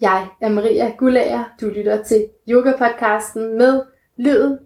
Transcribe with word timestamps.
Jeg 0.00 0.26
er 0.40 0.48
Maria 0.48 0.90
Gullager. 0.98 1.44
Du 1.60 1.66
lytter 1.66 2.02
til 2.02 2.28
Yoga-podcasten 2.48 3.58
med 3.58 3.82
Lyden 4.16 4.58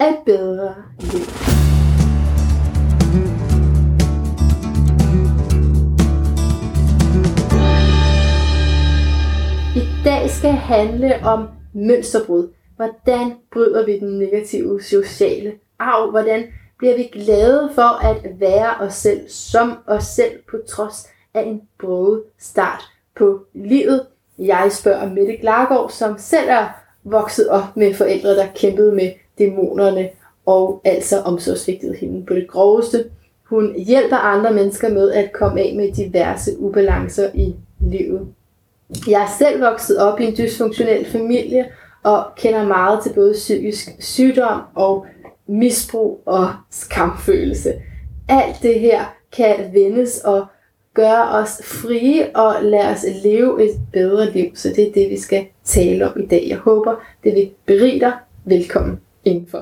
af 0.00 0.08
et 0.08 0.18
bedre 0.26 0.74
liv. 1.00 1.26
I 9.76 10.04
dag 10.04 10.30
skal 10.30 10.50
handle 10.52 11.14
om 11.24 11.48
mønsterbrud. 11.72 12.48
Hvordan 12.76 13.32
bryder 13.52 13.86
vi 13.86 13.98
den 13.98 14.18
negative 14.18 14.82
sociale 14.82 15.52
arv? 15.78 16.10
Hvordan 16.10 16.44
bliver 16.78 16.96
vi 16.96 17.02
glade 17.02 17.70
for 17.74 18.04
at 18.06 18.40
være 18.40 18.76
os 18.80 18.94
selv 18.94 19.28
som 19.28 19.78
os 19.86 20.04
selv 20.04 20.42
på 20.50 20.56
trods 20.68 21.08
af 21.34 21.42
en 21.42 21.62
broget 21.78 22.22
start 22.38 22.82
på 23.16 23.40
livet? 23.54 24.06
Jeg 24.38 24.68
spørger 24.70 25.08
Mette 25.08 25.36
Glargaard, 25.36 25.90
som 25.90 26.14
selv 26.18 26.48
er 26.48 26.68
vokset 27.04 27.48
op 27.48 27.76
med 27.76 27.94
forældre, 27.94 28.30
der 28.30 28.46
kæmpede 28.54 28.92
med 28.92 29.12
dæmonerne 29.38 30.08
og 30.46 30.80
altså 30.84 31.20
omsorgsvigtede 31.20 31.96
hende 31.96 32.26
på 32.26 32.34
det 32.34 32.48
groveste. 32.48 33.04
Hun 33.44 33.74
hjælper 33.78 34.16
andre 34.16 34.52
mennesker 34.52 34.88
med 34.88 35.12
at 35.12 35.32
komme 35.32 35.60
af 35.60 35.74
med 35.76 35.92
diverse 35.92 36.58
ubalancer 36.58 37.30
i 37.34 37.54
livet. 37.80 38.28
Jeg 39.08 39.22
er 39.22 39.36
selv 39.38 39.60
vokset 39.60 39.98
op 39.98 40.20
i 40.20 40.24
en 40.24 40.36
dysfunktionel 40.36 41.06
familie 41.06 41.66
og 42.02 42.24
kender 42.36 42.66
meget 42.66 43.02
til 43.02 43.12
både 43.12 43.32
psykisk 43.32 43.88
sygdom 43.98 44.60
og 44.74 45.06
misbrug 45.46 46.22
og 46.26 46.48
skamfølelse. 46.70 47.74
Alt 48.28 48.56
det 48.62 48.80
her 48.80 49.04
kan 49.36 49.54
vendes 49.72 50.18
og 50.18 50.46
gøre 50.96 51.28
os 51.28 51.62
frie 51.64 52.36
og 52.36 52.56
lade 52.62 52.88
os 52.88 53.04
leve 53.24 53.64
et 53.64 53.80
bedre 53.92 54.30
liv. 54.32 54.50
Så 54.54 54.68
det 54.68 54.88
er 54.88 54.92
det, 54.92 55.10
vi 55.10 55.20
skal 55.20 55.46
tale 55.64 56.12
om 56.12 56.20
i 56.20 56.26
dag. 56.26 56.46
Jeg 56.48 56.58
håber, 56.58 56.94
det 57.24 57.34
vil 57.34 57.50
berige 57.66 58.00
dig. 58.00 58.12
Velkommen 58.44 59.00
indenfor. 59.24 59.58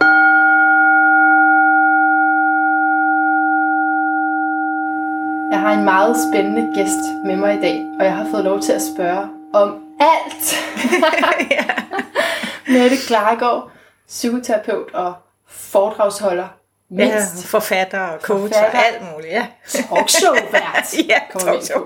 Jeg 5.53 5.61
har 5.61 5.79
en 5.79 5.85
meget 5.85 6.17
spændende 6.31 6.75
gæst 6.75 7.05
med 7.25 7.37
mig 7.37 7.55
i 7.59 7.61
dag, 7.61 7.87
og 7.99 8.05
jeg 8.05 8.17
har 8.17 8.31
fået 8.31 8.45
lov 8.45 8.61
til 8.61 8.73
at 8.73 8.83
spørge 8.95 9.29
om 9.53 9.85
alt. 10.01 10.55
Mette 12.73 12.97
Klargaard, 13.07 13.71
psykoterapeut 14.09 14.95
og 14.95 15.15
foredragsholder. 15.47 16.49
Mindst. 16.97 17.43
Ja, 17.43 17.47
forfatter 17.47 18.01
og 18.01 18.21
coach 18.21 18.55
forfatter. 18.55 18.79
og 18.79 18.87
alt 18.87 19.13
muligt, 19.13 19.33
ja. 19.33 19.47
Talkshow-vært. 19.69 20.95
ja, 21.11 21.19
talkshow 21.39 21.83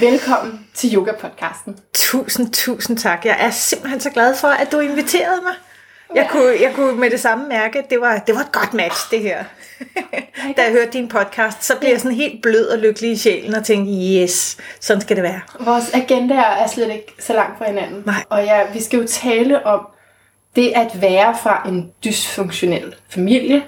Velkommen 0.00 0.66
til 0.74 0.94
Yoga-podcasten. 0.94 1.76
Tusind, 1.94 2.52
tusind 2.52 2.98
tak. 2.98 3.24
Jeg 3.24 3.36
er 3.40 3.50
simpelthen 3.50 4.00
så 4.00 4.10
glad 4.10 4.36
for, 4.36 4.48
at 4.48 4.72
du 4.72 4.80
inviterede 4.80 5.40
mig. 5.42 5.54
Jeg 6.14 6.28
kunne, 6.30 6.54
jeg 6.60 6.72
kunne 6.74 7.00
med 7.00 7.10
det 7.10 7.20
samme 7.20 7.48
mærke, 7.48 7.78
at 7.78 7.90
det 7.90 8.00
var, 8.00 8.18
det 8.18 8.34
var 8.34 8.40
et 8.40 8.52
godt 8.52 8.74
match, 8.74 9.10
det 9.10 9.20
her. 9.20 9.44
da 10.56 10.62
jeg 10.62 10.72
hørte 10.72 10.90
din 10.92 11.08
podcast, 11.08 11.64
så 11.64 11.76
blev 11.80 11.90
jeg 11.90 12.00
sådan 12.00 12.16
helt 12.16 12.42
blød 12.42 12.66
og 12.66 12.78
lykkelig 12.78 13.10
i 13.10 13.16
sjælen 13.16 13.54
og 13.54 13.64
tænkte, 13.64 13.92
yes, 13.92 14.56
sådan 14.80 15.00
skal 15.00 15.16
det 15.16 15.22
være. 15.22 15.40
Vores 15.60 15.94
agenda 15.94 16.34
er 16.34 16.66
slet 16.66 16.92
ikke 16.92 17.14
så 17.18 17.32
langt 17.32 17.58
fra 17.58 17.66
hinanden. 17.66 18.02
Nej. 18.06 18.24
Og 18.28 18.44
ja, 18.44 18.60
vi 18.72 18.82
skal 18.82 18.98
jo 18.98 19.06
tale 19.06 19.66
om 19.66 19.86
det 20.56 20.72
at 20.76 21.00
være 21.00 21.36
fra 21.42 21.68
en 21.68 21.92
dysfunktionel 22.04 22.94
familie, 23.10 23.62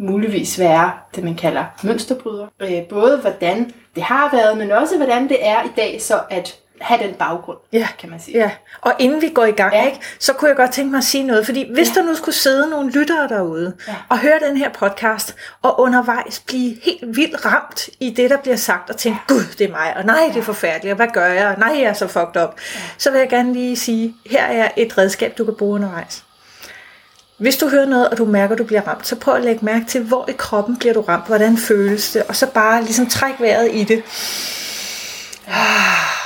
muligvis 0.00 0.58
være 0.58 0.92
det, 1.14 1.24
man 1.24 1.34
kalder 1.34 1.64
mønsterbryder. 1.82 2.46
Øh, 2.60 2.82
både 2.90 3.18
hvordan 3.18 3.72
det 3.94 4.02
har 4.02 4.30
været, 4.32 4.58
men 4.58 4.70
også 4.70 4.96
hvordan 4.96 5.28
det 5.28 5.36
er 5.40 5.62
i 5.62 5.70
dag, 5.76 6.02
så 6.02 6.20
at 6.30 6.60
have 6.80 7.02
den 7.02 7.14
baggrund, 7.14 7.58
ja. 7.72 7.88
kan 7.98 8.10
man 8.10 8.20
sige. 8.20 8.38
Ja, 8.38 8.50
og 8.80 8.92
inden 8.98 9.22
vi 9.22 9.28
går 9.28 9.44
i 9.44 9.50
gang, 9.50 9.74
ja. 9.74 9.86
ikke, 9.86 9.98
så 10.18 10.32
kunne 10.32 10.48
jeg 10.48 10.56
godt 10.56 10.72
tænke 10.72 10.90
mig 10.90 10.98
at 10.98 11.04
sige 11.04 11.24
noget, 11.24 11.44
fordi 11.46 11.72
hvis 11.72 11.88
ja. 11.88 12.00
der 12.00 12.06
nu 12.06 12.14
skulle 12.14 12.34
sidde 12.34 12.70
nogle 12.70 12.90
lyttere 12.90 13.28
derude, 13.28 13.76
ja. 13.88 13.94
og 14.08 14.18
høre 14.18 14.38
den 14.48 14.56
her 14.56 14.70
podcast, 14.70 15.36
og 15.62 15.80
undervejs 15.80 16.40
blive 16.40 16.76
helt 16.82 17.16
vildt 17.16 17.46
ramt 17.46 17.88
i 18.00 18.10
det, 18.10 18.30
der 18.30 18.36
bliver 18.36 18.56
sagt, 18.56 18.90
og 18.90 18.96
tænke, 18.96 19.18
ja. 19.28 19.34
gud, 19.34 19.44
det 19.58 19.66
er 19.66 19.70
mig, 19.70 19.96
og 19.96 20.04
nej, 20.04 20.30
det 20.34 20.36
er 20.36 20.42
forfærdeligt, 20.42 20.92
og 20.92 20.96
hvad 20.96 21.08
gør 21.12 21.26
jeg, 21.26 21.48
og 21.48 21.58
nej, 21.58 21.76
jeg 21.80 21.88
er 21.88 21.92
så 21.92 22.06
fucked 22.06 22.42
up, 22.42 22.60
ja. 22.74 22.80
så 22.98 23.10
vil 23.10 23.18
jeg 23.18 23.28
gerne 23.28 23.52
lige 23.52 23.76
sige, 23.76 24.14
her 24.26 24.44
er 24.44 24.68
et 24.76 24.98
redskab, 24.98 25.38
du 25.38 25.44
kan 25.44 25.54
bruge 25.58 25.74
undervejs. 25.74 26.24
Hvis 27.40 27.56
du 27.56 27.68
hører 27.68 27.86
noget, 27.86 28.08
og 28.08 28.18
du 28.18 28.24
mærker, 28.24 28.52
at 28.52 28.58
du 28.58 28.64
bliver 28.64 28.88
ramt, 28.88 29.06
så 29.06 29.16
prøv 29.16 29.34
at 29.34 29.44
lægge 29.44 29.64
mærke 29.64 29.86
til, 29.86 30.02
hvor 30.02 30.28
i 30.28 30.32
kroppen 30.38 30.76
bliver 30.76 30.94
du 30.94 31.00
ramt, 31.00 31.26
hvordan 31.26 31.56
føles 31.56 32.12
det, 32.12 32.22
og 32.22 32.36
så 32.36 32.46
bare 32.46 32.82
ligesom 32.82 33.06
træk 33.06 33.40
vejret 33.40 33.68
i 33.72 33.84
det. 33.84 34.02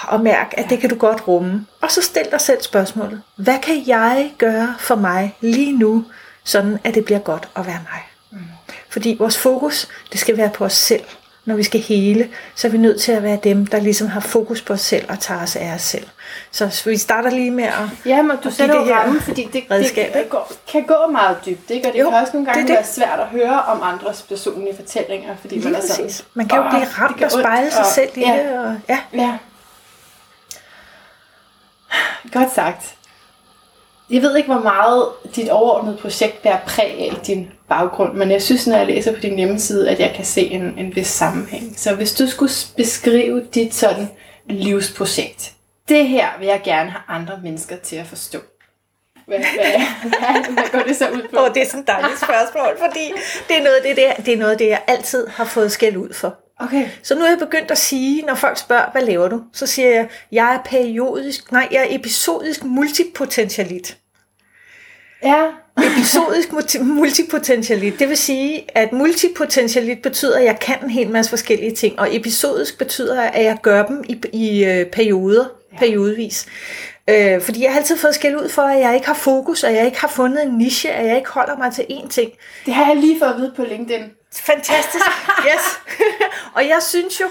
Og 0.08 0.20
mærk, 0.20 0.54
at 0.56 0.66
det 0.70 0.78
kan 0.78 0.90
du 0.90 0.96
godt 0.96 1.28
rumme. 1.28 1.66
Og 1.80 1.90
så 1.90 2.02
stil 2.02 2.26
dig 2.30 2.40
selv 2.40 2.62
spørgsmålet. 2.62 3.22
Hvad 3.36 3.58
kan 3.62 3.82
jeg 3.86 4.32
gøre 4.38 4.74
for 4.78 4.94
mig 4.94 5.36
lige 5.40 5.78
nu, 5.78 6.04
sådan 6.44 6.78
at 6.84 6.94
det 6.94 7.04
bliver 7.04 7.20
godt 7.20 7.48
at 7.56 7.66
være 7.66 7.80
mig? 7.92 8.02
Fordi 8.88 9.16
vores 9.18 9.38
fokus, 9.38 9.88
det 10.12 10.20
skal 10.20 10.36
være 10.36 10.50
på 10.50 10.64
os 10.64 10.72
selv 10.72 11.04
når 11.44 11.54
vi 11.54 11.62
skal 11.62 11.80
hele, 11.80 12.28
så 12.54 12.66
er 12.66 12.70
vi 12.70 12.78
nødt 12.78 13.00
til 13.00 13.12
at 13.12 13.22
være 13.22 13.38
dem, 13.44 13.66
der 13.66 13.80
ligesom 13.80 14.08
har 14.08 14.20
fokus 14.20 14.62
på 14.62 14.72
os 14.72 14.80
selv 14.80 15.10
og 15.10 15.20
tager 15.20 15.42
os 15.42 15.56
af 15.56 15.74
os 15.74 15.82
selv. 15.82 16.06
Så 16.50 16.82
vi 16.84 16.96
starter 16.96 17.30
lige 17.30 17.50
med 17.50 17.64
at 17.64 17.74
Ja, 18.06 18.22
men 18.22 18.36
du 18.44 18.50
sætter 18.50 18.74
jo 18.74 18.94
rammen, 18.94 19.20
fordi 19.20 19.48
det, 19.52 19.64
redskab, 19.70 20.14
det 20.14 20.28
går, 20.28 20.52
kan 20.72 20.82
gå 20.82 21.10
meget 21.12 21.36
dybt, 21.46 21.70
ikke? 21.70 21.88
og 21.88 21.92
det 21.92 22.00
jo, 22.00 22.10
kan 22.10 22.18
også 22.18 22.32
nogle 22.32 22.46
gange 22.46 22.60
det, 22.60 22.68
det. 22.68 22.76
være 22.76 22.84
svært 22.84 23.20
at 23.20 23.26
høre 23.26 23.62
om 23.62 23.82
andres 23.82 24.22
personlige 24.22 24.76
fortællinger, 24.76 25.36
fordi 25.36 25.54
lige 25.54 25.64
man 25.64 25.74
er 25.74 25.80
sådan, 25.86 26.04
præcis. 26.04 26.24
Man 26.34 26.48
kan 26.48 26.58
jo 26.58 26.68
blive 26.68 26.84
ramt 26.84 27.22
og 27.22 27.30
spejle 27.30 27.70
sig 27.70 27.80
og, 27.80 27.86
selv 27.86 28.10
i 28.14 28.20
ja, 28.20 28.32
det. 28.32 28.58
Og, 28.58 28.76
ja. 28.88 28.98
ja. 29.12 29.38
Godt 32.32 32.54
sagt. 32.54 32.94
Jeg 34.14 34.22
ved 34.22 34.36
ikke, 34.36 34.52
hvor 34.52 34.62
meget 34.62 35.08
dit 35.36 35.48
overordnede 35.48 35.96
projekt 35.96 36.42
bærer 36.42 36.60
præg 36.66 37.10
af 37.10 37.16
din 37.26 37.50
baggrund, 37.68 38.14
men 38.14 38.30
jeg 38.30 38.42
synes, 38.42 38.66
når 38.66 38.76
jeg 38.76 38.86
læser 38.86 39.14
på 39.14 39.20
din 39.20 39.36
hjemmeside, 39.36 39.90
at 39.90 40.00
jeg 40.00 40.12
kan 40.16 40.24
se 40.24 40.40
en, 40.40 40.78
en 40.78 40.96
vis 40.96 41.06
sammenhæng. 41.06 41.74
Så 41.76 41.94
hvis 41.94 42.14
du 42.14 42.26
skulle 42.26 42.52
beskrive 42.76 43.46
dit 43.54 43.74
sådan 43.74 44.08
livsprojekt, 44.48 45.52
det 45.88 46.08
her 46.08 46.28
vil 46.38 46.46
jeg 46.46 46.60
gerne 46.64 46.90
have 46.90 47.02
andre 47.08 47.40
mennesker 47.42 47.76
til 47.76 47.96
at 47.96 48.06
forstå. 48.06 48.38
Hvad, 49.26 49.38
hvad, 49.38 49.80
hvad, 50.02 50.52
hvad 50.52 50.64
går 50.72 50.88
det 50.88 50.96
så 50.96 51.08
ud 51.08 51.22
på? 51.30 51.36
Oh, 51.40 51.54
det 51.54 51.62
er 51.62 51.66
sådan 51.66 51.80
et 51.80 51.86
dejligt 51.86 52.20
spørgsmål, 52.20 52.78
fordi 52.78 53.12
det 53.48 53.58
er 53.58 53.62
noget 53.62 53.78
det, 53.84 53.96
det, 53.96 54.08
er, 54.08 54.14
det, 54.14 54.34
er 54.34 54.38
noget 54.38 54.58
det, 54.58 54.68
jeg 54.68 54.82
altid 54.86 55.26
har 55.26 55.44
fået 55.44 55.72
skæld 55.72 55.96
ud 55.96 56.12
for. 56.12 56.36
Okay. 56.60 56.88
Så 57.02 57.14
nu 57.14 57.24
er 57.24 57.28
jeg 57.28 57.38
begyndt 57.38 57.70
at 57.70 57.78
sige, 57.78 58.22
når 58.22 58.34
folk 58.34 58.58
spørger, 58.58 58.90
hvad 58.92 59.02
laver 59.02 59.28
du? 59.28 59.42
Så 59.52 59.66
siger 59.66 59.90
jeg, 59.90 60.08
jeg 60.32 60.54
er 60.54 60.58
periodisk, 60.64 61.52
nej, 61.52 61.68
jeg 61.70 61.80
er 61.80 61.94
episodisk 61.94 62.64
multipotentialit. 62.64 63.96
Ja. 65.24 65.46
Episodisk 65.78 66.48
multipotentialit, 66.82 67.98
det 67.98 68.08
vil 68.08 68.16
sige, 68.16 68.64
at 68.78 68.92
multipotentialit 68.92 70.02
betyder, 70.02 70.38
at 70.38 70.44
jeg 70.44 70.58
kan 70.60 70.84
en 70.84 70.90
hel 70.90 71.10
masse 71.10 71.28
forskellige 71.28 71.74
ting, 71.74 71.98
og 71.98 72.16
episodisk 72.16 72.78
betyder, 72.78 73.22
at 73.22 73.44
jeg 73.44 73.58
gør 73.62 73.86
dem 73.86 74.04
i, 74.08 74.20
i 74.32 74.64
øh, 74.64 74.86
perioder, 74.86 75.46
ja. 75.72 75.78
periodvis. 75.78 76.46
Øh, 77.10 77.42
fordi 77.42 77.62
jeg 77.62 77.72
har 77.72 77.78
altid 77.78 77.96
fået 77.96 78.14
skæld 78.14 78.36
ud 78.36 78.48
for, 78.48 78.62
at 78.62 78.80
jeg 78.80 78.94
ikke 78.94 79.06
har 79.06 79.14
fokus, 79.14 79.64
og 79.64 79.74
jeg 79.74 79.86
ikke 79.86 80.00
har 80.00 80.08
fundet 80.08 80.42
en 80.42 80.58
niche, 80.58 80.92
at 80.92 81.06
jeg 81.06 81.16
ikke 81.16 81.30
holder 81.30 81.56
mig 81.56 81.72
til 81.72 81.82
én 81.82 82.08
ting. 82.08 82.30
Det 82.66 82.74
har 82.74 82.86
jeg 82.86 82.96
lige 82.96 83.18
fået 83.18 83.30
at 83.30 83.36
vide 83.36 83.52
på 83.56 83.64
LinkedIn. 83.64 84.02
Fantastisk, 84.36 85.04
yes. 85.48 85.80
og 86.54 86.68
jeg 86.68 86.78
synes 86.82 87.20
jo, 87.20 87.26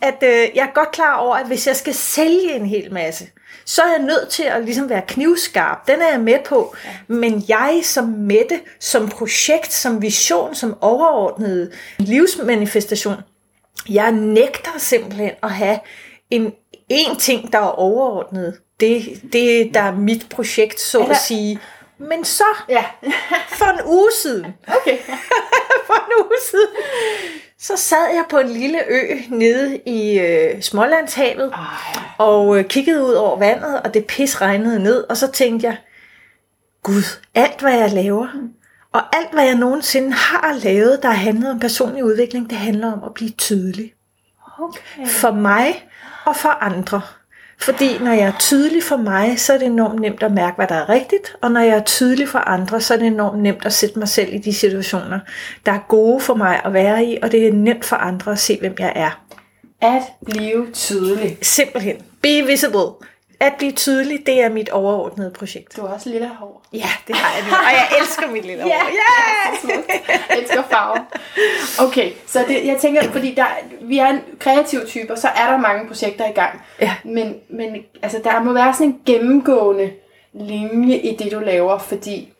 at 0.00 0.22
øh, 0.22 0.48
jeg 0.54 0.62
er 0.62 0.74
godt 0.74 0.90
klar 0.90 1.16
over, 1.16 1.36
at 1.36 1.46
hvis 1.46 1.66
jeg 1.66 1.76
skal 1.76 1.94
sælge 1.94 2.54
en 2.54 2.66
hel 2.66 2.92
masse, 2.92 3.24
så 3.64 3.82
er 3.82 3.90
jeg 3.90 3.98
nødt 3.98 4.28
til 4.28 4.42
at 4.42 4.64
ligesom 4.64 4.88
være 4.88 5.02
knivskarp. 5.08 5.86
Den 5.86 6.02
er 6.02 6.10
jeg 6.10 6.20
med 6.20 6.38
på. 6.44 6.74
Ja. 6.84 6.90
Men 7.08 7.44
jeg 7.48 7.80
som 7.82 8.04
Mette, 8.04 8.60
som 8.80 9.08
projekt, 9.08 9.72
som 9.72 10.02
vision, 10.02 10.54
som 10.54 10.76
overordnet 10.80 11.72
livsmanifestation, 11.98 13.16
jeg 13.88 14.12
nægter 14.12 14.70
simpelthen 14.78 15.30
at 15.42 15.50
have 15.50 15.78
en, 16.30 16.52
en 16.88 17.16
ting, 17.16 17.52
der 17.52 17.58
er 17.58 17.78
overordnet. 17.78 18.58
Det, 18.80 19.22
det 19.32 19.74
der 19.74 19.80
er 19.80 19.96
mit 19.96 20.26
projekt, 20.30 20.80
så 20.80 20.98
at 21.00 21.16
sige. 21.16 21.60
Men 21.98 22.24
så, 22.24 22.44
ja. 22.68 22.84
for 23.58 23.64
en 23.64 23.80
uge 23.86 24.10
siden, 24.22 24.46
okay. 24.66 24.98
for 25.86 26.06
en 26.06 26.24
uge 26.24 26.38
siden, 26.50 26.68
så 27.66 27.76
sad 27.76 28.14
jeg 28.14 28.24
på 28.30 28.38
en 28.38 28.48
lille 28.48 28.78
ø 28.88 29.18
nede 29.28 29.80
i 29.86 30.18
øh, 30.18 30.62
Smålandshavet 30.62 31.52
ja. 31.56 32.00
og 32.18 32.58
øh, 32.58 32.64
kiggede 32.64 33.04
ud 33.04 33.12
over 33.12 33.38
vandet, 33.38 33.80
og 33.80 33.94
det 33.94 34.06
pis 34.06 34.40
regnede 34.40 34.82
ned, 34.82 35.04
og 35.08 35.16
så 35.16 35.30
tænkte 35.30 35.66
jeg, 35.66 35.76
Gud, 36.82 37.02
alt 37.34 37.60
hvad 37.60 37.78
jeg 37.78 37.90
laver, 37.90 38.28
og 38.92 39.16
alt 39.16 39.32
hvad 39.32 39.44
jeg 39.44 39.54
nogensinde 39.54 40.12
har 40.12 40.54
lavet, 40.64 41.02
der 41.02 41.10
handler 41.10 41.50
om 41.50 41.60
personlig 41.60 42.04
udvikling, 42.04 42.50
det 42.50 42.58
handler 42.58 42.92
om 42.92 43.04
at 43.04 43.14
blive 43.14 43.30
tydelig. 43.30 43.94
Okay. 44.58 45.06
For 45.06 45.30
mig 45.30 45.88
og 46.24 46.36
for 46.36 46.48
andre. 46.48 47.00
Fordi 47.64 47.98
når 47.98 48.12
jeg 48.12 48.26
er 48.26 48.38
tydelig 48.38 48.82
for 48.82 48.96
mig, 48.96 49.40
så 49.40 49.52
er 49.52 49.58
det 49.58 49.66
enormt 49.66 50.00
nemt 50.00 50.22
at 50.22 50.32
mærke, 50.32 50.56
hvad 50.56 50.66
der 50.66 50.74
er 50.74 50.88
rigtigt. 50.88 51.36
Og 51.42 51.50
når 51.50 51.60
jeg 51.60 51.76
er 51.76 51.84
tydelig 51.84 52.28
for 52.28 52.38
andre, 52.38 52.80
så 52.80 52.94
er 52.94 52.98
det 52.98 53.06
enormt 53.06 53.42
nemt 53.42 53.66
at 53.66 53.72
sætte 53.72 53.98
mig 53.98 54.08
selv 54.08 54.34
i 54.34 54.38
de 54.38 54.54
situationer, 54.54 55.20
der 55.66 55.72
er 55.72 55.78
gode 55.88 56.20
for 56.20 56.34
mig 56.34 56.60
at 56.64 56.72
være 56.72 57.04
i. 57.04 57.18
Og 57.22 57.32
det 57.32 57.48
er 57.48 57.52
nemt 57.52 57.84
for 57.84 57.96
andre 57.96 58.32
at 58.32 58.38
se, 58.38 58.58
hvem 58.60 58.74
jeg 58.78 58.92
er. 58.96 59.20
At 59.80 60.02
blive 60.24 60.66
tydelig. 60.72 61.38
Simpelthen. 61.42 61.96
Be 62.22 62.42
visible. 62.46 62.90
At 63.44 63.52
blive 63.58 63.72
tydelig, 63.72 64.26
det 64.26 64.40
er 64.40 64.48
mit 64.48 64.68
overordnede 64.68 65.30
projekt. 65.30 65.76
Du 65.76 65.86
har 65.86 65.94
også 65.94 66.08
lille 66.08 66.28
hår. 66.28 66.62
Ja, 66.72 66.88
det 67.08 67.16
har 67.16 67.36
jeg 67.36 67.44
nu. 67.46 67.50
Og 67.56 67.72
jeg 67.72 67.88
elsker 68.00 68.26
mit 68.30 68.44
lille 68.44 68.62
hår. 68.64 68.68
Ja, 68.70 68.80
så 69.54 69.60
smukt. 69.60 69.88
Jeg 70.08 70.38
elsker 70.38 70.62
farver. 70.70 70.98
Okay, 71.78 72.12
så 72.26 72.44
det, 72.48 72.66
jeg 72.66 72.76
tænker, 72.80 73.12
fordi 73.12 73.34
der, 73.34 73.46
vi 73.80 73.98
er 73.98 74.06
en 74.06 74.20
kreative 74.38 74.84
typer, 74.86 75.14
så 75.14 75.28
er 75.28 75.50
der 75.50 75.58
mange 75.58 75.88
projekter 75.88 76.28
i 76.28 76.32
gang. 76.32 76.62
Ja. 76.80 76.94
Men, 77.04 77.36
men 77.48 77.76
altså, 78.02 78.20
der 78.24 78.42
må 78.42 78.52
være 78.52 78.74
sådan 78.74 78.86
en 78.86 79.00
gennemgående 79.06 79.90
linje 80.32 80.96
i 80.96 81.16
det, 81.16 81.32
du 81.32 81.38
laver, 81.40 81.78
fordi 81.78 82.32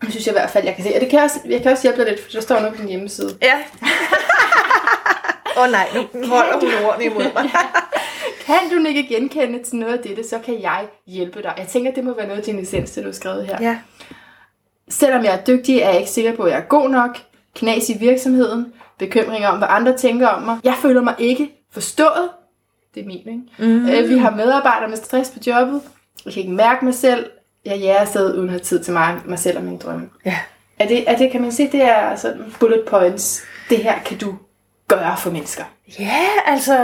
det 0.00 0.10
synes 0.10 0.26
jeg 0.26 0.32
i 0.32 0.38
hvert 0.38 0.50
fald, 0.50 0.64
jeg 0.64 0.74
kan 0.74 0.84
se. 0.84 0.94
Og 0.94 1.00
det 1.00 1.08
kan 1.10 1.16
jeg 1.16 1.24
også, 1.24 1.40
jeg 1.48 1.62
kan 1.62 1.72
også 1.72 1.82
hjælpe 1.82 2.00
dig 2.00 2.10
lidt, 2.10 2.22
for 2.24 2.30
der 2.30 2.40
står 2.40 2.60
noget 2.60 2.74
på 2.74 2.80
din 2.80 2.88
hjemmeside. 2.88 3.38
Ja. 3.42 3.54
Åh 5.56 5.62
oh, 5.62 5.70
nej, 5.70 5.88
nu 5.94 6.26
holder 6.34 6.60
hun 6.60 6.84
ordene 6.86 7.04
imod 7.04 7.32
mig. 7.34 7.50
Kan 8.46 8.70
du 8.70 8.88
ikke 8.88 9.06
genkende 9.08 9.62
til 9.62 9.76
noget 9.76 9.92
af 9.92 10.02
dette, 10.02 10.28
så 10.28 10.38
kan 10.38 10.62
jeg 10.62 10.86
hjælpe 11.06 11.42
dig. 11.42 11.54
Jeg 11.58 11.66
tænker, 11.66 11.92
det 11.92 12.04
må 12.04 12.14
være 12.14 12.26
noget 12.26 12.38
af 12.38 12.44
din 12.44 12.58
essens, 12.58 12.90
det 12.90 13.02
du 13.02 13.08
har 13.08 13.12
skrevet 13.12 13.46
her. 13.46 13.56
Ja. 13.60 13.78
Selvom 14.88 15.24
jeg 15.24 15.34
er 15.34 15.44
dygtig, 15.44 15.78
er 15.78 15.88
jeg 15.90 15.98
ikke 15.98 16.10
sikker 16.10 16.36
på, 16.36 16.42
at 16.42 16.52
jeg 16.52 16.58
er 16.58 16.64
god 16.64 16.90
nok. 16.90 17.18
Knas 17.54 17.90
i 17.90 17.98
virksomheden. 17.98 18.72
Bekymringer 18.98 19.48
om, 19.48 19.58
hvad 19.58 19.68
andre 19.70 19.96
tænker 19.96 20.28
om 20.28 20.42
mig. 20.42 20.58
Jeg 20.64 20.74
føler 20.82 21.02
mig 21.02 21.14
ikke 21.18 21.50
forstået. 21.72 22.30
Det 22.94 23.02
er 23.02 23.06
min, 23.06 23.18
ikke? 23.18 23.42
Mm. 23.58 23.88
Øh, 23.88 24.08
vi 24.08 24.18
har 24.18 24.30
medarbejdere 24.30 24.88
med 24.88 24.96
stress 24.96 25.30
på 25.30 25.38
jobbet. 25.46 25.82
Jeg 26.24 26.32
kan 26.32 26.42
ikke 26.42 26.54
mærke 26.54 26.84
mig 26.84 26.94
selv. 26.94 27.30
Jeg 27.64 27.78
jager 27.78 27.98
afsted 27.98 28.34
uden 28.34 28.44
at 28.44 28.50
have 28.50 28.60
tid 28.60 28.84
til 28.84 28.92
mig, 28.92 29.20
mig 29.24 29.38
selv 29.38 29.58
og 29.58 29.64
mine 29.64 29.78
drømme. 29.78 30.08
Ja. 30.24 30.38
Er 30.78 30.88
det, 30.88 31.10
er 31.10 31.16
det, 31.16 31.30
kan 31.30 31.42
man 31.42 31.52
sige, 31.52 31.68
det 31.72 31.82
er 31.82 32.16
sådan 32.16 32.54
bullet 32.60 32.84
points. 32.88 33.42
Det 33.70 33.78
her 33.78 33.98
kan 33.98 34.18
du 34.18 34.34
gøre 34.88 35.16
for 35.18 35.30
mennesker. 35.30 35.64
Ja, 35.98 36.26
altså, 36.46 36.76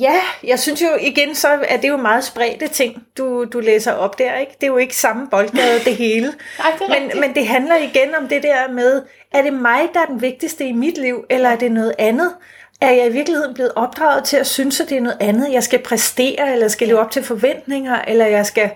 ja, 0.00 0.14
jeg 0.44 0.58
synes 0.58 0.82
jo 0.82 0.88
igen, 1.00 1.34
så 1.34 1.48
er 1.48 1.76
det 1.76 1.88
jo 1.88 1.96
meget 1.96 2.24
spredte 2.24 2.68
ting, 2.68 3.02
du, 3.18 3.44
du 3.44 3.60
læser 3.60 3.92
op 3.92 4.18
der, 4.18 4.34
ikke? 4.34 4.52
Det 4.60 4.62
er 4.62 4.70
jo 4.70 4.76
ikke 4.76 4.96
samme 4.96 5.28
boldgade, 5.30 5.80
det 5.84 5.96
hele. 5.96 6.26
Nej, 6.58 6.72
det 6.78 6.88
men, 6.88 6.96
rigtigt. 6.96 7.20
men 7.20 7.34
det 7.34 7.46
handler 7.46 7.76
igen 7.76 8.14
om 8.14 8.28
det 8.28 8.42
der 8.42 8.72
med, 8.72 9.02
er 9.32 9.42
det 9.42 9.52
mig, 9.52 9.80
der 9.94 10.00
er 10.00 10.06
den 10.06 10.22
vigtigste 10.22 10.64
i 10.64 10.72
mit 10.72 10.98
liv, 10.98 11.24
eller 11.30 11.48
er 11.48 11.56
det 11.56 11.72
noget 11.72 11.94
andet? 11.98 12.32
Er 12.80 12.90
jeg 12.90 13.06
i 13.06 13.12
virkeligheden 13.12 13.54
blevet 13.54 13.72
opdraget 13.76 14.24
til 14.24 14.36
at 14.36 14.46
synes, 14.46 14.80
at 14.80 14.88
det 14.88 14.96
er 14.96 15.00
noget 15.00 15.18
andet? 15.20 15.52
Jeg 15.52 15.62
skal 15.62 15.78
præstere, 15.78 16.52
eller 16.52 16.68
skal 16.68 16.88
leve 16.88 16.98
op 16.98 17.10
til 17.10 17.22
forventninger, 17.22 18.02
eller 18.08 18.26
jeg 18.26 18.46
skal 18.46 18.70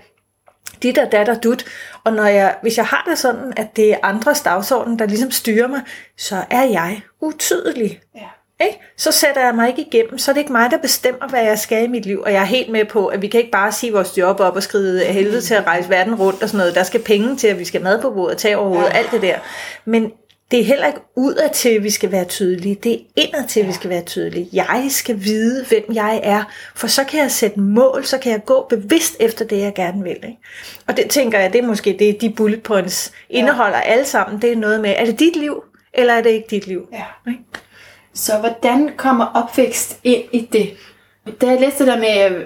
dit 0.83 0.99
og 0.99 1.13
dat 1.13 1.29
og 1.29 1.43
dut. 1.43 1.65
Og 2.05 2.13
når 2.13 2.27
jeg, 2.27 2.57
hvis 2.63 2.77
jeg 2.77 2.87
har 2.87 3.07
det 3.09 3.19
sådan, 3.19 3.53
at 3.57 3.77
det 3.77 3.93
er 3.93 3.99
andres 4.03 4.41
dagsorden, 4.41 4.99
der 4.99 5.07
ligesom 5.07 5.31
styrer 5.31 5.69
mig, 5.69 5.81
så 6.17 6.45
er 6.51 6.63
jeg 6.63 7.01
utydelig. 7.21 8.01
Ja. 8.15 8.27
Ikke? 8.61 8.79
Så 8.97 9.13
sætter 9.13 9.45
jeg 9.45 9.55
mig 9.55 9.69
ikke 9.69 9.83
igennem, 9.83 10.19
så 10.19 10.31
er 10.31 10.33
det 10.33 10.41
ikke 10.41 10.53
mig, 10.53 10.71
der 10.71 10.79
bestemmer, 10.79 11.29
hvad 11.29 11.43
jeg 11.43 11.59
skal 11.59 11.85
i 11.85 11.87
mit 11.89 12.07
liv. 12.07 12.21
Og 12.27 12.33
jeg 12.33 12.41
er 12.41 12.45
helt 12.47 12.69
med 12.73 12.85
på, 12.85 13.07
at 13.07 13.23
vi 13.23 13.27
kan 13.29 13.41
ikke 13.41 13.53
bare 13.53 13.73
sige 13.73 13.93
vores 13.93 14.19
job 14.19 14.41
op 14.41 14.57
og 14.57 14.63
skrive 14.63 15.05
af 15.05 15.15
helvede 15.15 15.41
til 15.41 15.55
at 15.55 15.67
rejse 15.67 15.91
verden 15.91 16.15
rundt 16.15 16.43
og 16.43 16.49
sådan 16.49 16.59
noget. 16.59 16.75
Der 16.75 16.83
skal 16.83 17.03
penge 17.03 17.37
til, 17.37 17.47
at 17.49 17.59
vi 17.59 17.65
skal 17.65 17.83
mad 17.83 18.03
på 18.03 18.11
bordet, 18.11 18.39
tage 18.39 18.57
over 18.59 18.69
hovedet, 18.69 18.91
Ja. 18.91 18.97
alt 18.99 19.11
det 19.11 19.23
der. 19.23 19.39
Men 19.85 20.13
det 20.51 20.61
er 20.61 20.65
heller 20.65 20.87
ikke 20.87 21.01
udad 21.17 21.49
til, 21.55 21.69
at 21.69 21.83
vi 21.85 21.91
skal 21.91 22.13
være 22.13 22.25
tydelige. 22.25 22.75
Det 22.75 22.93
er 22.93 22.99
indad 23.17 23.49
til, 23.49 23.61
at 23.61 23.67
vi 23.67 23.73
skal 23.73 23.91
være 23.91 24.03
tydelige. 24.03 24.49
Jeg 24.53 24.87
skal 24.89 25.25
vide, 25.25 25.65
hvem 25.69 25.85
jeg 25.95 26.21
er, 26.23 26.45
for 26.75 26.87
så 26.87 27.05
kan 27.05 27.21
jeg 27.21 27.31
sætte 27.31 27.61
mål, 27.61 28.05
så 28.05 28.19
kan 28.19 28.33
jeg 28.33 28.45
gå 28.45 28.67
bevidst 28.71 29.17
efter 29.21 29.45
det, 29.45 29.59
jeg 29.59 29.73
gerne 29.75 30.03
vil. 30.03 30.17
Ikke? 30.17 30.39
Og 30.89 30.97
det 30.97 31.11
tænker 31.11 31.39
jeg, 31.39 31.53
det 31.53 31.63
er 31.63 31.67
måske 31.67 31.97
det, 31.99 32.21
de 32.21 32.31
bullet 32.31 32.63
points 32.63 33.13
indeholder 33.31 33.79
alle 33.81 34.05
sammen. 34.05 34.43
Det 34.43 34.53
er 34.53 34.57
noget 34.57 34.81
med, 34.81 34.95
er 34.97 35.05
det 35.05 35.19
dit 35.19 35.37
liv, 35.37 35.63
eller 35.95 36.15
er 36.15 36.23
det 36.23 36.31
ikke 36.31 36.47
dit 36.51 36.67
liv? 36.67 36.89
Ja. 36.93 37.31
Ikke? 37.31 37.41
Så 38.17 38.39
hvordan 38.39 38.91
kommer 38.97 39.27
opvækst 39.27 39.99
ind 40.05 40.23
i 40.33 40.49
det? 40.53 40.71
Da 41.41 41.47
jeg 41.47 41.61
læste 41.61 41.87
det 41.87 41.93
der 41.93 41.99
med, 41.99 42.45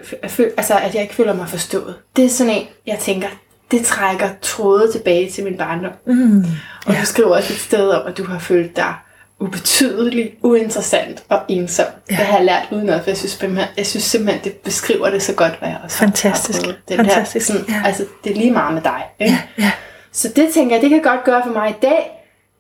altså, 0.57 0.75
at 0.75 0.95
jeg 0.95 1.03
ikke 1.03 1.15
føler 1.15 1.35
mig 1.35 1.49
forstået, 1.49 1.95
det 2.17 2.25
er 2.25 2.29
sådan 2.29 2.53
en, 2.53 2.67
jeg 2.87 2.99
tænker, 2.99 3.29
det 3.71 3.85
trækker 3.85 4.29
tråde 4.43 4.93
tilbage 4.93 5.31
til 5.31 5.45
min 5.45 5.57
barndom. 5.57 5.93
Mm, 6.07 6.45
og 6.87 6.95
du 7.01 7.07
skriver 7.07 7.37
også 7.37 7.53
et 7.53 7.59
sted 7.59 7.89
om, 7.91 8.07
at 8.07 8.19
du 8.19 8.25
har 8.25 8.39
følt 8.39 8.77
dig 8.77 8.95
ubetydelig, 9.41 10.33
uinteressant 10.43 11.25
og 11.29 11.41
ensom. 11.49 11.87
Ja. 12.11 12.17
Det 12.17 12.25
har 12.27 12.37
jeg 12.37 12.45
lært 12.45 12.69
udenad, 12.73 13.03
for 13.03 13.11
jeg 13.11 13.17
synes, 13.17 13.39
jeg 13.77 13.87
synes 13.87 14.05
simpelthen, 14.05 14.45
det 14.45 14.53
beskriver 14.53 15.11
det 15.11 15.23
så 15.23 15.35
godt, 15.35 15.59
hvad 15.59 15.69
jeg 15.69 15.79
også 15.85 15.99
Fantastisk. 15.99 16.59
har 16.59 16.65
prøvet. 16.65 16.79
Den 16.89 16.97
Fantastisk, 16.97 17.49
Der, 17.49 17.55
sådan, 17.55 17.75
ja. 17.75 17.83
Altså, 17.87 18.05
det 18.25 18.33
er 18.33 18.37
lige 18.37 18.51
meget 18.51 18.75
med 18.75 18.83
dig. 18.83 19.03
Ikke? 19.21 19.39
Ja. 19.59 19.73
Så 20.13 20.29
det 20.37 20.49
tænker 20.55 20.77
jeg, 20.77 20.83
det 20.83 20.91
kan 20.91 21.03
godt 21.03 21.25
gøre 21.25 21.43
for 21.47 21.53
mig 21.53 21.71
i 21.71 21.75
dag, 21.83 22.11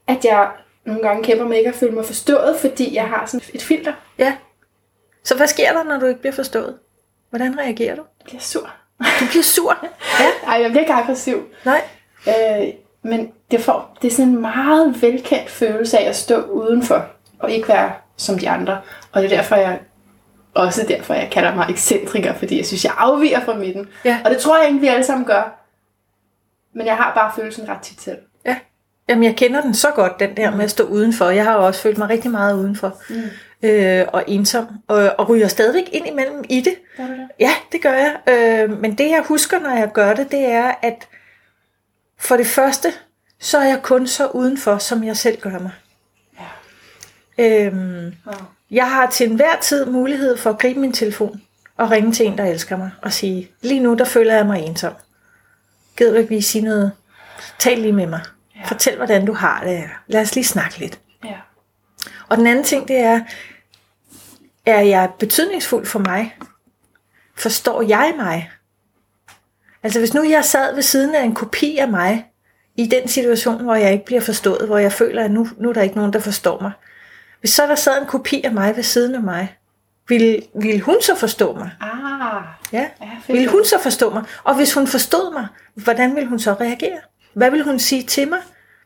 at 0.08 0.24
jeg 0.24 0.48
nogle 0.84 1.02
gange 1.02 1.24
kæmper 1.24 1.46
med 1.46 1.56
ikke 1.56 1.70
at 1.70 1.76
føle 1.76 1.92
mig 1.92 2.04
forstået, 2.04 2.56
fordi 2.60 2.94
jeg 2.94 3.08
har 3.08 3.26
sådan 3.26 3.46
et 3.54 3.62
filter. 3.62 3.92
Ja. 4.18 4.36
Så 5.24 5.36
hvad 5.36 5.46
sker 5.46 5.72
der, 5.72 5.82
når 5.82 5.98
du 5.98 6.06
ikke 6.06 6.20
bliver 6.20 6.32
forstået? 6.32 6.78
Hvordan 7.30 7.58
reagerer 7.58 7.96
du? 7.96 8.02
Jeg 8.18 8.24
bliver 8.24 8.40
sur. 8.40 8.70
Du 9.20 9.26
bliver 9.30 9.42
sur. 9.42 9.76
Ja. 10.20 10.26
Ej, 10.52 10.62
jeg 10.62 10.70
bliver 10.70 10.80
ikke 10.80 10.92
aggressiv. 10.92 11.44
Nej. 11.64 11.80
Øh, 12.28 12.68
men 13.02 13.32
det, 13.50 13.60
får, 13.60 13.98
det 14.02 14.08
er 14.08 14.12
sådan 14.16 14.32
en 14.32 14.40
meget 14.40 15.02
velkendt 15.02 15.50
følelse 15.50 15.98
af 15.98 16.08
at 16.08 16.16
stå 16.16 16.42
udenfor, 16.42 17.06
og 17.38 17.50
ikke 17.50 17.68
være 17.68 17.92
som 18.16 18.38
de 18.38 18.50
andre. 18.50 18.80
Og 19.12 19.22
det 19.22 19.32
er 19.32 19.36
derfor, 19.36 19.56
jeg 19.56 19.80
også 20.54 20.84
derfor, 20.88 21.14
jeg 21.14 21.28
kalder 21.32 21.54
mig 21.54 21.66
ekscentriker, 21.70 22.34
fordi 22.34 22.56
jeg 22.56 22.66
synes, 22.66 22.84
jeg 22.84 22.92
afviger 22.96 23.40
fra 23.40 23.54
midten. 23.54 23.88
Ja. 24.04 24.20
Og 24.24 24.30
det 24.30 24.38
tror 24.38 24.56
jeg 24.56 24.64
egentlig, 24.64 24.82
vi 24.82 24.86
alle 24.86 25.04
sammen 25.04 25.26
gør. 25.26 25.66
Men 26.74 26.86
jeg 26.86 26.96
har 26.96 27.14
bare 27.14 27.32
følelsen 27.36 27.68
ret 27.68 27.80
tit 27.80 28.00
selv. 28.00 28.18
Ja. 29.10 29.14
Jamen, 29.14 29.24
jeg 29.24 29.36
kender 29.36 29.60
den 29.60 29.74
så 29.74 29.90
godt, 29.94 30.20
den 30.20 30.36
der 30.36 30.50
med 30.56 30.64
at 30.64 30.70
stå 30.70 30.84
udenfor. 30.84 31.30
Jeg 31.30 31.44
har 31.44 31.54
jo 31.54 31.66
også 31.66 31.80
følt 31.80 31.98
mig 31.98 32.08
rigtig 32.08 32.30
meget 32.30 32.54
udenfor. 32.54 32.98
Mm. 33.10 33.22
Øh, 33.62 34.06
og 34.12 34.24
ensom. 34.26 34.66
Og, 34.88 35.14
og 35.18 35.28
ryger 35.28 35.48
stadigvæk 35.48 35.88
ind 35.92 36.06
imellem 36.06 36.44
i 36.48 36.60
det. 36.60 36.74
Gør 36.96 37.06
du 37.06 37.12
det? 37.12 37.28
Ja, 37.40 37.50
det 37.72 37.82
gør 37.82 37.92
jeg. 37.92 38.16
Øh, 38.28 38.80
men 38.80 38.98
det, 38.98 39.10
jeg 39.10 39.24
husker, 39.28 39.58
når 39.60 39.70
jeg 39.76 39.90
gør 39.92 40.14
det, 40.14 40.30
det 40.30 40.46
er, 40.46 40.72
at 40.82 41.08
for 42.18 42.36
det 42.36 42.46
første, 42.46 42.92
så 43.40 43.58
er 43.58 43.64
jeg 43.64 43.82
kun 43.82 44.06
så 44.06 44.26
udenfor, 44.26 44.78
som 44.78 45.04
jeg 45.04 45.16
selv 45.16 45.40
gør 45.40 45.58
mig. 45.58 45.70
Ja. 47.38 47.64
Øhm, 47.66 48.14
Wow. 48.26 48.34
Jeg 48.70 48.90
har 48.90 49.10
til 49.10 49.30
enhver 49.30 49.56
tid 49.60 49.86
mulighed 49.86 50.36
for 50.36 50.50
at 50.50 50.58
gribe 50.58 50.80
min 50.80 50.92
telefon 50.92 51.42
og 51.76 51.90
ringe 51.90 52.12
til 52.12 52.26
en, 52.26 52.38
der 52.38 52.44
elsker 52.44 52.76
mig, 52.76 52.90
og 53.02 53.12
sige, 53.12 53.50
lige 53.62 53.80
nu, 53.80 53.94
der 53.94 54.04
føler 54.04 54.34
jeg 54.34 54.46
mig 54.46 54.60
ensom. 54.62 54.92
Gider 55.96 56.10
du 56.12 56.16
ikke 56.18 56.30
lige 56.30 56.42
sige 56.42 56.64
noget? 56.64 56.92
Tal 57.58 57.78
lige 57.78 57.92
med 57.92 58.06
mig. 58.06 58.20
Ja. 58.60 58.66
Fortæl, 58.66 58.96
hvordan 58.96 59.26
du 59.26 59.32
har 59.32 59.64
det. 59.64 59.84
Lad 60.06 60.20
os 60.20 60.34
lige 60.34 60.44
snakke 60.44 60.78
lidt. 60.78 61.00
Ja. 61.24 61.36
Og 62.28 62.36
den 62.36 62.46
anden 62.46 62.64
ting, 62.64 62.88
det 62.88 62.98
er, 62.98 63.20
er 64.66 64.80
jeg 64.80 65.10
betydningsfuld 65.18 65.86
for 65.86 65.98
mig? 65.98 66.36
Forstår 67.36 67.82
jeg 67.82 68.14
mig? 68.16 68.50
Altså 69.82 69.98
hvis 69.98 70.14
nu 70.14 70.22
jeg 70.22 70.44
sad 70.44 70.74
ved 70.74 70.82
siden 70.82 71.14
af 71.14 71.22
en 71.24 71.34
kopi 71.34 71.76
af 71.76 71.88
mig, 71.88 72.30
i 72.76 72.86
den 72.86 73.08
situation, 73.08 73.62
hvor 73.62 73.74
jeg 73.74 73.92
ikke 73.92 74.04
bliver 74.04 74.20
forstået, 74.20 74.66
hvor 74.66 74.78
jeg 74.78 74.92
føler, 74.92 75.24
at 75.24 75.30
nu, 75.30 75.48
nu 75.58 75.68
er 75.68 75.72
der 75.72 75.82
ikke 75.82 75.96
nogen, 75.96 76.12
der 76.12 76.18
forstår 76.18 76.60
mig. 76.60 76.72
Hvis 77.40 77.50
så 77.50 77.66
der 77.66 77.74
sad 77.74 78.00
en 78.00 78.06
kopi 78.06 78.42
af 78.44 78.52
mig 78.52 78.76
ved 78.76 78.82
siden 78.82 79.14
af 79.14 79.22
mig, 79.22 79.56
ville, 80.08 80.42
ville 80.54 80.80
hun 80.80 80.96
så 81.02 81.14
forstå 81.14 81.54
mig? 81.54 81.70
Ah. 81.80 82.42
Ja. 82.72 82.88
Ja, 83.00 83.10
fedt. 83.26 83.38
Vil 83.38 83.48
hun 83.48 83.64
så 83.64 83.78
forstå 83.82 84.10
mig? 84.10 84.22
Og 84.44 84.56
hvis 84.56 84.74
hun 84.74 84.86
forstod 84.86 85.32
mig, 85.32 85.46
hvordan 85.74 86.14
ville 86.14 86.28
hun 86.28 86.38
så 86.38 86.52
reagere? 86.52 86.98
Hvad 87.34 87.50
vil 87.50 87.62
hun 87.62 87.78
sige 87.78 88.02
til 88.02 88.28
mig? 88.28 88.38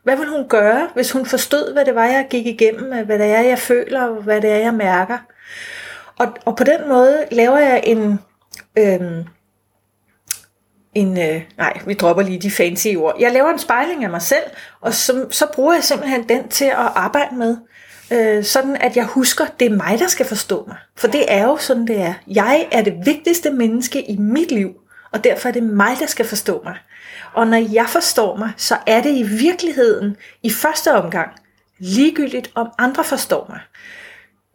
Hvad 0.03 0.17
vil 0.17 0.29
hun 0.29 0.47
gøre, 0.47 0.89
hvis 0.93 1.11
hun 1.11 1.25
forstod, 1.25 1.73
hvad 1.73 1.85
det 1.85 1.95
var, 1.95 2.05
jeg 2.05 2.27
gik 2.29 2.45
igennem, 2.45 2.93
øh, 2.93 3.05
hvad 3.05 3.19
det 3.19 3.27
er, 3.27 3.41
jeg 3.41 3.59
føler, 3.59 4.03
og 4.03 4.23
hvad 4.23 4.41
det 4.41 4.51
er, 4.51 4.57
jeg 4.57 4.73
mærker? 4.73 5.17
Og, 6.17 6.27
og 6.45 6.57
på 6.57 6.63
den 6.63 6.87
måde 6.87 7.25
laver 7.31 7.57
jeg 7.57 7.81
en... 7.83 8.19
Øhm, 8.77 9.23
en 10.93 11.17
øh, 11.17 11.41
nej, 11.57 11.79
vi 11.85 11.93
dropper 11.93 12.23
lige 12.23 12.41
de 12.41 12.51
fancy 12.51 12.87
ord. 12.97 13.15
Jeg 13.19 13.31
laver 13.31 13.49
en 13.49 13.59
spejling 13.59 14.03
af 14.03 14.09
mig 14.09 14.21
selv, 14.21 14.43
og 14.81 14.93
så, 14.93 15.25
så 15.31 15.45
bruger 15.53 15.73
jeg 15.73 15.83
simpelthen 15.83 16.29
den 16.29 16.47
til 16.49 16.65
at 16.65 16.91
arbejde 16.95 17.35
med. 17.35 17.57
Øh, 18.11 18.43
sådan 18.43 18.75
at 18.75 18.97
jeg 18.97 19.05
husker, 19.05 19.45
det 19.59 19.71
er 19.71 19.75
mig, 19.75 19.99
der 19.99 20.07
skal 20.07 20.25
forstå 20.25 20.63
mig. 20.67 20.77
For 20.97 21.07
det 21.07 21.25
er 21.27 21.43
jo 21.43 21.57
sådan, 21.57 21.87
det 21.87 22.01
er. 22.01 22.13
Jeg 22.27 22.67
er 22.71 22.81
det 22.81 22.93
vigtigste 23.05 23.51
menneske 23.51 24.11
i 24.11 24.17
mit 24.17 24.51
liv, 24.51 24.73
og 25.11 25.23
derfor 25.23 25.49
er 25.49 25.53
det 25.53 25.63
mig, 25.63 25.97
der 25.99 26.05
skal 26.05 26.25
forstå 26.25 26.61
mig. 26.63 26.75
Og 27.35 27.47
når 27.47 27.73
jeg 27.73 27.85
forstår 27.89 28.35
mig, 28.35 28.51
så 28.57 28.77
er 28.87 29.01
det 29.01 29.09
i 29.09 29.23
virkeligheden 29.23 30.17
i 30.43 30.49
første 30.49 30.93
omgang 30.93 31.31
ligegyldigt, 31.79 32.51
om 32.55 32.67
andre 32.77 33.03
forstår 33.03 33.45
mig. 33.49 33.59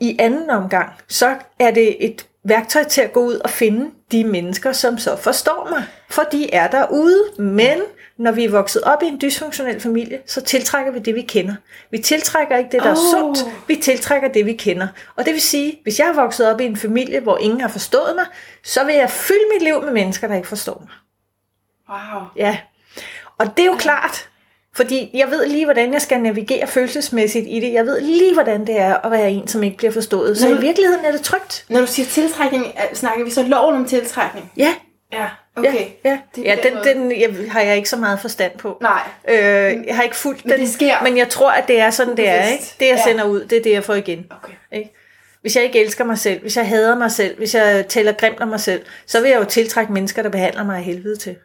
I 0.01 0.17
anden 0.19 0.51
omgang, 0.51 0.93
så 1.09 1.37
er 1.59 1.71
det 1.71 2.07
et 2.07 2.27
værktøj 2.45 2.85
til 2.85 3.01
at 3.01 3.13
gå 3.13 3.21
ud 3.21 3.35
og 3.35 3.51
finde 3.51 3.91
de 4.13 4.25
mennesker, 4.25 4.73
som 4.73 4.99
så 4.99 5.17
forstår 5.17 5.69
mig. 5.71 5.85
For 6.11 6.23
de 6.23 6.55
er 6.55 6.69
derude, 6.71 7.25
men 7.39 7.79
når 8.19 8.33
vi 8.33 8.45
er 8.45 8.51
vokset 8.51 8.83
op 8.83 9.03
i 9.03 9.07
en 9.07 9.21
dysfunktionel 9.23 9.81
familie, 9.81 10.19
så 10.27 10.41
tiltrækker 10.41 10.93
vi 10.93 10.99
det, 10.99 11.15
vi 11.15 11.23
kender. 11.23 11.55
Vi 11.91 11.99
tiltrækker 11.99 12.57
ikke 12.57 12.71
det, 12.73 12.83
der 12.83 12.91
er 12.91 13.15
Oh. 13.15 13.35
sundt, 13.35 13.39
vi 13.69 13.77
tiltrækker 13.77 14.29
det, 14.29 14.47
vi 14.47 14.53
kender. 14.53 14.87
Og 15.17 15.25
det 15.25 15.33
vil 15.33 15.43
sige, 15.43 15.81
hvis 15.83 15.99
jeg 15.99 16.09
er 16.09 16.13
vokset 16.13 16.49
op 16.55 16.61
i 16.61 16.65
en 16.65 16.77
familie, 16.77 17.21
hvor 17.21 17.39
ingen 17.39 17.61
har 17.61 17.69
forstået 17.69 18.13
mig, 18.17 18.27
så 18.65 18.85
vil 18.85 18.95
jeg 18.95 19.11
fylde 19.11 19.45
mit 19.53 19.63
liv 19.63 19.83
med 19.83 19.93
mennesker, 19.93 20.29
der 20.29 20.37
ikke 20.37 20.49
forstår 20.49 20.79
mig. 20.81 20.91
Wow. 21.91 22.23
Ja, 22.37 22.59
og 23.39 23.47
det 23.57 23.63
er 23.63 23.67
jo 23.67 23.77
klart, 23.79 24.29
fordi 24.77 25.11
jeg 25.15 25.31
ved 25.31 25.47
lige, 25.47 25.65
hvordan 25.65 25.93
jeg 25.93 26.03
skal 26.03 26.21
navigere 26.21 26.67
følelsesmæssigt 26.67 27.47
i 27.49 27.61
det. 27.61 27.73
Jeg 27.73 27.87
ved 27.87 28.01
lige, 28.01 28.35
hvordan 28.35 28.67
det 28.67 28.81
er 28.81 28.95
at 28.97 29.11
være 29.11 29.31
en, 29.31 29.49
som 29.49 29.63
ikke 29.63 29.77
bliver 29.77 29.93
forstået. 29.93 30.39
Så 30.39 30.45
Når 30.49 30.53
i 30.53 30.57
du- 30.57 30.61
virkeligheden 30.61 31.05
er 31.05 31.13
det 31.13 31.21
trygt. 31.21 31.65
Når 31.69 31.81
du 31.81 31.87
siger 31.87 32.07
tiltrækning, 32.07 32.67
snakker 32.95 33.25
vi 33.25 33.31
så 33.31 33.43
loven 33.43 33.75
om 33.77 33.85
tiltrækning? 33.85 34.53
Ja, 34.57 34.75
Ja, 35.13 35.27
okay. 35.57 35.87
Ja, 36.05 36.19
Det 36.37 36.45
ja 36.45 36.57
den, 36.63 36.73
den 36.85 37.21
jeg, 37.21 37.31
har 37.53 37.61
jeg 37.61 37.77
ikke 37.77 37.89
så 37.89 37.97
meget 37.97 38.21
forstand 38.21 38.53
på. 38.59 38.79
Nej. 38.81 39.01
Øh, 39.29 39.37
jeg 39.87 39.97
har 39.97 40.03
ikke 40.03 40.17
fulgt 40.17 40.45
Men 40.45 40.53
den, 40.53 40.61
det 40.61 40.69
sker. 40.69 41.03
men 41.03 41.17
jeg 41.19 41.29
tror, 41.29 41.51
at 41.51 41.69
det 41.69 41.81
er 41.81 41.91
sådan, 41.91 42.17
det 42.17 42.29
er. 42.29 42.45
Ikke? 42.45 42.65
Det, 42.81 42.87
jeg 42.87 42.97
Ja. 43.07 43.11
sender 43.11 43.25
ud, 43.25 43.45
det 43.45 43.59
er 43.59 43.63
det, 43.63 43.73
jeg 43.73 43.85
får 43.85 43.95
igen. 43.95 44.27
Okay. 44.43 44.53
Ikke? 44.73 44.95
Hvis 45.41 45.57
jeg 45.57 45.65
ikke 45.65 45.81
elsker 45.85 46.05
mig 46.05 46.19
selv, 46.19 46.41
hvis 46.41 46.57
jeg 46.57 46.69
hader 46.69 46.99
mig 46.99 47.13
selv, 47.13 47.39
hvis 47.39 47.55
jeg 47.55 47.85
taler 47.89 48.13
grimt 48.13 48.41
om 48.41 48.49
mig 48.49 48.61
selv, 48.61 48.83
så 49.07 49.21
vil 49.21 49.31
jeg 49.31 49.39
jo 49.41 49.45
tiltrække 49.45 49.93
mennesker, 49.93 50.23
der 50.23 50.29
behandler 50.31 50.65
mig 50.65 50.77
af 50.77 50.83
helvede 50.83 51.17
til. 51.17 51.37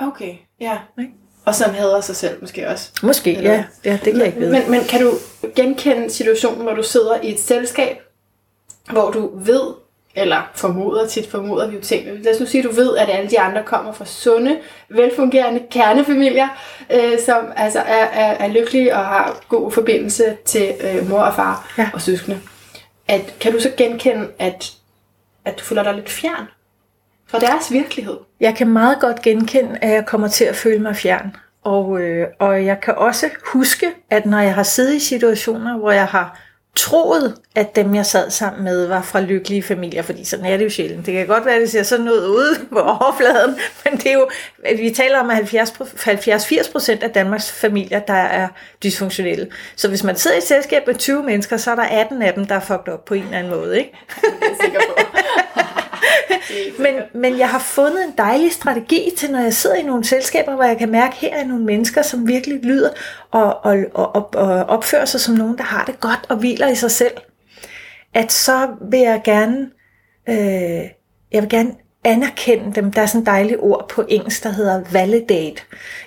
Okay, 0.00 0.34
ja. 0.60 0.78
Ikke? 1.00 1.12
Og 1.44 1.54
som 1.54 1.74
hader 1.74 2.00
sig 2.00 2.16
selv 2.16 2.40
måske 2.40 2.68
også. 2.68 2.90
Måske, 3.02 3.36
Eller- 3.36 3.52
ja. 3.52 3.64
ja. 3.84 3.92
det 3.92 4.00
kan 4.02 4.16
jeg 4.18 4.26
ikke 4.26 4.38
vide. 4.38 4.50
Men, 4.52 4.70
men 4.70 4.80
kan 4.80 5.00
du 5.00 5.12
genkende 5.56 6.10
situationen, 6.10 6.62
hvor 6.62 6.74
du 6.74 6.82
sidder 6.82 7.20
i 7.22 7.32
et 7.32 7.40
selskab, 7.40 7.96
hvor 8.92 9.10
du 9.10 9.38
ved, 9.38 9.62
eller 10.14 10.50
formoder, 10.54 11.06
tit 11.06 11.30
formoder 11.30 11.66
vi 11.68 11.76
jo 11.76 11.82
ting, 11.82 12.06
lad 12.24 12.34
os 12.34 12.40
nu 12.40 12.46
sige, 12.46 12.58
at 12.64 12.70
du 12.70 12.74
ved, 12.74 12.96
at 12.96 13.08
alle 13.10 13.30
de 13.30 13.40
andre 13.40 13.62
kommer 13.62 13.92
fra 13.92 14.04
sunde, 14.04 14.58
velfungerende 14.88 15.62
kernefamilier, 15.70 16.48
øh, 16.92 17.20
som 17.26 17.52
altså 17.56 17.78
er, 17.78 18.04
er, 18.04 18.32
er 18.32 18.48
lykkelige 18.48 18.96
og 18.96 19.06
har 19.06 19.44
god 19.48 19.72
forbindelse 19.72 20.36
til 20.44 20.74
øh, 20.80 21.08
mor 21.10 21.20
og 21.20 21.34
far 21.34 21.74
Ja. 21.78 21.90
og 21.94 22.00
søskende. 22.02 22.40
At, 23.08 23.34
kan 23.40 23.52
du 23.52 23.60
så 23.60 23.70
genkende, 23.76 24.28
at, 24.38 24.72
at 25.44 25.58
du 25.58 25.64
føler 25.64 25.82
dig 25.82 25.94
lidt 25.94 26.08
fjern 26.10 26.46
fra 27.28 27.38
deres 27.38 27.72
virkelighed? 27.72 28.16
Jeg 28.40 28.54
kan 28.54 28.68
meget 28.68 29.00
godt 29.00 29.22
genkende, 29.22 29.78
at 29.82 29.90
jeg 29.90 30.06
kommer 30.06 30.28
til 30.28 30.44
at 30.44 30.56
føle 30.56 30.78
mig 30.78 30.96
fjern. 30.96 31.36
Og, 31.64 32.00
øh, 32.00 32.26
og 32.38 32.64
jeg 32.64 32.80
kan 32.80 32.94
også 32.94 33.30
huske, 33.52 33.86
at 34.10 34.26
når 34.26 34.38
jeg 34.38 34.54
har 34.54 34.62
siddet 34.62 34.94
i 34.94 35.00
situationer, 35.00 35.78
hvor 35.78 35.90
jeg 35.90 36.06
har 36.06 36.40
troet, 36.76 37.34
at 37.54 37.76
dem, 37.76 37.94
jeg 37.94 38.06
sad 38.06 38.30
sammen 38.30 38.64
med, 38.64 38.86
var 38.86 39.02
fra 39.02 39.20
lykkelige 39.20 39.62
familier, 39.62 40.02
fordi 40.02 40.24
sådan 40.24 40.44
er 40.44 40.56
det 40.56 40.64
jo 40.64 40.70
sjældent. 40.70 41.06
Det 41.06 41.14
kan 41.14 41.26
godt 41.26 41.44
være, 41.44 41.54
at 41.54 41.60
det 41.60 41.70
ser 41.70 41.82
sådan 41.82 42.04
noget 42.04 42.26
ud 42.26 42.66
på 42.72 42.78
overfladen, 42.80 43.56
men 43.84 43.96
det 43.96 44.06
er 44.06 44.14
jo, 44.14 44.28
vi 44.76 44.90
taler 44.90 45.20
om, 45.20 45.30
at 45.30 45.54
70-80 45.54 46.72
procent 46.72 47.02
af 47.02 47.10
Danmarks 47.10 47.52
familier, 47.52 47.98
der 47.98 48.14
er 48.14 48.48
dysfunktionelle. 48.84 49.48
Så 49.76 49.88
hvis 49.88 50.04
man 50.04 50.16
sidder 50.16 50.36
i 50.36 50.38
et 50.38 50.44
selskab 50.44 50.82
med 50.86 50.94
20 50.94 51.22
mennesker, 51.22 51.56
så 51.56 51.70
er 51.70 51.74
der 51.74 51.82
18 51.82 52.22
af 52.22 52.34
dem, 52.34 52.44
der 52.44 52.54
er 52.54 52.60
fucked 52.60 52.88
op 52.88 53.04
på 53.04 53.14
en 53.14 53.22
eller 53.22 53.38
anden 53.38 53.52
måde, 53.52 53.78
ikke? 53.78 53.92
Det 54.20 54.24
er 54.24 54.46
jeg 54.48 54.56
sikker 54.62 54.80
på. 54.88 55.05
Men, 56.78 56.94
men 57.14 57.38
jeg 57.38 57.48
har 57.48 57.58
fundet 57.58 58.04
en 58.04 58.14
dejlig 58.18 58.52
strategi 58.52 59.10
til, 59.16 59.30
når 59.30 59.40
jeg 59.40 59.54
sidder 59.54 59.76
i 59.76 59.82
nogle 59.82 60.04
selskaber, 60.04 60.54
hvor 60.54 60.64
jeg 60.64 60.78
kan 60.78 60.90
mærke, 60.90 61.12
at 61.12 61.14
her 61.14 61.36
er 61.36 61.44
nogle 61.44 61.64
mennesker, 61.64 62.02
som 62.02 62.28
virkelig 62.28 62.64
lyder 62.64 62.90
og, 63.30 63.64
og, 63.64 63.76
og, 63.94 64.34
og, 64.34 64.64
opfører 64.64 65.04
sig 65.04 65.20
som 65.20 65.34
nogen, 65.34 65.58
der 65.58 65.64
har 65.64 65.84
det 65.84 66.00
godt 66.00 66.26
og 66.28 66.36
hviler 66.36 66.68
i 66.68 66.74
sig 66.74 66.90
selv. 66.90 67.12
At 68.14 68.32
så 68.32 68.68
vil 68.90 69.00
jeg 69.00 69.20
gerne, 69.24 69.70
øh, 70.28 70.90
jeg 71.32 71.42
vil 71.42 71.48
gerne 71.48 71.70
anerkende 72.04 72.72
dem. 72.74 72.92
Der 72.92 73.02
er 73.02 73.06
sådan 73.06 73.20
et 73.20 73.26
dejligt 73.26 73.60
ord 73.60 73.88
på 73.88 74.04
engelsk, 74.08 74.44
der 74.44 74.50
hedder 74.50 74.82
validate. 74.92 75.62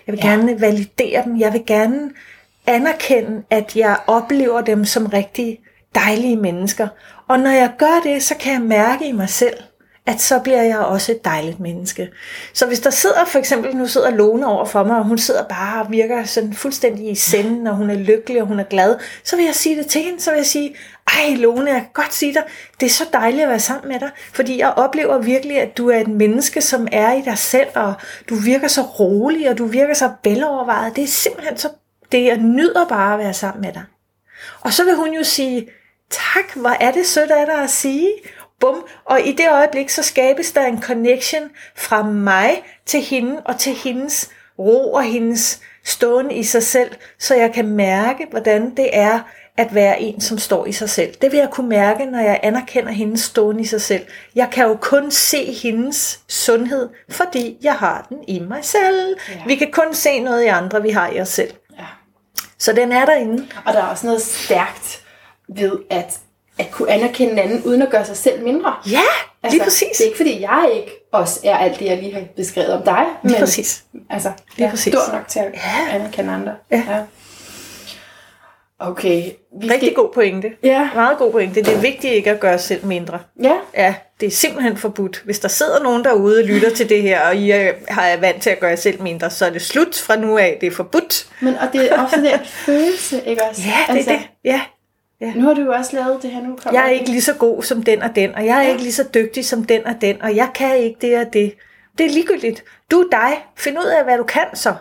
Jeg 0.07 0.13
vil 0.13 0.19
ja. 0.23 0.29
gerne 0.29 0.61
validere 0.61 1.23
dem. 1.25 1.39
Jeg 1.39 1.53
vil 1.53 1.63
gerne 1.67 2.09
anerkende, 2.67 3.43
at 3.49 3.75
jeg 3.75 3.97
oplever 4.07 4.61
dem 4.61 4.85
som 4.85 5.05
rigtig 5.05 5.59
dejlige 5.95 6.35
mennesker. 6.35 6.87
Og 7.27 7.39
når 7.39 7.49
jeg 7.49 7.71
gør 7.77 8.01
det, 8.03 8.23
så 8.23 8.35
kan 8.35 8.53
jeg 8.53 8.61
mærke 8.61 9.07
i 9.07 9.11
mig 9.11 9.29
selv, 9.29 9.57
at 10.05 10.21
så 10.21 10.39
bliver 10.39 10.63
jeg 10.63 10.79
også 10.79 11.11
et 11.11 11.25
dejligt 11.25 11.59
menneske. 11.59 12.09
Så 12.53 12.65
hvis 12.67 12.79
der 12.79 12.89
sidder 12.89 13.25
for 13.25 13.39
eksempel, 13.39 13.75
nu 13.75 13.87
sidder 13.87 14.09
Lone 14.09 14.47
over 14.47 14.65
for 14.65 14.83
mig, 14.83 14.97
og 14.97 15.05
hun 15.05 15.17
sidder 15.17 15.43
bare 15.43 15.81
og 15.81 15.91
virker 15.91 16.23
sådan 16.23 16.53
fuldstændig 16.53 17.11
i 17.11 17.15
senden, 17.15 17.67
og 17.67 17.75
hun 17.75 17.89
er 17.89 17.95
lykkelig, 17.95 18.41
og 18.41 18.47
hun 18.47 18.59
er 18.59 18.63
glad, 18.63 18.95
så 19.23 19.35
vil 19.35 19.45
jeg 19.45 19.55
sige 19.55 19.77
det 19.77 19.87
til 19.87 20.01
hende, 20.01 20.21
så 20.21 20.29
vil 20.31 20.37
jeg 20.37 20.45
sige, 20.45 20.75
ej 21.07 21.35
Lone, 21.35 21.71
jeg 21.71 21.81
kan 21.81 21.89
godt 21.93 22.13
sige 22.13 22.33
dig, 22.33 22.43
det 22.79 22.85
er 22.85 22.89
så 22.89 23.05
dejligt 23.13 23.43
at 23.43 23.49
være 23.49 23.59
sammen 23.59 23.91
med 23.91 23.99
dig, 23.99 24.09
fordi 24.33 24.59
jeg 24.59 24.69
oplever 24.69 25.17
virkelig, 25.17 25.61
at 25.61 25.77
du 25.77 25.89
er 25.89 25.99
et 25.99 26.07
menneske, 26.07 26.61
som 26.61 26.87
er 26.91 27.13
i 27.13 27.21
dig 27.21 27.37
selv, 27.37 27.69
og 27.75 27.93
du 28.29 28.35
virker 28.35 28.67
så 28.67 28.81
rolig, 28.81 29.49
og 29.49 29.57
du 29.57 29.65
virker 29.65 29.93
så 29.93 30.11
velovervejet. 30.23 30.95
Det 30.95 31.03
er 31.03 31.07
simpelthen 31.07 31.57
så, 31.57 31.69
det 32.11 32.25
jeg 32.25 32.37
nyder 32.37 32.85
bare 32.85 33.13
at 33.13 33.19
være 33.19 33.33
sammen 33.33 33.61
med 33.61 33.73
dig. 33.73 33.83
Og 34.61 34.73
så 34.73 34.83
vil 34.83 34.95
hun 34.95 35.13
jo 35.13 35.23
sige, 35.23 35.67
tak, 36.09 36.55
hvor 36.55 36.69
er 36.79 36.91
det 36.91 37.05
sødt 37.05 37.31
af 37.31 37.45
dig 37.45 37.63
at 37.63 37.69
sige. 37.69 38.09
Bum. 38.59 38.85
Og 39.05 39.21
i 39.21 39.31
det 39.31 39.51
øjeblik, 39.51 39.89
så 39.89 40.03
skabes 40.03 40.51
der 40.51 40.65
en 40.65 40.81
connection 40.81 41.43
fra 41.75 42.03
mig 42.03 42.63
til 42.85 43.01
hende, 43.01 43.41
og 43.45 43.59
til 43.59 43.73
hendes 43.73 44.29
ro 44.59 44.93
og 44.93 45.03
hendes 45.03 45.61
stående 45.83 46.35
i 46.35 46.43
sig 46.43 46.63
selv, 46.63 46.91
så 47.19 47.35
jeg 47.35 47.53
kan 47.53 47.67
mærke, 47.67 48.27
hvordan 48.31 48.75
det 48.75 48.89
er 48.93 49.19
at 49.57 49.75
være 49.75 50.01
en, 50.01 50.21
som 50.21 50.37
står 50.37 50.65
i 50.65 50.71
sig 50.71 50.89
selv. 50.89 51.13
Det 51.21 51.31
vil 51.31 51.37
jeg 51.37 51.49
kunne 51.51 51.69
mærke, 51.69 52.05
når 52.05 52.19
jeg 52.19 52.39
anerkender 52.43 52.91
hendes 52.91 53.21
stående 53.21 53.61
i 53.61 53.65
sig 53.65 53.81
selv. 53.81 54.05
Jeg 54.35 54.49
kan 54.51 54.65
jo 54.65 54.77
kun 54.81 55.11
se 55.11 55.53
hendes 55.53 56.19
sundhed, 56.27 56.89
fordi 57.09 57.57
jeg 57.61 57.73
har 57.73 58.05
den 58.09 58.17
i 58.27 58.39
mig 58.39 58.65
selv. 58.65 59.15
Ja. 59.29 59.41
Vi 59.47 59.55
kan 59.55 59.71
kun 59.71 59.93
se 59.93 60.19
noget 60.19 60.43
i 60.43 60.47
andre, 60.47 60.81
vi 60.81 60.89
har 60.89 61.09
i 61.09 61.21
os 61.21 61.29
selv. 61.29 61.53
Ja. 61.79 61.85
Så 62.57 62.73
den 62.73 62.91
er 62.91 63.05
derinde. 63.05 63.47
Og 63.65 63.73
der 63.73 63.79
er 63.79 63.87
også 63.87 64.05
noget 64.05 64.21
stærkt 64.21 65.05
ved 65.55 65.71
at, 65.89 66.19
at 66.59 66.71
kunne 66.71 66.91
anerkende 66.91 67.31
en 67.33 67.39
anden, 67.39 67.63
uden 67.63 67.81
at 67.81 67.89
gøre 67.89 68.05
sig 68.05 68.17
selv 68.17 68.43
mindre. 68.43 68.73
Ja, 68.91 68.99
altså, 69.43 69.55
lige 69.57 69.63
præcis. 69.63 69.97
Det 69.97 70.01
er 70.01 70.05
ikke 70.05 70.17
fordi, 70.17 70.41
jeg 70.41 70.69
ikke 70.75 70.91
også 71.11 71.39
er 71.43 71.57
alt 71.57 71.79
det, 71.79 71.85
jeg 71.85 71.97
lige 71.97 72.13
har 72.13 72.21
beskrevet 72.35 72.69
om 72.73 72.81
dig. 72.83 73.05
Men, 73.23 73.31
Lige 73.31 73.39
præcis. 73.39 73.83
Altså, 74.09 74.31
Lige 74.57 74.65
er 74.67 74.69
præcis. 74.71 74.93
stor 74.93 75.13
nok 75.13 75.27
til 75.27 75.39
at 75.39 75.45
Ja. 75.53 75.95
anerkende 75.95 76.31
andre. 76.33 76.51
Ja. 76.71 76.83
Okay. 78.81 79.23
Vi 79.61 79.69
Rigtig 79.71 79.95
god 79.95 80.09
pointe. 80.13 80.51
Ja. 80.63 80.89
Meget 80.95 81.17
god 81.17 81.31
pointe. 81.31 81.61
Det 81.61 81.73
er 81.73 81.79
vigtigt 81.81 82.13
ikke 82.13 82.31
at 82.31 82.39
gøre 82.39 82.53
os 82.53 82.61
selv 82.61 82.85
mindre. 82.85 83.19
Ja, 83.43 83.53
Ja, 83.77 83.93
det 84.19 84.25
er 84.27 84.31
simpelthen 84.31 84.77
forbudt. 84.77 85.21
Hvis 85.25 85.39
der 85.39 85.47
sidder 85.47 85.83
nogen 85.83 86.03
derude 86.03 86.39
og 86.39 86.43
lytter 86.43 86.69
til 86.75 86.89
det 86.89 87.01
her, 87.01 87.21
og 87.27 87.35
I 87.35 87.51
er, 87.51 87.71
har 87.87 88.01
er 88.01 88.17
vant 88.17 88.41
til 88.43 88.49
at 88.49 88.59
gøre 88.59 88.69
jer 88.69 88.75
selv 88.75 89.01
mindre, 89.01 89.29
så 89.29 89.45
er 89.45 89.49
det 89.49 89.61
slut 89.61 89.95
fra 89.95 90.15
nu 90.15 90.37
af. 90.37 90.57
Det 90.61 90.67
er 90.67 90.71
forbudt. 90.71 91.27
men 91.39 91.55
og 91.55 91.67
det 91.73 91.91
er 91.91 92.03
også 92.03 92.15
den 92.15 92.45
følelse, 92.45 93.21
ikke 93.25 93.43
også? 93.43 93.61
Ja, 93.65 93.93
det 93.93 94.07
er 94.07 94.11
det. 94.11 94.19
Ja. 94.43 94.61
Nu 95.35 95.41
har 95.41 95.53
du 95.53 95.61
jo 95.61 95.71
også 95.71 95.95
lavet 95.95 96.21
det 96.21 96.31
her 96.31 96.41
nu. 96.41 96.55
kommer 96.55 96.79
Jeg 96.79 96.89
er 96.89 96.93
ikke 96.93 97.09
lige 97.09 97.21
så 97.21 97.33
god 97.33 97.63
som 97.63 97.83
den 97.83 98.01
og 98.01 98.15
den, 98.15 98.35
og 98.35 98.45
jeg 98.45 98.65
er 98.65 98.69
ikke 98.69 98.81
lige 98.81 98.93
så 98.93 99.03
dygtig 99.13 99.45
som 99.45 99.63
den 99.63 99.85
og 99.85 99.95
den, 100.01 100.21
og 100.21 100.35
jeg 100.35 100.49
kan 100.55 100.77
ikke 100.77 100.97
det 101.01 101.17
og 101.17 101.33
det. 101.33 101.53
Det 101.97 102.05
er 102.05 102.09
ligegyldigt. 102.09 102.63
Du 102.91 102.99
er 102.99 103.09
dig. 103.11 103.45
Find 103.57 103.79
ud 103.79 103.85
af, 103.85 104.03
hvad 104.03 104.17
du 104.17 104.23
kan 104.23 104.45
så. 104.53 104.73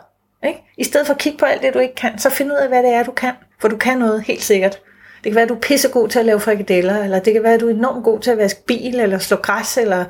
Ikke? 0.46 0.60
I 0.76 0.84
stedet 0.84 1.06
for 1.06 1.14
at 1.14 1.20
kigge 1.20 1.38
på 1.38 1.44
alt 1.44 1.62
det, 1.62 1.74
du 1.74 1.78
ikke 1.78 1.94
kan, 1.94 2.18
så 2.18 2.30
find 2.30 2.52
ud 2.52 2.56
af, 2.56 2.68
hvad 2.68 2.82
det 2.82 2.90
er, 2.90 3.02
du 3.02 3.10
kan. 3.10 3.32
For 3.60 3.68
du 3.68 3.76
kan 3.76 3.98
noget, 3.98 4.22
helt 4.22 4.42
sikkert. 4.42 4.80
Det 5.24 5.32
kan 5.32 5.34
være, 5.34 5.42
at 5.42 5.48
du 5.48 5.54
er 5.54 5.60
pissegod 5.60 6.08
til 6.08 6.18
at 6.18 6.24
lave 6.24 6.40
frikadeller, 6.40 7.04
eller 7.04 7.18
det 7.18 7.32
kan 7.32 7.42
være, 7.42 7.54
at 7.54 7.60
du 7.60 7.68
er 7.68 7.74
enormt 7.74 8.04
god 8.04 8.20
til 8.20 8.30
at 8.30 8.38
vaske 8.38 8.64
bil, 8.64 9.00
eller 9.00 9.18
slå 9.18 9.36
græs, 9.36 9.76
eller 9.76 10.04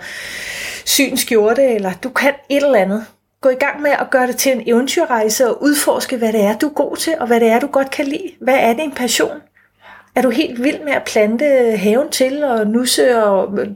sy 0.84 1.00
en 1.00 1.16
skjorte, 1.16 1.64
eller 1.64 1.92
du 2.02 2.08
kan 2.08 2.34
et 2.48 2.62
eller 2.64 2.78
andet. 2.78 3.06
Gå 3.40 3.48
i 3.48 3.54
gang 3.54 3.82
med 3.82 3.90
at 3.90 4.10
gøre 4.10 4.26
det 4.26 4.36
til 4.36 4.52
en 4.52 4.62
eventyrrejse 4.66 5.48
og 5.48 5.62
udforske, 5.62 6.16
hvad 6.16 6.32
det 6.32 6.40
er, 6.40 6.58
du 6.58 6.66
er 6.66 6.72
god 6.72 6.96
til, 6.96 7.14
og 7.20 7.26
hvad 7.26 7.40
det 7.40 7.48
er, 7.48 7.60
du 7.60 7.66
godt 7.66 7.90
kan 7.90 8.04
lide. 8.04 8.32
Hvad 8.40 8.58
er 8.58 8.72
din 8.72 8.92
passion? 8.92 9.40
Er 10.18 10.22
du 10.22 10.30
helt 10.30 10.62
vild 10.62 10.80
med 10.84 10.92
at 10.92 11.02
plante 11.04 11.46
haven 11.76 12.10
til 12.10 12.44
og 12.44 12.66
nusse 12.66 13.24
og 13.24 13.58
øh, 13.58 13.68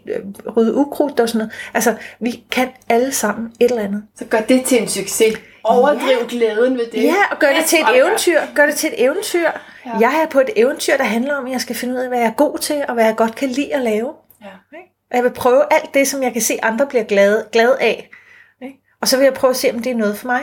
rydde 0.57 0.75
ukrudt 0.75 1.21
og 1.21 1.29
sådan 1.29 1.39
noget? 1.39 1.53
Altså, 1.75 1.95
vi 2.21 2.45
kan 2.51 2.69
alle 2.89 3.13
sammen 3.13 3.53
et 3.61 3.71
eller 3.71 3.83
andet. 3.83 4.03
Så 4.17 4.25
gør 4.25 4.41
det 4.41 4.65
til 4.65 4.83
en 4.83 4.89
succes. 4.89 5.39
Overdriv 5.65 6.29
glæden 6.29 6.79
ved 6.79 6.87
det. 6.93 7.03
Ja, 7.03 7.15
og 7.31 7.39
gør 7.39 7.49
det 7.49 7.65
til 7.65 7.79
et 7.79 7.99
eventyr. 7.99 8.41
Gør 8.55 8.67
det 8.67 8.75
til 8.75 8.89
et 8.89 9.05
eventyr. 9.05 9.49
Ja. 9.87 9.99
Jeg 10.01 10.23
er 10.23 10.27
på 10.31 10.41
et 10.41 10.51
eventyr, 10.57 10.97
der 10.97 11.05
handler 11.05 11.35
om, 11.35 11.47
at 11.47 11.53
jeg 11.53 11.61
skal 11.61 11.77
finde 11.77 11.95
ud 11.95 11.99
af, 11.99 12.09
hvad 12.09 12.19
jeg 12.19 12.27
er 12.27 12.33
god 12.33 12.59
til, 12.59 12.85
og 12.89 12.95
hvad 12.95 13.05
jeg 13.05 13.17
godt 13.17 13.35
kan 13.35 13.49
lide 13.49 13.75
at 13.75 13.83
lave. 13.83 14.13
Ja. 14.43 14.79
Og 15.11 15.17
jeg 15.17 15.25
vil 15.25 15.33
prøve 15.33 15.63
alt 15.71 15.95
det, 15.95 16.09
som 16.09 16.23
jeg 16.23 16.33
kan 16.33 16.43
se, 16.43 16.59
andre 16.63 16.87
bliver 16.87 17.05
glade, 17.05 17.47
glade 17.53 17.77
af. 17.81 18.11
Ikke? 18.63 18.79
Og 19.01 19.09
så 19.09 19.17
vil 19.17 19.25
jeg 19.25 19.35
prøve 19.35 19.51
at 19.51 19.57
se, 19.57 19.71
om 19.71 19.79
det 19.79 19.93
er 19.93 19.97
noget 19.97 20.19
for 20.19 20.27
mig. 20.27 20.43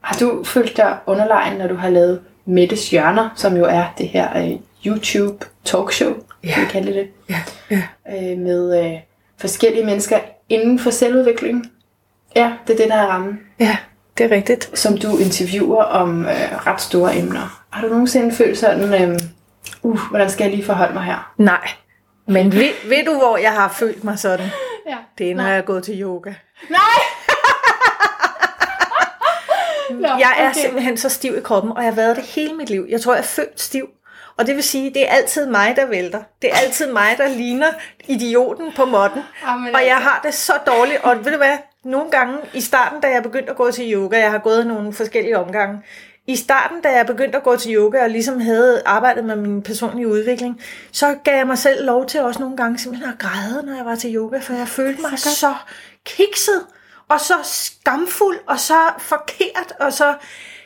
Har 0.00 0.18
du 0.18 0.44
følt 0.44 0.76
dig 0.76 0.98
underlegen, 1.06 1.58
når 1.58 1.66
du 1.66 1.74
har 1.74 1.88
lavet 1.88 2.22
Mettes 2.44 2.90
Hjørner, 2.90 3.28
som 3.36 3.56
jo 3.56 3.64
er 3.64 3.84
det 3.98 4.08
her 4.08 4.44
uh, 4.52 4.58
YouTube 4.86 5.44
talkshow, 5.64 6.12
Ja. 6.44 6.52
kan 6.54 6.62
vi 6.62 6.68
kalde 6.70 6.92
det, 6.94 7.08
Ja, 7.30 7.42
ja. 7.70 7.82
uh, 8.32 8.38
med 8.38 8.86
uh, 8.92 8.98
forskellige 9.40 9.84
mennesker 9.84 10.18
inden 10.48 10.78
for 10.78 10.90
selvudvikling? 10.90 11.66
Ja, 12.36 12.52
det 12.66 12.72
er 12.72 12.76
det, 12.76 12.88
der 12.88 12.96
er 12.96 13.06
rammen, 13.06 13.40
ja, 13.60 13.76
det 14.18 14.32
er 14.32 14.36
rigtigt. 14.36 14.78
som 14.78 14.98
du 14.98 15.16
interviewer 15.18 15.82
om 15.82 16.18
uh, 16.20 16.66
ret 16.66 16.80
store 16.80 17.16
emner. 17.16 17.62
Har 17.70 17.82
du 17.82 17.88
nogensinde 17.88 18.34
følt 18.34 18.58
sådan, 18.58 19.10
um, 19.10 19.16
uh, 19.82 20.00
hvordan 20.10 20.30
skal 20.30 20.44
jeg 20.44 20.54
lige 20.54 20.66
forholde 20.66 20.94
mig 20.94 21.02
her? 21.04 21.32
Nej. 21.38 21.68
Men 22.26 22.52
ved, 22.52 22.88
ved 22.88 23.04
du, 23.06 23.12
hvor 23.18 23.36
jeg 23.36 23.52
har 23.52 23.68
følt 23.78 24.04
mig 24.04 24.18
sådan? 24.18 24.46
Ja. 24.88 24.96
Det 25.18 25.30
er, 25.30 25.34
når 25.34 25.44
jeg 25.46 25.58
er 25.58 25.62
gået 25.62 25.84
til 25.84 26.02
yoga. 26.02 26.32
Nej! 26.70 26.78
Nå, 30.02 30.08
Jeg 30.18 30.34
er 30.38 30.52
simpelthen 30.52 30.96
så 30.96 31.08
stiv 31.08 31.36
i 31.36 31.40
kroppen, 31.40 31.72
og 31.72 31.82
jeg 31.84 31.90
har 31.92 31.96
været 31.96 32.16
det 32.16 32.24
hele 32.24 32.54
mit 32.54 32.70
liv. 32.70 32.86
Jeg 32.88 33.00
tror, 33.00 33.12
jeg 33.12 33.20
er 33.20 33.24
født 33.24 33.60
stiv. 33.60 33.88
Og 34.36 34.46
det 34.46 34.54
vil 34.54 34.64
sige, 34.64 34.90
det 34.94 35.02
er 35.02 35.12
altid 35.12 35.46
mig, 35.46 35.76
der 35.76 35.86
vælter. 35.86 36.22
Det 36.42 36.50
er 36.50 36.56
altid 36.56 36.92
mig, 36.92 37.14
der 37.18 37.28
ligner 37.28 37.68
idioten 38.08 38.72
på 38.76 38.84
måtten. 38.84 39.22
Jamen, 39.46 39.74
Og 39.74 39.80
jeg 39.80 39.94
altså. 39.94 40.08
har 40.08 40.20
det 40.24 40.34
så 40.34 40.52
dårligt. 40.66 40.98
Og 41.02 41.24
ved 41.24 41.32
du 41.32 41.36
hvad? 41.36 41.56
Nogle 41.84 42.10
gange 42.10 42.38
i 42.54 42.60
starten, 42.60 43.00
da 43.00 43.08
jeg 43.08 43.22
begyndte 43.22 43.50
at 43.50 43.56
gå 43.56 43.70
til 43.70 43.92
yoga, 43.94 44.18
jeg 44.18 44.30
har 44.30 44.38
gået 44.38 44.66
nogle 44.66 44.92
forskellige 44.92 45.38
omgange. 45.38 45.82
I 46.26 46.36
starten, 46.36 46.80
da 46.80 46.88
jeg 46.88 47.06
begyndte 47.06 47.36
at 47.38 47.44
gå 47.44 47.56
til 47.56 47.74
yoga 47.74 48.02
og 48.02 48.10
ligesom 48.10 48.40
havde 48.40 48.82
arbejdet 48.86 49.24
med 49.24 49.36
min 49.36 49.62
personlige 49.62 50.08
udvikling, 50.08 50.60
så 50.92 51.14
gav 51.24 51.36
jeg 51.36 51.46
mig 51.46 51.58
selv 51.58 51.84
lov 51.86 52.06
til 52.06 52.20
også 52.20 52.40
nogle 52.40 52.56
gange 52.56 52.78
simpelthen 52.78 53.12
at 53.12 53.18
græde, 53.18 53.66
når 53.66 53.76
jeg 53.76 53.84
var 53.84 53.94
til 53.94 54.14
yoga, 54.14 54.38
for 54.38 54.52
jeg 54.52 54.68
følte 54.68 55.02
mig 55.02 55.18
så 55.18 55.54
kikset, 56.06 56.60
og 57.12 57.20
så 57.20 57.34
skamfuld, 57.42 58.38
og 58.46 58.60
så 58.60 58.74
forkert, 58.98 59.72
og 59.80 59.92
så 59.92 60.14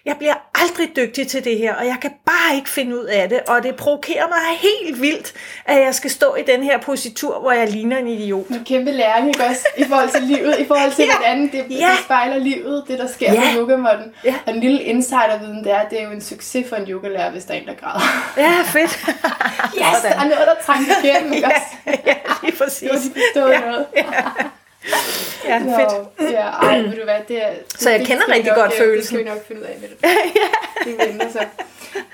jeg 0.04 0.16
bliver 0.18 0.34
aldrig 0.62 0.96
dygtig 0.96 1.28
til 1.28 1.44
det 1.44 1.58
her, 1.58 1.74
og 1.74 1.86
jeg 1.86 1.96
kan 2.02 2.10
bare 2.26 2.56
ikke 2.56 2.70
finde 2.70 3.00
ud 3.00 3.04
af 3.04 3.28
det, 3.28 3.40
og 3.48 3.62
det 3.62 3.76
provokerer 3.76 4.28
mig 4.28 4.58
helt 4.60 5.00
vildt, 5.02 5.32
at 5.64 5.80
jeg 5.80 5.94
skal 5.94 6.10
stå 6.10 6.34
i 6.34 6.42
den 6.42 6.62
her 6.62 6.78
positur, 6.78 7.40
hvor 7.40 7.52
jeg 7.52 7.68
ligner 7.70 7.96
en 7.98 8.08
idiot. 8.08 8.46
En 8.48 8.64
kæmpe 8.64 8.90
læring, 8.90 9.28
ikke 9.28 9.44
også? 9.44 9.66
I 9.76 9.84
forhold 9.84 10.08
til 10.10 10.22
livet, 10.22 10.58
i 10.58 10.66
forhold 10.66 10.92
til, 10.92 11.04
Ja. 11.04 11.16
hvordan 11.16 11.42
det, 11.42 11.54
Ja. 11.54 11.64
det 11.90 11.98
spejler 12.04 12.38
livet, 12.38 12.84
det 12.88 12.98
der 12.98 13.06
sker 13.08 13.32
Ja. 13.32 13.40
på 13.40 13.58
yogamåtten. 13.60 14.12
Ja. 14.24 14.34
Og 14.46 14.52
en 14.54 14.60
lille 14.60 14.82
insiderviden, 14.82 15.64
det 15.64 15.72
er, 15.72 15.78
at 15.78 15.90
det 15.90 16.00
er 16.00 16.04
jo 16.04 16.10
en 16.10 16.20
succes 16.22 16.66
for 16.68 16.76
en 16.76 16.84
yogalærer, 16.90 17.30
hvis 17.30 17.44
der 17.44 17.54
er 17.54 17.58
en, 17.58 17.66
der 17.66 17.74
græder. 17.74 18.32
Ja, 18.36 18.52
fedt. 18.66 18.90
Yes, 19.78 20.02
der 20.02 20.08
er 20.08 20.24
noget, 20.24 20.46
der 20.46 20.54
trænger 20.66 20.94
igennem, 21.04 21.32
ikke 21.32 21.46
også? 21.46 21.98
ja, 22.06 22.14
lige 22.42 22.56
præcis. 22.56 22.90
Det 22.90 22.92
var 22.92 22.98
de 22.98 23.10
forstået 23.34 23.50
Ja. 23.52 23.60
noget. 23.70 23.86
Ja, 23.96 24.02
fedt. 24.86 25.90
Så, 26.18 26.28
ja, 26.30 26.46
ej, 26.48 26.78
ved 26.78 26.90
du 26.96 27.04
hvad, 27.04 27.14
det 27.28 27.44
er... 27.44 27.50
Det, 27.50 27.80
Så 27.80 27.90
jeg 27.90 27.98
det 27.98 28.06
kender 28.08 28.22
vi 28.26 28.32
rigtig 28.32 28.52
nok, 28.52 28.56
godt 28.56 28.72
øh, 28.72 28.78
følelsen. 28.78 29.18
Det 29.18 29.24
skal 29.24 29.34
vi 29.34 29.38
nok 29.38 29.46
finde 29.46 29.60
ud 29.60 29.66
af 29.66 29.76
med 29.80 29.88
det. 29.88 29.98
det 30.98 31.08
vender 31.08 31.30
så. 31.32 31.44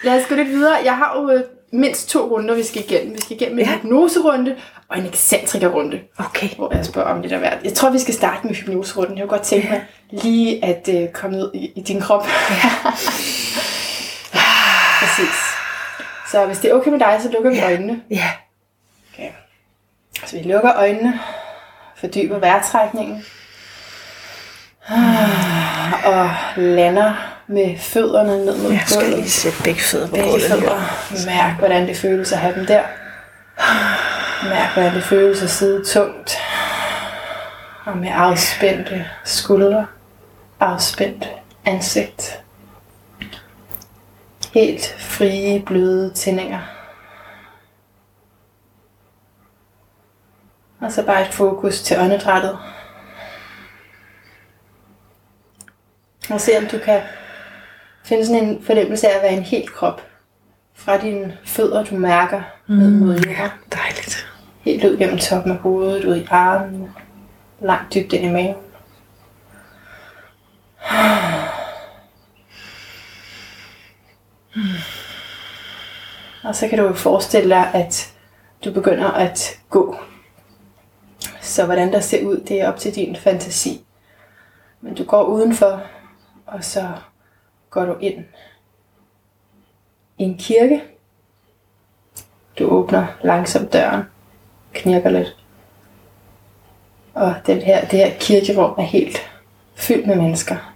Lad 0.03 0.21
os 0.23 0.27
gå 0.29 0.35
lidt 0.35 0.49
videre. 0.49 0.77
Jeg 0.85 0.97
har 0.97 1.21
jo 1.21 1.31
øh, 1.31 1.43
mindst 1.73 2.09
to 2.09 2.21
runder, 2.21 2.55
vi 2.55 2.63
skal 2.63 2.83
igennem. 2.85 3.15
Vi 3.15 3.21
skal 3.21 3.37
igennem 3.37 3.59
en 3.59 3.65
Ja. 3.65 3.73
hypnoserunde 3.73 4.57
og 4.89 4.99
en 4.99 5.07
ekscentrikerrunde. 5.07 6.01
Okay. 6.19 6.49
hvor 6.57 6.75
jeg 6.77 6.85
spørger 6.87 7.09
om 7.09 7.21
lidt 7.21 7.33
af 7.33 7.39
hvert. 7.39 7.59
Jeg 7.65 7.75
tror, 7.75 7.91
vi 7.91 7.99
skal 7.99 8.15
starte 8.15 8.47
med 8.47 8.55
hypnoserunden. 8.55 9.19
Jeg 9.19 9.23
kunne 9.29 9.39
godt 9.39 9.47
tænke 9.47 9.69
mig 9.71 9.85
lige 10.11 10.65
at 10.65 10.89
øh, 10.95 11.09
komme 11.13 11.37
ned 11.37 11.51
i, 11.55 11.73
i 11.77 11.81
din 11.81 12.01
krop. 12.01 12.23
Præcis. 15.01 15.35
Så 16.31 16.47
hvis 16.47 16.59
det 16.59 16.71
er 16.71 16.75
okay 16.75 16.91
med 16.91 16.99
dig, 16.99 17.19
så 17.23 17.31
lukker 17.31 17.51
vi 17.51 17.61
øjnene. 17.61 18.03
Ja. 18.11 18.31
Okay. 19.15 19.29
Så 20.27 20.37
vi 20.37 20.43
lukker 20.43 20.73
øjnene, 20.77 21.21
fordyber 22.03 22.39
vejrtrækningen, 22.39 23.25
Ah, 24.89 26.07
og 26.07 26.31
lander 26.57 27.15
med 27.47 27.79
fødderne 27.79 28.45
ned 28.45 28.59
mod 28.63 28.73
Jeg 28.73 28.83
skal 28.87 29.01
gulvet. 29.03 29.19
lige 29.19 29.31
sætte 29.31 29.63
begge 29.63 29.81
fødder 29.81 30.07
på 30.07 30.13
Begge 30.13 30.31
gulvet. 30.31 30.49
fødder. 30.51 31.27
Mærk, 31.27 31.59
hvordan 31.59 31.87
det 31.89 31.97
føles 31.97 32.33
at 32.33 32.39
have 32.39 32.55
dem 32.55 32.67
der. 32.67 32.83
Mærk, 34.49 34.73
hvordan 34.75 34.95
det 34.95 35.03
føles 35.05 35.43
at 35.43 35.51
sidde 35.51 35.85
tungt. 35.85 36.37
Og 37.85 37.97
med 37.97 38.09
afspændte 38.13 39.07
skuldre. 39.25 39.87
Afspændt 40.61 41.29
ansigt. 41.65 42.39
Helt 44.55 44.97
frie, 44.99 45.61
bløde 45.67 46.13
tændinger. 46.15 46.59
Og 50.83 50.93
så 50.93 51.07
bare 51.07 51.23
et 51.23 51.35
fokus 51.35 51.83
til 51.83 51.99
åndedrættet. 51.99 52.59
Og 56.31 56.41
se 56.41 56.59
om 56.59 56.67
du 56.67 56.79
kan 56.79 57.01
finde 58.05 58.27
sådan 58.27 58.45
en 58.45 58.65
fornemmelse 58.65 59.09
af 59.09 59.17
at 59.17 59.23
være 59.23 59.33
en 59.33 59.43
hel 59.43 59.69
krop. 59.69 60.03
Fra 60.75 60.99
dine 60.99 61.39
fødder, 61.45 61.85
du 61.85 61.95
mærker 61.95 62.43
ned 62.67 62.91
mod 62.91 63.15
jorden. 63.15 63.51
Dejligt. 63.73 64.29
Helt 64.61 64.85
ud 64.85 64.97
gennem 64.97 65.19
toppen 65.19 65.53
af 65.53 65.59
hovedet, 65.59 66.05
ud 66.05 66.17
i 66.17 66.27
armen, 66.31 66.89
langt 67.61 67.95
dybt 67.95 68.13
ind 68.13 68.25
i 68.25 68.31
maven. 68.31 68.57
Og 76.45 76.55
så 76.55 76.69
kan 76.69 76.79
du 76.79 76.95
forestille 76.95 77.51
dig, 77.51 77.71
at 77.75 78.13
du 78.65 78.73
begynder 78.73 79.11
at 79.11 79.61
gå. 79.71 79.97
Så 81.43 81.65
hvordan 81.65 81.93
der 81.93 82.01
ser 82.01 82.27
ud, 82.27 82.41
det 82.41 82.61
er 82.61 82.69
op 82.69 82.79
til 82.79 82.95
din 82.95 83.17
fantasi. 83.17 83.85
Men 84.81 84.95
du 84.95 85.05
går 85.05 85.23
udenfor, 85.23 85.83
og 86.47 86.65
så 86.65 86.89
går 87.71 87.85
du 87.85 87.99
ind 88.01 88.25
i 90.19 90.23
en 90.23 90.39
kirke. 90.39 90.83
Du 92.59 92.69
åbner 92.69 93.07
langsomt 93.23 93.73
døren, 93.73 94.03
knirker 94.73 95.11
lidt. 95.11 95.37
Og 97.15 97.35
den 97.47 97.63
her, 97.63 97.81
det 97.81 97.99
her 97.99 98.19
kirkerum 98.19 98.75
er 98.79 98.83
helt 98.83 99.19
fyldt 99.75 100.07
med 100.07 100.17
mennesker. 100.17 100.75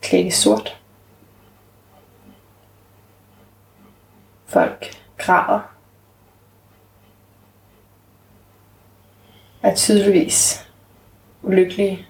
Klædt 0.00 0.26
i 0.26 0.30
sort. 0.30 0.82
Folk 4.46 4.96
græder. 5.18 5.75
Er 9.66 9.74
tydeligvis 9.74 10.68
ulykkelige. 11.42 12.06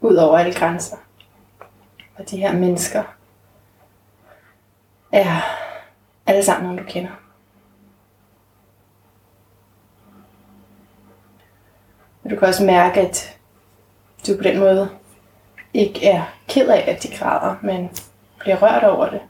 Ud 0.00 0.16
over 0.16 0.38
alle 0.38 0.54
grænser. 0.54 0.96
Og 2.18 2.30
de 2.30 2.36
her 2.36 2.52
mennesker 2.52 3.02
er 5.12 5.40
alle 6.26 6.44
sammen 6.44 6.64
nogen, 6.64 6.78
du 6.78 6.84
kender. 6.92 7.10
Du 12.30 12.36
kan 12.36 12.48
også 12.48 12.64
mærke, 12.64 13.00
at 13.00 13.38
du 14.26 14.36
på 14.36 14.42
den 14.42 14.58
måde 14.58 14.90
ikke 15.74 16.06
er 16.06 16.24
ked 16.48 16.68
af, 16.68 16.84
at 16.88 17.02
de 17.02 17.16
græder, 17.16 17.56
men 17.62 17.90
bliver 18.38 18.62
rørt 18.62 18.84
over 18.84 19.10
det. 19.10 19.20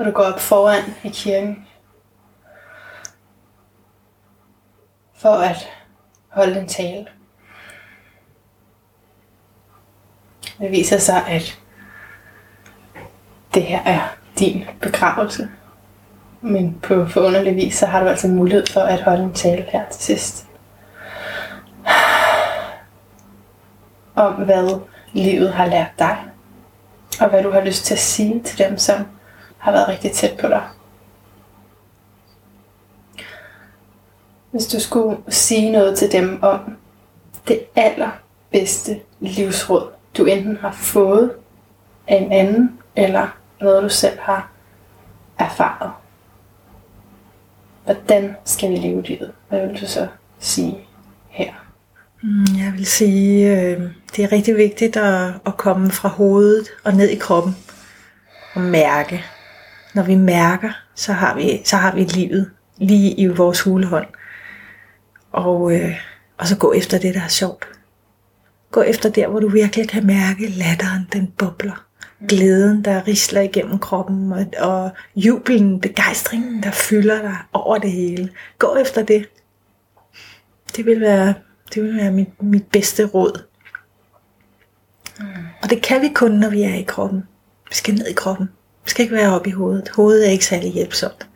Og 0.00 0.06
du 0.06 0.10
går 0.10 0.22
op 0.22 0.40
foran 0.40 0.82
i 1.04 1.08
kirken 1.08 1.66
for 5.14 5.30
at 5.30 5.68
holde 6.28 6.60
en 6.60 6.68
tale. 6.68 7.06
Det 10.58 10.70
viser 10.70 10.98
sig, 10.98 11.26
at 11.26 11.60
det 13.54 13.62
her 13.62 13.82
er 13.84 14.16
din 14.38 14.64
begravelse. 14.80 15.48
Men 16.40 16.80
på 16.82 17.06
forunderlig 17.06 17.56
vis, 17.56 17.74
så 17.74 17.86
har 17.86 18.00
du 18.00 18.08
altså 18.08 18.28
mulighed 18.28 18.66
for 18.66 18.80
at 18.80 19.02
holde 19.02 19.22
en 19.22 19.34
tale 19.34 19.62
her 19.62 19.88
til 19.88 20.02
sidst. 20.02 20.46
Om 24.14 24.32
hvad 24.32 24.80
livet 25.12 25.52
har 25.52 25.66
lært 25.66 25.92
dig. 25.98 26.18
Og 27.20 27.28
hvad 27.28 27.42
du 27.42 27.50
har 27.50 27.60
lyst 27.60 27.84
til 27.84 27.94
at 27.94 28.00
sige 28.00 28.42
til 28.42 28.58
dem, 28.58 28.78
som 28.78 29.06
har 29.60 29.72
været 29.72 29.88
rigtig 29.88 30.12
tæt 30.12 30.38
på 30.40 30.46
dig. 30.46 30.62
Hvis 34.50 34.66
du 34.66 34.80
skulle 34.80 35.16
sige 35.28 35.72
noget 35.72 35.98
til 35.98 36.12
dem 36.12 36.42
om 36.42 36.76
det 37.48 37.60
allerbedste 37.76 39.00
livsråd, 39.20 39.88
du 40.18 40.24
enten 40.24 40.56
har 40.56 40.72
fået 40.72 41.30
af 42.08 42.16
en 42.16 42.32
anden, 42.32 42.78
eller 42.96 43.36
noget 43.60 43.82
du 43.82 43.88
selv 43.88 44.18
har 44.20 44.50
erfaret. 45.38 45.90
Hvordan 47.84 48.36
skal 48.44 48.70
vi 48.70 48.76
leve 48.76 49.02
livet? 49.02 49.32
Hvad 49.48 49.66
vil 49.66 49.80
du 49.80 49.86
så 49.86 50.06
sige 50.38 50.78
her? 51.28 51.52
Mm, 52.22 52.58
jeg 52.58 52.72
vil 52.76 52.86
sige, 52.86 53.60
øh, 53.60 53.80
det 54.16 54.24
er 54.24 54.32
rigtig 54.32 54.56
vigtigt 54.56 54.96
at, 54.96 55.32
at 55.46 55.56
komme 55.56 55.90
fra 55.90 56.08
hovedet 56.08 56.68
og 56.84 56.94
ned 56.94 57.08
i 57.08 57.16
kroppen 57.16 57.56
og 58.54 58.60
mærke. 58.60 59.24
Når 59.94 60.02
vi 60.02 60.14
mærker, 60.14 60.70
så 60.94 61.12
har 61.12 61.34
vi, 61.34 61.62
så 61.64 61.76
har 61.76 61.94
vi 61.94 62.04
livet 62.04 62.50
lige 62.76 63.14
i 63.14 63.26
vores 63.26 63.60
hulehånd. 63.60 64.06
Og, 65.32 65.72
øh, 65.72 65.94
og 66.38 66.46
så 66.46 66.56
gå 66.56 66.72
efter 66.72 66.98
det, 66.98 67.14
der 67.14 67.22
er 67.22 67.28
sjovt. 67.28 67.68
Gå 68.70 68.82
efter 68.82 69.10
der, 69.10 69.28
hvor 69.28 69.40
du 69.40 69.48
virkelig 69.48 69.88
kan 69.88 70.06
mærke 70.06 70.48
latteren, 70.48 71.08
den 71.12 71.26
bobler. 71.38 71.86
Glæden, 72.28 72.84
der 72.84 73.08
risler 73.08 73.40
igennem 73.40 73.78
kroppen, 73.78 74.32
og, 74.32 74.46
og 74.58 74.90
jubelen, 75.16 75.80
begejstringen, 75.80 76.62
der 76.62 76.70
fylder 76.70 77.22
dig 77.22 77.36
over 77.52 77.78
det 77.78 77.92
hele. 77.92 78.30
Gå 78.58 78.76
efter 78.76 79.02
det. 79.02 79.28
Det 80.76 80.86
vil 80.86 81.00
være, 81.00 81.34
det 81.74 81.82
vil 81.82 81.96
være 81.96 82.10
mit, 82.10 82.42
mit 82.42 82.66
bedste 82.66 83.06
råd. 83.06 83.44
Og 85.62 85.70
det 85.70 85.82
kan 85.82 86.02
vi 86.02 86.08
kun, 86.14 86.30
når 86.30 86.50
vi 86.50 86.62
er 86.62 86.74
i 86.74 86.82
kroppen. 86.82 87.22
Vi 87.68 87.74
skal 87.74 87.94
ned 87.94 88.06
i 88.06 88.12
kroppen. 88.12 88.48
Skal 88.90 89.02
ikke 89.02 89.14
være 89.16 89.34
oppe 89.34 89.48
i 89.48 89.52
hovedet. 89.52 89.88
Hovedet 89.88 90.26
er 90.26 90.30
ikke 90.30 90.46
særlig 90.46 90.72
hjælpsomt. 90.72 91.26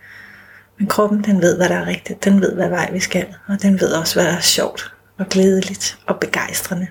Men 0.79 0.89
kroppen, 0.89 1.25
den 1.25 1.43
ved, 1.43 1.57
hvad 1.57 1.69
der 1.69 1.75
er 1.75 1.87
rigtigt. 1.87 2.25
Den 2.25 2.41
ved, 2.41 2.55
hvad 2.55 2.69
vej 2.69 2.91
vi 2.93 3.01
skal. 3.01 3.27
Og 3.49 3.63
den 3.63 3.81
ved 3.81 3.93
også, 3.93 4.15
hvad 4.15 4.25
der 4.25 4.37
er 4.37 4.41
sjovt 4.41 4.93
og 5.19 5.27
glædeligt 5.29 5.99
og 6.07 6.21
begejstrende. 6.21 6.87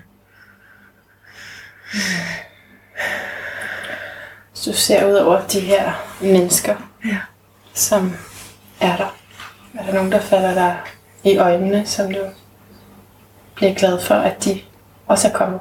Hvis 4.52 4.62
du 4.64 4.72
ser 4.72 5.06
ud 5.08 5.14
over 5.14 5.46
de 5.46 5.60
her 5.60 5.92
mennesker, 6.20 6.76
Ja. 7.04 7.18
som 7.74 8.12
er 8.80 8.96
der. 8.96 9.16
Er 9.78 9.86
der 9.86 9.92
nogen, 9.94 10.12
der 10.12 10.20
falder 10.20 10.54
dig 10.54 10.76
i 11.24 11.36
øjnene, 11.38 11.86
som 11.86 12.12
du 12.12 12.20
bliver 13.54 13.74
glad 13.74 14.00
for, 14.00 14.14
at 14.14 14.44
de 14.44 14.60
også 15.06 15.28
er 15.28 15.32
kommet? 15.32 15.60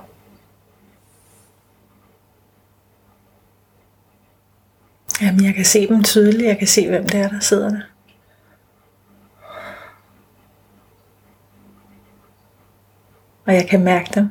Jamen, 5.22 5.46
jeg 5.46 5.54
kan 5.54 5.66
se 5.66 5.88
dem 5.88 6.04
tydeligt. 6.04 6.48
Jeg 6.48 6.58
kan 6.58 6.68
se, 6.68 6.90
hvem 6.90 7.08
det 7.08 7.20
er, 7.20 7.30
der 7.30 7.40
sidder 7.40 7.70
der. 7.70 7.82
Og 13.46 13.54
jeg 13.54 13.68
kan 13.70 13.84
mærke 13.84 14.10
dem. 14.16 14.30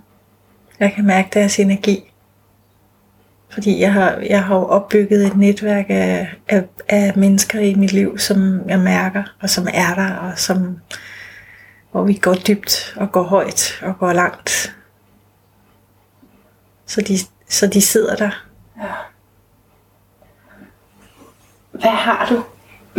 Jeg 0.81 0.93
kan 0.93 1.07
mærke 1.07 1.29
deres 1.33 1.59
energi. 1.59 2.13
Fordi 3.51 3.81
jeg 3.81 3.93
har, 3.93 4.11
jeg 4.17 4.45
har 4.45 4.57
jo 4.57 4.65
opbygget 4.65 5.27
et 5.27 5.37
netværk 5.37 5.87
af, 5.89 6.35
af, 6.49 6.65
af 6.89 7.13
mennesker 7.17 7.61
i 7.61 7.75
mit 7.75 7.93
liv, 7.93 8.19
som 8.19 8.69
jeg 8.69 8.79
mærker, 8.79 9.23
og 9.41 9.51
som 9.51 9.67
er 9.75 9.95
der, 9.95 10.15
og 10.15 10.39
som, 10.39 10.79
hvor 11.91 12.03
vi 12.03 12.15
går 12.15 12.35
dybt, 12.35 12.95
og 12.97 13.13
går 13.13 13.23
højt, 13.23 13.81
og 13.83 13.99
går 13.99 14.13
langt. 14.13 14.77
Så 16.87 17.01
de, 17.01 17.19
så 17.49 17.67
de 17.67 17.81
sidder 17.81 18.17
der. 18.17 18.47
Ja. 18.79 19.12
Hvad 21.73 21.91
har 21.91 22.27
du 22.31 22.43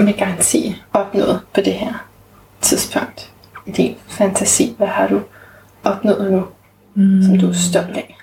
med 0.03 0.13
garanti 0.13 0.81
opnået 0.93 1.41
på 1.53 1.61
det 1.61 1.73
her 1.73 2.07
tidspunkt 2.61 3.31
i 3.65 3.71
din 3.71 3.97
fantasi? 4.07 4.75
Hvad 4.77 4.87
har 4.87 5.07
du 5.07 5.21
opnået 5.83 6.31
nu, 6.31 6.45
mm. 6.93 7.23
som 7.23 7.39
du 7.39 7.49
er 7.49 7.53
stolt 7.53 7.97
af? 7.97 8.17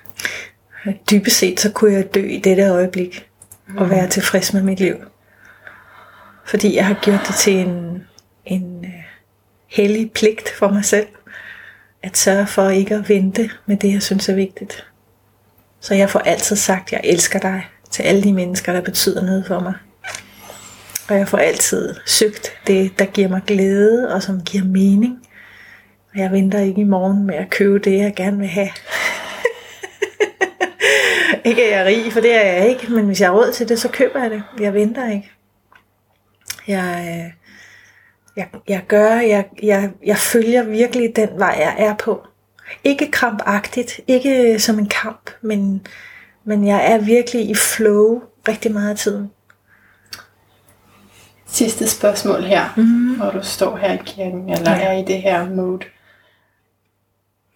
Dybest 1.11 1.37
set, 1.37 1.61
så 1.61 1.73
kunne 1.73 1.93
jeg 1.93 2.15
dø 2.15 2.29
i 2.29 2.39
dette 2.39 2.69
øjeblik 2.69 3.29
og 3.77 3.91
være 3.91 4.09
tilfreds 4.09 4.53
med 4.53 4.63
mit 4.63 4.81
liv. 4.81 4.95
Fordi 6.47 6.77
jeg 6.77 6.87
har 6.87 6.95
gjort 6.95 7.21
det 7.27 7.35
til 7.35 7.57
en, 7.57 8.05
en 8.45 8.79
uh, 8.79 8.91
hellig 9.69 10.13
pligt 10.13 10.49
for 10.59 10.69
mig 10.69 10.85
selv, 10.85 11.07
at 12.03 12.17
sørge 12.17 12.47
for 12.47 12.69
ikke 12.69 12.95
at 12.95 13.09
vente 13.09 13.51
med 13.67 13.77
det, 13.77 13.93
jeg 13.93 14.03
synes 14.03 14.29
er 14.29 14.35
vigtigt. 14.35 14.87
Så 15.81 15.95
jeg 15.95 16.11
får 16.11 16.19
altid 16.19 16.57
sagt, 16.57 16.87
at 16.87 16.93
jeg 16.93 17.01
elsker 17.05 17.39
dig 17.39 17.69
til 17.91 18.03
alle 18.03 18.23
de 18.23 18.33
mennesker, 18.33 18.73
der 18.73 18.81
betyder 18.81 19.23
noget 19.23 19.47
for 19.47 19.61
mig. 19.61 19.75
Og 21.11 21.19
jeg 21.19 21.29
får 21.29 21.39
altid 21.39 21.95
søgt 22.07 22.53
det, 22.67 22.99
der 22.99 23.05
giver 23.05 23.29
mig 23.29 23.43
glæde 23.47 24.15
og 24.15 24.23
som 24.23 24.41
giver 24.41 24.65
mening. 24.65 25.19
Og 26.13 26.19
jeg 26.19 26.33
venter 26.33 26.59
ikke 26.59 26.81
i 26.81 26.85
morgen 26.85 27.27
med 27.27 27.35
at 27.35 27.51
købe 27.51 27.79
det, 27.79 27.99
jeg 27.99 28.15
gerne 28.17 28.39
vil 28.39 28.49
have. 28.49 28.69
ikke 31.49 31.71
er 31.71 31.79
jeg 31.79 31.87
rig, 31.87 32.13
for 32.13 32.21
det 32.21 32.35
er 32.35 32.53
jeg 32.53 32.69
ikke, 32.69 32.93
men 32.93 33.07
hvis 33.07 33.21
jeg 33.21 33.29
har 33.29 33.37
råd 33.37 33.53
til 33.53 33.69
det, 33.69 33.81
så 33.81 33.89
køber 33.89 34.23
jeg 34.23 34.31
det. 34.31 34.43
Jeg 34.61 34.75
venter 34.75 35.11
ikke. 35.11 35.31
Jeg, 36.69 37.07
øh, 37.09 37.33
jeg, 38.37 38.49
jeg 38.69 38.83
gør, 38.89 39.15
jeg, 39.15 39.45
jeg, 39.63 39.91
jeg 40.07 40.17
følger 40.17 40.63
virkelig 40.63 41.17
den 41.17 41.29
vej, 41.37 41.57
jeg 41.59 41.75
er 41.79 41.95
på. 41.95 42.27
Ikke 42.85 43.11
krampagtigt, 43.11 44.01
ikke 44.07 44.59
som 44.59 44.79
en 44.79 44.89
kamp, 44.89 45.31
men, 45.43 45.87
men 46.45 46.67
jeg 46.67 46.93
er 46.93 46.99
virkelig 46.99 47.51
i 47.51 47.55
flow 47.55 48.23
rigtig 48.49 48.73
meget 48.73 48.91
af 48.91 48.97
tiden. 48.97 49.31
Sidste 51.51 51.89
spørgsmål 51.89 52.43
her, 52.43 52.69
mm. 52.77 53.17
hvor 53.17 53.31
du 53.31 53.43
står 53.43 53.77
her 53.77 53.93
i 53.93 54.03
kirken, 54.07 54.49
eller 54.49 54.71
ja. 54.71 54.83
er 54.83 54.93
i 54.93 55.05
det 55.05 55.23
her 55.23 55.49
mode. 55.49 55.87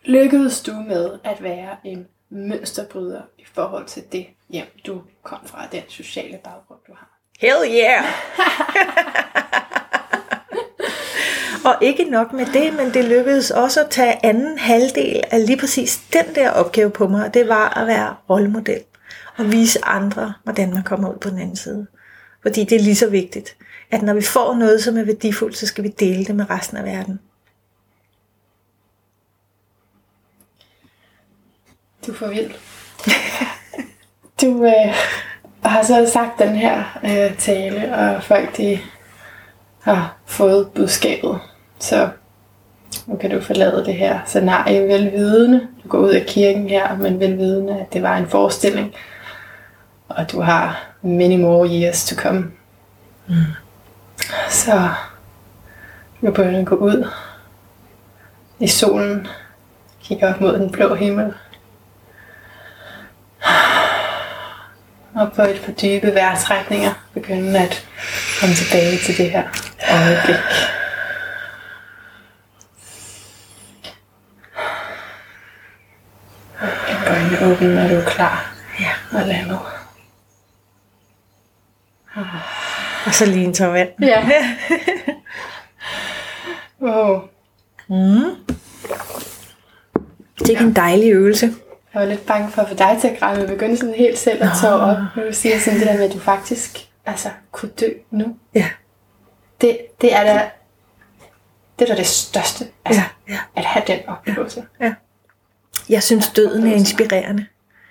Lykkedes 0.05 0.63
du 0.63 0.73
med 0.73 1.11
at 1.25 1.43
være 1.43 1.77
en 1.85 2.07
mønsterbryder 2.31 3.23
i 3.39 3.45
forhold 3.55 3.87
til 3.87 4.03
det 4.13 4.27
hjem, 4.49 4.67
du 4.87 5.03
kom 5.23 5.39
fra, 5.45 5.67
den 5.73 5.83
sociale 5.89 6.39
baggrund, 6.45 6.81
du 6.87 6.93
har? 6.93 7.19
Hell 7.41 7.75
yeah! 7.77 8.05
Og 11.65 11.77
ikke 11.81 12.05
nok 12.05 12.33
med 12.33 12.47
det, 12.47 12.75
men 12.77 12.95
det 12.95 13.05
lykkedes 13.05 13.51
også 13.51 13.81
at 13.81 13.91
tage 13.91 14.27
anden 14.27 14.59
halvdel 14.59 15.23
af 15.31 15.47
lige 15.47 15.57
præcis 15.57 16.01
den 16.13 16.35
der 16.35 16.51
opgave 16.51 16.91
på 16.91 17.09
mig, 17.09 17.25
og 17.25 17.35
det 17.35 17.49
var 17.49 17.79
at 17.79 17.87
være 17.87 18.15
rollemodel 18.31 18.83
og 19.37 19.53
vise 19.53 19.85
andre, 19.85 20.35
hvordan 20.45 20.75
man 20.75 20.83
kommer 20.83 21.13
ud 21.13 21.19
på 21.19 21.31
den 21.31 21.39
anden 21.39 21.57
side. 21.57 21.87
Fordi 22.43 22.65
det 22.65 22.77
er 22.77 22.83
lige 22.83 22.97
så 22.97 23.11
vigtigt, 23.11 23.57
at 23.95 24.03
når 24.03 24.15
vi 24.15 24.23
får 24.23 24.55
noget, 24.55 24.83
som 24.83 24.97
er 24.97 25.05
værdifuldt, 25.05 25.57
så 25.57 25.67
skal 25.67 25.85
vi 25.85 25.89
dele 25.89 26.25
det 26.25 26.37
med 26.37 26.51
resten 26.51 26.77
af 26.77 26.85
verden. 26.85 27.21
Du 32.07 32.13
er 32.13 32.17
for 32.17 32.29
vild. 32.29 32.51
du 34.41 34.65
øh, 34.65 34.95
har 35.65 35.83
så 35.83 36.11
sagt 36.13 36.39
den 36.39 36.57
her 36.57 36.99
øh, 37.05 37.39
tale, 37.39 37.95
og 37.95 38.23
folk 38.23 38.57
de 38.57 38.79
har 39.81 40.17
fået 40.27 40.71
budskabet. 40.75 41.39
Så 41.79 42.09
nu 43.07 43.17
kan 43.17 43.31
du 43.31 43.41
forlade 43.41 43.85
det 43.85 43.95
her 43.95 44.21
scenarie 44.27 44.89
velvidende. 44.89 45.69
Du 45.85 45.89
går 45.89 45.99
ud 45.99 46.11
af 46.11 46.27
kirken 46.27 46.69
her, 46.69 46.97
men 46.97 47.21
velvidende, 47.21 47.81
at 47.81 47.93
det 47.93 48.03
var 48.03 48.17
en 48.17 48.29
forestilling. 48.29 48.95
Og 50.09 50.33
du 50.33 50.41
har 50.41 50.95
many 51.03 51.41
more 51.41 51.69
years 51.69 52.05
to 52.05 52.17
come. 52.17 52.53
Mm. 53.29 53.35
Så 54.51 54.91
du 56.21 56.21
kan 56.21 56.33
begynde 56.33 56.59
at 56.59 56.67
gå 56.67 56.75
ud 56.75 57.11
i 58.59 58.69
solen. 58.69 59.27
Kigge 60.03 60.29
op 60.29 60.41
mod 60.41 60.59
den 60.59 60.73
blå 60.73 60.95
himmel. 60.95 61.35
Og 65.15 65.33
på 65.33 65.43
et 65.43 65.63
par 65.65 65.73
dybe 65.73 66.15
vejrtrækninger 66.15 66.93
begynde 67.15 67.59
at 67.59 67.87
komme 68.41 68.55
tilbage 68.55 68.99
til 68.99 69.17
det 69.19 69.31
her 69.31 69.45
øjeblik. 69.91 70.37
Øjnene 77.07 77.53
åbne, 77.53 77.75
når 77.75 77.89
du 77.89 77.95
er 77.95 78.11
klar. 78.11 78.55
Ja. 78.81 79.19
Og 79.19 79.27
lande. 79.27 79.59
Og 83.07 83.15
så 83.15 83.27
lige 83.27 83.45
en 83.45 83.55
tår 83.55 83.67
vand. 83.67 83.89
Ja. 84.03 84.29
wow. 86.87 87.21
Mm. 87.89 88.35
Det 90.39 90.57
er 90.57 90.61
en 90.61 90.73
dejlig 90.73 91.13
øvelse. 91.13 91.47
Jeg 91.95 92.03
var 92.03 92.09
lidt 92.09 92.27
bange 92.27 92.51
for 92.51 92.63
at 92.63 92.69
få 92.69 92.75
dig 92.75 92.99
til 93.01 93.09
at 93.09 93.19
græde, 93.19 93.41
men 93.41 93.49
begyndte 93.49 93.77
sådan 93.77 93.95
helt 93.95 94.19
selv 94.19 94.43
at 94.43 94.49
tage 94.61 94.73
op. 94.73 94.97
Nu 95.17 95.23
vil 95.23 95.35
sige 95.35 95.61
sådan 95.61 95.79
det 95.79 95.87
der 95.89 95.95
med, 95.97 96.05
at 96.05 96.13
du 96.13 96.19
faktisk 96.19 96.79
altså, 97.07 97.29
kunne 97.53 97.71
dø 97.81 97.89
nu. 98.11 98.37
Ja. 98.55 98.69
Det, 99.61 99.79
det 100.01 100.15
er 100.15 100.25
da 100.25 100.51
det, 101.79 101.91
er 101.91 101.95
da 101.95 101.99
det 101.99 102.07
største. 102.07 102.67
Altså, 102.85 103.03
Ja, 103.29 103.33
ja. 103.35 103.39
At 103.57 103.65
have 103.65 103.85
den 103.87 103.99
oplevelse. 104.09 104.65
Ja. 104.81 104.95
Jeg 105.89 106.03
synes, 106.03 106.31
døden 106.31 106.67
er 106.67 106.75
inspirerende. 106.75 107.47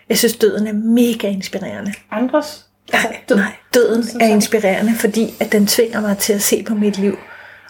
Jeg 0.10 0.18
synes, 0.18 0.38
døden 0.38 0.68
er 0.68 0.74
mega 0.74 1.28
inspirerende. 1.28 1.94
Andres? 2.12 2.66
Nej, 2.92 3.22
død. 3.30 3.36
nej, 3.38 3.52
døden 3.74 4.04
er 4.22 4.28
inspirerende, 4.28 4.96
fordi 4.96 5.34
at 5.40 5.52
den 5.52 5.68
tvinger 5.68 6.02
mig 6.02 6.18
til 6.18 6.34
at 6.34 6.42
se 6.42 6.64
på 6.64 6.74
mit 6.74 6.98
liv 6.98 7.18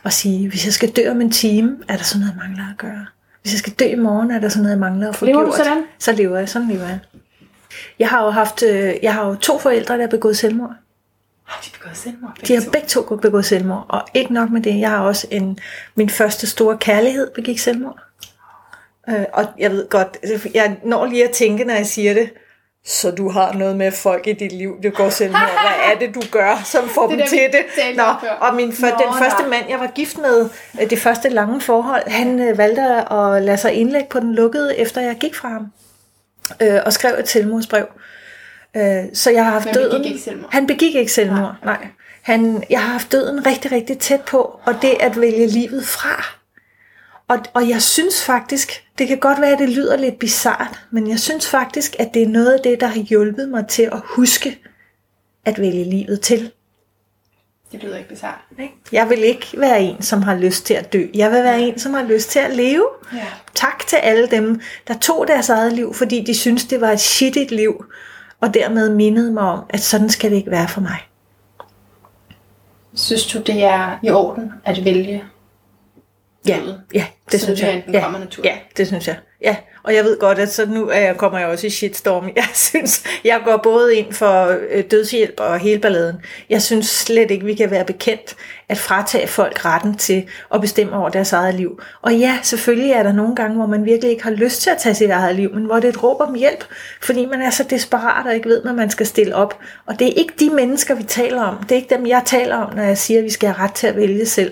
og 0.04 0.14
sige, 0.14 0.50
hvis 0.50 0.66
jeg 0.66 0.74
skal 0.74 0.90
dø 0.90 1.12
om 1.12 1.22
en 1.22 1.32
time, 1.32 1.78
er 1.88 1.98
der 1.98 2.04
sådan 2.04 2.20
noget, 2.20 2.34
jeg 2.34 2.42
mangler 2.48 2.64
at 2.72 2.78
gøre. 2.78 3.06
Hvis 3.42 3.54
jeg 3.54 3.60
skal 3.60 3.74
dø 3.74 3.86
i 3.86 3.96
morgen, 3.96 4.32
er 4.32 4.40
der 4.40 4.50
sådan 4.50 4.62
noget, 4.64 4.76
jeg 4.76 4.80
mangler 4.80 5.10
at 5.10 5.16
få 5.16 5.26
Lever 5.26 5.44
gjort. 5.44 5.56
sådan? 5.56 5.84
Så 6.00 6.12
lever 6.12 6.38
jeg, 6.38 6.50
sådan 6.50 6.68
lever 6.68 6.88
jeg. 6.88 7.00
Jeg 8.00 8.10
har 8.10 8.24
jo 8.24 8.30
haft, 8.30 8.64
øh, 8.64 8.94
jeg 9.04 9.14
har 9.14 9.28
jo 9.28 9.36
to 9.36 9.60
forældre, 9.60 9.94
der 9.96 10.02
har 10.02 10.08
begået 10.08 10.38
selvmord. 10.38 10.74
Har 11.44 11.62
de 11.66 11.70
begået 11.80 11.98
selvmord? 11.98 12.38
De 12.48 12.54
har 12.54 12.64
begge 12.72 12.88
to 12.88 13.16
begået 13.16 13.46
selvmord, 13.46 13.86
og 13.90 14.02
ikke 14.14 14.34
nok 14.34 14.50
med 14.50 14.62
det, 14.62 14.80
jeg 14.80 14.90
har 14.90 15.00
også 15.00 15.28
en, 15.32 15.60
min 15.96 16.10
første 16.10 16.48
store 16.48 16.78
kærlighed 16.78 17.32
begik 17.36 17.60
selvmord. 17.60 18.00
Øh, 19.10 19.26
og 19.34 19.46
jeg 19.60 19.72
ved 19.72 19.90
godt, 19.90 20.18
jeg 20.54 20.78
når 20.86 21.06
lige 21.06 21.24
at 21.24 21.32
tænke, 21.32 21.64
når 21.64 21.74
jeg 21.74 21.86
siger 21.86 22.14
det, 22.14 22.30
så 22.86 23.12
du 23.12 23.30
har 23.30 23.54
noget 23.54 23.76
med 23.76 23.92
folk 23.92 24.28
i 24.28 24.34
dit 24.34 24.52
liv, 24.52 24.76
det 24.84 24.94
går 24.94 25.10
selvmord. 25.10 25.42
Hvad 25.42 25.94
er 25.94 26.00
det, 26.00 26.16
du 26.16 26.22
gør, 26.32 26.62
som 26.66 26.90
får 26.90 27.08
Det 27.10 27.20
dem 27.20 27.28
til 27.28 27.40
det? 27.52 27.96
Nå, 27.96 28.04
og 28.42 28.56
min, 28.56 28.74
for, 28.74 28.88
Nå, 28.88 28.94
den 29.06 29.24
første 29.24 29.50
mand, 29.50 29.66
jeg 29.70 29.80
var 29.80 29.92
gift 29.96 30.18
med, 30.18 30.50
øh, 30.82 30.90
det 30.90 31.00
første 31.00 31.30
lange 31.30 31.62
forhold, 31.62 32.10
han 32.10 32.40
øh, 32.40 32.58
valgte 32.58 32.82
at 33.14 33.44
lade 33.44 33.58
sig 33.58 33.74
indlægge 33.74 34.08
på 34.10 34.20
den 34.20 34.36
lukkede, 34.36 34.78
efter 34.78 35.02
jeg 35.02 35.16
gik 35.16 35.36
fra 35.36 35.50
ham. 35.50 35.68
Øh, 36.62 36.80
og 36.86 36.94
skrev 36.94 37.16
et 37.20 37.30
selvmordsbrev. 37.30 37.86
Øh, 38.76 39.04
så 39.14 39.32
jeg 39.32 39.46
har 39.46 39.52
haft 39.52 39.66
Men 39.66 39.74
begik 39.74 39.92
døden. 39.92 40.20
selvmord? 40.20 40.52
Han 40.52 40.68
begik 40.68 40.96
ikke 40.96 41.12
selvmord, 41.12 41.56
nej. 41.64 41.78
nej. 41.78 41.88
Han, 42.22 42.64
jeg 42.70 42.82
har 42.82 42.92
haft 42.92 43.12
døden 43.12 43.46
rigtig, 43.46 43.72
rigtig 43.72 43.98
tæt 44.00 44.22
på, 44.22 44.60
og 44.66 44.76
det 44.82 44.94
at 45.00 45.22
vælge 45.22 45.48
livet 45.48 45.86
fra. 45.86 46.43
Og, 47.34 47.40
og 47.54 47.70
jeg 47.70 47.82
synes 47.82 48.26
faktisk, 48.26 48.84
det 48.98 49.08
kan 49.08 49.20
godt 49.20 49.42
være, 49.42 49.52
at 49.52 49.60
det 49.60 49.70
lyder 49.70 49.98
lidt 49.98 50.20
bizart, 50.20 50.86
men 50.92 51.10
jeg 51.10 51.20
synes 51.20 51.50
faktisk, 51.50 51.96
at 52.00 52.14
det 52.14 52.24
er 52.24 52.28
noget 52.28 52.52
af 52.54 52.60
det, 52.64 52.82
der 52.82 52.88
har 52.88 53.00
hjulpet 53.00 53.50
mig 53.50 53.68
til 53.68 53.84
at 53.84 54.02
huske 54.04 54.60
at 55.46 55.60
vælge 55.60 55.84
livet 55.84 56.22
til. 56.22 56.52
Det 57.72 57.84
lyder 57.84 57.98
ikke 57.98 58.10
bizarrt. 58.10 58.40
Ikke? 58.60 58.74
Jeg 58.92 59.10
vil 59.10 59.24
ikke 59.24 59.48
være 59.58 59.82
en, 59.82 60.02
som 60.02 60.22
har 60.22 60.36
lyst 60.36 60.66
til 60.66 60.74
at 60.74 60.94
dø. 60.94 61.08
Jeg 61.14 61.32
vil 61.32 61.44
være 61.44 61.62
en, 61.62 61.80
som 61.80 61.94
har 61.94 62.04
lyst 62.04 62.30
til 62.30 62.40
at 62.40 62.56
leve. 62.56 62.88
Ja. 63.14 63.28
Tak 63.56 63.88
til 63.88 63.96
alle 63.96 64.28
dem, 64.28 64.62
der 64.88 64.94
tog 64.94 65.28
deres 65.28 65.50
eget 65.50 65.74
liv, 65.74 65.94
fordi 65.94 66.24
de 66.24 66.36
syntes, 66.36 66.66
det 66.66 66.82
var 66.82 66.92
et 66.92 67.00
shittigt 67.00 67.52
liv, 67.52 67.86
og 68.40 68.54
dermed 68.54 68.90
mindede 68.90 69.32
mig 69.32 69.44
om, 69.44 69.64
at 69.70 69.80
sådan 69.80 70.10
skal 70.10 70.32
det 70.32 70.38
ikke 70.38 70.52
være 70.52 70.68
for 70.68 70.82
mig. 70.82 70.98
Synes 72.96 73.28
du, 73.28 73.40
det 73.40 73.64
er 73.64 74.00
i 74.04 74.10
orden 74.10 74.52
at 74.66 74.86
vælge 74.86 75.24
Ja, 76.48 76.60
ja 76.94 77.06
det 77.32 77.40
Så 77.40 77.46
synes 77.46 77.62
jeg. 77.62 77.84
den 77.86 77.94
Ja, 77.94 78.02
kommer 78.04 78.20
naturligt. 78.20 78.54
ja, 78.54 78.60
det 78.78 78.88
synes 78.88 79.08
jeg. 79.08 79.16
Ja, 79.42 79.56
og 79.84 79.96
jeg 79.96 80.04
ved 80.04 80.20
godt, 80.20 80.40
at 80.40 80.52
så 80.54 80.66
nu 80.66 80.90
er 80.90 81.00
jeg, 81.00 81.18
kommer 81.18 81.40
jeg 81.40 81.48
også 81.48 81.68
i 81.68 81.70
shitstorm. 81.70 82.30
Jeg 82.36 82.46
synes, 82.54 83.04
jeg 83.24 83.42
går 83.46 83.58
både 83.64 83.96
ind 83.96 84.14
for 84.14 84.58
øh, 84.72 84.84
dødshjælp 84.92 85.34
og 85.40 85.60
hele 85.60 85.80
balladen. 85.80 86.16
Jeg 86.50 86.62
synes 86.62 86.86
slet 86.90 87.32
ikke, 87.32 87.46
vi 87.46 87.54
kan 87.54 87.72
være 87.72 87.86
bekendt 87.86 88.36
at 88.70 88.78
fratage 88.78 89.28
folk 89.28 89.66
retten 89.66 89.96
til 89.98 90.26
at 90.54 90.62
bestemme 90.62 90.96
over 90.98 91.10
deres 91.10 91.34
eget 91.34 91.56
liv. 91.56 91.82
Og 92.02 92.14
ja, 92.16 92.40
selvfølgelig 92.44 92.92
er 92.92 93.04
der 93.04 93.12
nogle 93.14 93.36
gange, 93.36 93.56
hvor 93.56 93.66
man 93.66 93.86
virkelig 93.86 94.12
ikke 94.12 94.24
har 94.24 94.32
lyst 94.32 94.62
til 94.62 94.70
at 94.70 94.78
tage 94.78 94.96
sit 94.96 95.10
eget 95.10 95.36
liv, 95.36 95.54
men 95.54 95.64
hvor 95.66 95.76
det 95.76 95.86
er 95.86 95.90
et 95.90 96.04
råb 96.04 96.22
om 96.22 96.34
hjælp, 96.36 96.66
fordi 97.02 97.26
man 97.26 97.42
er 97.42 97.50
så 97.50 97.64
desperat 97.70 98.28
og 98.28 98.36
ikke 98.36 98.50
ved, 98.50 98.62
hvad 98.62 98.74
man 98.74 98.90
skal 98.90 99.06
stille 99.06 99.36
op. 99.36 99.60
Og 99.86 100.00
det 100.00 100.08
er 100.08 100.14
ikke 100.14 100.34
de 100.40 100.50
mennesker, 100.50 100.96
vi 100.96 101.04
taler 101.04 101.42
om. 101.44 101.58
Det 101.64 101.72
er 101.72 101.76
ikke 101.76 101.96
dem, 101.96 102.08
jeg 102.08 102.22
taler 102.26 102.56
om, 102.58 102.76
når 102.76 102.84
jeg 102.84 102.98
siger, 102.98 103.18
at 103.20 103.24
vi 103.26 103.30
skal 103.32 103.50
have 103.50 103.64
ret 103.68 103.74
til 103.74 103.88
at 103.88 103.96
vælge 103.96 104.26
selv. 104.26 104.52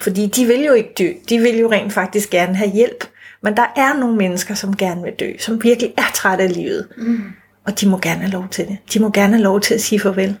Fordi 0.00 0.26
de 0.26 0.46
vil 0.46 0.64
jo 0.64 0.72
ikke 0.72 0.92
dø. 0.98 1.12
De 1.28 1.38
vil 1.38 1.58
jo 1.58 1.70
rent 1.72 1.92
faktisk 1.92 2.30
gerne 2.30 2.56
have 2.56 2.70
hjælp. 2.70 3.04
Men 3.42 3.56
der 3.56 3.66
er 3.76 3.94
nogle 3.94 4.16
mennesker, 4.16 4.54
som 4.54 4.76
gerne 4.76 5.02
vil 5.02 5.12
dø, 5.12 5.32
som 5.38 5.62
virkelig 5.62 5.92
er 5.98 6.10
trætte 6.14 6.44
af 6.44 6.52
livet. 6.54 6.88
Mm. 6.96 7.20
Og 7.64 7.80
de 7.80 7.88
må 7.88 7.98
gerne 8.02 8.20
have 8.20 8.30
lov 8.32 8.48
til 8.50 8.66
det. 8.68 8.78
De 8.94 9.00
må 9.00 9.10
gerne 9.10 9.32
have 9.32 9.42
lov 9.42 9.60
til 9.60 9.74
at 9.74 9.80
sige 9.80 10.00
farvel. 10.00 10.36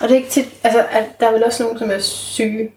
Og 0.00 0.08
det 0.08 0.10
er 0.10 0.16
ikke 0.18 0.30
tit, 0.30 0.48
altså, 0.64 0.84
at 0.90 1.04
der 1.20 1.28
er 1.28 1.32
vel 1.32 1.44
også 1.44 1.62
nogen, 1.62 1.78
som 1.78 1.90
er 1.90 1.98
syge, 1.98 2.70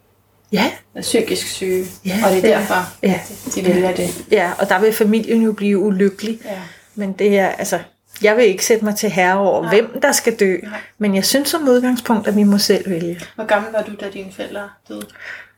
Ja, 0.51 0.71
er 0.95 1.01
psykisk 1.01 1.47
syge, 1.47 1.85
Ja, 2.05 2.19
og 2.25 2.31
det 2.31 2.45
er 2.45 2.53
er- 2.53 2.57
derfor, 2.59 2.93
ja. 3.03 3.19
de 3.55 3.65
vælger 3.65 3.95
det. 3.95 4.09
ja, 4.31 4.51
og 4.59 4.69
der 4.69 4.79
vil 4.81 4.93
familien 4.93 5.41
jo 5.41 5.51
blive 5.51 5.79
ulykkelig. 5.79 6.39
Ja. 6.45 6.59
Men 6.95 7.13
det 7.13 7.39
er, 7.39 7.47
altså, 7.47 7.79
jeg 8.21 8.37
vil 8.37 8.45
ikke 8.45 8.65
sætte 8.65 8.85
mig 8.85 8.95
til 8.95 9.09
herre 9.09 9.37
over, 9.39 9.61
Nej. 9.61 9.69
hvem 9.75 9.99
der 10.01 10.11
skal 10.11 10.35
dø. 10.39 10.57
Nej. 10.63 10.79
Men 10.97 11.15
jeg 11.15 11.25
synes 11.25 11.49
som 11.49 11.67
udgangspunkt, 11.67 12.27
at 12.27 12.35
vi 12.35 12.43
må 12.43 12.57
selv 12.57 12.89
vælge. 12.89 13.19
Hvor 13.35 13.45
gammel 13.45 13.71
var 13.71 13.81
du, 13.81 13.91
da 13.99 14.05
dine 14.13 14.31
forældre 14.31 14.69
døde? 14.89 15.05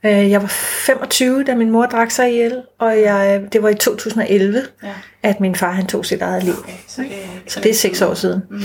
Øh, 0.05 0.31
Jeg 0.31 0.41
var 0.41 0.47
25, 0.47 1.43
da 1.43 1.55
min 1.55 1.69
mor 1.69 1.85
drak 1.85 2.11
sig 2.11 2.29
ihjel, 2.31 2.61
og 2.79 3.01
jeg, 3.01 3.41
det 3.51 3.63
var 3.63 3.69
i 3.69 3.75
2011, 3.75 4.61
Ja. 4.83 4.89
at 5.23 5.39
min 5.39 5.55
far 5.55 5.71
han 5.71 5.87
tog 5.87 6.05
sit 6.05 6.21
eget 6.21 6.43
liv. 6.43 6.53
Okay, 6.63 6.71
så 6.87 7.01
det 7.01 7.11
er 7.11 7.15
ikke 7.15 7.43
Så 7.47 7.59
det 7.59 7.69
er 7.69 7.75
seks 7.75 8.01
år 8.01 8.13
siden. 8.13 8.41
Mm. 8.49 8.61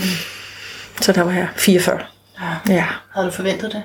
Så 1.00 1.12
der 1.12 1.22
var 1.22 1.32
jeg 1.32 1.48
44. 1.56 2.00
Ja. 2.40 2.74
Ja. 2.74 2.84
Havde 3.14 3.26
du 3.26 3.32
forventet 3.32 3.72
det? 3.72 3.82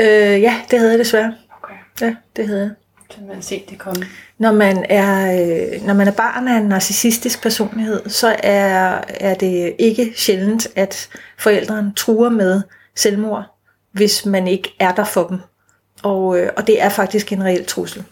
Øh, 0.00 0.42
ja, 0.42 0.54
det 0.70 0.78
havde 0.78 0.90
jeg 0.90 0.98
desværre. 0.98 1.34
Okay. 1.62 1.74
Ja, 2.00 2.14
det 2.36 2.46
havde 2.48 2.60
jeg. 2.60 2.70
Så 3.10 3.16
man 3.28 3.42
set 3.42 3.70
det 3.70 3.78
komme. 3.78 4.06
Når 4.38 4.52
man 4.52 4.86
er, 4.88 5.32
øh, 5.32 5.86
når 5.86 5.94
man 5.94 6.08
er 6.08 6.12
barn 6.12 6.48
af 6.48 6.56
en 6.56 6.62
narcissistisk 6.68 7.42
personlighed, 7.42 8.08
så 8.08 8.36
er, 8.42 9.00
er 9.08 9.34
det 9.34 9.74
ikke 9.78 10.12
sjældent, 10.16 10.68
at 10.76 11.08
forældrene 11.38 11.92
truer 11.96 12.30
med 12.30 12.62
selvmord, 12.96 13.44
hvis 13.92 14.26
man 14.26 14.48
ikke 14.48 14.74
er 14.80 14.92
der 14.94 15.04
for 15.04 15.26
dem. 15.26 15.38
Og, 16.06 16.38
øh, 16.38 16.50
og 16.56 16.66
det 16.66 16.82
er 16.82 16.88
faktisk 16.88 17.32
en 17.32 17.44
reel 17.44 17.64
trussel. 17.64 18.04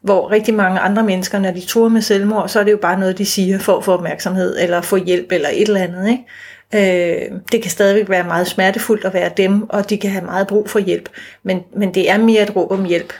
Hvor 0.00 0.30
rigtig 0.30 0.54
mange 0.54 0.80
andre 0.80 1.02
mennesker, 1.02 1.38
når 1.38 1.50
de 1.50 1.66
truer 1.66 1.88
med 1.88 2.02
selvmord, 2.02 2.48
så 2.48 2.60
er 2.60 2.64
det 2.64 2.72
jo 2.72 2.76
bare 2.76 2.98
noget, 2.98 3.18
de 3.18 3.26
siger 3.26 3.58
for 3.58 3.76
at 3.76 3.84
få 3.84 3.92
opmærksomhed, 3.92 4.56
eller 4.58 4.80
få 4.80 4.96
hjælp, 4.96 5.32
eller 5.32 5.48
et 5.48 5.68
eller 5.68 5.80
andet. 5.80 6.08
Ikke? 6.08 7.22
Øh, 7.22 7.38
det 7.52 7.62
kan 7.62 7.70
stadigvæk 7.70 8.08
være 8.08 8.24
meget 8.24 8.46
smertefuldt 8.46 9.04
at 9.04 9.14
være 9.14 9.30
dem, 9.36 9.70
og 9.70 9.90
de 9.90 9.98
kan 9.98 10.10
have 10.10 10.24
meget 10.24 10.46
brug 10.46 10.70
for 10.70 10.78
hjælp. 10.78 11.08
Men, 11.42 11.62
men 11.76 11.94
det 11.94 12.10
er 12.10 12.18
mere 12.18 12.42
et 12.42 12.56
råb 12.56 12.72
om 12.72 12.84
hjælp. 12.84 13.12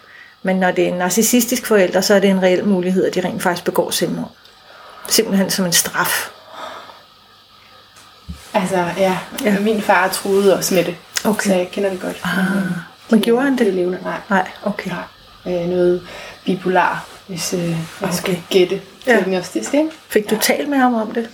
Men 0.42 0.56
når 0.56 0.70
det 0.70 0.84
er 0.84 0.88
en 0.88 0.98
narcissistisk 0.98 1.66
forælder, 1.66 2.00
så 2.00 2.14
er 2.14 2.18
det 2.20 2.30
en 2.30 2.42
reel 2.42 2.64
mulighed, 2.64 3.04
at 3.04 3.14
de 3.14 3.20
rent 3.20 3.42
faktisk 3.42 3.64
begår 3.64 3.90
selvmord. 3.90 4.32
Simpelthen 5.08 5.50
som 5.50 5.64
en 5.64 5.72
straf. 5.72 6.30
Altså, 8.54 8.76
ja. 8.76 8.92
Ja. 8.98 9.18
ja. 9.44 9.60
Min 9.60 9.82
far 9.82 10.08
troede 10.08 10.56
også 10.56 10.74
med 10.74 10.84
det. 10.84 10.96
Okay. 11.24 11.50
Så 11.50 11.56
jeg 11.56 11.68
kender 11.72 11.90
det 11.90 12.00
godt. 12.00 12.20
Ah. 12.24 12.85
Men 13.10 13.20
gjorde 13.20 13.44
han 13.44 13.58
Det 13.58 13.74
levende. 13.74 13.98
Nej. 14.02 14.20
Nej, 14.30 14.48
okay. 14.62 14.90
Nej. 14.90 15.62
Øh, 15.62 15.68
noget 15.68 16.08
bipolar, 16.44 17.06
hvis 17.26 17.54
øh, 17.54 17.68
jeg 17.70 17.76
okay. 18.02 18.12
skulle 18.12 18.42
gætte. 18.50 18.80
Ja. 19.06 19.12
Diagnostisk, 19.12 19.74
ikke? 19.74 19.90
Fik 20.08 20.30
du 20.30 20.36
talt 20.40 20.68
med 20.68 20.78
ham 20.78 20.94
om 20.94 21.10
det? 21.10 21.30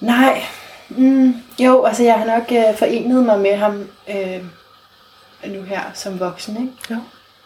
Nej. 0.00 0.42
Mm, 0.88 1.34
jo, 1.58 1.84
altså 1.84 2.02
jeg 2.02 2.14
har 2.14 2.24
nok 2.24 2.52
øh, 2.52 2.78
forenet 2.78 3.24
mig 3.24 3.40
med 3.40 3.56
ham 3.56 3.88
øh, 4.08 4.40
nu 5.46 5.62
her 5.62 5.80
som 5.94 6.20
voksen, 6.20 6.56
ikke? 6.56 6.94
Jo. 6.94 6.96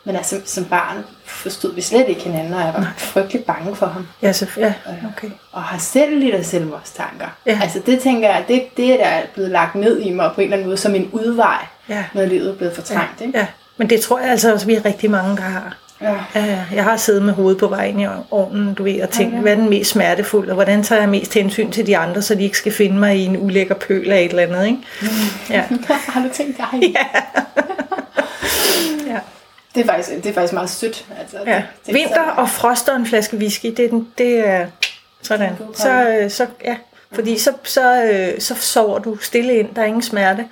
Men 0.05 0.17
altså 0.17 0.41
som 0.45 0.65
barn 0.65 1.05
forstod 1.25 1.75
vi 1.75 1.81
slet 1.81 2.09
ikke 2.09 2.21
hinanden, 2.23 2.55
og 2.55 2.61
jeg 2.61 2.75
var 2.75 2.81
Nej. 2.81 2.91
frygtelig 2.99 3.45
bange 3.45 3.77
for 3.77 3.87
ham. 3.87 4.09
Ja, 4.23 4.33
så, 4.33 4.47
ja, 4.57 4.75
okay. 5.17 5.31
Og 5.53 5.63
har 5.63 5.79
selv 5.79 6.19
lidt 6.19 6.35
af 6.35 6.45
selvmordstanker. 6.45 7.27
Ja. 7.47 7.59
Altså 7.63 7.81
det 7.87 8.01
tænker 8.01 8.29
jeg, 8.29 8.45
det, 8.49 8.77
det 8.77 8.93
er 8.93 8.97
der 8.97 9.27
blevet 9.35 9.51
lagt 9.51 9.75
ned 9.75 10.01
i 10.01 10.11
mig 10.13 10.31
på 10.35 10.41
en 10.41 10.45
eller 10.45 10.57
anden 10.57 10.69
måde 10.69 10.77
som 10.77 10.95
en 10.95 11.11
udvej, 11.13 11.67
Ja. 11.91 12.05
når 12.15 12.25
livet 12.25 12.51
er 12.51 12.55
blevet 12.55 12.75
fortrængt. 12.75 13.21
Ikke? 13.21 13.39
Ja, 13.39 13.47
men 13.77 13.91
det 13.91 14.01
tror 14.01 14.19
jeg 14.21 14.31
altså 14.31 14.53
også, 14.53 14.67
vi 14.67 14.75
er 14.75 14.85
rigtig 14.85 15.11
mange, 15.11 15.37
der 15.37 15.43
har. 15.43 15.77
Ja. 16.03 16.15
Ja, 16.35 16.45
ja. 16.45 16.59
jeg 16.75 16.85
har 16.85 16.97
siddet 16.97 17.23
med 17.23 17.33
hovedet 17.33 17.59
på 17.61 17.67
vejen 17.69 18.01
i 18.01 18.07
ovnen, 18.31 18.75
du 18.75 18.83
ved, 18.83 19.03
og 19.03 19.11
tænkt, 19.11 19.39
hvad 19.41 19.53
er 19.53 19.57
den 19.57 19.69
mest 19.71 19.91
smertefuld, 19.91 20.49
og 20.49 20.55
hvordan 20.55 20.83
tager 20.83 21.01
jeg 21.01 21.09
mest 21.09 21.35
hensyn 21.35 21.71
til 21.71 21.87
de 21.87 21.97
andre, 21.97 22.23
så 22.23 22.35
de 22.35 22.43
ikke 22.43 22.59
skal 22.59 22.73
finde 22.73 22.99
mig 22.99 23.17
i 23.17 23.25
en 23.25 23.37
ulækker 23.37 23.75
pøl 23.75 24.11
af 24.13 24.21
et 24.23 24.31
eller 24.31 24.43
andet, 24.43 24.67
ikke? 24.67 24.79
Ja. 25.51 25.65
har 26.13 26.23
du 26.23 26.29
tænkt 26.33 26.57
dig? 26.59 26.67
Ja. 26.97 27.07
ja. 29.07 29.19
Det, 29.75 29.81
er 29.83 29.87
faktisk, 29.87 30.11
det 30.17 30.27
er 30.27 30.33
faktisk 30.33 30.53
meget 30.53 30.71
sødt. 30.71 31.05
Altså, 31.21 31.37
ja. 31.47 31.55
det- 31.55 31.65
det 31.87 31.89
er 31.89 31.93
Vinter 31.93 32.15
sådan- 32.15 32.31
og 32.37 32.51
frost 32.51 32.89
og 32.89 32.97
en 32.97 33.07
flaske 33.07 33.37
whisky, 33.37 33.67
det 33.77 33.85
er, 33.85 33.89
den, 33.89 34.09
det 34.19 34.49
er 34.49 34.67
sådan. 35.23 35.57
god 35.59 35.75
Så, 35.75 36.09
øh, 36.09 36.31
så, 36.31 36.47
ja, 36.65 36.77
fordi 37.15 37.39
så, 37.39 37.53
så, 37.65 38.05
øh, 38.05 38.41
så 38.41 38.55
sover 38.55 38.99
du 38.99 39.17
stille 39.17 39.55
ind, 39.55 39.75
der 39.75 39.83
er 39.83 39.87
ingen 39.87 40.03
smerte. 40.03 40.45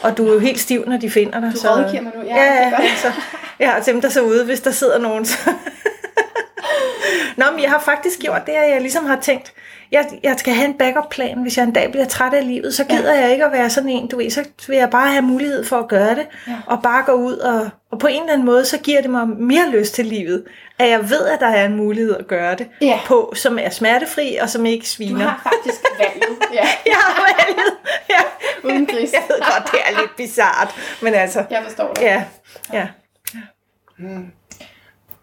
Og 0.00 0.16
du 0.16 0.28
er 0.28 0.32
jo 0.32 0.38
helt 0.38 0.60
stiv, 0.60 0.84
når 0.86 0.96
de 0.96 1.10
finder 1.10 1.40
dig. 1.40 1.52
Du 1.54 1.58
så, 1.58 1.70
rådgiver 1.70 2.02
mig 2.02 2.12
nu. 2.16 2.22
Ja, 2.22 2.36
Ja, 2.36 2.54
ja, 2.54 2.82
ja, 2.82 2.96
så, 2.96 3.12
jeg 3.58 3.70
har 3.70 3.80
dem, 3.80 4.00
der 4.00 4.08
så 4.08 4.22
ude, 4.22 4.44
hvis 4.44 4.60
der 4.60 4.70
sidder 4.70 4.98
nogen. 4.98 5.24
Så. 5.24 5.38
Nå, 7.36 7.44
men 7.52 7.62
jeg 7.62 7.70
har 7.70 7.80
faktisk 7.80 8.18
gjort 8.18 8.46
det, 8.46 8.52
at 8.52 8.70
jeg 8.70 8.80
ligesom 8.80 9.06
har 9.06 9.20
tænkt, 9.20 9.52
jeg, 9.94 10.18
jeg 10.22 10.34
skal 10.38 10.54
have 10.54 10.66
en 10.68 10.74
backup-plan, 10.78 11.42
hvis 11.42 11.56
jeg 11.56 11.64
en 11.64 11.72
dag 11.72 11.90
bliver 11.90 12.06
træt 12.06 12.34
af 12.34 12.46
livet, 12.46 12.74
så 12.74 12.84
gider 12.84 13.14
ja. 13.14 13.20
jeg 13.20 13.32
ikke 13.32 13.44
at 13.44 13.52
være 13.52 13.70
sådan 13.70 13.88
en, 13.90 14.08
du 14.08 14.16
ved, 14.16 14.30
så 14.30 14.44
vil 14.68 14.76
jeg 14.76 14.90
bare 14.90 15.08
have 15.10 15.22
mulighed 15.22 15.64
for 15.64 15.76
at 15.78 15.88
gøre 15.88 16.14
det, 16.14 16.26
Ja. 16.48 16.52
og 16.66 16.82
bare 16.82 17.02
gå 17.06 17.12
ud, 17.12 17.36
og, 17.36 17.68
og 17.92 17.98
på 17.98 18.06
en 18.06 18.20
eller 18.20 18.32
anden 18.32 18.46
måde, 18.46 18.64
så 18.64 18.78
giver 18.78 19.00
det 19.00 19.10
mig 19.10 19.28
mere 19.28 19.70
lyst 19.70 19.94
til 19.94 20.06
livet, 20.06 20.44
at 20.78 20.88
jeg 20.90 21.10
ved, 21.10 21.26
at 21.26 21.40
der 21.40 21.46
er 21.48 21.64
en 21.66 21.76
mulighed 21.76 22.16
at 22.16 22.26
gøre 22.26 22.54
det 22.54 22.66
Ja. 22.80 23.00
på, 23.06 23.32
som 23.36 23.58
er 23.58 23.70
smertefri, 23.70 24.36
og 24.36 24.48
som 24.48 24.66
ikke 24.66 24.82
Du 24.82 24.86
sviner. 24.86 25.18
har 25.28 25.40
faktisk 25.52 25.82
valget. 25.98 26.38
Ja. 26.52 26.66
Jeg 26.86 26.94
har 26.96 27.34
valget. 27.46 27.72
Ja. 28.10 28.20
Uden 28.68 28.86
gris. 28.86 29.12
Jeg 29.12 29.22
ved 29.28 29.38
godt, 29.38 29.72
det 29.72 29.80
er 29.90 30.00
lidt 30.00 30.16
bizart, 30.16 30.74
men 31.02 31.14
altså, 31.14 31.44
Jeg 31.50 31.62
forstår 31.64 31.92
dig. 31.92 32.02
ja, 32.02 32.24
ja. 32.72 32.86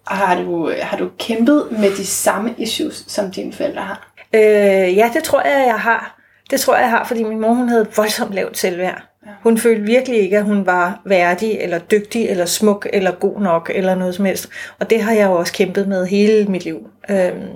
Og 0.05 0.17
har 0.17 0.35
du, 0.35 0.71
har 0.81 0.97
du 0.97 1.09
kæmpet 1.19 1.67
med 1.71 1.91
de 1.95 2.05
samme 2.05 2.55
issues, 2.57 3.03
som 3.07 3.31
dine 3.31 3.53
forældre 3.53 3.81
har? 3.81 4.10
Øh, 4.33 4.97
ja, 4.97 5.09
det 5.13 5.23
tror 5.23 5.41
jeg, 5.41 5.63
jeg 5.67 5.79
har. 5.79 6.17
Det 6.51 6.59
tror 6.59 6.75
jeg, 6.75 6.81
jeg 6.81 6.89
har, 6.89 7.03
fordi 7.05 7.23
min 7.23 7.39
mor 7.39 7.53
hun 7.53 7.69
havde 7.69 7.87
voldsomt 7.95 8.33
lavt 8.33 8.57
selvværd. 8.57 9.11
Hun 9.43 9.57
følte 9.57 9.81
virkelig 9.81 10.19
ikke, 10.19 10.37
at 10.37 10.43
hun 10.43 10.65
var 10.65 11.01
værdig, 11.05 11.57
eller 11.59 11.79
dygtig, 11.79 12.29
eller 12.29 12.45
smuk, 12.45 12.87
eller 12.93 13.11
god 13.11 13.41
nok, 13.41 13.71
eller 13.75 13.95
noget 13.95 14.15
som 14.15 14.25
helst. 14.25 14.49
Og 14.79 14.89
det 14.89 15.01
har 15.01 15.13
jeg 15.13 15.27
jo 15.27 15.35
også 15.35 15.53
kæmpet 15.53 15.87
med 15.87 16.05
hele 16.05 16.45
mit 16.45 16.65
liv. 16.65 16.89
Øhm, 17.09 17.47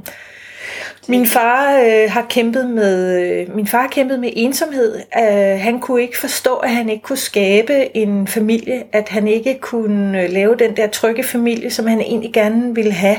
min 1.08 1.28
far 1.28 1.80
øh, 1.80 2.12
har 2.12 2.26
kæmpet 2.30 2.70
med 2.70 3.22
øh, 3.22 3.56
min 3.56 3.68
far 3.68 3.82
har 3.82 3.88
kæmpet 3.88 4.20
med 4.20 4.30
ensomhed. 4.36 4.96
Øh, 4.96 5.60
han 5.60 5.80
kunne 5.80 6.02
ikke 6.02 6.18
forstå, 6.18 6.56
at 6.56 6.70
han 6.70 6.90
ikke 6.90 7.04
kunne 7.04 7.18
skabe 7.18 7.98
en 7.98 8.28
familie, 8.28 8.84
at 8.92 9.10
han 9.10 9.28
ikke 9.28 9.60
kunne 9.62 10.24
øh, 10.24 10.30
lave 10.30 10.56
den 10.56 10.78
der 10.78 10.88
trygge 10.88 11.24
familie, 11.24 11.72
som 11.72 11.88
han 11.88 12.02
egentlig 12.02 12.34
gerne 12.34 12.76
ville 12.76 12.92
have. 12.94 13.18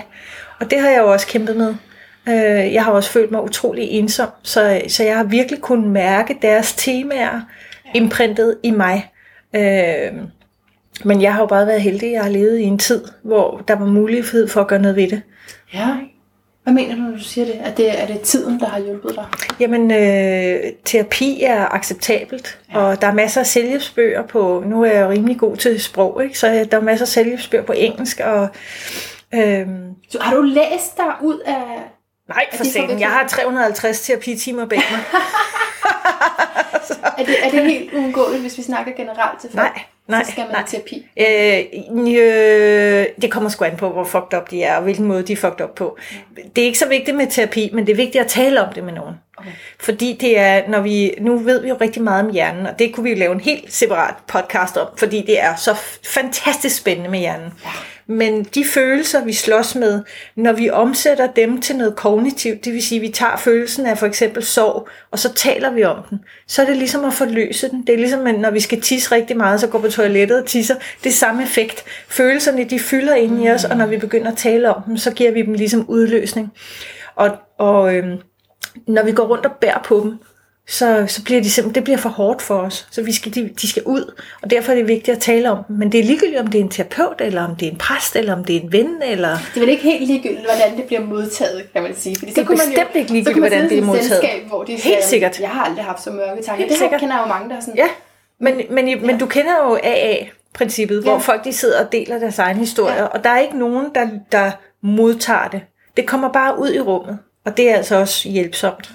Og 0.60 0.70
det 0.70 0.80
har 0.80 0.90
jeg 0.90 0.98
jo 0.98 1.12
også 1.12 1.26
kæmpet 1.26 1.56
med. 1.56 1.74
Øh, 2.28 2.74
jeg 2.74 2.84
har 2.84 2.92
også 2.92 3.10
følt 3.10 3.30
mig 3.30 3.42
utrolig 3.42 3.90
ensom, 3.90 4.28
så, 4.42 4.82
så 4.88 5.04
jeg 5.04 5.16
har 5.16 5.24
virkelig 5.24 5.60
kunnet 5.60 5.90
mærke 5.90 6.38
deres 6.42 6.74
temaer 6.74 7.40
imprintet 7.94 8.56
i 8.62 8.70
mig. 8.70 9.10
Øh, 9.54 10.12
men 11.04 11.22
jeg 11.22 11.34
har 11.34 11.40
jo 11.40 11.46
bare 11.46 11.66
været 11.66 11.82
heldig, 11.82 12.12
jeg 12.12 12.22
har 12.22 12.30
levet 12.30 12.58
i 12.58 12.62
en 12.62 12.78
tid, 12.78 13.04
hvor 13.22 13.64
der 13.68 13.74
var 13.74 13.86
mulighed 13.86 14.48
for 14.48 14.60
at 14.60 14.66
gøre 14.66 14.82
noget 14.82 14.96
ved 14.96 15.08
det. 15.08 15.22
Ja. 15.74 15.96
Hvad 16.62 16.74
mener 16.74 16.94
du, 16.94 17.00
når 17.00 17.10
du 17.10 17.22
siger 17.22 17.44
det? 17.44 17.54
Er 17.60 17.74
det, 17.74 18.02
er 18.02 18.06
det 18.06 18.20
tiden, 18.20 18.60
der 18.60 18.66
har 18.66 18.80
hjulpet 18.80 19.14
dig? 19.14 19.24
Jamen, 19.60 19.90
øh, 19.90 20.72
terapi 20.84 21.42
er 21.42 21.74
acceptabelt, 21.74 22.58
ja. 22.72 22.78
og 22.78 23.00
der 23.00 23.06
er 23.06 23.12
masser 23.12 23.40
af 23.40 23.46
selvhjælpsbøger 23.46 24.26
på, 24.26 24.62
nu 24.66 24.82
er 24.82 24.90
jeg 24.90 25.02
jo 25.02 25.10
rimelig 25.10 25.38
god 25.38 25.56
til 25.56 25.80
sprog, 25.80 26.24
ikke? 26.24 26.38
så 26.38 26.66
der 26.70 26.76
er 26.76 26.80
masser 26.80 27.04
af 27.04 27.08
selvhjælpsbøger 27.08 27.64
på 27.64 27.72
engelsk, 27.72 28.20
og 28.20 28.48
øh, 29.34 29.66
Så 30.10 30.18
har 30.20 30.36
du 30.36 30.42
læst 30.42 30.96
dig 30.96 31.12
ud 31.22 31.38
af... 31.46 31.95
nej, 32.28 32.46
for 32.54 32.64
satan, 32.64 33.00
jeg 33.00 33.08
har 33.08 33.28
350 33.28 34.00
terapitimer 34.00 34.66
bag 34.66 34.82
mig. 34.90 35.00
Er 37.18 37.24
det, 37.24 37.36
er 37.44 37.50
det 37.50 37.64
helt 37.64 37.92
uundgåeligt, 37.92 38.40
hvis 38.42 38.58
vi 38.58 38.62
snakker 38.62 38.92
generelt 38.92 39.40
til 39.40 39.50
folk? 39.50 39.62
Nej, 39.62 39.82
nej, 40.08 40.24
Så 40.24 40.30
skal 40.30 40.44
man 40.44 40.52
nej. 40.52 40.64
terapi. 40.66 41.06
Øh, 41.16 41.64
øh, 42.14 43.06
det 43.22 43.30
kommer 43.30 43.50
sgu 43.50 43.64
an 43.64 43.76
på, 43.76 43.88
hvor 43.88 44.04
fucked 44.04 44.38
up 44.38 44.50
de 44.50 44.62
er, 44.62 44.76
og 44.76 44.82
hvilken 44.82 45.06
måde 45.06 45.22
de 45.22 45.32
er 45.32 45.36
fucked 45.36 45.60
up 45.60 45.74
på. 45.74 45.98
Det 46.56 46.62
er 46.62 46.66
ikke 46.66 46.78
så 46.78 46.88
vigtigt 46.88 47.16
med 47.16 47.26
terapi, 47.26 47.70
men 47.72 47.86
det 47.86 47.92
er 47.92 47.96
vigtigt 47.96 48.24
at 48.24 48.30
tale 48.30 48.66
om 48.66 48.72
det 48.74 48.84
med 48.84 48.92
nogen. 48.92 49.14
Okay. 49.38 49.50
Fordi 49.80 50.16
det 50.20 50.38
er, 50.38 50.68
når 50.68 50.80
vi, 50.80 51.14
nu 51.20 51.38
ved 51.38 51.62
vi 51.62 51.68
jo 51.68 51.76
rigtig 51.80 52.02
meget 52.02 52.24
om 52.26 52.32
hjernen, 52.32 52.66
og 52.66 52.78
det 52.78 52.94
kunne 52.94 53.04
vi 53.04 53.10
jo 53.10 53.16
lave 53.16 53.32
en 53.32 53.40
helt 53.40 53.72
separat 53.72 54.14
podcast 54.26 54.76
om, 54.76 54.86
fordi 54.98 55.24
det 55.26 55.42
er 55.42 55.56
så 55.56 55.76
fantastisk 56.14 56.76
spændende 56.76 57.10
med 57.10 57.18
hjernen. 57.18 57.52
Men 58.08 58.44
de 58.44 58.64
følelser, 58.64 59.24
vi 59.24 59.32
slås 59.32 59.74
med, 59.74 60.02
når 60.36 60.52
vi 60.52 60.70
omsætter 60.70 61.26
dem 61.26 61.60
til 61.60 61.76
noget 61.76 61.96
kognitivt, 61.96 62.64
det 62.64 62.72
vil 62.72 62.82
sige, 62.82 62.98
at 62.98 63.02
vi 63.02 63.08
tager 63.08 63.36
følelsen 63.36 63.86
af 63.86 63.98
for 63.98 64.06
eksempel 64.06 64.44
sorg, 64.44 64.88
og 65.10 65.18
så 65.18 65.32
taler 65.32 65.70
vi 65.70 65.84
om 65.84 66.02
den, 66.10 66.18
så 66.46 66.62
er 66.62 66.66
det 66.66 66.76
ligesom 66.76 67.04
at 67.04 67.12
forløse 67.12 67.70
den. 67.70 67.86
Det 67.86 67.92
er 67.94 67.98
ligesom, 67.98 68.26
at 68.26 68.38
når 68.38 68.50
vi 68.50 68.60
skal 68.60 68.80
tisse 68.80 69.14
rigtig 69.14 69.36
meget, 69.36 69.60
så 69.60 69.66
går 69.66 69.78
på 69.78 69.88
toilettet 69.88 70.38
og 70.38 70.46
tisser. 70.46 70.74
Det 71.04 71.10
er 71.10 71.14
samme 71.14 71.42
effekt. 71.42 71.84
Følelserne, 72.08 72.64
de 72.64 72.78
fylder 72.78 73.14
ind 73.14 73.44
i 73.44 73.50
os, 73.50 73.64
og 73.64 73.76
når 73.76 73.86
vi 73.86 73.96
begynder 73.96 74.30
at 74.30 74.36
tale 74.36 74.74
om 74.74 74.82
dem, 74.82 74.96
så 74.96 75.10
giver 75.10 75.30
vi 75.30 75.42
dem 75.42 75.54
ligesom 75.54 75.88
udløsning. 75.88 76.52
Og, 77.16 77.30
og 77.58 77.94
øhm, 77.94 78.18
når 78.86 79.04
vi 79.04 79.12
går 79.12 79.26
rundt 79.26 79.46
og 79.46 79.52
bærer 79.60 79.82
på 79.82 80.00
dem, 80.04 80.18
så, 80.68 81.05
så 81.09 81.24
bliver 81.24 81.40
de 81.42 81.50
simpelthen, 81.50 81.74
det 81.74 81.85
bliver 81.85 81.96
for 81.96 82.09
hårdt 82.09 82.42
for 82.42 82.55
os. 82.59 82.87
Så 82.90 83.02
vi 83.02 83.12
skal, 83.12 83.35
de, 83.35 83.50
de 83.62 83.68
skal 83.68 83.83
ud, 83.87 84.20
og 84.42 84.50
derfor 84.50 84.72
er 84.72 84.76
det 84.76 84.88
vigtigt 84.88 85.16
at 85.16 85.22
tale 85.22 85.50
om 85.50 85.64
dem. 85.68 85.76
Men 85.76 85.92
det 85.92 86.00
er 86.00 86.05
ligegyldigt, 86.05 86.40
om 86.40 86.46
det 86.46 86.59
er 86.61 86.62
en 86.64 86.70
terapeut, 86.70 87.20
eller 87.20 87.44
om 87.44 87.57
det 87.57 87.68
er 87.68 87.72
en 87.72 87.79
præst, 87.79 88.16
eller 88.16 88.33
om 88.33 88.44
det 88.44 88.57
er 88.57 88.61
en 88.61 88.72
ven, 88.72 89.02
eller... 89.05 89.29
Det 89.31 89.57
er 89.57 89.61
vel 89.61 89.68
ikke 89.68 89.83
helt 89.83 90.07
ligegyldigt, 90.07 90.44
hvordan 90.46 90.76
det 90.76 90.85
bliver 90.85 91.05
modtaget, 91.05 91.72
kan 91.72 91.83
man 91.83 91.96
sige. 91.96 92.16
Fordi 92.16 92.26
Det 92.31 92.38
så 92.38 92.44
kunne 92.44 92.57
man 92.59 92.66
bestemt 92.68 92.90
jo, 92.94 92.98
ikke 93.00 93.12
ligegyldigt, 93.12 93.38
hvordan 93.42 93.68
det 93.68 93.79
er 93.79 93.83
modtaget. 93.83 94.09
Selskab, 94.09 94.46
hvor 94.48 94.62
de 94.64 94.72
Helt 94.72 94.83
siger, 94.83 95.02
sikkert. 95.02 95.40
Jeg 95.40 95.48
har 95.50 95.64
aldrig 95.64 95.85
haft 95.85 96.02
så 96.02 96.11
mørke 96.11 96.42
tanker. 96.42 96.55
Helt 96.57 96.68
det 96.70 96.79
her 96.79 96.85
sikkert. 96.85 97.00
kender 97.00 97.16
jeg 97.16 97.22
jo 97.24 97.29
mange, 97.29 97.48
der 97.50 97.57
er 97.57 97.61
sådan... 97.61 97.76
Ja, 97.76 97.88
men, 98.40 98.61
men, 98.70 98.88
ja. 98.88 98.96
men 98.96 99.18
du 99.18 99.26
kender 99.26 99.52
jo 99.64 99.79
AA-princippet, 99.83 101.02
hvor 101.02 101.12
Ja. 101.12 101.18
folk 101.18 101.44
de 101.44 101.52
sidder 101.52 101.85
og 101.85 101.92
deler 101.92 102.18
deres 102.18 102.38
egen 102.38 102.57
historie, 102.57 102.94
Ja. 102.94 103.05
og 103.05 103.24
der 103.24 103.31
er 103.31 103.38
ikke 103.38 103.59
nogen, 103.59 103.87
der, 103.94 104.09
der 104.33 104.50
modtager 104.83 105.48
det. 105.48 105.61
Det 105.96 106.07
kommer 106.07 106.33
bare 106.33 106.59
ud 106.59 106.72
i 106.72 106.81
rummet, 106.81 107.18
og 107.44 107.57
det 107.57 107.70
er 107.70 107.76
altså 107.76 107.96
også 107.96 108.29
hjælpsomt. 108.29 108.90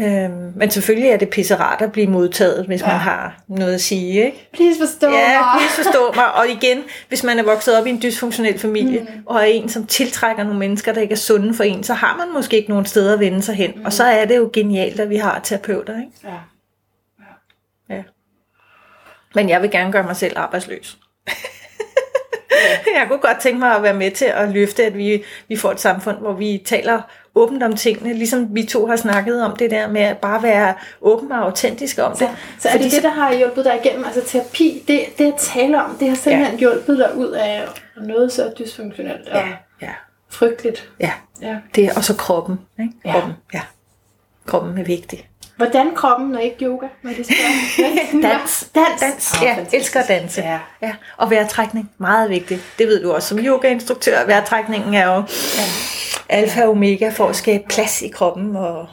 Øhm, 0.00 0.52
men 0.56 0.70
selvfølgelig 0.70 1.10
er 1.10 1.16
det 1.16 1.30
pisserart 1.30 1.82
at 1.82 1.92
blive 1.92 2.06
modtaget, 2.06 2.66
hvis 2.66 2.80
ja. 2.80 2.86
man 2.86 2.96
har 2.96 3.42
noget 3.48 3.74
at 3.74 3.80
sige, 3.80 4.24
ikke? 4.24 4.48
Please 4.52 4.80
forstå 4.80 5.06
Ja, 5.06 5.40
mig. 5.40 5.48
please 5.58 5.82
forstå 5.82 6.12
mig. 6.14 6.34
Og 6.34 6.48
igen, 6.48 6.82
hvis 7.08 7.24
man 7.24 7.38
er 7.38 7.42
vokset 7.42 7.78
op 7.78 7.86
i 7.86 7.90
en 7.90 8.02
dysfunktionel 8.02 8.58
familie, 8.58 9.00
mm. 9.00 9.22
og 9.26 9.36
er 9.36 9.44
en, 9.44 9.68
som 9.68 9.86
tiltrækker 9.86 10.44
nogle 10.44 10.58
mennesker, 10.58 10.92
der 10.92 11.00
ikke 11.00 11.12
er 11.12 11.16
sunde 11.16 11.54
for 11.54 11.64
en, 11.64 11.84
så 11.84 11.94
har 11.94 12.16
man 12.16 12.32
måske 12.32 12.56
ikke 12.56 12.70
nogen 12.70 12.86
steder 12.86 13.12
at 13.14 13.20
vende 13.20 13.42
sig 13.42 13.54
hen. 13.54 13.72
Mm. 13.76 13.84
Og 13.84 13.92
så 13.92 14.04
er 14.04 14.24
det 14.24 14.36
jo 14.36 14.50
genialt, 14.52 15.00
at 15.00 15.10
vi 15.10 15.16
har 15.16 15.40
terapeuter, 15.42 16.00
ikke? 16.00 16.12
Ja. 16.24 16.34
Ja. 17.96 18.02
Men 19.34 19.48
jeg 19.48 19.62
vil 19.62 19.70
gerne 19.70 19.92
gøre 19.92 20.02
mig 20.02 20.16
selv 20.16 20.38
arbejdsløs. 20.38 20.98
jeg 22.96 23.06
kunne 23.08 23.18
godt 23.18 23.40
tænke 23.40 23.58
mig 23.58 23.76
at 23.76 23.82
være 23.82 23.94
med 23.94 24.10
til 24.10 24.24
at 24.24 24.48
løfte, 24.48 24.84
at 24.84 24.96
vi, 24.96 25.24
vi 25.48 25.56
får 25.56 25.72
et 25.72 25.80
samfund, 25.80 26.18
hvor 26.18 26.32
vi 26.32 26.62
taler 26.66 27.00
åbent 27.34 27.62
om 27.62 27.76
tingene, 27.76 28.12
ligesom 28.14 28.48
vi 28.54 28.62
to 28.62 28.86
har 28.86 28.96
snakket 28.96 29.42
om 29.44 29.56
det 29.56 29.70
der 29.70 29.88
med 29.88 30.00
at 30.00 30.18
bare 30.18 30.42
være 30.42 30.74
åben 31.00 31.32
og 31.32 31.38
autentisk 31.38 31.98
om 31.98 32.16
det. 32.16 32.28
Så 32.58 32.68
er 32.68 32.78
det 32.78 32.92
det, 32.92 33.02
der 33.02 33.10
har 33.10 33.34
hjulpet 33.34 33.64
dig 33.64 33.80
igennem? 33.84 34.04
Altså 34.04 34.20
terapi, 34.26 34.82
det, 34.88 35.00
det 35.18 35.26
at 35.32 35.34
tale 35.38 35.84
om, 35.84 35.96
det 36.00 36.08
har 36.08 36.16
simpelthen 36.16 36.54
ja. 36.54 36.58
hjulpet 36.60 36.98
dig 36.98 37.16
ud 37.16 37.30
af 37.30 37.62
noget 37.96 38.32
så 38.32 38.52
dysfunktionelt 38.58 39.28
og 39.28 39.36
Ja, 39.40 39.48
ja, 39.82 39.92
frygteligt. 40.30 40.88
ja. 41.00 41.10
Ja. 41.42 41.56
Det 41.74 41.90
og 41.96 42.04
så 42.04 42.14
kroppen. 42.16 42.58
Ikke? 42.80 42.92
Ja. 43.04 43.12
Kroppen, 43.12 43.32
ja. 43.54 43.60
Kroppen 44.46 44.78
er 44.78 44.84
vigtig. 44.84 45.28
Hvordan 45.56 45.94
kroppen, 45.94 46.28
når 46.28 46.38
ikke 46.38 46.64
yoga? 46.64 46.86
Er 47.04 47.08
det 47.16 47.26
skal 47.26 47.36
Dans. 48.22 48.68
Dans. 48.74 49.00
Dans. 49.00 49.34
Åh, 49.34 49.42
Ja, 49.46 49.50
fantastisk. 49.50 49.74
elsker 49.74 50.00
at 50.00 50.08
danse. 50.08 50.42
Ja. 50.42 50.58
ja. 50.82 50.92
Og 51.16 51.30
vejrtrækning, 51.30 51.90
meget 51.98 52.30
vigtigt. 52.30 52.60
Det 52.78 52.86
ved 52.88 53.02
du 53.02 53.12
også 53.12 53.28
som 53.28 53.38
yogainstruktør. 53.38 54.26
Vejrtrækningen 54.26 54.94
er 54.94 55.06
jo 55.06 55.12
Ja. 55.56 55.62
Alfa 56.28 56.62
og 56.62 56.70
omega 56.70 57.08
for 57.08 57.28
at 57.28 57.36
skabe 57.36 57.64
plads 57.68 58.02
i 58.02 58.08
kroppen 58.08 58.56
og 58.56 58.86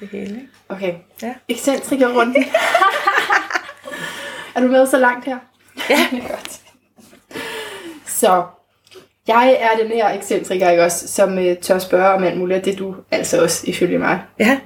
det 0.00 0.08
hele. 0.08 0.24
Ikke? 0.24 0.48
Okay. 0.68 0.94
Ja. 1.22 1.34
Ekscentrikerrunden. 1.48 2.36
er 4.54 4.60
du 4.60 4.66
med 4.66 4.86
så 4.86 4.98
langt 4.98 5.24
her? 5.24 5.38
Ja. 5.90 6.06
Det 6.10 6.18
er 6.24 6.28
godt. 6.28 6.60
Så, 8.06 8.44
jeg 9.28 9.56
er 9.60 9.82
den 9.82 9.92
her 9.92 10.08
ekscentriker, 10.08 10.70
ikke 10.70 10.84
også, 10.84 11.08
som 11.08 11.38
øh, 11.38 11.56
tør 11.56 11.78
spørge 11.78 12.14
om 12.14 12.24
alt 12.24 12.38
muligt, 12.38 12.58
og 12.58 12.64
det 12.64 12.72
er 12.72 12.76
du 12.76 12.94
altså 13.10 13.42
også, 13.42 13.66
ifølge 13.66 13.98
mig. 13.98 14.22
Ja, 14.38 14.58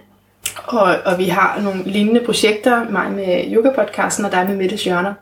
Og, 0.67 0.97
og 1.05 1.19
vi 1.19 1.25
har 1.25 1.61
nogle 1.61 1.83
lignende 1.83 2.25
projekter, 2.25 2.91
mig 2.91 3.13
med 3.13 3.45
yoga-podcasten 3.47 4.25
og 4.25 4.33
dig 4.33 4.47
med 4.49 4.57
Mettes 4.57 4.85
Hjørner. 4.85 5.15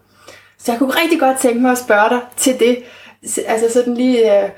Så 0.59 0.73
jeg 0.73 0.79
kunne 0.79 1.01
rigtig 1.03 1.21
godt 1.21 1.39
tænke 1.39 1.61
mig 1.61 1.73
at 1.73 1.79
spørge 1.79 2.09
dig 2.09 2.21
til 2.37 2.59
det, 2.59 2.85
altså 3.47 3.73
sådan 3.73 3.95
lige 3.95 4.43
øh, 4.43 4.51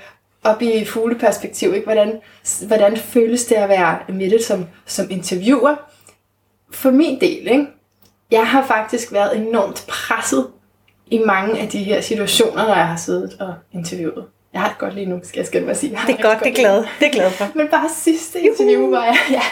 op 0.45 0.63
i 0.63 0.85
fugleperspektiv, 0.85 1.75
ikke? 1.75 1.85
Hvordan, 1.85 2.21
hvordan 2.67 2.97
føles 2.97 3.45
det 3.45 3.55
at 3.55 3.69
være 3.69 3.99
Mette 4.09 4.43
som, 4.43 4.67
som 4.87 5.07
interviewer? 5.11 5.75
For 6.71 6.91
min 6.91 7.21
del, 7.21 7.49
ikke? 7.49 7.67
jeg 8.31 8.47
har 8.47 8.67
faktisk 8.67 9.13
været 9.13 9.37
enormt 9.37 9.85
presset 9.89 10.47
i 11.07 11.19
mange 11.19 11.59
af 11.59 11.69
de 11.69 11.79
her 11.79 12.01
situationer, 12.01 12.67
når 12.67 12.75
jeg 12.75 12.89
har 12.89 12.97
siddet 12.97 13.37
og 13.41 13.55
interviewet. 13.73 14.25
Jeg 14.53 14.63
har 14.63 14.69
det 14.69 14.79
godt 14.79 14.95
lige 14.95 15.07
nu, 15.07 15.21
skal 15.23 15.41
jeg 15.41 15.47
skynde 15.47 15.65
mig 15.65 15.71
at 15.71 15.77
sige. 15.77 15.99
Det 16.07 16.19
er 16.19 16.23
godt, 16.23 16.39
det 16.39 16.49
er 16.49 16.55
glad. 16.55 16.85
Det 17.01 17.07
er 17.07 17.13
glad 17.13 17.31
for. 17.31 17.47
men 17.55 17.69
bare 17.69 17.89
sidste 17.97 18.41
interview 18.41 18.91
var 18.91 19.05
jeg, 19.05 19.17
ja. 19.31 19.43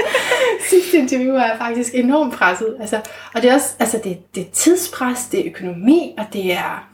sidste 0.70 0.98
interview 0.98 1.32
var 1.32 1.44
jeg 1.44 1.56
faktisk 1.58 1.94
enormt 1.94 2.34
presset. 2.34 2.76
Altså, 2.80 3.00
og 3.34 3.42
det 3.42 3.50
er 3.50 3.54
også, 3.54 3.74
altså 3.78 4.00
det, 4.04 4.34
det 4.34 4.40
er 4.46 4.50
tidspres, 4.52 5.26
det 5.32 5.40
er 5.40 5.44
økonomi, 5.46 6.14
og 6.18 6.24
det 6.32 6.52
er, 6.52 6.88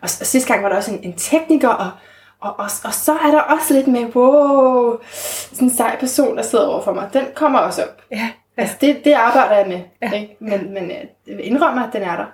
og, 0.00 0.08
og 0.20 0.26
sidste 0.26 0.52
gang 0.52 0.62
var 0.62 0.68
der 0.68 0.76
også 0.76 0.90
en, 0.90 1.00
en 1.02 1.14
tekniker, 1.16 1.68
og, 1.68 1.90
og, 2.44 2.54
og, 2.58 2.70
og 2.84 2.94
så 2.94 3.12
er 3.12 3.30
der 3.30 3.40
også 3.40 3.74
lidt 3.74 3.86
med, 3.86 4.04
wow, 4.16 4.98
sådan 5.52 5.68
en 5.68 5.76
sej 5.76 5.96
person, 6.00 6.36
der 6.36 6.42
sidder 6.42 6.66
over 6.66 6.82
for 6.84 6.92
mig. 6.92 7.10
Den 7.12 7.24
kommer 7.34 7.58
også 7.58 7.82
op. 7.82 8.02
Ja, 8.10 8.16
ja. 8.16 8.28
Altså 8.56 8.76
det, 8.80 9.04
det 9.04 9.12
arbejder 9.12 9.56
jeg 9.56 9.66
med, 9.68 9.80
Ja. 10.02 10.12
ikke? 10.20 10.36
Men, 10.40 10.74
men 10.74 10.84
øh, 10.84 10.96
jeg 11.26 11.36
vil 11.36 11.46
indrømme, 11.46 11.86
at 11.86 11.92
den 11.92 12.02
er 12.02 12.16
der. 12.16 12.24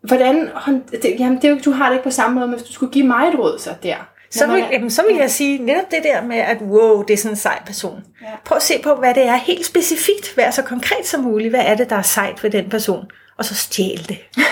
Hvordan, 0.00 0.50
det, 0.92 1.16
jamen 1.18 1.36
det 1.36 1.44
er 1.44 1.48
jo, 1.48 1.58
du 1.64 1.70
har 1.70 1.88
det 1.88 1.92
ikke 1.96 2.04
på 2.04 2.10
samme 2.10 2.34
måde, 2.34 2.46
men 2.46 2.56
hvis 2.58 2.68
du 2.68 2.72
skulle 2.72 2.92
give 2.92 3.06
mig 3.06 3.28
et 3.28 3.38
råd 3.38 3.58
så 3.58 3.74
der. 3.82 3.96
Så 4.30 4.46
vil, 4.46 4.64
jamen, 4.72 4.90
så 4.90 5.02
vil 5.08 5.16
jeg 5.16 5.30
sige 5.30 5.58
netop 5.58 5.90
det 5.90 6.02
der 6.02 6.22
med, 6.22 6.36
at 6.36 6.58
wow, 6.62 7.02
det 7.02 7.14
er 7.14 7.18
sådan 7.18 7.32
en 7.32 7.36
sej 7.36 7.62
person. 7.66 8.04
Ja. 8.22 8.26
Prøv 8.44 8.56
at 8.56 8.62
se 8.62 8.80
på, 8.82 8.94
hvad 8.94 9.14
det 9.14 9.26
er 9.26 9.34
helt 9.36 9.66
specifikt. 9.66 10.36
Vær 10.36 10.50
så 10.50 10.62
konkret 10.62 11.06
som 11.06 11.20
muligt. 11.20 11.50
Hvad 11.50 11.60
er 11.64 11.74
det, 11.74 11.90
der 11.90 11.96
er 11.96 12.02
sejt 12.02 12.42
ved 12.42 12.50
den 12.50 12.70
person? 12.70 13.10
Og 13.38 13.44
så 13.44 13.54
stjæl 13.54 14.08
det. 14.08 14.18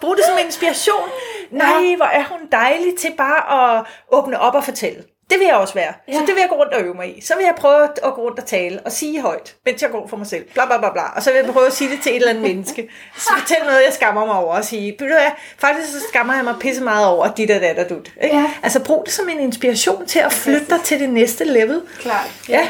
Brug 0.00 0.16
det 0.16 0.24
som 0.28 0.38
inspiration. 0.46 1.08
Nej, 1.50 1.94
hvor 1.96 2.06
er 2.06 2.24
hun 2.24 2.38
dejlig 2.52 2.94
til 2.98 3.12
bare 3.18 3.78
at 3.78 3.84
åbne 4.12 4.40
op 4.40 4.54
og 4.54 4.64
fortælle. 4.64 5.02
Det 5.30 5.38
vil 5.38 5.46
jeg 5.46 5.56
også 5.56 5.74
være. 5.74 5.92
Ja. 6.08 6.12
Så 6.12 6.18
Ja. 6.20 6.26
det 6.26 6.34
vil 6.34 6.40
jeg 6.40 6.48
gå 6.48 6.54
rundt 6.54 6.72
og 6.74 6.80
øve 6.82 6.94
mig 6.94 7.18
i. 7.18 7.20
Så 7.20 7.36
vil 7.36 7.44
jeg 7.44 7.54
prøve 7.56 7.82
at 7.84 8.14
gå 8.14 8.22
rundt 8.22 8.38
og 8.38 8.46
tale 8.46 8.80
og 8.84 8.92
sige 8.92 9.20
højt, 9.20 9.56
mens 9.64 9.82
jeg 9.82 9.90
går 9.90 10.06
for 10.08 10.16
mig 10.16 10.26
selv. 10.26 10.44
Bla, 10.54 10.66
bla, 10.66 10.78
bla, 10.78 10.92
bla. 10.92 11.02
Og 11.16 11.22
så 11.22 11.32
vil 11.32 11.40
jeg 11.44 11.52
prøve 11.52 11.66
at 11.66 11.72
sige 11.72 11.90
det 11.90 12.00
til 12.02 12.10
et 12.12 12.16
eller 12.16 12.28
andet 12.28 12.42
menneske. 12.42 12.88
Så 13.16 13.30
fortæl 13.38 13.56
noget, 13.64 13.80
jeg 13.86 13.92
skammer 13.92 14.26
mig 14.26 14.34
over 14.34 14.54
og 14.54 14.64
sige, 14.64 14.86
ved 14.98 15.08
du 15.08 15.14
hvad, 15.14 15.30
faktisk 15.58 15.92
så 15.92 15.98
skammer 16.08 16.34
jeg 16.34 16.44
mig 16.44 16.54
pisse 16.60 16.82
meget 16.84 17.06
over 17.06 17.28
dit 17.28 17.50
og 17.50 17.60
dat 17.60 17.78
og 17.78 17.88
dut. 17.90 18.12
Ikke? 18.22 18.36
Ja. 18.36 18.50
Altså 18.62 18.84
brug 18.84 19.02
det 19.06 19.12
som 19.14 19.28
en 19.28 19.40
inspiration 19.40 20.06
til 20.06 20.18
at 20.18 20.32
flytte 20.32 20.66
dig 20.70 20.80
til 20.80 21.00
det 21.00 21.08
næste 21.08 21.44
level. 21.44 21.82
Klart. 22.00 22.30
Ja. 22.48 22.68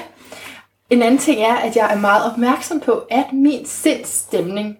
En 0.90 1.02
anden 1.02 1.18
ting 1.18 1.40
er, 1.42 1.54
at 1.56 1.76
jeg 1.76 1.92
er 1.92 1.96
meget 1.96 2.32
opmærksom 2.32 2.80
på, 2.80 3.02
at 3.10 3.24
min 3.32 3.66
sindsstemning 3.66 4.76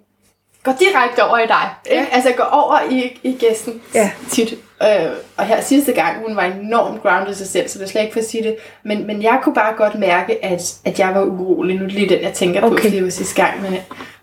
går 0.65 0.73
direkte 0.81 1.25
over 1.25 1.39
i 1.39 1.47
dig. 1.47 1.71
Ikke? 1.91 2.07
Altså 2.13 2.33
går 2.37 2.45
over 2.45 2.79
i, 2.91 3.19
i 3.23 3.33
gæsten 3.41 3.83
Ja. 3.95 4.11
tit. 4.31 4.53
Øh, 4.83 5.11
og 5.37 5.45
her 5.45 5.61
sidste 5.61 5.93
gang, 5.93 6.27
hun 6.27 6.37
var 6.37 6.43
enormt 6.45 7.03
grounded 7.03 7.35
sig 7.35 7.47
selv, 7.47 7.69
så 7.69 7.79
det 7.79 7.85
er 7.85 7.89
slet 7.89 8.03
ikke 8.03 8.13
for 8.13 8.21
at 8.21 8.27
sige 8.27 8.43
det. 8.43 8.57
Men, 8.85 9.07
men 9.07 9.23
jeg 9.23 9.41
kunne 9.43 9.55
bare 9.55 9.75
godt 9.77 9.95
mærke, 9.99 10.45
at, 10.45 10.77
at 10.85 10.99
jeg 10.99 11.15
var 11.15 11.23
urolig. 11.25 11.77
Nu 11.77 11.83
er 11.83 11.87
det 11.87 11.95
lige 11.95 12.09
den, 12.09 12.23
jeg 12.23 12.33
tænker 12.33 12.61
på, 12.61 12.67
Okay. 12.67 12.83
fordi 12.83 12.97
det 12.97 13.05
var 13.05 13.11
sidste 13.11 13.43
gang. 13.43 13.63
Men 13.63 13.73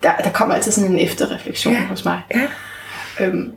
der, 0.02 0.16
der 0.16 0.30
kommer 0.32 0.54
altid 0.54 0.72
sådan 0.72 0.92
en 0.92 0.98
efterrefleksion 0.98 1.72
Ja. 1.74 1.80
hos 1.80 2.04
mig. 2.04 2.20
Ja. 2.34 2.46
Øhm, 3.20 3.52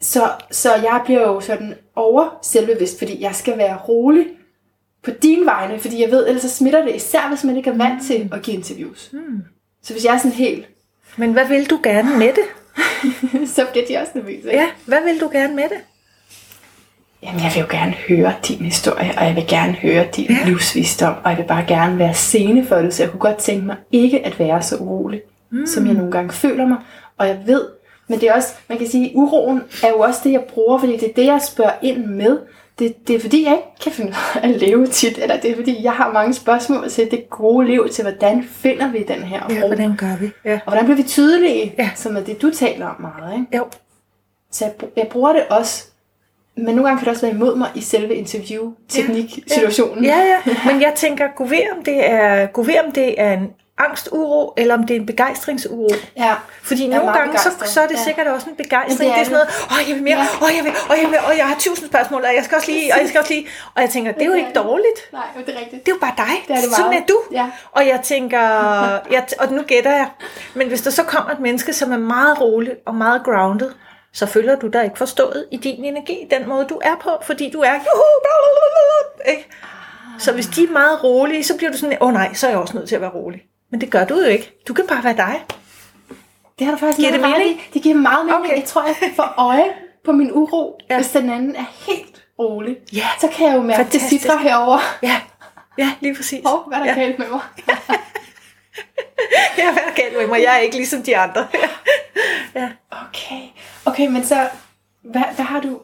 så, 0.00 0.30
så 0.50 0.74
jeg 0.74 1.00
bliver 1.04 1.20
jo 1.20 1.40
sådan 1.40 1.74
over 1.96 2.38
selvbevidst, 2.42 2.98
fordi 2.98 3.22
jeg 3.22 3.34
skal 3.34 3.58
være 3.58 3.76
rolig 3.76 4.26
på 5.04 5.10
din 5.22 5.46
vegne, 5.46 5.78
fordi 5.78 6.02
jeg 6.02 6.10
ved, 6.10 6.26
ellers 6.28 6.42
så 6.42 6.48
smitter 6.50 6.84
det, 6.84 6.94
især 6.96 7.28
hvis 7.28 7.44
man 7.44 7.56
ikke 7.56 7.70
er 7.70 7.76
vant 7.76 8.06
til 8.06 8.28
at 8.32 8.42
give 8.42 8.56
interviews. 8.56 9.10
Mm. 9.12 9.42
Så 9.82 9.92
hvis 9.92 10.04
jeg 10.04 10.14
er 10.14 10.18
sådan 10.18 10.32
helt, 10.32 10.66
Men 11.16 11.32
hvad 11.32 11.48
vil 11.48 11.70
du 11.70 11.80
gerne 11.82 12.18
med 12.18 12.28
det? 12.28 12.44
så 13.54 13.66
bliver 13.72 13.86
de 13.88 13.96
også 13.96 14.12
nervøse. 14.14 14.36
ikke? 14.36 14.50
Ja, 14.50 14.66
hvad 14.86 14.98
vil 15.04 15.20
du 15.20 15.28
gerne 15.32 15.54
med 15.54 15.62
det? 15.64 15.78
Jamen, 17.22 17.40
jeg 17.40 17.50
vil 17.54 17.60
jo 17.60 17.66
gerne 17.70 17.94
høre 18.08 18.34
din 18.48 18.58
historie, 18.64 19.12
og 19.18 19.24
jeg 19.26 19.36
vil 19.36 19.44
gerne 19.48 19.72
høre 19.72 20.06
din 20.16 20.26
Ja. 20.30 20.36
ja. 20.40 20.44
livsvisdom, 20.46 21.14
og 21.24 21.30
jeg 21.30 21.38
vil 21.38 21.44
bare 21.44 21.64
gerne 21.68 21.98
være 21.98 22.14
scene 22.14 22.66
for 22.66 22.76
det, 22.76 22.94
så 22.94 23.02
jeg 23.02 23.10
kunne 23.10 23.20
godt 23.20 23.36
tænke 23.38 23.66
mig 23.66 23.76
ikke 23.92 24.26
at 24.26 24.38
være 24.38 24.62
så 24.62 24.76
urolig, 24.76 25.20
mm. 25.50 25.66
som 25.66 25.86
jeg 25.86 25.94
nogle 25.94 26.12
gange 26.12 26.32
føler 26.32 26.66
mig. 26.66 26.76
Og 27.18 27.28
jeg 27.28 27.38
ved, 27.46 27.64
men 28.08 28.20
det 28.20 28.28
er 28.28 28.34
også, 28.34 28.48
man 28.68 28.78
kan 28.78 28.88
sige, 28.88 29.10
uroen 29.14 29.62
er 29.82 29.88
jo 29.88 29.98
også 29.98 30.20
det, 30.24 30.32
jeg 30.32 30.42
bruger, 30.48 30.78
fordi 30.78 30.92
det 30.96 31.10
er 31.10 31.12
det, 31.16 31.26
jeg 31.26 31.40
spørger 31.42 31.72
ind 31.82 32.04
med. 32.06 32.38
Det, 32.78 33.08
det 33.08 33.16
er 33.16 33.20
fordi, 33.20 33.44
jeg 33.44 33.52
ikke 33.52 33.82
kan 33.82 33.92
finde 33.92 34.14
at 34.42 34.50
leve 34.50 34.86
tit, 34.86 35.18
eller 35.18 35.40
det 35.40 35.50
er 35.50 35.54
fordi, 35.56 35.82
jeg 35.84 35.92
har 35.92 36.12
mange 36.12 36.34
spørgsmål 36.34 36.88
til 36.90 37.10
det 37.10 37.30
gode 37.30 37.66
liv, 37.66 37.88
til 37.88 38.02
hvordan 38.04 38.44
finder 38.50 38.90
vi 38.90 39.02
den 39.08 39.22
her 39.22 39.42
Ja, 39.50 39.62
ro, 39.62 39.66
hvordan 39.66 39.96
gør 39.96 40.16
vi? 40.20 40.30
Ja. 40.44 40.54
og 40.66 40.72
hvordan 40.72 40.84
bliver 40.84 40.96
vi 40.96 41.02
tydelige, 41.02 41.74
Ja. 41.78 41.90
som 41.94 42.16
er 42.16 42.20
det, 42.20 42.42
du 42.42 42.50
taler 42.50 42.86
om 42.86 43.00
meget, 43.00 43.32
ikke? 43.40 43.56
Jo, 43.56 43.66
Så 44.50 44.64
jeg, 44.64 44.72
jeg 44.96 45.08
bruger 45.08 45.32
det 45.32 45.42
også, 45.50 45.84
men 46.56 46.64
nogle 46.64 46.82
gange 46.84 46.98
kan 46.98 47.04
det 47.04 47.10
også 47.12 47.26
være 47.26 47.34
imod 47.34 47.56
mig 47.56 47.68
i 47.74 47.80
selve 47.80 48.14
interview-teknik-situationen. 48.14 50.04
Ja, 50.04 50.18
ja. 50.18 50.54
Men 50.72 50.82
jeg 50.82 50.92
tænker, 50.96 51.28
gå 51.36 51.44
ved, 51.44 51.62
om 51.78 51.84
det 51.84 52.10
er, 52.10 52.46
gå 52.46 52.62
ved, 52.62 52.74
om 52.86 52.92
det 52.92 53.20
er 53.20 53.32
en 53.32 53.50
angsturo, 53.78 54.54
eller 54.56 54.74
om 54.74 54.86
det 54.86 54.96
er 54.96 55.00
en 55.00 55.06
begejstringsuro. 55.06 55.88
Ja. 56.16 56.34
Fordi 56.62 56.84
er 56.84 56.88
nogle 56.96 57.12
gange, 57.12 57.38
så, 57.38 57.48
begejstret. 57.50 57.68
så 57.68 57.80
er 57.80 57.86
det 57.86 57.94
Ja. 57.94 58.04
sikkert 58.04 58.26
også 58.26 58.50
en 58.50 58.56
begejstring. 58.56 58.98
Men 59.00 59.06
Det 59.08 59.14
det 59.14 59.16
er, 59.16 59.20
er 59.20 59.24
sådan 59.24 59.46
noget, 59.70 59.82
åh, 59.82 59.88
jeg 59.88 59.94
vil 59.96 60.02
mere, 60.04 60.18
Ja. 60.18 60.46
åh, 60.46 60.50
jeg 60.56 60.64
vil, 60.64 60.72
åh, 60.90 60.96
jeg 61.02 61.08
vil, 61.10 61.18
åh, 61.30 61.36
jeg 61.38 61.46
har 61.48 61.56
tusind 61.58 61.88
spørgsmål, 61.88 62.22
og 62.24 62.34
jeg 62.34 62.44
skal 62.44 62.56
også 62.56 62.70
lige, 62.70 62.94
og 62.94 63.00
jeg 63.00 63.08
skal 63.08 63.18
også 63.20 63.32
lige. 63.32 63.46
Og 63.74 63.82
jeg 63.82 63.90
tænker, 63.90 64.12
det 64.12 64.22
er 64.22 64.26
jo 64.26 64.32
ikke 64.32 64.48
er 64.54 64.62
dårligt. 64.62 64.98
Nej, 65.12 65.22
det 65.46 65.54
er 65.56 65.60
rigtigt. 65.60 65.86
Det 65.86 65.92
er 65.92 65.96
jo 65.96 66.00
bare 66.00 66.14
dig. 66.16 66.34
Det 66.48 66.56
er 66.56 66.60
det 66.60 66.70
Sådan 66.70 66.90
meget. 66.90 67.02
er 67.02 67.06
du. 67.06 67.18
Ja. 67.32 67.46
Og 67.72 67.86
jeg 67.86 68.00
tænker, 68.02 68.40
jeg, 69.14 69.26
og 69.38 69.52
nu 69.52 69.62
gætter 69.62 69.90
jeg, 69.92 70.08
men 70.54 70.68
hvis 70.68 70.82
der 70.82 70.90
så 70.90 71.02
kommer 71.02 71.30
et 71.32 71.40
menneske, 71.40 71.72
som 71.72 71.92
er 71.92 71.98
meget 71.98 72.40
rolig 72.40 72.72
og 72.86 72.94
meget 72.94 73.22
grounded, 73.24 73.70
så 74.12 74.26
føler 74.26 74.56
du 74.56 74.66
dig 74.68 74.84
ikke 74.84 74.98
forstået 74.98 75.46
i 75.50 75.56
din 75.56 75.84
energi, 75.84 76.28
den 76.30 76.48
måde 76.48 76.64
du 76.64 76.80
er 76.84 76.96
på, 77.02 77.10
fordi 77.22 77.50
du 77.50 77.60
er, 77.60 77.72
juhu, 77.72 78.04
blablabla, 78.24 79.30
ikke? 79.32 79.48
Så 80.18 80.32
hvis 80.32 80.46
de 80.46 80.64
er 80.64 80.72
meget 80.72 81.04
rolige, 81.04 81.44
så 81.44 81.56
bliver 81.56 81.70
du 81.72 81.78
sådan, 81.78 81.96
åh 82.00 82.08
oh, 82.08 82.14
nej, 82.14 82.34
så 82.34 82.46
er 82.46 82.50
jeg 82.50 82.58
også 82.58 82.76
nødt 82.76 82.88
til 82.88 82.94
at 82.94 83.00
være 83.00 83.10
rolig. 83.10 83.42
Men 83.74 83.80
det 83.80 83.90
gør 83.90 84.04
du 84.04 84.14
jo 84.14 84.26
ikke. 84.26 84.52
Du 84.68 84.74
kan 84.74 84.86
bare 84.86 85.04
være 85.04 85.16
dig. 85.16 85.44
Det 86.58 86.66
har 86.66 86.72
du 86.72 86.78
faktisk 86.78 86.98
Giver 86.98 87.10
det 87.10 87.20
meget 87.20 87.34
ret 87.34 87.40
mening? 87.40 87.58
i. 87.60 87.70
Det 87.74 87.82
giver 87.82 87.94
meget 87.94 88.26
mening. 88.26 88.44
Okay. 88.44 88.56
Jeg 88.56 88.64
tror, 88.64 88.82
jeg 88.86 88.96
får 89.16 89.34
øje 89.38 89.64
på 90.04 90.12
min 90.12 90.32
uro, 90.32 90.80
Ja. 90.90 90.96
hvis 90.96 91.10
den 91.10 91.30
anden 91.30 91.56
er 91.56 91.64
helt 91.86 92.24
rolig. 92.38 92.76
Ja. 92.92 93.06
Så 93.20 93.28
kan 93.28 93.46
jeg 93.48 93.56
jo 93.56 93.62
mærke, 93.62 93.80
at 93.80 93.86
det 93.86 93.92
Fantastisk. 93.92 94.22
sidder 94.22 94.38
herovre. 94.38 94.80
Ja, 95.02 95.20
ja 95.78 95.92
lige 96.00 96.14
præcis. 96.14 96.40
Hov, 96.46 96.64
hvad 96.68 96.78
er 96.78 96.82
der 96.84 96.90
ja. 96.92 96.98
galt 97.00 97.18
med 97.18 97.28
mig? 97.28 97.40
Ja, 99.58 99.72
hvad 99.72 99.82
er 99.82 99.94
galt 99.94 100.16
med 100.16 100.26
mig? 100.26 100.42
Jeg 100.42 100.54
er 100.54 100.58
ikke 100.58 100.76
ligesom 100.76 101.02
de 101.02 101.16
andre. 101.16 101.46
ja. 102.54 102.68
Okay. 102.90 103.42
Okay, 103.84 104.06
men 104.06 104.24
så, 104.24 104.48
hvad, 105.02 105.22
hvad 105.34 105.44
har 105.44 105.60
du... 105.60 105.80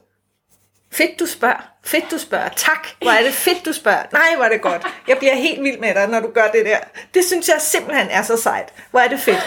Fedt, 0.92 1.20
du 1.20 1.26
spørger. 1.26 1.70
Fedt, 1.84 2.10
du 2.10 2.18
spørger. 2.18 2.48
Tak. 2.56 2.88
Hvor 3.02 3.10
er 3.10 3.22
det 3.22 3.32
fedt, 3.32 3.64
du 3.66 3.72
spørger. 3.72 4.02
Nej, 4.12 4.36
hvor 4.36 4.44
er 4.44 4.48
det 4.48 4.60
godt. 4.60 4.86
Jeg 5.08 5.16
bliver 5.18 5.34
helt 5.34 5.62
vild 5.62 5.78
med 5.78 5.94
dig, 5.94 6.08
når 6.08 6.20
du 6.20 6.30
gør 6.34 6.46
det 6.52 6.66
der. 6.66 6.76
Det 7.14 7.24
synes 7.24 7.48
jeg 7.48 7.56
simpelthen 7.60 8.08
er 8.10 8.22
så 8.22 8.36
sejt. 8.36 8.72
Hvor 8.90 9.00
er 9.00 9.08
det 9.08 9.20
fedt. 9.20 9.44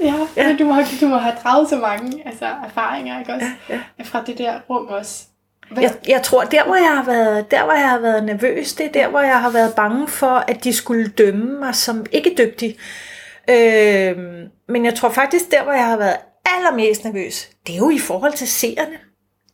Ja, 0.00 0.14
ja. 0.36 0.56
Du, 0.58 0.64
må, 0.64 0.74
du 1.00 1.08
må 1.08 1.16
have 1.16 1.34
draget 1.42 1.68
så 1.68 1.76
mange 1.76 2.22
altså, 2.26 2.44
erfaringer, 2.64 3.20
ikke 3.20 3.32
også? 3.32 3.46
Ja, 3.68 3.80
Fra 4.04 4.22
det 4.26 4.38
der 4.38 4.60
rum 4.70 4.86
også. 4.86 5.22
Hvad? 5.70 5.82
Jeg, 5.82 5.92
jeg 6.08 6.22
tror, 6.22 6.44
der 6.44 6.64
hvor 6.64 6.74
jeg, 6.74 6.96
har 6.96 7.04
været, 7.04 7.50
der 7.50 7.64
hvor 7.64 7.72
jeg 7.72 7.88
har 7.88 7.98
været 7.98 8.24
nervøs, 8.24 8.72
det 8.72 8.86
er 8.86 8.92
der, 8.92 9.08
hvor 9.08 9.20
jeg 9.20 9.40
har 9.40 9.50
været 9.50 9.74
bange 9.74 10.08
for, 10.08 10.44
at 10.48 10.64
de 10.64 10.72
skulle 10.72 11.08
dømme 11.08 11.58
mig 11.58 11.74
som 11.74 12.06
ikke 12.12 12.34
dygtig. 12.38 12.76
Øhm, 13.50 14.48
men 14.68 14.84
jeg 14.84 14.94
tror 14.94 15.08
faktisk, 15.08 15.50
der 15.50 15.62
hvor 15.62 15.72
jeg 15.72 15.84
har 15.84 15.96
været 15.96 16.16
allermest 16.44 17.04
nervøs, 17.04 17.48
det 17.66 17.74
er 17.74 17.78
jo 17.78 17.90
i 17.90 17.98
forhold 17.98 18.32
til 18.32 18.48
seerne. 18.48 19.09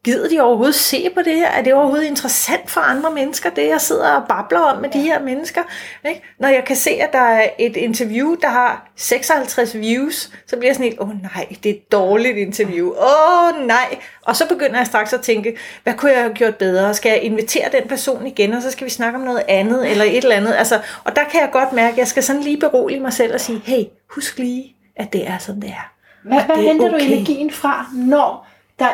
Gider 0.06 0.28
de 0.28 0.40
overhovedet 0.40 0.74
se 0.74 1.10
på 1.14 1.22
det 1.22 1.34
her? 1.34 1.48
Er 1.48 1.62
det 1.62 1.74
overhovedet 1.74 2.06
interessant 2.06 2.70
for 2.70 2.80
andre 2.80 3.10
mennesker, 3.10 3.50
det 3.50 3.68
jeg 3.68 3.80
sidder 3.80 4.10
og 4.10 4.28
babler 4.28 4.60
om 4.60 4.82
med 4.82 4.90
de 4.90 5.00
her 5.00 5.20
mennesker? 5.20 5.62
Ikke? 6.08 6.22
Når 6.40 6.48
jeg 6.48 6.64
kan 6.64 6.76
se, 6.76 6.90
at 6.90 7.12
der 7.12 7.18
er 7.18 7.48
et 7.58 7.76
interview, 7.76 8.34
der 8.42 8.48
har 8.48 8.90
56 8.96 9.76
views, 9.76 10.30
så 10.46 10.56
bliver 10.56 10.68
jeg 10.68 10.74
sådan 10.74 10.84
helt, 10.84 11.00
åh 11.00 11.08
oh, 11.08 11.22
nej, 11.22 11.46
det 11.62 11.70
er 11.70 11.74
et 11.74 11.92
dårligt 11.92 12.36
interview. 12.36 12.90
Åh 12.90 13.48
oh, 13.48 13.66
nej. 13.66 13.98
Og 14.22 14.36
så 14.36 14.48
begynder 14.48 14.76
jeg 14.76 14.86
straks 14.86 15.12
at 15.12 15.20
tænke, 15.20 15.56
hvad 15.82 15.94
kunne 15.94 16.12
jeg 16.12 16.20
have 16.20 16.34
gjort 16.34 16.56
bedre? 16.56 16.94
Skal 16.94 17.10
jeg 17.10 17.22
invitere 17.22 17.68
den 17.72 17.88
person 17.88 18.26
igen, 18.26 18.52
og 18.52 18.62
så 18.62 18.70
skal 18.70 18.84
vi 18.84 18.90
snakke 18.90 19.18
om 19.18 19.24
noget 19.24 19.42
andet, 19.48 19.90
eller 19.90 20.04
et 20.04 20.16
eller 20.16 20.36
andet? 20.36 20.54
Altså, 20.54 20.80
og 21.04 21.16
der 21.16 21.24
kan 21.30 21.40
jeg 21.40 21.48
godt 21.52 21.72
mærke, 21.72 21.92
at 21.92 21.98
jeg 21.98 22.08
skal 22.08 22.22
sådan 22.22 22.42
lige 22.42 22.60
berolige 22.60 23.00
mig 23.00 23.12
selv 23.12 23.34
og 23.34 23.40
sige, 23.40 23.62
hey, 23.64 23.84
husk 24.10 24.38
lige, 24.38 24.76
at 24.96 25.12
det 25.12 25.28
er 25.28 25.38
sådan, 25.38 25.60
det 25.60 25.70
er. 25.70 25.92
Hvad, 26.22 26.42
hvad 26.42 26.56
er 26.56 26.60
henter 26.60 26.88
du 26.88 26.94
okay. 26.94 27.06
energien 27.06 27.50
fra, 27.50 27.86
når 27.94 28.46
der, 28.78 28.88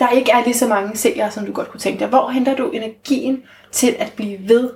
der 0.00 0.08
ikke 0.08 0.30
er 0.30 0.44
lige 0.44 0.54
så 0.54 0.68
mange 0.68 0.96
seere, 0.96 1.30
som 1.30 1.46
du 1.46 1.52
godt 1.52 1.70
kunne 1.70 1.80
tænke 1.80 2.00
dig? 2.00 2.08
Hvor 2.08 2.30
henter 2.30 2.56
du 2.56 2.70
energien 2.70 3.42
til 3.72 3.96
at 3.98 4.12
blive 4.16 4.48
ved 4.48 4.70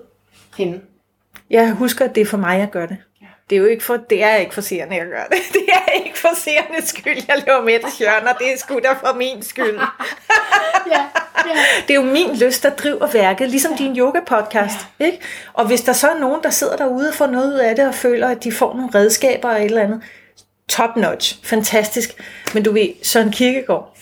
hende? 0.57 0.81
Jeg 1.51 1.73
husker, 1.73 2.05
at 2.05 2.15
det 2.15 2.21
er 2.21 2.27
for 2.27 2.37
mig, 2.37 2.59
jeg 2.59 2.71
gør 2.71 2.87
det. 2.87 2.97
Det 3.51 3.57
er 3.57 3.61
jo 3.61 3.67
ikke 3.67 3.85
for, 3.85 3.97
det 3.97 4.23
er 4.23 4.35
ikke 4.35 4.55
for 4.55 4.61
seerne, 4.61 4.95
jeg 4.95 5.07
gør 5.07 5.25
det. 5.25 5.39
Det 5.53 5.67
er 5.73 5.93
ikke 5.93 6.19
for 6.19 6.29
seernes 6.37 6.85
skyld, 6.89 7.23
jeg 7.29 7.43
løber 7.47 7.63
med 7.65 7.81
til 7.81 7.99
hjørner. 7.99 8.33
Det 8.33 8.53
er 8.53 8.59
sgu 8.59 8.75
da 8.75 8.93
for 8.93 9.15
min 9.15 9.43
skyld. 9.43 9.81
Ja, 10.91 11.01
ja. 11.47 11.55
Det 11.89 11.91
er 11.91 11.95
jo 11.95 12.03
min 12.03 12.37
lyst, 12.37 12.63
der 12.63 12.71
driver 12.71 13.07
værket, 13.07 13.51
ligesom 13.51 13.73
ja. 13.73 13.79
din 13.79 13.99
yoga-podcast. 13.99 14.87
Ja. 15.01 15.05
Ikke? 15.05 15.19
Og 15.53 15.67
hvis 15.67 15.81
der 15.81 15.93
så 15.93 16.09
er 16.09 16.19
nogen, 16.19 16.43
der 16.43 16.51
sidder 16.51 16.77
derude 16.77 17.09
og 17.09 17.15
får 17.15 17.27
noget 17.27 17.55
ud 17.55 17.59
af 17.59 17.77
det, 17.77 17.89
og 17.89 17.95
føler, 17.95 18.29
at 18.29 18.45
de 18.45 18.53
får 18.53 18.75
nogle 18.75 18.91
redskaber 18.95 19.49
og 19.49 19.59
et 19.59 19.65
eller 19.65 19.83
andet, 19.83 20.03
top 20.69 20.97
notch, 20.97 21.39
fantastisk. 21.45 22.23
Men 22.55 22.63
du 22.63 22.73
ved, 22.73 22.89
Søren 23.03 23.31
Kierkegaard, 23.31 23.97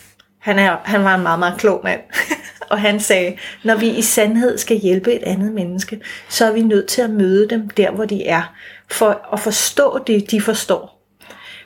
han, 0.44 0.58
er, 0.58 0.76
han 0.84 1.04
var 1.04 1.14
en 1.14 1.22
meget, 1.22 1.38
meget 1.38 1.58
klog 1.58 1.80
mand. 1.84 2.00
og 2.70 2.80
han 2.80 3.00
sagde, 3.00 3.36
når 3.62 3.76
vi 3.76 3.88
i 3.88 4.02
sandhed 4.02 4.58
skal 4.58 4.76
hjælpe 4.76 5.12
et 5.12 5.22
andet 5.22 5.52
menneske, 5.52 6.00
så 6.28 6.46
er 6.46 6.52
vi 6.52 6.62
nødt 6.62 6.86
til 6.86 7.02
at 7.02 7.10
møde 7.10 7.48
dem 7.48 7.68
der, 7.68 7.90
hvor 7.90 8.04
de 8.04 8.26
er, 8.26 8.54
for 8.90 9.28
at 9.32 9.40
forstå 9.40 9.98
det, 10.06 10.30
de 10.30 10.40
forstår. 10.40 11.00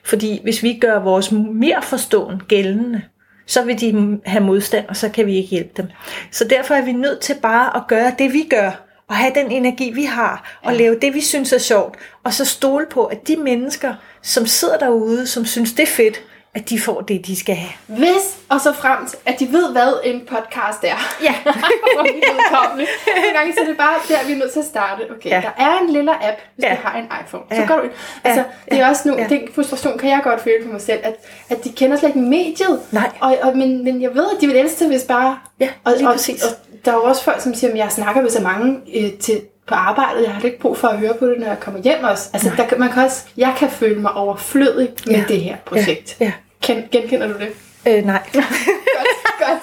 Fordi 0.05 0.41
hvis 0.43 0.62
vi 0.62 0.79
gør 0.81 0.99
vores 0.99 1.33
mere 1.33 1.83
forståen 1.83 2.43
gældende, 2.49 3.03
så 3.47 3.64
vil 3.64 3.81
de 3.81 4.18
have 4.26 4.45
modstand, 4.45 4.89
og 4.89 4.97
så 4.97 5.09
kan 5.09 5.26
vi 5.26 5.37
ikke 5.37 5.49
hjælpe 5.49 5.72
dem. 5.76 5.87
Så 6.31 6.45
derfor 6.45 6.74
er 6.74 6.83
vi 6.83 6.93
nødt 6.93 7.20
til 7.20 7.37
bare 7.43 7.76
at 7.76 7.83
gøre 7.89 8.12
det, 8.18 8.33
vi 8.33 8.47
gør, 8.51 8.70
og 9.09 9.16
have 9.16 9.33
den 9.35 9.51
energi, 9.51 9.91
vi 9.95 10.05
har, 10.05 10.59
og 10.62 10.74
lave 10.74 10.99
det, 11.03 11.14
vi 11.14 11.20
synes 11.20 11.53
er 11.53 11.59
sjovt, 11.59 11.97
og 12.24 12.35
så 12.35 12.45
stole 12.45 12.87
på, 12.91 13.05
at 13.05 13.29
de 13.29 13.37
mennesker, 13.37 13.95
som 14.22 14.47
sidder 14.47 14.79
derude, 14.79 15.26
som 15.26 15.45
synes, 15.45 15.72
det 15.72 15.83
er 15.83 15.87
fedt, 15.87 16.22
at 16.59 16.71
de 16.71 16.81
får 16.81 17.01
det, 17.01 17.27
de 17.27 17.37
skal 17.37 17.55
have. 17.55 17.71
Hvis 17.99 18.37
og 18.49 18.61
så 18.61 18.73
fremt, 18.73 19.15
at 19.27 19.41
de 19.41 19.53
ved, 19.53 19.73
hvad 19.73 19.93
en 20.05 20.21
podcast 20.29 20.79
er. 20.85 20.97
Ja. 21.23 21.35
For 21.97 22.03
mit 22.03 22.15
vedkommende. 22.15 22.87
Nogle 23.17 23.33
gange 23.39 23.53
så 23.53 23.61
er 23.63 23.65
det 23.67 23.77
bare 23.77 23.95
der, 24.09 24.27
vi 24.27 24.33
er 24.33 24.37
nødt 24.37 24.53
til 24.53 24.59
at 24.61 24.65
starte. 24.67 25.01
Okay, 25.17 25.31
Ja. 25.31 25.35
ja. 25.37 25.41
der 25.43 25.65
er 25.65 25.79
en 25.83 25.91
lille 25.93 26.11
app, 26.29 26.39
hvis 26.55 26.65
Ja. 26.65 26.69
ja. 26.71 26.75
du 26.77 26.81
har 26.85 26.99
en 26.99 27.05
iPhone. 27.25 27.45
Så 27.51 27.61
Ja. 27.61 27.67
går 27.67 27.77
du 27.77 27.83
ind. 27.83 27.93
Altså, 28.25 28.45
Ja. 28.71 28.75
det 28.77 28.83
er 28.85 28.89
også 28.89 29.09
nu, 29.09 29.15
Ja. 29.15 29.23
ja. 29.23 29.29
den 29.29 29.41
frustration 29.55 29.99
kan 29.99 30.11
jeg 30.11 30.21
godt 30.25 30.41
føle 30.41 30.65
på 30.67 30.73
mig 30.73 30.81
selv, 30.81 30.99
at, 31.03 31.15
at 31.49 31.65
de 31.65 31.73
kender 31.73 31.97
slet 31.97 32.09
ikke 32.09 32.19
mediet. 32.21 32.81
Nej. 32.93 33.11
Og, 33.21 33.37
og, 33.43 33.57
men, 33.57 33.85
men 33.85 34.03
jeg 34.03 34.15
ved, 34.15 34.27
at 34.37 34.41
de 34.41 34.47
vil 34.47 34.57
elske 34.57 34.79
det, 34.79 34.89
hvis 34.89 35.03
bare... 35.03 35.39
Ja, 35.61 35.69
og, 35.85 35.93
lige 35.97 36.09
og, 36.09 36.15
præcis. 36.15 36.43
Og, 36.45 36.51
der 36.85 36.91
er 36.91 36.97
jo 36.97 37.03
også 37.03 37.25
folk, 37.25 37.41
som 37.41 37.55
siger, 37.55 37.71
at 37.73 37.79
jeg 37.79 37.93
snakker 37.93 38.23
med 38.23 38.31
så 38.31 38.43
mange 38.43 38.81
øh, 38.97 39.13
til, 39.13 39.41
på 39.69 39.75
arbejdet. 39.75 40.23
Jeg 40.23 40.31
har 40.35 40.43
ikke 40.43 40.59
brug 40.61 40.77
for 40.77 40.89
at 40.89 40.99
høre 40.99 41.15
på 41.15 41.27
det, 41.27 41.39
når 41.39 41.47
jeg 41.47 41.61
kommer 41.61 41.81
hjem 41.81 42.05
også. 42.05 42.29
Altså, 42.33 42.51
der, 42.57 42.67
kan- 42.67 42.81
man 42.81 42.91
kan 42.93 43.03
også, 43.05 43.23
jeg 43.37 43.55
kan 43.59 43.71
føle 43.71 44.01
mig 44.01 44.13
overflødig 44.13 44.89
med 45.07 45.15
Ja. 45.15 45.25
det 45.29 45.41
her 45.41 45.57
projekt. 45.67 46.17
Ja. 46.21 46.33
Ken, 46.63 46.89
genkender 46.93 47.27
du 47.27 47.35
det? 47.39 47.49
Øh, 47.87 48.05
nej. 48.07 48.23
Godt, 48.35 48.49
godt. 49.39 49.63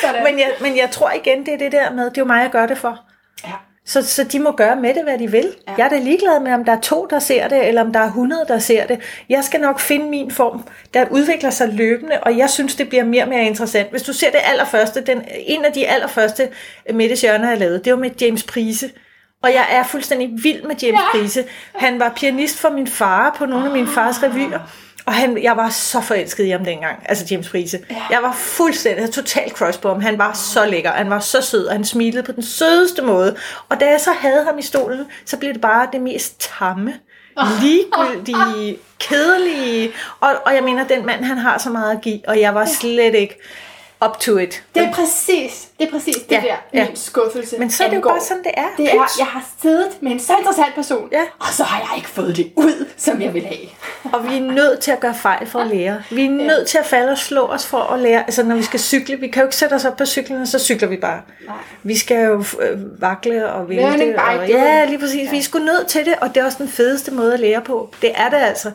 Sådan. 0.00 0.24
men, 0.24 0.38
jeg, 0.38 0.50
men 0.60 0.76
jeg 0.76 0.90
tror 0.90 1.10
igen, 1.10 1.46
det 1.46 1.54
er 1.54 1.58
det 1.58 1.72
der 1.72 1.90
med, 1.92 2.04
det 2.04 2.18
er 2.18 2.22
jo 2.22 2.24
mig, 2.24 2.42
jeg 2.42 2.50
gør 2.50 2.66
det 2.66 2.78
for. 2.78 3.00
ja. 3.46 3.52
Så, 3.86 4.02
så 4.06 4.24
de 4.24 4.38
må 4.38 4.52
gøre 4.52 4.76
med 4.76 4.94
det, 4.94 5.02
hvad 5.02 5.18
de 5.18 5.30
vil. 5.30 5.54
Ja. 5.68 5.74
Jeg 5.78 5.84
er 5.84 5.88
da 5.88 5.98
ligeglad 5.98 6.40
med, 6.40 6.52
om 6.52 6.64
der 6.64 6.72
er 6.72 6.80
to, 6.80 7.06
der 7.10 7.18
ser 7.18 7.48
det, 7.48 7.68
eller 7.68 7.80
om 7.82 7.92
der 7.92 8.00
er 8.00 8.06
100, 8.06 8.44
der 8.48 8.58
ser 8.58 8.86
det. 8.86 9.00
Jeg 9.28 9.44
skal 9.44 9.60
nok 9.60 9.80
finde 9.80 10.10
min 10.10 10.30
form, 10.30 10.64
der 10.94 11.06
udvikler 11.10 11.50
sig 11.50 11.68
løbende, 11.68 12.20
og 12.22 12.38
jeg 12.38 12.50
synes, 12.50 12.74
det 12.74 12.88
bliver 12.88 13.04
mere 13.04 13.22
og 13.22 13.28
mere 13.28 13.44
interessant. 13.44 13.90
Hvis 13.90 14.02
du 14.02 14.12
ser 14.12 14.30
det 14.30 14.40
allerførste, 14.44 15.00
den, 15.00 15.24
en 15.46 15.64
af 15.64 15.72
de 15.72 15.86
allerførste 15.86 16.48
Mette 16.94 17.16
Sjørner, 17.16 17.48
jeg 17.48 17.58
lavede, 17.58 17.78
det 17.84 17.92
var 17.92 17.98
med 17.98 18.10
James 18.20 18.42
Prise. 18.42 18.90
Og 19.42 19.52
jeg 19.52 19.66
er 19.70 19.84
fuldstændig 19.84 20.30
vild 20.42 20.62
med 20.62 20.76
James 20.82 21.00
ja. 21.14 21.18
Prise. 21.18 21.44
Han 21.74 22.00
var 22.00 22.12
pianist 22.16 22.58
for 22.58 22.70
min 22.70 22.86
far 22.86 23.34
på 23.38 23.46
nogle 23.46 23.66
af 23.66 23.72
min 23.72 23.86
fars 23.88 24.22
revyer. 24.22 24.60
Og 25.08 25.14
han, 25.14 25.42
jeg 25.42 25.56
var 25.56 25.70
så 25.70 26.00
forelsket 26.00 26.44
i 26.44 26.48
ham 26.48 26.64
dengang, 26.64 26.98
altså 27.04 27.26
James 27.30 27.48
Prise. 27.48 27.78
Ja. 27.90 27.96
Jeg 28.10 28.22
var 28.22 28.32
fuldstændig, 28.32 29.02
jeg 29.02 29.10
total 29.10 29.50
crush 29.50 29.80
på 29.80 29.88
ham. 29.88 30.00
Han 30.00 30.18
var 30.18 30.32
så 30.32 30.66
lækker, 30.66 30.90
han 30.90 31.10
var 31.10 31.20
så 31.20 31.40
sød, 31.40 31.66
og 31.66 31.72
han 31.72 31.84
smilede 31.84 32.22
på 32.22 32.32
den 32.32 32.42
sødeste 32.42 33.02
måde. 33.02 33.36
Og 33.68 33.80
da 33.80 33.86
jeg 33.86 34.00
så 34.00 34.10
havde 34.12 34.44
ham 34.44 34.58
i 34.58 34.62
stolen, 34.62 35.06
så 35.24 35.36
blev 35.36 35.52
det 35.52 35.60
bare 35.60 35.88
det 35.92 36.00
mest 36.00 36.50
tamme, 36.58 36.94
ligegyldige, 37.62 38.78
kedelige. 38.98 39.90
Og, 40.20 40.28
og 40.46 40.54
jeg 40.54 40.64
mener, 40.64 40.84
den 40.84 41.06
mand, 41.06 41.24
han 41.24 41.38
har 41.38 41.58
så 41.58 41.70
meget 41.70 41.96
at 41.96 42.00
give, 42.00 42.20
og 42.28 42.40
jeg 42.40 42.54
var 42.54 42.64
slet 42.64 43.14
ikke 43.14 43.40
up 44.06 44.18
to 44.20 44.36
it. 44.36 44.62
Det 44.74 44.82
er 44.82 44.92
præcis, 44.92 45.68
det 45.78 45.86
er 45.86 45.90
præcis 45.90 46.14
det 46.16 46.30
Ja, 46.30 46.40
der, 46.40 46.54
ja. 46.80 46.86
min 46.86 46.96
skuffelse 46.96 47.58
Men 47.58 47.70
så 47.70 47.84
er 47.84 47.88
det 47.88 47.94
jo 47.94 47.98
angår. 47.98 48.10
bare 48.10 48.20
sådan, 48.20 48.42
det 48.42 48.52
er. 48.56 48.66
Det 48.76 48.86
er, 48.92 48.94
jeg 49.18 49.26
har 49.26 49.44
siddet 49.62 49.88
med 50.00 50.12
en 50.12 50.20
så 50.20 50.36
interessant 50.38 50.74
person, 50.74 51.08
Ja. 51.12 51.20
og 51.38 51.46
så 51.52 51.62
har 51.64 51.80
jeg 51.80 51.96
ikke 51.96 52.08
fået 52.08 52.36
det 52.36 52.52
ud, 52.56 52.86
som 52.96 53.22
jeg 53.22 53.34
vil 53.34 53.46
have. 53.46 53.68
Og 54.14 54.30
vi 54.30 54.36
er 54.36 54.40
nødt 54.40 54.80
til 54.80 54.90
at 54.90 55.00
gøre 55.00 55.14
fejl 55.14 55.46
for 55.46 55.58
at 55.58 55.66
lære. 55.66 56.02
Vi 56.10 56.24
er 56.26 56.30
nødt 56.30 56.68
til 56.68 56.78
at 56.78 56.86
falde 56.86 57.12
og 57.12 57.18
slå 57.18 57.42
os 57.46 57.66
for 57.66 57.78
at 57.78 57.98
lære. 57.98 58.20
Altså 58.20 58.42
når 58.42 58.56
vi 58.56 58.62
skal 58.62 58.80
cykle, 58.80 59.16
vi 59.20 59.28
kan 59.28 59.42
jo 59.42 59.46
ikke 59.46 59.56
sætte 59.56 59.74
os 59.74 59.84
op 59.84 59.96
på 59.96 60.06
cyklen, 60.06 60.40
og 60.42 60.48
så 60.48 60.58
cykler 60.58 60.88
vi 60.88 60.96
bare. 60.96 61.20
Nej. 61.46 61.56
Vi 61.82 61.96
skal 61.96 62.24
jo 62.26 62.44
øh, 62.60 63.00
vakle 63.02 63.52
og 63.52 63.68
vælte. 63.68 63.82
Learning 63.82 64.14
by 64.14 64.18
Og, 64.40 64.48
ja, 64.48 64.84
lige 64.84 64.98
præcis. 64.98 65.24
Ja. 65.24 65.30
Vi 65.30 65.38
er 65.38 65.42
sgu 65.42 65.58
nødt 65.58 65.86
til 65.86 66.04
det, 66.04 66.14
og 66.20 66.28
det 66.28 66.36
er 66.40 66.44
også 66.44 66.58
den 66.58 66.68
fedeste 66.68 67.10
måde 67.14 67.34
at 67.34 67.40
lære 67.40 67.60
på. 67.60 67.90
Det 68.02 68.10
er 68.14 68.28
det 68.28 68.36
altså. 68.36 68.70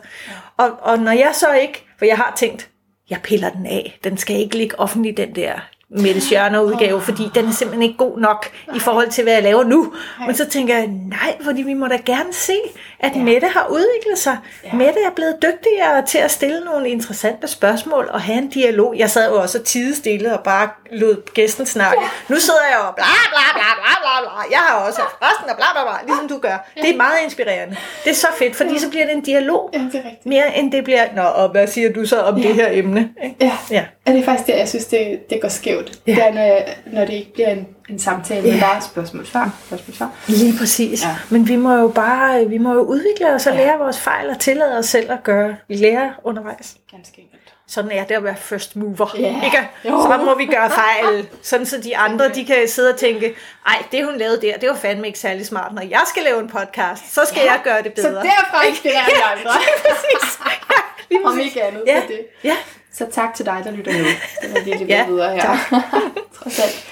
Og, 0.56 0.70
og 0.82 0.98
når 0.98 1.12
jeg 1.12 1.30
så 1.34 1.52
ikke, 1.52 1.86
for 1.98 2.04
jeg 2.04 2.16
har 2.16 2.32
tænkt, 2.36 2.68
jeg 3.10 3.20
piller 3.24 3.50
den 3.50 3.66
af. 3.66 3.98
Den 4.04 4.16
skal 4.16 4.36
ikke 4.36 4.58
ligge 4.58 4.78
offentlig, 4.78 5.16
den 5.16 5.34
der 5.34 5.60
Mette 5.90 6.20
Sjørner 6.20 6.60
udgave, 6.60 7.00
fordi 7.00 7.22
den 7.34 7.46
er 7.48 7.52
simpelthen 7.52 7.82
ikke 7.82 7.96
god 7.98 8.18
nok 8.18 8.46
i 8.76 8.78
forhold 8.78 9.10
til, 9.10 9.24
hvad 9.24 9.32
jeg 9.32 9.42
laver 9.42 9.64
nu. 9.64 9.92
Men 10.26 10.34
så 10.36 10.44
tænker 10.48 10.76
jeg, 10.76 10.86
nej, 10.86 11.36
fordi 11.44 11.62
vi 11.62 11.74
må 11.74 11.86
da 11.86 11.96
gerne 12.06 12.32
se, 12.32 12.52
at 13.00 13.16
Mette 13.16 13.46
har 13.48 13.66
udviklet 13.70 14.18
sig. 14.18 14.38
Mette 14.72 15.00
er 15.00 15.10
blevet 15.16 15.36
dygtigere 15.42 16.06
til 16.06 16.18
at 16.18 16.30
stille 16.30 16.60
nogle 16.60 16.88
interessante 16.88 17.48
spørgsmål 17.48 18.08
og 18.12 18.20
have 18.20 18.38
en 18.38 18.48
dialog. 18.48 18.94
Jeg 18.98 19.10
sad 19.10 19.30
jo 19.30 19.40
også 19.40 19.58
og 19.58 19.64
tidestille 19.64 20.38
og 20.38 20.44
bare 20.44 20.68
lod 20.92 21.32
gæsten 21.34 21.66
snakke. 21.66 22.02
Nu 22.28 22.36
sidder 22.36 22.60
jeg 22.70 22.78
og 22.88 22.94
bla 22.94 23.04
bla 23.04 23.44
bla 23.54 23.68
bla 23.80 23.94
bla 24.02 24.30
bla. 24.30 24.50
Jeg 24.50 24.58
har 24.58 24.74
også 24.86 25.00
resten 25.22 25.50
og 25.50 25.56
bla 25.56 25.66
bla 25.72 25.82
bla, 25.82 26.06
ligesom 26.06 26.28
du 26.28 26.38
gør. 26.38 26.70
Det 26.82 26.90
er 26.90 26.96
meget 26.96 27.18
inspirerende. 27.24 27.76
Det 28.04 28.10
er 28.10 28.14
så 28.14 28.28
fedt, 28.38 28.56
fordi 28.56 28.78
så 28.78 28.90
bliver 28.90 29.04
det 29.06 29.14
en 29.14 29.20
dialog. 29.22 29.70
Ja, 29.72 29.78
det 29.78 29.86
er 29.94 29.98
rigtigt. 29.98 30.26
Mere 30.26 30.56
end 30.58 30.72
det 30.72 30.84
bliver, 30.84 31.06
nå, 31.16 31.22
og 31.22 31.48
hvad 31.48 31.66
siger 31.66 31.92
du 31.92 32.06
så 32.06 32.20
om 32.20 32.34
det 32.42 32.54
her 32.54 32.68
emne? 32.72 33.10
Ikke? 33.24 33.36
Ja. 33.40 33.52
Ja. 33.70 33.84
ja, 34.06 34.12
det 34.12 34.20
er 34.20 34.24
faktisk 34.24 34.46
der, 34.46 34.56
jeg 34.56 34.68
synes, 34.68 34.84
det, 34.84 35.30
det 35.30 35.40
går 35.40 35.48
skævt. 35.48 35.73
Ja. 36.06 36.12
Ja. 36.12 36.14
Det 36.14 36.22
er, 36.28 36.32
når, 36.32 36.40
jeg, 36.42 36.76
når 36.86 37.04
det 37.04 37.12
ikke 37.12 37.32
bliver 37.34 37.48
en, 37.50 37.66
en 37.88 37.98
samtale, 37.98 38.42
men 38.42 38.54
Ja. 38.54 38.60
bare 38.60 38.82
spørgsmål 38.82 39.26
svar, 39.26 39.50
spørgsmål 39.66 39.94
svar. 39.94 40.10
Lige 40.28 40.58
præcis. 40.58 41.02
Ja. 41.02 41.08
Ja. 41.08 41.16
Men 41.30 41.48
vi 41.48 41.56
må 41.56 41.72
jo 41.74 41.88
bare 41.88 42.48
vi 42.48 42.58
må 42.58 42.72
jo 42.72 42.80
udvikle 42.80 43.34
os 43.34 43.46
og 43.46 43.56
lære 43.56 43.78
vores 43.78 44.00
fejl 44.00 44.30
og 44.30 44.38
tillade 44.38 44.78
os 44.78 44.86
selv 44.86 45.12
at 45.12 45.22
gøre 45.22 45.56
lære 45.68 46.12
undervejs. 46.24 46.74
Ganske 46.90 47.20
enkelt. 47.20 47.40
Sådan 47.68 47.90
er 47.90 48.04
det 48.04 48.14
at 48.14 48.24
være 48.24 48.36
first 48.36 48.76
mover. 48.76 49.14
Ja. 49.18 49.44
Ikke? 49.44 49.58
Jo. 49.84 49.90
Så 50.02 50.20
må 50.24 50.34
vi 50.38 50.46
gøre 50.46 50.70
fejl, 50.70 51.26
sådan 51.42 51.66
så 51.66 51.80
de 51.80 51.96
andre 51.96 52.28
de 52.28 52.44
kan 52.44 52.68
sidde 52.68 52.90
og 52.92 52.96
tænke, 52.98 53.34
ej, 53.66 53.82
det 53.92 54.04
hun 54.04 54.16
lavede 54.18 54.40
der, 54.42 54.56
det 54.58 54.68
var 54.68 54.74
fandme 54.76 55.06
ikke 55.06 55.18
særlig 55.18 55.46
smart. 55.46 55.72
Når 55.74 55.82
jeg 55.82 56.00
skal 56.06 56.22
lave 56.22 56.40
en 56.40 56.48
podcast, 56.48 57.14
så 57.14 57.20
skal 57.28 57.42
ja. 57.44 57.52
jeg 57.52 57.60
gøre 57.64 57.82
det 57.82 57.92
bedre. 57.92 58.08
Så 58.08 58.20
derfra 58.22 58.66
inspirerer 58.68 59.04
vi 59.06 59.12
andre. 59.38 59.50
præcis. 59.86 60.38
Ja, 60.70 60.76
lige 61.10 61.26
Om 61.26 61.32
præcis. 61.32 61.46
ikke 61.46 61.62
andet 61.62 61.82
Ja. 61.86 62.02
det. 62.08 62.20
Ja. 62.44 62.56
Så 62.94 63.06
tak 63.12 63.34
til 63.34 63.46
dig, 63.46 63.60
der 63.64 63.70
lytter 63.70 63.92
med. 63.92 64.04
Det 64.42 64.54
var 64.54 64.64
virkelig 64.64 64.88
Ja, 64.88 64.96
ja, 64.98 65.06
videre 65.06 65.34
her. 65.34 65.56
Trods 66.38 66.58
alt. 66.58 66.86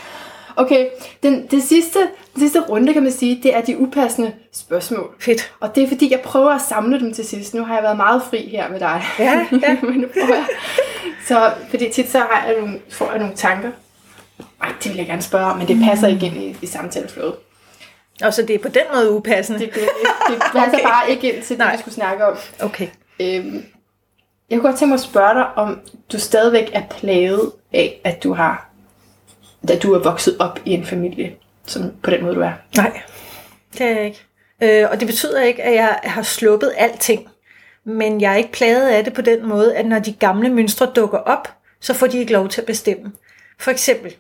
Okay, 0.57 0.87
den, 1.23 1.47
det 1.47 1.63
sidste, 1.63 1.99
den 2.35 2.41
sidste 2.41 2.61
runde, 2.61 2.93
kan 2.93 3.03
man 3.03 3.13
sige, 3.13 3.41
det 3.43 3.55
er 3.57 3.61
de 3.61 3.79
upassende 3.79 4.33
spørgsmål. 4.53 5.15
Fedt. 5.21 5.53
Og 5.61 5.75
det 5.75 5.83
er 5.83 5.89
fordi, 5.89 6.11
jeg 6.11 6.21
prøver 6.21 6.51
at 6.51 6.61
samle 6.61 7.01
dem 7.01 7.15
til 7.15 7.25
sidst. 7.25 7.55
Nu 7.55 7.65
har 7.65 7.75
jeg 7.75 7.83
været 7.83 7.97
meget 7.97 8.23
fri 8.31 8.49
her 8.53 8.69
med 8.69 8.81
dig. 8.81 9.03
Ja, 9.19 9.47
ja. 9.63 9.77
Men 9.83 9.95
nu 9.95 10.09
prøver 10.13 10.35
jeg. 10.35 10.47
Så, 11.27 11.53
fordi 11.71 11.91
tit 11.91 12.11
så 12.11 12.19
har 12.19 12.47
jeg 12.47 12.57
nogle, 12.61 12.79
får 12.91 13.11
jeg 13.11 13.19
nogle 13.19 13.35
tanker. 13.37 13.71
Ej, 14.63 14.73
det 14.85 14.91
vil 14.91 14.97
jeg 14.97 15.07
gerne 15.07 15.23
spørge 15.23 15.47
om, 15.47 15.59
men 15.59 15.69
det 15.69 15.81
passer 15.85 16.09
ikke 16.09 16.27
ind 16.27 16.37
i, 16.37 16.57
i 16.63 16.67
samtaleflowet. 16.67 17.35
Og 18.25 18.35
så 18.35 18.43
det 18.43 18.55
er 18.55 18.59
på 18.59 18.69
den 18.69 18.83
måde 18.95 19.11
upassende. 19.11 19.59
Det, 19.61 19.75
det, 19.75 19.83
det 20.29 20.39
passer 20.39 20.61
Okay. 20.61 20.69
okay. 20.75 20.83
bare 20.83 21.11
ikke 21.11 21.33
ind 21.33 21.43
til 21.43 21.49
det, 21.49 21.59
Nej. 21.59 21.73
vi 21.73 21.81
skulle 21.81 21.95
snakke 21.95 22.27
om. 22.27 22.37
Okay. 22.61 22.89
Øhm, 23.21 23.65
jeg 24.51 24.59
kunne 24.59 24.69
godt 24.69 24.79
tænke 24.79 24.89
mig 24.89 24.95
at 24.95 25.01
spørge 25.01 25.35
dig, 25.35 25.55
om 25.55 25.81
du 26.13 26.19
stadigvæk 26.19 26.71
er 26.73 26.83
plaget 26.91 27.53
af, 27.73 28.01
at 28.05 28.23
du 28.23 28.33
har 28.33 28.73
at 29.69 29.83
du 29.83 29.93
er 29.93 29.99
vokset 29.99 30.37
op 30.39 30.61
i 30.65 30.71
en 30.71 30.87
familie, 30.87 31.35
som 31.67 31.93
på 32.03 32.11
den 32.11 32.23
måde 32.23 32.35
du 32.35 32.41
er. 32.41 32.53
Nej, 32.77 33.03
det 33.73 33.81
er 33.81 33.97
jeg 33.97 34.05
ikke. 34.05 34.27
Øh, 34.63 34.91
og 34.91 35.01
det 35.01 35.07
betyder 35.09 35.43
ikke, 35.43 35.63
at 35.63 35.75
jeg 35.75 36.01
har 36.05 36.23
sluppet 36.23 36.73
alting. 36.77 37.29
Men 37.85 38.21
jeg 38.21 38.33
er 38.33 38.37
ikke 38.37 38.53
plaget 38.53 38.89
af 38.89 39.05
det 39.05 39.13
på 39.13 39.23
den 39.23 39.49
måde, 39.49 39.77
at 39.77 39.87
når 39.87 39.99
de 39.99 40.13
gamle 40.13 40.49
mønstre 40.49 40.93
dukker 40.97 41.19
op, 41.19 41.49
så 41.81 41.95
får 41.95 42.07
de 42.07 42.19
ikke 42.19 42.33
lov 42.33 42.49
til 42.49 42.61
at 42.61 42.67
bestemme. 42.67 43.13
For 43.59 43.71
eksempel, 43.71 44.17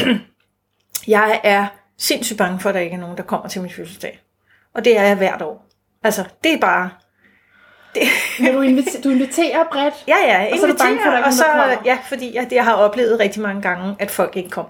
jeg 1.06 1.40
er 1.44 1.66
sindssygt 1.98 2.38
bange 2.38 2.60
for, 2.60 2.68
at 2.68 2.74
der 2.74 2.80
ikke 2.80 2.96
er 2.96 3.00
nogen, 3.00 3.16
der 3.16 3.22
kommer 3.22 3.48
til 3.48 3.60
min 3.60 3.70
fødselsdag. 3.70 4.20
Og 4.74 4.84
det 4.84 4.98
er 4.98 5.02
jeg 5.02 5.16
hvert 5.16 5.42
år. 5.42 5.66
Altså, 6.02 6.24
det 6.44 6.52
er 6.52 6.58
bare... 6.58 6.90
Men 8.40 8.54
du, 8.54 8.60
inviter, 8.60 9.00
du 9.04 9.10
inviterer 9.10 9.64
bredt. 9.72 9.94
ja, 10.08 10.14
ja, 10.26 10.38
jeg 10.38 10.48
Og 10.52 10.58
så 10.58 10.66
er 10.66 10.70
du 10.70 10.76
bange 10.76 10.98
for, 11.04 11.10
at 11.10 11.24
og 11.24 11.32
så, 11.32 11.44
ja, 11.84 11.98
fordi 12.08 12.34
jeg, 12.34 12.48
jeg 12.52 12.64
har 12.64 12.74
oplevet 12.74 13.20
rigtig 13.20 13.42
mange 13.42 13.62
gange, 13.62 13.94
at 13.98 14.10
folk 14.10 14.36
ikke 14.36 14.50
kom. 14.50 14.66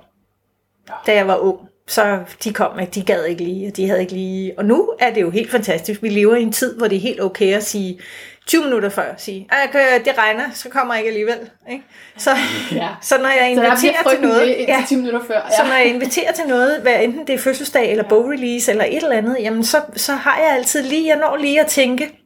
Da 1.07 1.15
jeg 1.15 1.29
var 1.29 1.37
ung, 1.37 1.59
så 1.89 2.19
de 2.45 2.53
kom 2.53 2.81
ikke, 2.81 2.91
de 2.91 3.03
gad 3.05 3.25
ikke 3.25 3.45
lige, 3.45 3.69
og 3.69 3.77
de 3.77 3.87
havde 3.89 4.01
ikke 4.01 4.13
lige. 4.13 4.55
Og 4.59 4.65
nu 4.65 4.91
er 5.01 5.11
det 5.15 5.21
jo 5.21 5.31
helt 5.31 5.51
fantastisk. 5.51 6.03
Vi 6.03 6.09
lever 6.09 6.35
i 6.37 6.43
en 6.43 6.53
tid, 6.53 6.77
hvor 6.79 6.87
det 6.89 6.97
er 6.97 7.01
helt 7.01 7.21
okay 7.23 7.55
at 7.55 7.65
sige 7.65 8.01
20 8.47 8.65
minutter 8.65 8.89
før, 8.89 9.15
sige, 9.17 9.49
"Ah, 9.51 9.57
jeg 9.63 9.71
kan- 9.73 10.05
det 10.05 10.19
regner, 10.19 10.45
så 10.55 10.69
kommer 10.69 10.95
jeg 10.95 11.01
ikke 11.05 11.09
alligevel. 11.09 11.51
Ikke? 11.71 11.85
Så, 12.19 12.31
Ja. 12.73 12.89
så 13.03 13.19
når 13.19 13.29
jeg 13.29 13.39
Så 13.39 13.45
inviterer 13.63 13.77
til 13.77 13.95
frygten 14.03 14.29
noget, 14.29 14.49
indtil 14.49 14.87
10 14.89 14.97
minutter 14.97 15.21
før. 15.27 15.41
så 15.59 15.65
når 15.67 15.75
jeg 15.75 15.87
inviterer 15.87 16.33
til 16.33 16.45
noget, 16.49 16.81
hvad 16.83 16.95
enten 17.03 17.27
det 17.27 17.35
er 17.35 17.39
fødselsdag 17.39 17.91
eller 17.91 18.05
bogrelease 18.09 18.71
eller 18.71 18.85
et 18.85 18.97
eller 19.03 19.17
andet, 19.17 19.37
jamen 19.41 19.65
så, 19.65 19.81
så 19.97 20.13
har 20.13 20.39
jeg 20.39 20.55
altid 20.55 20.83
lige, 20.83 21.07
jeg 21.07 21.17
når 21.17 21.37
lige 21.37 21.61
at 21.61 21.67
tænke, 21.67 22.26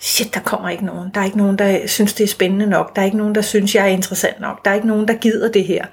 shit, 0.00 0.34
der 0.34 0.40
kommer 0.40 0.68
ikke 0.68 0.84
nogen. 0.84 1.10
Der 1.14 1.20
er 1.20 1.24
ikke 1.24 1.38
nogen, 1.38 1.58
der 1.58 1.86
synes, 1.86 2.14
det 2.14 2.24
er 2.24 2.28
spændende 2.28 2.66
nok. 2.66 2.96
Der 2.96 3.02
er 3.02 3.06
ikke 3.06 3.16
nogen, 3.16 3.34
der 3.34 3.40
synes, 3.40 3.74
jeg 3.74 3.84
er 3.84 3.88
interessant 3.88 4.40
nok. 4.40 4.64
Der 4.64 4.70
er 4.70 4.74
ikke 4.74 4.86
nogen, 4.86 5.08
der 5.08 5.14
gider 5.14 5.52
det 5.52 5.64
her. 5.64 5.84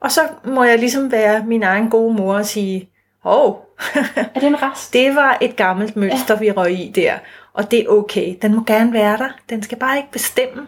Og 0.00 0.10
så 0.10 0.20
må 0.44 0.64
jeg 0.64 0.78
ligesom 0.78 1.12
være 1.12 1.44
min 1.46 1.62
egen 1.62 1.90
gode 1.90 2.14
mor 2.14 2.34
og 2.34 2.46
sige, 2.46 2.88
åh, 3.24 3.50
oh, 3.50 3.56
Er 4.14 4.40
det 4.40 4.46
en 4.46 4.62
rest? 4.62 4.92
det 4.94 5.14
var 5.14 5.38
et 5.40 5.56
gammelt 5.56 5.96
mønster, 5.96 6.34
ja. 6.34 6.40
vi 6.40 6.50
røg 6.50 6.72
i 6.72 6.92
der. 6.94 7.14
Og 7.52 7.70
det 7.70 7.80
er 7.80 7.88
okay. 7.88 8.36
Den 8.42 8.54
må 8.54 8.62
gerne 8.66 8.92
være 8.92 9.16
der. 9.16 9.28
Den 9.50 9.62
skal 9.62 9.78
bare 9.78 9.96
ikke 9.96 10.10
bestemme, 10.12 10.66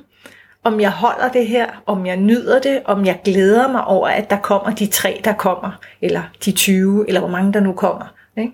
om 0.64 0.80
jeg 0.80 0.90
holder 0.90 1.28
det 1.28 1.46
her, 1.46 1.66
om 1.86 2.06
jeg 2.06 2.16
nyder 2.16 2.60
det, 2.60 2.82
om 2.84 3.06
jeg 3.06 3.20
glæder 3.24 3.68
mig 3.72 3.84
over, 3.84 4.08
at 4.08 4.30
der 4.30 4.36
kommer 4.36 4.74
de 4.74 4.86
tre, 4.86 5.20
der 5.24 5.32
kommer, 5.32 5.70
eller 6.02 6.22
de 6.44 6.52
20, 6.52 7.04
eller 7.08 7.20
hvor 7.20 7.28
mange 7.28 7.52
der 7.52 7.60
nu 7.60 7.72
kommer. 7.72 8.06
Ikke? 8.38 8.52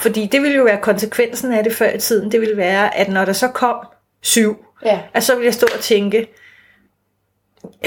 Fordi 0.00 0.26
det 0.26 0.42
ville 0.42 0.56
jo 0.56 0.64
være 0.64 0.80
konsekvensen 0.82 1.52
af 1.52 1.64
det 1.64 1.74
før 1.76 1.90
i 1.92 1.98
tiden. 1.98 2.32
Det 2.32 2.40
ville 2.40 2.56
være, 2.56 2.96
at 2.96 3.08
når 3.08 3.24
der 3.24 3.32
så 3.32 3.48
kom 3.48 3.76
syv, 4.22 4.64
Ja. 4.84 5.00
at 5.14 5.24
så 5.24 5.34
ville 5.34 5.44
jeg 5.46 5.54
stå 5.54 5.66
og 5.74 5.80
tænke, 5.80 6.26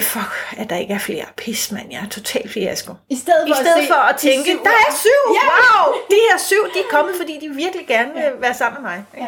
fuck, 0.01 0.31
at 0.57 0.69
der 0.69 0.75
ikke 0.75 0.93
er 0.93 0.97
flere. 0.99 1.25
Pis, 1.37 1.71
mand, 1.71 1.91
jeg 1.91 2.01
er 2.05 2.09
totalt 2.09 2.51
fiasko. 2.51 2.93
I 3.09 3.15
stedet 3.15 3.47
I 3.47 3.49
for, 3.51 3.55
stedet 3.55 3.81
at, 3.81 3.87
for 3.87 3.95
at 4.09 4.15
tænke, 4.15 4.43
syv 4.45 4.63
der 4.63 4.69
er 4.69 4.93
syv, 4.95 5.33
Ja. 5.35 5.47
wow, 5.49 5.93
de 6.09 6.15
her 6.31 6.37
syv, 6.39 6.63
de 6.73 6.79
er 6.79 6.89
kommet, 6.97 7.15
fordi 7.15 7.39
de 7.41 7.49
virkelig 7.55 7.87
gerne 7.87 8.13
vil 8.13 8.23
være 8.39 8.53
sammen 8.53 8.83
med 8.83 8.91
mig. 8.91 9.03
Ja. 9.17 9.27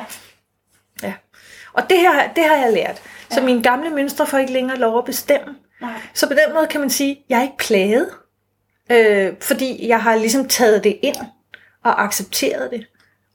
Ja. 1.08 1.14
Og 1.74 1.90
det 1.90 1.98
her, 2.00 2.34
det 2.36 2.44
har 2.44 2.56
jeg 2.56 2.74
lært. 2.74 3.02
Så 3.30 3.42
mine 3.42 3.64
gamle 3.64 3.90
mønstre 3.90 4.28
får 4.28 4.38
ikke 4.38 4.54
længere 4.54 4.78
lov 4.78 4.98
at 4.98 5.06
bestemme. 5.06 5.56
Nej. 5.82 5.92
Så 6.14 6.28
på 6.28 6.34
den 6.34 6.54
måde 6.54 6.68
kan 6.68 6.80
man 6.82 6.90
sige, 6.90 7.12
at 7.12 7.18
jeg 7.30 7.38
er 7.40 7.44
ikke 7.44 7.58
plaget. 7.58 8.10
Øh, 8.92 9.34
fordi 9.42 9.88
jeg 9.88 10.02
har 10.04 10.16
ligesom 10.16 10.48
taget 10.48 10.84
det 10.84 11.00
ind 11.02 11.16
og 11.84 12.04
accepteret 12.04 12.72
det. 12.72 12.86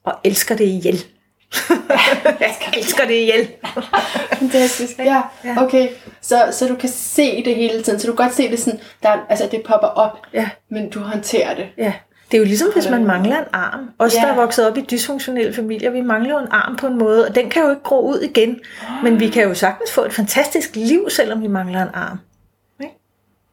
Og 0.04 0.14
elsker 0.24 0.56
det 0.56 0.64
ihjel. 0.64 1.04
jeg 2.40 2.56
elsker 2.76 3.04
det 3.06 3.14
ihjel. 3.14 3.48
Fantastisk. 4.38 4.98
Ja, 4.98 5.22
Ja. 5.44 5.62
okay. 5.64 5.88
Så, 6.20 6.48
så 6.52 6.68
du 6.68 6.74
kan 6.76 6.88
se 6.88 7.44
det 7.44 7.54
hele 7.54 7.82
tiden. 7.82 8.00
Så 8.00 8.06
du 8.06 8.12
kan 8.16 8.24
godt 8.24 8.34
se 8.36 8.50
det 8.50 8.58
sådan, 8.60 8.80
der, 9.02 9.16
altså 9.28 9.48
det 9.50 9.62
popper 9.66 9.88
op, 9.88 10.18
Ja. 10.32 10.48
men 10.70 10.90
du 10.90 11.00
håndterer 11.00 11.54
det. 11.54 11.66
Ja, 11.78 11.92
det 12.30 12.36
er 12.36 12.38
jo 12.38 12.44
ligesom, 12.44 12.68
hvis 12.72 12.90
man 12.90 13.04
mangler 13.06 13.38
en 13.38 13.44
arm. 13.52 13.90
Os, 13.98 14.14
Ja. 14.14 14.20
der 14.20 14.26
er 14.26 14.34
vokset 14.34 14.66
op 14.70 14.76
i 14.76 14.80
dysfunktionelle 14.90 15.54
familier, 15.54 15.90
vi 15.90 16.00
mangler 16.00 16.30
jo 16.34 16.38
en 16.38 16.48
arm 16.50 16.76
på 16.76 16.86
en 16.86 16.98
måde, 16.98 17.26
og 17.28 17.34
den 17.34 17.50
kan 17.50 17.62
jo 17.62 17.70
ikke 17.70 17.82
gro 17.82 18.00
ud 18.08 18.18
igen. 18.20 18.60
Men 19.02 19.20
vi 19.20 19.28
kan 19.28 19.42
jo 19.42 19.54
sagtens 19.54 19.92
få 19.92 20.04
et 20.04 20.12
fantastisk 20.12 20.76
liv, 20.76 21.10
selvom 21.10 21.42
vi 21.42 21.46
mangler 21.46 21.82
en 21.82 21.94
arm. 21.94 22.18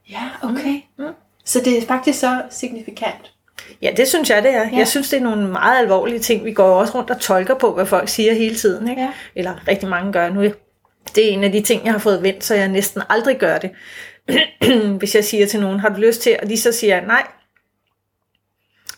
Ja, 0.09 0.21
okay. 0.43 0.81
Mm. 0.97 1.05
Så 1.45 1.59
det 1.65 1.77
er 1.77 1.81
faktisk 1.87 2.19
så 2.19 2.41
signifikant. 2.49 3.31
Ja, 3.81 3.91
det 3.97 4.07
synes 4.07 4.29
jeg, 4.29 4.43
det 4.43 4.51
er. 4.51 4.69
Ja. 4.71 4.77
Jeg 4.77 4.87
synes, 4.87 5.09
det 5.09 5.17
er 5.17 5.23
nogle 5.23 5.47
meget 5.47 5.79
alvorlige 5.79 6.19
ting. 6.19 6.45
Vi 6.45 6.53
går 6.53 6.63
også 6.63 6.97
rundt 6.97 7.09
og 7.09 7.19
tolker 7.19 7.55
på, 7.55 7.73
hvad 7.73 7.85
folk 7.85 8.09
siger 8.09 8.33
hele 8.33 8.55
tiden. 8.55 8.89
Ikke? 8.89 9.01
Ja. 9.01 9.11
Eller 9.35 9.67
rigtig 9.67 9.89
mange 9.89 10.13
gør 10.13 10.29
nu. 10.29 10.41
Det 11.15 11.29
er 11.29 11.29
en 11.29 11.43
af 11.43 11.51
de 11.51 11.61
ting, 11.61 11.85
jeg 11.85 11.91
har 11.91 11.99
fået 11.99 12.23
vendt, 12.23 12.43
så 12.43 12.55
jeg 12.55 12.67
næsten 12.67 13.01
aldrig 13.09 13.37
gør 13.37 13.57
det. 13.57 13.71
Hvis 14.99 15.15
jeg 15.15 15.23
siger 15.23 15.47
til 15.47 15.59
nogen, 15.59 15.79
har 15.79 15.89
du 15.89 16.01
lyst 16.01 16.21
til, 16.21 16.37
og 16.43 16.49
de 16.49 16.57
så 16.57 16.71
siger 16.71 17.05
nej, 17.05 17.23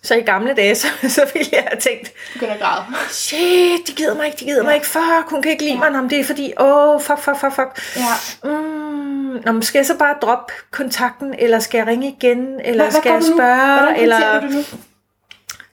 så 0.08 0.16
i 0.16 0.22
gamle 0.22 0.54
dage, 0.54 0.76
så, 0.76 0.88
så 1.18 1.22
ville 1.34 1.50
jeg 1.52 1.68
have 1.72 1.80
tænkt, 1.80 2.14
Begynder 2.34 2.54
at 2.54 2.60
græde. 2.60 2.86
shit, 3.10 3.88
de 3.88 3.94
gider 3.94 4.16
mig 4.16 4.26
ikke, 4.26 4.38
de 4.40 4.46
gider 4.46 4.58
ja. 4.58 4.64
mig 4.64 4.76
ikke, 4.76 4.88
fuck, 4.88 5.30
hun 5.30 5.42
kan 5.42 5.52
ikke 5.52 5.64
lide 5.64 5.78
mig, 5.78 5.92
Nå, 5.92 6.08
det 6.08 6.20
er 6.20 6.24
fordi, 6.24 6.54
åh, 6.60 6.96
oh, 6.96 7.02
fuck, 7.02 7.20
fuck, 7.20 7.40
fuck, 7.40 7.54
fuck. 7.56 7.96
Ja. 7.96 8.50
Mm, 8.50 9.40
nå, 9.46 9.62
skal 9.62 9.80
jeg 9.80 9.86
så 9.86 9.98
bare 9.98 10.16
droppe 10.22 10.54
kontakten, 10.72 11.36
eller 11.40 11.60
skal 11.60 11.78
jeg 11.78 11.88
ringe 11.88 12.08
igen, 12.08 12.60
eller 12.66 12.84
Hvad, 12.84 12.92
skal 12.92 13.12
hvad 13.12 13.22
jeg 13.22 13.24
spørge, 13.24 13.80
Hvordan 13.80 13.96
eller... 14.04 14.40
du 14.42 14.48
nu? 14.48 14.64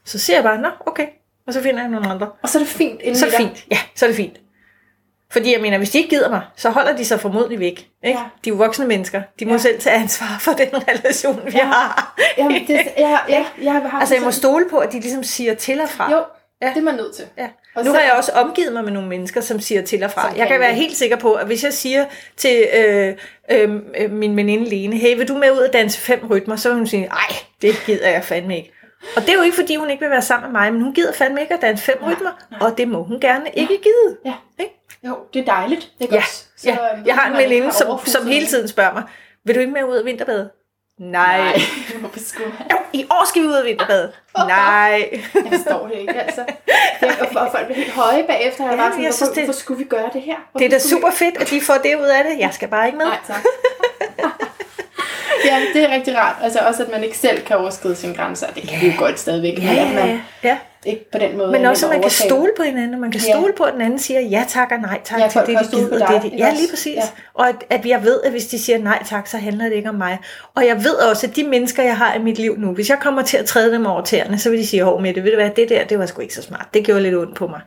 Så 0.05 0.19
siger 0.19 0.37
jeg 0.37 0.45
bare, 0.45 0.59
nå, 0.61 0.69
okay, 0.87 1.07
og 1.47 1.53
så 1.53 1.63
finder 1.63 1.81
jeg 1.81 1.91
nogle 1.91 2.09
andre. 2.09 2.31
Og 2.43 2.49
så 2.49 2.59
er 2.59 2.63
det 2.63 2.73
fint 2.73 3.01
inden 3.01 3.17
Så 3.17 3.27
er 3.27 3.31
det 3.31 3.39
fint, 3.39 3.65
ja, 3.71 3.79
så 3.95 4.05
er 4.05 4.09
det 4.09 4.17
fint. 4.17 4.37
Fordi 5.35 5.53
jeg 5.53 5.61
mener, 5.61 5.79
hvis 5.79 5.91
de 5.91 5.99
ikke 5.99 6.11
gider 6.11 6.31
mig, 6.31 6.41
så 6.57 6.71
holder 6.71 6.97
de 6.97 7.05
sig 7.05 7.21
formodentlig 7.21 7.61
væk. 7.61 7.87
Ikke? 8.05 8.19
Ja. 8.19 8.25
De 8.45 8.51
er 8.51 8.55
jo 8.55 8.57
voksne 8.57 8.87
mennesker. 8.87 9.23
De 9.41 9.45
må 9.47 9.53
Ja. 9.53 9.59
selv 9.59 9.81
tage 9.81 9.97
ansvar 9.97 10.37
for 10.41 10.53
den 10.53 10.69
relation, 10.89 11.41
vi 11.47 11.51
Ja. 11.55 11.65
har. 11.65 12.15
Jamen, 12.39 12.67
det, 12.67 12.81
jeg, 12.99 13.21
jeg, 13.29 13.47
jeg 13.63 13.73
har 13.73 13.99
Altså, 14.01 14.15
jeg 14.15 14.23
må 14.25 14.31
stole 14.31 14.65
på, 14.71 14.79
at 14.79 14.93
de 14.93 15.01
ligesom 15.01 15.25
siger 15.25 15.55
til 15.55 15.81
og 15.81 15.89
fra. 15.89 16.13
Jo, 16.13 16.23
Ja. 16.63 16.69
det 16.69 16.77
er 16.77 16.83
man 16.83 16.95
nødt 16.95 17.15
til. 17.15 17.25
Ja. 17.39 17.47
Og 17.77 17.85
Nu 17.85 17.93
har 17.93 18.01
jeg 18.01 18.13
også 18.13 18.33
omgivet 18.33 18.73
mig 18.73 18.85
med 18.85 18.93
nogle 18.93 19.09
mennesker, 19.09 19.41
som 19.41 19.61
siger 19.61 19.83
til 19.83 20.03
og 20.05 20.11
fra. 20.11 20.29
Som 20.31 20.39
Jeg 20.39 20.49
kan 20.49 20.61
være 20.61 20.69
det. 20.69 20.77
helt 20.77 20.97
sikker 20.97 21.17
på, 21.17 21.33
at 21.35 21.47
hvis 21.47 21.65
jeg 21.65 21.73
siger 21.73 22.05
til 22.37 22.67
øh, 22.79 23.15
øh, 23.51 23.71
øh, 23.99 24.11
min 24.11 24.37
veninde 24.37 24.65
Lene, 24.71 24.97
hey, 24.97 25.17
vil 25.17 25.29
du 25.29 25.35
med 25.35 25.51
ud 25.53 25.57
og 25.59 25.73
danse 25.73 26.01
fem 26.01 26.27
rytmer, 26.31 26.57
så 26.57 26.69
vil 26.69 26.77
hun 26.79 26.87
sige, 26.87 27.07
nej, 27.07 27.37
det 27.63 27.75
gider 27.87 28.09
jeg 28.11 28.25
fandme 28.25 28.57
ikke. 28.57 28.73
Og 29.17 29.23
det 29.23 29.29
er 29.31 29.35
jo 29.35 29.43
ikke, 29.43 29.57
fordi 29.57 29.77
hun 29.77 29.91
ikke 29.91 30.01
vil 30.01 30.11
være 30.11 30.23
sammen 30.23 30.53
med 30.53 30.61
mig, 30.61 30.73
men 30.73 30.83
hun 30.83 30.95
gider 30.95 31.13
fandme 31.13 31.41
ikke 31.41 31.55
at 31.55 31.61
danse 31.63 31.85
fem 31.85 31.97
rytmer, 32.07 32.31
og 32.61 32.79
det 32.79 32.89
må 32.89 33.03
hun 33.03 33.21
gerne 33.21 33.45
ikke 33.55 33.79
gide. 33.83 34.17
Ja. 34.25 34.33
Ikke? 34.61 34.73
Jo, 35.09 35.17
det 35.35 35.41
er 35.41 35.45
dejligt. 35.55 35.93
Det 35.99 36.05
er 36.05 36.15
Ja, 36.15 36.17
godt. 36.17 36.27
Så, 36.57 36.69
ja. 36.69 36.73
øhm, 36.97 37.07
jeg 37.07 37.15
har 37.15 37.31
en 37.31 37.37
veninde, 37.37 37.73
som, 37.73 37.99
som 38.07 38.27
hele 38.27 38.47
tiden 38.47 38.69
spørger 38.69 38.93
mig, 38.93 39.03
vil 39.45 39.55
du 39.55 39.61
ikke 39.61 39.73
med 39.73 39.85
ud 39.85 39.97
og 39.97 40.05
vinterbade? 40.05 40.51
Nej. 41.01 41.41
Hvorfor 42.01 42.39
man? 42.41 42.53
Jo, 42.71 42.77
i 42.93 43.05
år 43.11 43.27
skal 43.29 43.43
vi 43.43 43.47
ud 43.47 43.53
og 43.53 43.65
vinterbade. 43.65 44.13
Nej. 44.37 45.09
Jeg 45.35 45.53
forstår 45.53 45.87
det 45.87 45.99
ikke, 45.99 46.21
altså. 46.23 46.45
Det, 47.01 47.09
og, 47.21 47.43
og 47.43 47.49
folk 47.53 47.65
bliver 47.67 47.77
helt 47.79 47.93
høje 47.93 48.25
bagefter. 48.27 48.65
Jeg 48.65 48.73
Ja, 48.73 48.77
bare 48.77 48.91
sådan, 48.91 49.03
jeg 49.05 49.09
hvorfor, 49.11 49.17
synes, 49.17 49.29
det- 49.31 49.45
hvorfor 49.45 49.59
skulle 49.61 49.79
vi 49.79 49.85
gøre 49.85 50.11
det 50.13 50.23
her? 50.23 50.35
Hvorfor 50.37 50.59
Det 50.59 50.65
er 50.65 50.71
da 50.71 50.79
skulle 50.79 50.95
vi- 50.97 51.01
super 51.01 51.11
fedt, 51.11 51.37
at 51.37 51.51
de 51.51 51.61
får 51.61 51.75
det 51.75 51.97
ud 51.97 52.07
af 52.19 52.25
det. 52.25 52.39
Jeg 52.39 52.55
skal 52.55 52.69
bare 52.69 52.87
ikke 52.87 52.99
med. 52.99 53.07
Nej, 53.07 53.19
tak. 53.27 53.45
ja, 55.51 55.61
det 55.75 55.83
er 55.91 55.95
rigtig 55.95 56.17
rart. 56.17 56.37
Altså 56.43 56.59
også, 56.59 56.83
at 56.83 56.91
man 56.93 57.05
ikke 57.05 57.19
selv 57.19 57.43
kan 57.43 57.57
overskride 57.57 57.97
sine 57.97 58.15
grænser. 58.15 58.47
Det 58.47 58.69
kan 58.69 58.81
vi 58.81 58.87
jo 58.87 58.93
godt 58.99 59.21
stadigvæk. 59.21 59.59
Ja, 59.59 59.73
ja, 59.73 60.07
ja. 60.07 60.19
ja. 60.43 60.59
ikke 60.87 61.11
på 61.11 61.19
den 61.19 61.37
måde 61.39 61.53
Men 61.53 61.67
også, 61.67 61.87
at 61.87 61.93
man 61.93 62.03
kan 62.03 62.11
stole 62.11 62.51
på 62.57 62.63
hinanden, 62.63 63.01
man 63.01 63.11
kan 63.11 63.21
Ja. 63.27 63.33
stole 63.33 63.53
på, 63.57 63.65
at 63.65 63.73
den 63.73 63.81
anden 63.81 63.99
siger 63.99 64.21
ja 64.21 64.45
tak 64.49 64.69
og 64.73 64.79
nej 64.79 65.01
tak 65.05 65.21
Ja, 65.21 65.29
til 65.29 65.41
det, 65.41 65.59
de 65.73 65.77
gider. 65.77 66.07
Det, 66.07 66.23
de, 66.23 66.37
ja, 66.39 66.51
lige 66.51 66.69
præcis. 66.71 66.95
Ja. 66.97 67.03
Og 67.35 67.49
at, 67.49 67.55
at 67.71 67.87
jeg 67.87 68.05
ved, 68.05 68.21
at 68.25 68.31
hvis 68.31 68.47
de 68.47 68.59
siger 68.59 68.79
nej 68.79 69.03
tak, 69.07 69.27
så 69.27 69.37
handler 69.39 69.65
det 69.65 69.73
ikke 69.73 69.89
om 69.89 69.95
mig. 69.95 70.19
Og 70.55 70.67
jeg 70.67 70.85
ved 70.85 70.95
også, 70.95 71.27
at 71.27 71.37
de 71.37 71.45
mennesker, 71.45 71.83
jeg 71.83 71.97
har 71.97 72.15
i 72.15 72.19
mit 72.19 72.39
liv 72.39 72.55
nu, 72.59 72.73
hvis 72.73 72.91
jeg 72.91 72.99
kommer 73.01 73.23
til 73.23 73.37
at 73.37 73.45
træde 73.45 73.73
dem 73.73 73.87
over 73.87 74.03
tæerne, 74.03 74.39
så 74.39 74.51
vil 74.51 74.59
de 74.59 74.67
sige, 74.67 74.83
hov 74.85 75.01
med 75.03 75.15
det, 75.15 75.25
ved 75.25 75.31
du 75.31 75.37
hvad, 75.37 75.51
det 75.51 75.69
der, 75.69 75.85
det 75.85 75.99
var 75.99 76.07
sgu 76.07 76.21
ikke 76.23 76.35
så 76.35 76.43
smart. 76.43 76.67
Det 76.75 76.85
gjorde 76.85 77.03
lidt 77.03 77.15
ondt 77.15 77.37
på 77.37 77.47
mig. 77.47 77.61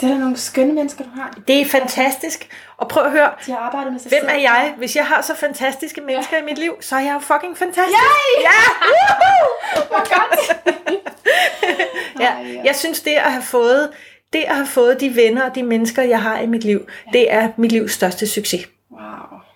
Det 0.00 0.08
er 0.08 0.12
da 0.14 0.18
nogle 0.18 0.36
skønne 0.36 0.72
mennesker, 0.72 1.04
du 1.04 1.10
har. 1.14 1.38
Det 1.48 1.60
er 1.60 1.64
fantastisk. 1.66 2.48
Og 2.76 2.88
prøv 2.88 3.04
at 3.04 3.10
høre, 3.10 3.30
De 3.46 3.52
har 3.52 3.58
arbejdet 3.58 3.92
med 3.92 4.00
sig 4.00 4.08
hvem 4.08 4.20
selv. 4.20 4.30
er 4.32 4.40
jeg? 4.40 4.74
Hvis 4.78 4.96
jeg 4.96 5.06
har 5.06 5.22
så 5.22 5.34
fantastiske 5.36 6.00
mennesker 6.00 6.36
i 6.38 6.42
mit 6.44 6.58
liv, 6.58 6.74
så 6.80 6.96
er 6.96 7.00
jeg 7.00 7.14
jo 7.14 7.18
fucking 7.18 7.58
fantastisk. 7.58 7.98
Yay! 7.98 8.42
Ja! 8.42 8.60
Hvor 9.88 10.18
godt! 10.18 10.62
Ja, 12.20 12.32
ja. 12.42 12.60
jeg 12.64 12.76
synes, 12.76 13.00
det 13.00 13.10
at 13.10 13.32
have 13.32 13.42
fået, 13.42 13.90
det 14.32 14.38
at 14.38 14.54
have 14.56 14.66
fået 14.66 15.00
de 15.00 15.16
venner 15.16 15.48
og 15.48 15.54
de 15.54 15.62
mennesker, 15.62 16.02
jeg 16.02 16.22
har 16.22 16.38
i 16.38 16.46
mit 16.46 16.64
liv, 16.64 16.86
det 17.12 17.32
er 17.32 17.48
mit 17.56 17.72
livs 17.72 17.92
største 17.92 18.26
succes. 18.26 18.68
Wow. 18.90 19.00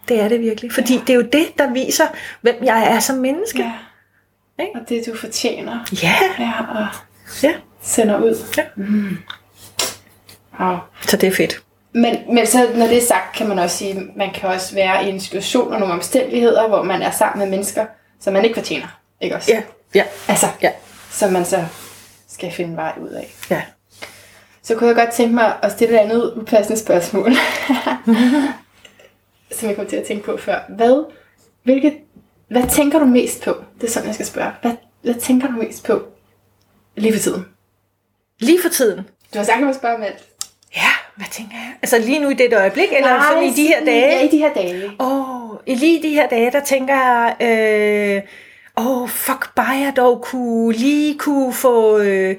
Det 0.08 0.20
er 0.20 0.28
det 0.28 0.40
virkelig. 0.40 0.72
Fordi 0.72 0.94
ja. 0.94 1.00
det 1.00 1.10
er 1.10 1.14
jo 1.14 1.22
det, 1.32 1.58
der 1.58 1.70
viser, 1.72 2.06
hvem 2.40 2.54
jeg 2.64 2.92
er 2.92 3.00
som 3.00 3.16
menneske. 3.16 3.58
Ja. 3.58 3.72
Ikke? 4.64 4.72
Og 4.80 4.88
det, 4.88 5.06
du 5.06 5.16
fortjener. 5.16 5.78
Ja, 6.02 6.14
Ja, 6.38 6.52
og 6.80 6.86
ja. 7.42 7.54
sender 7.82 8.18
ud. 8.22 8.34
Ja. 8.56 8.62
Mm. 8.76 9.18
Wow. 10.61 10.76
Så 11.09 11.16
det 11.16 11.26
er 11.26 11.32
fedt. 11.32 11.62
Men, 11.92 12.18
men 12.34 12.46
så 12.46 12.68
når 12.74 12.86
det 12.86 12.96
er 12.96 13.07
sagt, 13.07 13.36
kan 13.36 13.48
man 13.48 13.59
også 13.59 13.76
sige, 13.76 13.90
at 13.90 14.02
man 14.16 14.30
kan 14.34 14.48
også 14.48 14.74
være 14.74 15.04
i 15.07 15.09
en 15.09 15.20
situation 15.20 15.72
og 15.72 15.80
nogle 15.80 15.94
omstændigheder, 15.94 16.68
hvor 16.68 16.82
man 16.82 17.02
er 17.02 17.11
sammen 17.11 17.38
med 17.44 17.50
mennesker, 17.57 17.86
som 18.20 18.32
man 18.32 18.44
ikke 18.44 18.54
fortjener. 18.54 19.00
Ikke 19.20 19.36
også? 19.36 19.52
Ja, 19.52 19.62
ja, 19.94 20.04
Altså, 20.28 20.46
ja, 20.62 20.70
som 21.11 21.32
man 21.32 21.44
så 21.44 21.64
skal 22.28 22.52
finde 22.52 22.76
vej 22.76 22.92
ud 23.00 23.09
af. 23.09 23.34
ja. 23.50 23.62
Så 24.62 24.74
kunne 24.74 24.86
jeg 24.88 24.96
godt 24.96 25.11
tænke 25.11 25.34
mig 25.34 25.57
at 25.62 25.72
stille 25.72 25.94
et 25.94 25.98
andet 25.98 26.32
upassende 26.36 26.80
spørgsmål. 26.80 27.32
som 29.57 29.68
jeg 29.68 29.76
kom 29.76 29.86
til 29.86 29.96
at 29.96 30.04
tænke 30.04 30.24
på 30.24 30.36
før. 30.36 30.59
Hvad, 30.68 31.04
hvilket, 31.64 31.94
hvad 32.48 32.62
tænker 32.70 32.98
du 32.98 33.04
mest 33.04 33.42
på? 33.44 33.57
Det 33.80 33.86
er 33.86 33.90
sådan, 33.90 34.07
jeg 34.07 34.14
skal 34.14 34.26
spørge. 34.26 34.50
Hvad, 34.62 34.72
hvad 35.02 35.14
tænker 35.14 35.46
du 35.46 35.52
mest 35.52 35.84
på 35.84 36.02
lige 36.96 37.12
for 37.12 37.20
tiden? 37.20 37.46
Lige 38.38 38.62
for 38.62 38.68
tiden. 38.68 38.96
Du 39.34 39.38
har 39.38 39.44
sagt, 39.44 39.54
at 39.54 39.59
jeg 39.61 39.66
må 39.66 39.72
spørge 39.72 39.94
om 39.94 40.02
alt. 40.02 40.24
Hvad 41.16 41.26
tænker 41.30 41.54
jeg? 41.54 41.72
Altså 41.82 41.98
lige 41.98 42.18
nu 42.18 42.30
i 42.30 42.34
det 42.34 42.54
øjeblik, 42.54 42.88
eller 42.96 43.22
sådan 43.22 43.44
i 43.44 43.52
de 43.52 43.66
her 43.66 43.84
dage? 43.84 44.16
Ja, 44.16 44.24
i 44.24 44.28
de 44.28 44.38
her 44.38 44.52
dage. 44.54 44.90
Åh, 45.00 45.50
oh, 45.50 45.58
lige 45.66 45.98
i 45.98 46.02
de 46.02 46.14
her 46.14 46.28
dage, 46.28 46.50
der 46.50 46.60
tænker 46.60 46.94
jeg, 46.94 47.34
øh, 47.40 48.22
åh, 48.76 49.02
oh, 49.02 49.08
fuck, 49.08 49.54
bare 49.54 49.76
jeg 49.76 49.92
dog 49.96 50.22
kunne, 50.22 50.72
lige 50.72 51.18
kunne 51.18 51.52
få 51.52 51.98
øh, 51.98 52.36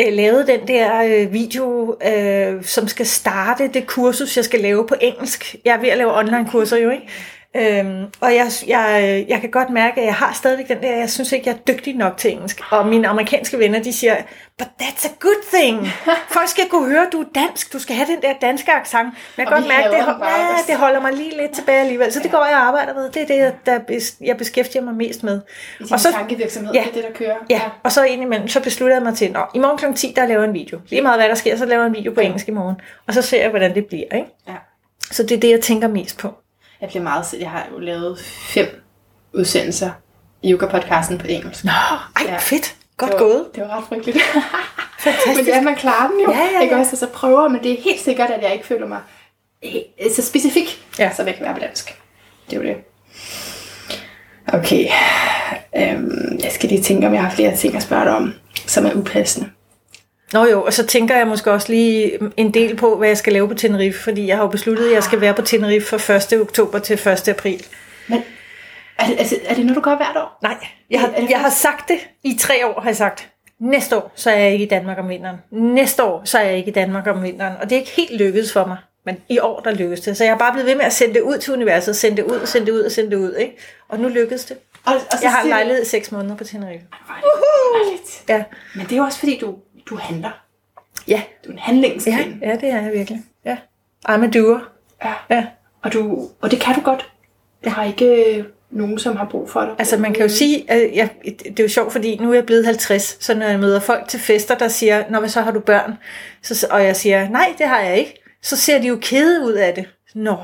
øh, 0.00 0.12
lavet 0.12 0.46
den 0.46 0.68
der 0.68 1.02
øh, 1.02 1.32
video, 1.32 1.96
øh, 2.06 2.64
som 2.64 2.88
skal 2.88 3.06
starte 3.06 3.68
det 3.68 3.86
kursus, 3.86 4.36
jeg 4.36 4.44
skal 4.44 4.60
lave 4.60 4.86
på 4.86 4.94
engelsk. 5.00 5.56
Jeg 5.64 5.74
er 5.74 5.80
ved 5.80 5.88
at 5.88 5.98
lave 5.98 6.18
online-kurser 6.18 6.76
jo, 6.76 6.90
ikke? 6.90 7.08
Øhm, 7.56 8.04
og 8.20 8.34
jeg, 8.34 8.46
jeg, 8.66 9.24
jeg 9.28 9.40
kan 9.40 9.50
godt 9.50 9.70
mærke, 9.70 10.00
at 10.00 10.06
jeg 10.06 10.14
har 10.14 10.32
stadigvæk 10.32 10.68
den 10.68 10.82
der, 10.82 10.96
jeg 10.96 11.10
synes 11.10 11.32
ikke, 11.32 11.48
jeg 11.48 11.54
er 11.56 11.72
dygtig 11.74 11.96
nok 11.96 12.16
til 12.16 12.32
engelsk. 12.32 12.60
Og 12.70 12.86
mine 12.86 13.08
amerikanske 13.08 13.58
venner, 13.58 13.82
de 13.82 13.92
siger, 13.92 14.16
but 14.58 14.68
that's 14.82 15.06
a 15.08 15.10
good 15.20 15.52
thing. 15.54 15.86
Folk 16.36 16.48
skal 16.48 16.68
kunne 16.68 16.88
høre, 16.90 17.06
at 17.06 17.12
du 17.12 17.20
er 17.20 17.24
dansk, 17.34 17.72
du 17.72 17.78
skal 17.78 17.96
have 17.96 18.06
den 18.06 18.22
der 18.22 18.32
danske 18.40 18.72
accent. 18.72 19.04
Men 19.04 19.12
jeg 19.38 19.46
kan 19.46 19.56
Og 19.56 19.62
godt 19.62 19.68
mærke, 19.68 19.84
at 19.84 19.92
det, 19.92 20.02
hold- 20.04 20.22
ja, 20.22 20.72
det 20.72 20.76
holder 20.76 21.00
mig 21.00 21.12
lige 21.12 21.36
lidt 21.36 21.52
tilbage 21.52 21.80
alligevel. 21.80 22.12
Så 22.12 22.20
det 22.22 22.30
går 22.30 22.44
jeg 22.46 22.56
og 22.56 22.62
arbejder 22.62 22.94
med. 22.94 23.10
Det 23.10 23.22
er 23.22 23.26
det, 23.26 23.54
der 23.66 24.00
jeg 24.20 24.36
beskæftiger 24.36 24.82
mig 24.84 24.94
mest 24.94 25.22
med. 25.22 25.40
I 25.80 25.84
Og 25.92 26.00
så, 26.00 26.12
tankevirksomhed, 26.12 26.74
ja. 26.74 26.80
det 26.80 26.88
er 26.88 26.92
det, 26.94 27.04
der 27.04 27.12
kører. 27.12 27.36
ja, 27.50 27.60
og 27.82 27.92
så 27.92 28.04
indimellem, 28.04 28.48
så 28.48 28.60
beslutter 28.62 28.96
jeg 28.96 29.02
mig 29.02 29.14
til, 29.14 29.24
at 29.24 29.42
i 29.54 29.58
morgen 29.58 29.78
kl. 29.78 29.84
10, 29.96 30.12
der 30.16 30.26
laver 30.26 30.44
en 30.44 30.54
video. 30.54 30.80
Lige 30.88 31.02
meget 31.02 31.18
hvad 31.20 31.28
der 31.28 31.34
sker, 31.34 31.56
så 31.56 31.66
laver 31.66 31.82
jeg 31.82 31.88
en 31.88 31.94
video 31.96 32.12
på 32.12 32.20
engelsk 32.20 32.48
i 32.48 32.50
morgen. 32.50 32.76
Og 33.06 33.14
så 33.14 33.22
ser 33.22 33.40
jeg, 33.40 33.50
hvordan 33.50 33.74
det 33.74 33.86
bliver. 33.86 34.14
Ikke? 34.14 34.26
ja. 34.48 34.54
Så 35.10 35.22
det 35.22 35.32
er 35.36 35.40
det, 35.40 35.50
jeg 35.50 35.60
tænker 35.60 35.88
mest 35.88 36.18
på. 36.18 36.34
Jeg 36.80 36.88
bliver 36.88 37.02
meget 37.02 37.34
Jeg 37.40 37.50
har 37.50 37.66
jo 37.72 37.78
lavet 37.78 38.18
fem 38.24 38.82
udsendelser 39.34 39.90
i 40.42 40.52
Yoga-podcasten 40.54 41.18
på 41.18 41.26
engelsk. 41.26 41.64
Nå, 41.64 41.70
ej, 42.16 42.22
Ja. 42.26 42.36
fedt. 42.36 42.74
Godt 42.96 43.12
det 43.12 43.20
var, 43.20 43.26
gået. 43.26 43.46
Det 43.54 43.62
var 43.62 43.76
ret 43.76 43.84
frygteligt. 43.88 44.18
Fantastisk. 44.98 45.36
men 45.36 45.44
det 45.46 45.54
er, 45.54 45.60
man 45.62 45.76
klarer 45.76 46.10
den 46.10 46.20
jo. 46.20 46.30
Ja, 46.32 46.38
ja, 46.38 46.44
ja. 46.52 46.60
Ikke 46.60 46.76
også? 46.76 46.90
Og 46.92 46.98
så 46.98 47.06
prøver, 47.06 47.48
men 47.48 47.62
det 47.62 47.72
er 47.78 47.82
helt 47.82 48.00
sikkert, 48.00 48.30
at 48.30 48.42
jeg 48.42 48.52
ikke 48.52 48.66
føler 48.66 48.86
mig 48.86 48.98
så 50.14 50.22
specifik, 50.22 50.84
Ja. 50.98 51.10
som 51.16 51.26
jeg 51.26 51.34
kan 51.34 51.44
være 51.44 51.54
på 51.54 51.60
dansk. 51.60 51.98
Det 52.50 52.56
er 52.58 52.60
jo 52.62 52.68
det. 52.68 52.76
Okay. 54.52 54.88
Øhm, 55.76 56.38
jeg 56.42 56.52
skal 56.52 56.68
lige 56.68 56.82
tænke, 56.82 57.06
om 57.06 57.14
jeg 57.14 57.22
har 57.22 57.30
flere 57.30 57.56
ting 57.56 57.76
at 57.76 57.82
spørge 57.82 58.04
dig 58.04 58.16
om, 58.16 58.34
som 58.66 58.86
er 58.86 58.92
upassende. 58.94 59.50
Nå 60.32 60.44
jo, 60.46 60.62
og 60.62 60.72
så 60.72 60.86
tænker 60.86 61.16
jeg 61.16 61.26
måske 61.26 61.52
også 61.52 61.72
lige 61.72 62.18
en 62.36 62.54
del 62.54 62.76
på, 62.76 62.96
hvad 62.96 63.08
jeg 63.08 63.18
skal 63.18 63.32
lave 63.32 63.48
på 63.48 63.54
Tenerife, 63.54 64.02
fordi 64.02 64.26
jeg 64.26 64.36
har 64.36 64.44
jo 64.44 64.48
besluttet, 64.48 64.86
at 64.86 64.92
jeg 64.92 65.02
skal 65.02 65.20
være 65.20 65.34
på 65.34 65.42
Tenerife 65.42 65.98
fra 65.98 66.14
1. 66.14 66.40
oktober 66.40 66.78
til 66.78 67.08
1. 67.08 67.28
april. 67.28 67.66
Men 68.08 68.22
er 68.98 69.06
det, 69.06 69.18
altså, 69.18 69.36
er 69.44 69.54
det 69.54 69.66
noget, 69.66 69.76
du 69.76 69.80
gør 69.80 69.96
hvert 69.96 70.16
år? 70.16 70.38
Nej, 70.42 70.56
jeg 70.90 71.00
har, 71.00 71.12
jeg 71.30 71.40
har 71.40 71.50
sagt 71.50 71.88
det 71.88 71.98
i 72.24 72.36
tre 72.40 72.66
år, 72.66 72.80
har 72.80 72.88
jeg 72.88 72.96
sagt. 72.96 73.28
Næste 73.60 73.96
år, 73.96 74.12
så 74.14 74.30
er 74.30 74.36
jeg 74.36 74.52
ikke 74.52 74.64
i 74.64 74.68
Danmark 74.68 74.98
om 74.98 75.08
vinteren. 75.08 75.36
Næste 75.50 76.04
år, 76.04 76.22
så 76.24 76.38
er 76.38 76.42
jeg 76.42 76.56
ikke 76.56 76.70
i 76.70 76.72
Danmark 76.74 77.06
om 77.06 77.22
vinteren. 77.22 77.56
Og 77.62 77.70
det 77.70 77.76
er 77.76 77.80
ikke 77.80 77.92
helt 77.96 78.16
lykkedes 78.16 78.52
for 78.52 78.66
mig. 78.66 78.76
Men 79.06 79.16
i 79.28 79.38
år, 79.38 79.60
der 79.60 79.70
lykkedes 79.70 80.00
det. 80.00 80.16
Så 80.16 80.24
jeg 80.24 80.32
har 80.32 80.38
bare 80.38 80.52
blevet 80.52 80.66
ved 80.66 80.74
med 80.76 80.84
at 80.84 80.92
sende 80.92 81.14
det 81.14 81.20
ud 81.20 81.38
til 81.38 81.52
universet. 81.52 81.96
Sende 81.96 82.16
det 82.16 82.24
ud, 82.24 82.46
sende 82.46 82.66
det 82.66 82.72
ud 82.72 82.80
og 82.80 82.92
sende 82.92 83.10
det 83.10 83.16
ud. 83.16 83.34
Ikke? 83.34 83.56
Og 83.88 83.98
nu 84.00 84.08
lykkedes 84.08 84.44
det. 84.44 84.56
Og, 84.84 84.94
og 84.94 85.00
så 85.10 85.18
Jeg 85.22 85.32
har 85.32 85.42
en 85.42 85.48
lejlighed 85.48 85.82
i 85.82 85.86
seks 85.86 86.12
måneder 86.12 86.36
på 86.36 86.44
Tenerife. 86.44 86.84
Er 86.92 87.20
dejligt. 87.72 88.24
Ja, 88.28 88.44
Men 88.74 88.86
det 88.86 88.92
er 88.92 88.96
jo 88.96 89.02
også 89.02 89.18
fordi, 89.18 89.38
du, 89.38 89.54
du 89.90 89.96
handler. 89.96 90.30
ja, 91.08 91.22
Du 91.44 91.48
er 91.48 91.52
en 91.52 91.58
ja, 91.58 91.62
handlingskvinde. 91.62 92.38
ja 92.42 92.56
det 92.56 92.68
er 92.70 92.80
jeg 92.82 92.92
virkelig. 92.92 93.22
Ja. 93.44 93.56
I'm 94.08 94.24
a 94.24 94.30
doer. 94.30 94.60
Ja. 95.04 95.12
Ja. 95.30 95.46
Og, 95.82 95.92
du, 95.92 96.28
og 96.40 96.50
det 96.50 96.60
kan 96.60 96.74
du 96.74 96.80
godt. 96.80 97.12
Du 97.64 97.70
har 97.70 97.84
ikke 97.84 98.36
øh, 98.36 98.44
nogen, 98.70 98.98
som 98.98 99.16
har 99.16 99.24
brug 99.30 99.50
for 99.50 99.60
dig. 99.60 99.74
Altså 99.78 99.96
man 99.96 100.12
kan 100.14 100.22
jo 100.22 100.28
sige, 100.28 100.70
at 100.70 100.90
jeg, 100.94 101.08
det 101.24 101.60
er 101.60 101.64
jo 101.64 101.68
sjovt, 101.68 101.92
fordi 101.92 102.16
nu 102.16 102.30
er 102.30 102.34
jeg 102.34 102.46
blevet 102.46 102.64
50, 102.66 103.16
så 103.20 103.34
når 103.34 103.46
jeg 103.46 103.58
møder 103.58 103.80
folk 103.80 104.08
til 104.08 104.20
fester, 104.20 104.54
der 104.58 104.68
siger, 104.68 105.04
Nå, 105.10 105.18
hvad 105.18 105.28
så 105.28 105.40
har 105.40 105.50
du 105.50 105.60
børn? 105.60 105.94
Så, 106.42 106.66
og 106.70 106.84
jeg 106.84 106.96
siger, 106.96 107.28
nej, 107.28 107.54
det 107.58 107.66
har 107.66 107.80
jeg 107.80 107.98
ikke. 107.98 108.14
Så 108.42 108.56
ser 108.56 108.80
de 108.80 108.86
jo 108.86 108.98
kede 109.02 109.44
ud 109.46 109.52
af 109.52 109.74
det. 109.74 109.88
Nå, 110.14 110.36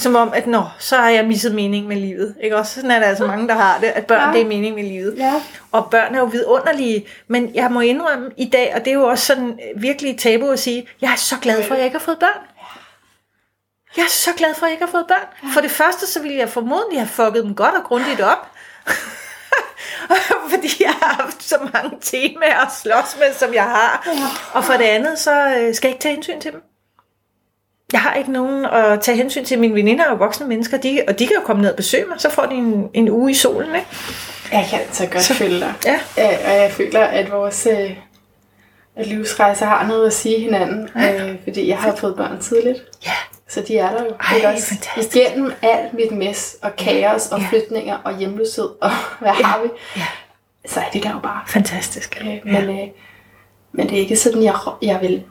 som 0.00 0.16
om, 0.16 0.32
at 0.34 0.46
nå, 0.46 0.64
så 0.78 0.96
har 0.96 1.10
jeg 1.10 1.24
misset 1.24 1.54
mening 1.54 1.86
med 1.86 1.96
livet. 1.96 2.34
Ikke 2.42 2.56
også? 2.56 2.74
Sådan 2.74 2.90
er 2.90 2.98
der 2.98 3.06
altså 3.06 3.26
mange, 3.26 3.48
der 3.48 3.54
har 3.54 3.78
det, 3.80 3.86
at 3.86 4.06
børn, 4.06 4.20
Ja. 4.20 4.26
ja. 4.26 4.32
det 4.32 4.40
er 4.40 4.46
mening 4.48 4.74
med 4.74 4.84
livet. 4.84 5.14
Ja. 5.18 5.42
Og 5.72 5.90
børn 5.90 6.14
er 6.14 6.18
jo 6.18 6.24
vidunderlige, 6.24 7.06
men 7.28 7.54
jeg 7.54 7.70
må 7.70 7.80
indrømme 7.80 8.30
i 8.36 8.48
dag, 8.48 8.72
og 8.74 8.80
det 8.84 8.90
er 8.90 8.94
jo 8.94 9.04
også 9.04 9.26
sådan 9.26 9.58
virkelig 9.76 10.18
tabu 10.18 10.50
at 10.50 10.58
sige, 10.58 10.88
jeg 11.00 11.12
er 11.12 11.16
så 11.16 11.34
glad 11.42 11.62
for, 11.62 11.74
at 11.74 11.78
jeg 11.78 11.84
ikke 11.84 11.98
har 11.98 12.04
fået 12.04 12.18
børn. 12.18 12.40
Jeg 13.96 14.02
er 14.02 14.08
så 14.10 14.30
glad 14.36 14.54
for, 14.54 14.66
at 14.66 14.70
jeg 14.70 14.72
ikke 14.74 14.84
har 14.84 14.90
fået 14.90 15.06
børn. 15.08 15.52
For 15.54 15.60
det 15.60 15.70
første, 15.70 16.06
så 16.06 16.20
ville 16.22 16.36
jeg 16.36 16.48
formodentlig 16.48 17.00
have 17.00 17.08
fucket 17.08 17.44
dem 17.44 17.54
godt 17.54 17.74
og 17.74 17.84
grundigt 17.84 18.20
op. 18.20 18.46
Fordi 20.50 20.68
jeg 20.80 20.90
har 21.02 21.14
haft 21.22 21.42
så 21.42 21.56
mange 21.72 21.98
temaer 22.00 22.66
at 22.66 22.72
slås 22.82 23.16
med, 23.18 23.34
som 23.34 23.54
jeg 23.54 23.64
har. 23.64 24.08
Og 24.52 24.64
for 24.64 24.72
det 24.72 24.84
andet, 24.84 25.18
så 25.18 25.32
øh, 25.32 25.74
skal 25.74 25.88
jeg 25.88 25.94
ikke 25.94 26.02
tage 26.02 26.14
hensyn 26.14 26.40
til 26.40 26.52
dem. 26.52 26.62
Jeg 27.92 28.00
har 28.00 28.14
ikke 28.14 28.32
nogen 28.32 28.64
at 28.64 29.00
tage 29.00 29.16
hensyn 29.16 29.44
til. 29.44 29.58
Mine 29.58 29.74
veninder 29.74 30.04
er 30.04 30.10
jo 30.10 30.16
voksne 30.16 30.46
mennesker, 30.46 30.76
de, 30.76 31.00
og 31.08 31.18
de 31.18 31.26
kan 31.26 31.36
jo 31.36 31.42
komme 31.44 31.62
ned 31.62 31.70
og 31.70 31.76
besøge 31.76 32.04
mig. 32.08 32.20
Så 32.20 32.30
får 32.30 32.46
de 32.46 32.54
en, 32.54 32.88
en 32.94 33.08
uge 33.10 33.30
i 33.30 33.34
solen, 33.34 33.74
ikke? 33.74 33.86
Jeg 34.52 34.66
kan 34.70 34.78
så 34.92 35.06
godt 35.06 35.22
så, 35.22 35.34
følge 35.34 35.60
dig. 35.60 35.74
Ja. 35.86 35.94
Øh, 35.94 36.38
og 36.46 36.52
jeg 36.56 36.70
føler, 36.72 37.00
at 37.00 37.30
vores 37.32 37.66
øh, 37.70 37.90
at 38.96 39.06
livsrejser 39.06 39.66
har 39.66 39.86
noget 39.86 40.06
at 40.06 40.12
sige 40.12 40.40
hinanden. 40.40 40.88
Øh, 40.96 41.36
fordi 41.44 41.68
jeg 41.68 41.78
har 41.78 41.96
fået 41.96 42.16
børn 42.16 42.40
tidligt. 42.40 42.78
Ja. 43.06 43.12
Så 43.48 43.60
de 43.68 43.78
er 43.78 43.90
der 43.90 44.04
jo. 44.04 44.10
Ej, 44.20 44.36
ikke 44.36 44.48
også? 44.48 44.66
fantastisk. 44.68 45.16
Igennem 45.16 45.52
alt 45.62 45.94
mit 45.94 46.12
mess 46.12 46.56
og 46.62 46.76
kaos 46.76 47.26
og 47.26 47.40
Ja. 47.40 47.46
flytninger 47.50 47.96
og 48.04 48.18
hjemløshed 48.18 48.68
og 48.80 48.90
hvad 49.20 49.30
har 49.30 49.60
vi, 49.62 49.68
Ja. 49.96 50.06
så 50.66 50.80
er 50.80 50.84
det 50.92 51.02
der 51.02 51.10
jo 51.10 51.18
bare. 51.22 51.40
Fantastisk. 51.48 52.18
Øh, 52.20 52.38
men, 52.52 52.70
øh, 52.80 52.88
men 53.72 53.88
det 53.88 53.96
er 53.96 54.00
ikke 54.00 54.16
sådan, 54.16 54.42
jeg, 54.42 54.54
jeg 54.82 54.98
vil 55.02 55.22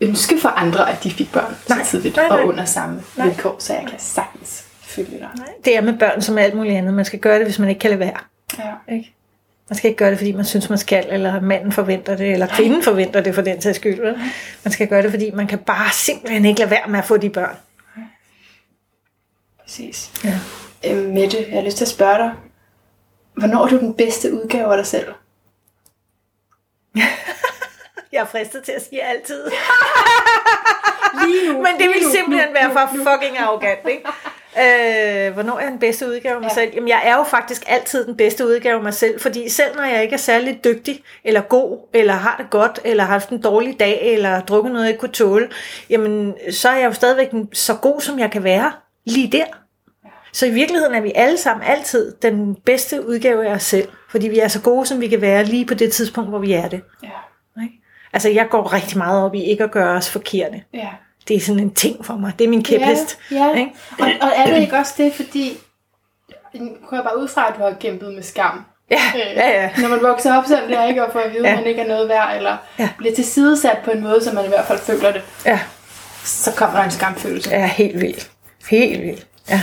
ønske 0.00 0.40
for 0.40 0.48
andre, 0.48 0.90
at 0.92 1.04
de 1.04 1.10
fik 1.10 1.32
børn 1.32 1.56
Nej. 1.68 1.84
så 1.84 1.90
tidligt 1.90 2.16
Nej, 2.16 2.28
nej. 2.28 2.38
og 2.38 2.46
under 2.46 2.64
samme 2.64 3.02
Nej. 3.16 3.26
vilkår, 3.26 3.56
så 3.58 3.74
jeg 3.74 3.86
kan 3.90 3.98
sagtens 3.98 4.64
følge 4.82 5.18
dig. 5.18 5.28
Det 5.64 5.76
er 5.76 5.80
med 5.80 5.98
børn 5.98 6.22
som 6.22 6.38
alt 6.38 6.54
muligt 6.54 6.74
andet. 6.76 6.94
Man 6.94 7.04
skal 7.04 7.18
gøre 7.18 7.38
det, 7.38 7.44
hvis 7.46 7.58
man 7.58 7.68
ikke 7.68 7.78
kan 7.78 7.90
lade 7.90 8.00
være. 8.00 8.18
Ja. 8.58 8.94
Ikke? 8.94 9.12
Man 9.70 9.76
skal 9.76 9.88
ikke 9.88 9.98
gøre 9.98 10.10
det, 10.10 10.18
fordi 10.18 10.32
man 10.32 10.44
synes, 10.44 10.68
man 10.68 10.78
skal, 10.78 11.06
eller 11.10 11.40
manden 11.40 11.72
forventer 11.72 12.16
det, 12.16 12.32
eller 12.32 12.46
kvinden 12.46 12.82
forventer 12.82 13.20
det 13.20 13.34
for 13.34 13.42
den 13.42 13.60
sags 13.60 13.76
skyld. 13.78 14.00
Vel? 14.00 14.18
Man 14.64 14.72
skal 14.72 14.88
gøre 14.88 15.02
det, 15.02 15.10
fordi 15.10 15.30
man 15.30 15.46
kan 15.46 15.58
bare 15.58 15.90
simpelthen 15.92 16.44
ikke 16.44 16.60
lade 16.60 16.70
være 16.70 16.88
med 16.88 16.98
at 16.98 17.04
få 17.04 17.16
de 17.16 17.30
børn. 17.30 17.56
Præcis. 19.62 20.12
Ja. 20.24 20.38
Øh, 20.90 21.04
Mette, 21.08 21.36
jeg 21.48 21.56
har 21.58 21.62
lyst 21.64 21.76
til 21.76 21.84
at 21.84 21.88
spørge 21.88 22.18
dig, 22.18 22.32
Hvornår 23.36 23.64
er 23.64 23.68
du 23.68 23.78
den 23.78 23.94
bedste 23.94 24.34
udgave 24.34 24.70
af 24.70 24.76
dig 24.76 24.86
selv? 24.86 25.06
Jeg 28.16 28.22
er 28.22 28.26
fristet 28.26 28.62
til 28.62 28.72
at 28.72 28.84
sige 28.88 29.02
altid. 29.02 29.42
Lige 31.24 31.52
nu. 31.52 31.58
Men 31.58 31.72
det 31.78 31.86
vil 31.94 32.02
nu, 32.02 32.10
simpelthen 32.10 32.48
nu, 32.48 32.54
være 32.54 32.70
for 32.72 32.96
nu. 32.96 33.04
fucking 33.04 33.38
arrogant, 33.38 33.78
ikke? 33.90 34.02
Øh, 34.58 35.32
hvornår 35.32 35.56
er 35.56 35.60
jeg 35.62 35.70
den 35.70 35.78
bedste 35.78 36.06
udgave 36.08 36.34
af 36.34 36.40
mig 36.40 36.48
Ja. 36.48 36.54
selv? 36.54 36.72
Jamen, 36.74 36.88
jeg 36.88 37.00
er 37.04 37.16
jo 37.16 37.22
faktisk 37.24 37.64
altid 37.66 38.06
den 38.06 38.16
bedste 38.16 38.46
udgave 38.46 38.76
af 38.76 38.82
mig 38.82 38.94
selv, 38.94 39.20
fordi 39.20 39.48
selv 39.48 39.76
når 39.76 39.84
jeg 39.84 40.02
ikke 40.02 40.12
er 40.14 40.18
særlig 40.18 40.60
dygtig, 40.64 41.02
eller 41.24 41.40
god, 41.40 41.78
eller 41.94 42.12
har 42.14 42.36
det 42.38 42.50
godt, 42.50 42.80
eller 42.84 43.02
har 43.04 43.10
haft 43.12 43.28
en 43.28 43.42
dårlig 43.42 43.80
dag, 43.80 44.00
eller 44.02 44.28
har 44.28 44.40
drukket 44.40 44.72
noget, 44.72 44.84
jeg 44.84 44.90
ikke 44.90 45.00
kunne 45.00 45.12
tåle, 45.12 45.48
jamen, 45.90 46.34
så 46.50 46.68
er 46.68 46.76
jeg 46.76 46.86
jo 46.86 46.92
stadigvæk 46.92 47.30
den- 47.30 47.48
så 47.54 47.74
god, 47.74 48.00
som 48.00 48.18
jeg 48.18 48.30
kan 48.30 48.44
være 48.44 48.72
lige 49.06 49.32
der. 49.32 49.44
Så 50.32 50.46
i 50.46 50.50
virkeligheden 50.50 50.94
er 50.94 51.00
vi 51.00 51.12
alle 51.14 51.38
sammen 51.38 51.66
altid 51.66 52.12
den 52.22 52.54
bedste 52.66 53.06
udgave 53.08 53.46
af 53.46 53.52
os 53.52 53.62
selv, 53.62 53.88
fordi 54.10 54.28
vi 54.28 54.38
er 54.38 54.48
så 54.48 54.60
gode, 54.60 54.86
som 54.86 55.00
vi 55.00 55.08
kan 55.08 55.20
være 55.20 55.44
lige 55.44 55.66
på 55.66 55.74
det 55.74 55.92
tidspunkt, 55.92 56.30
hvor 56.30 56.38
vi 56.38 56.52
er 56.52 56.68
det. 56.68 56.80
Ja? 57.02 57.08
Altså, 58.16 58.28
jeg 58.30 58.46
går 58.50 58.72
rigtig 58.72 58.98
meget 58.98 59.24
op 59.24 59.34
i 59.34 59.42
ikke 59.42 59.64
at 59.64 59.70
gøre 59.70 59.96
os 59.96 60.10
forkerte. 60.10 60.62
ja. 60.74 60.88
Det 61.28 61.36
er 61.36 61.40
sådan 61.40 61.60
en 61.62 61.74
ting 61.74 62.04
for 62.06 62.14
mig. 62.16 62.32
Det 62.38 62.44
er 62.44 62.48
min 62.48 62.62
kæphest. 62.64 63.18
Ja, 63.30 63.36
ja. 63.36 63.54
Ikke? 63.54 63.70
Og, 63.98 64.08
og 64.20 64.28
er 64.36 64.46
det 64.46 64.60
ikke 64.60 64.76
også 64.76 64.94
det, 64.98 65.12
fordi... 65.14 65.58
Jeg 66.54 67.02
bare 67.04 67.18
ud 67.18 67.28
fra, 67.28 67.48
at 67.48 67.54
du 67.58 67.62
har 67.62 67.74
kæmpet 67.80 68.14
med 68.14 68.22
skam. 68.22 68.64
Ja, 68.90 68.96
Øh, 69.14 69.36
ja, 69.36 69.62
ja. 69.62 69.70
Når 69.82 69.88
man 69.88 70.02
vokser 70.02 70.36
op 70.38 70.44
sådan 70.46 70.70
der, 70.70 70.88
ikke? 70.88 71.06
Og 71.06 71.12
får 71.12 71.20
at 71.20 71.32
vide, 71.32 71.44
Ja. 71.46 71.52
at 71.52 71.58
man 71.58 71.66
ikke 71.66 71.80
er 71.80 71.86
noget 71.88 72.08
værd, 72.08 72.36
eller 72.36 72.56
Ja. 72.78 72.88
bliver 72.98 73.14
tilsidesat 73.14 73.78
på 73.84 73.90
en 73.90 74.02
måde, 74.02 74.24
så 74.24 74.32
man 74.34 74.44
i 74.44 74.48
hvert 74.48 74.64
fald 74.64 74.78
føler 74.78 75.12
det, 75.12 75.22
Ja, 75.46 75.60
så 76.24 76.52
kommer 76.56 76.76
der 76.78 76.84
en 76.84 76.90
skamfølelse. 76.90 77.50
er 77.52 77.66
helt 77.66 78.00
vildt. 78.00 78.30
Helt 78.70 79.02
vildt. 79.02 79.26
Ja. 79.50 79.60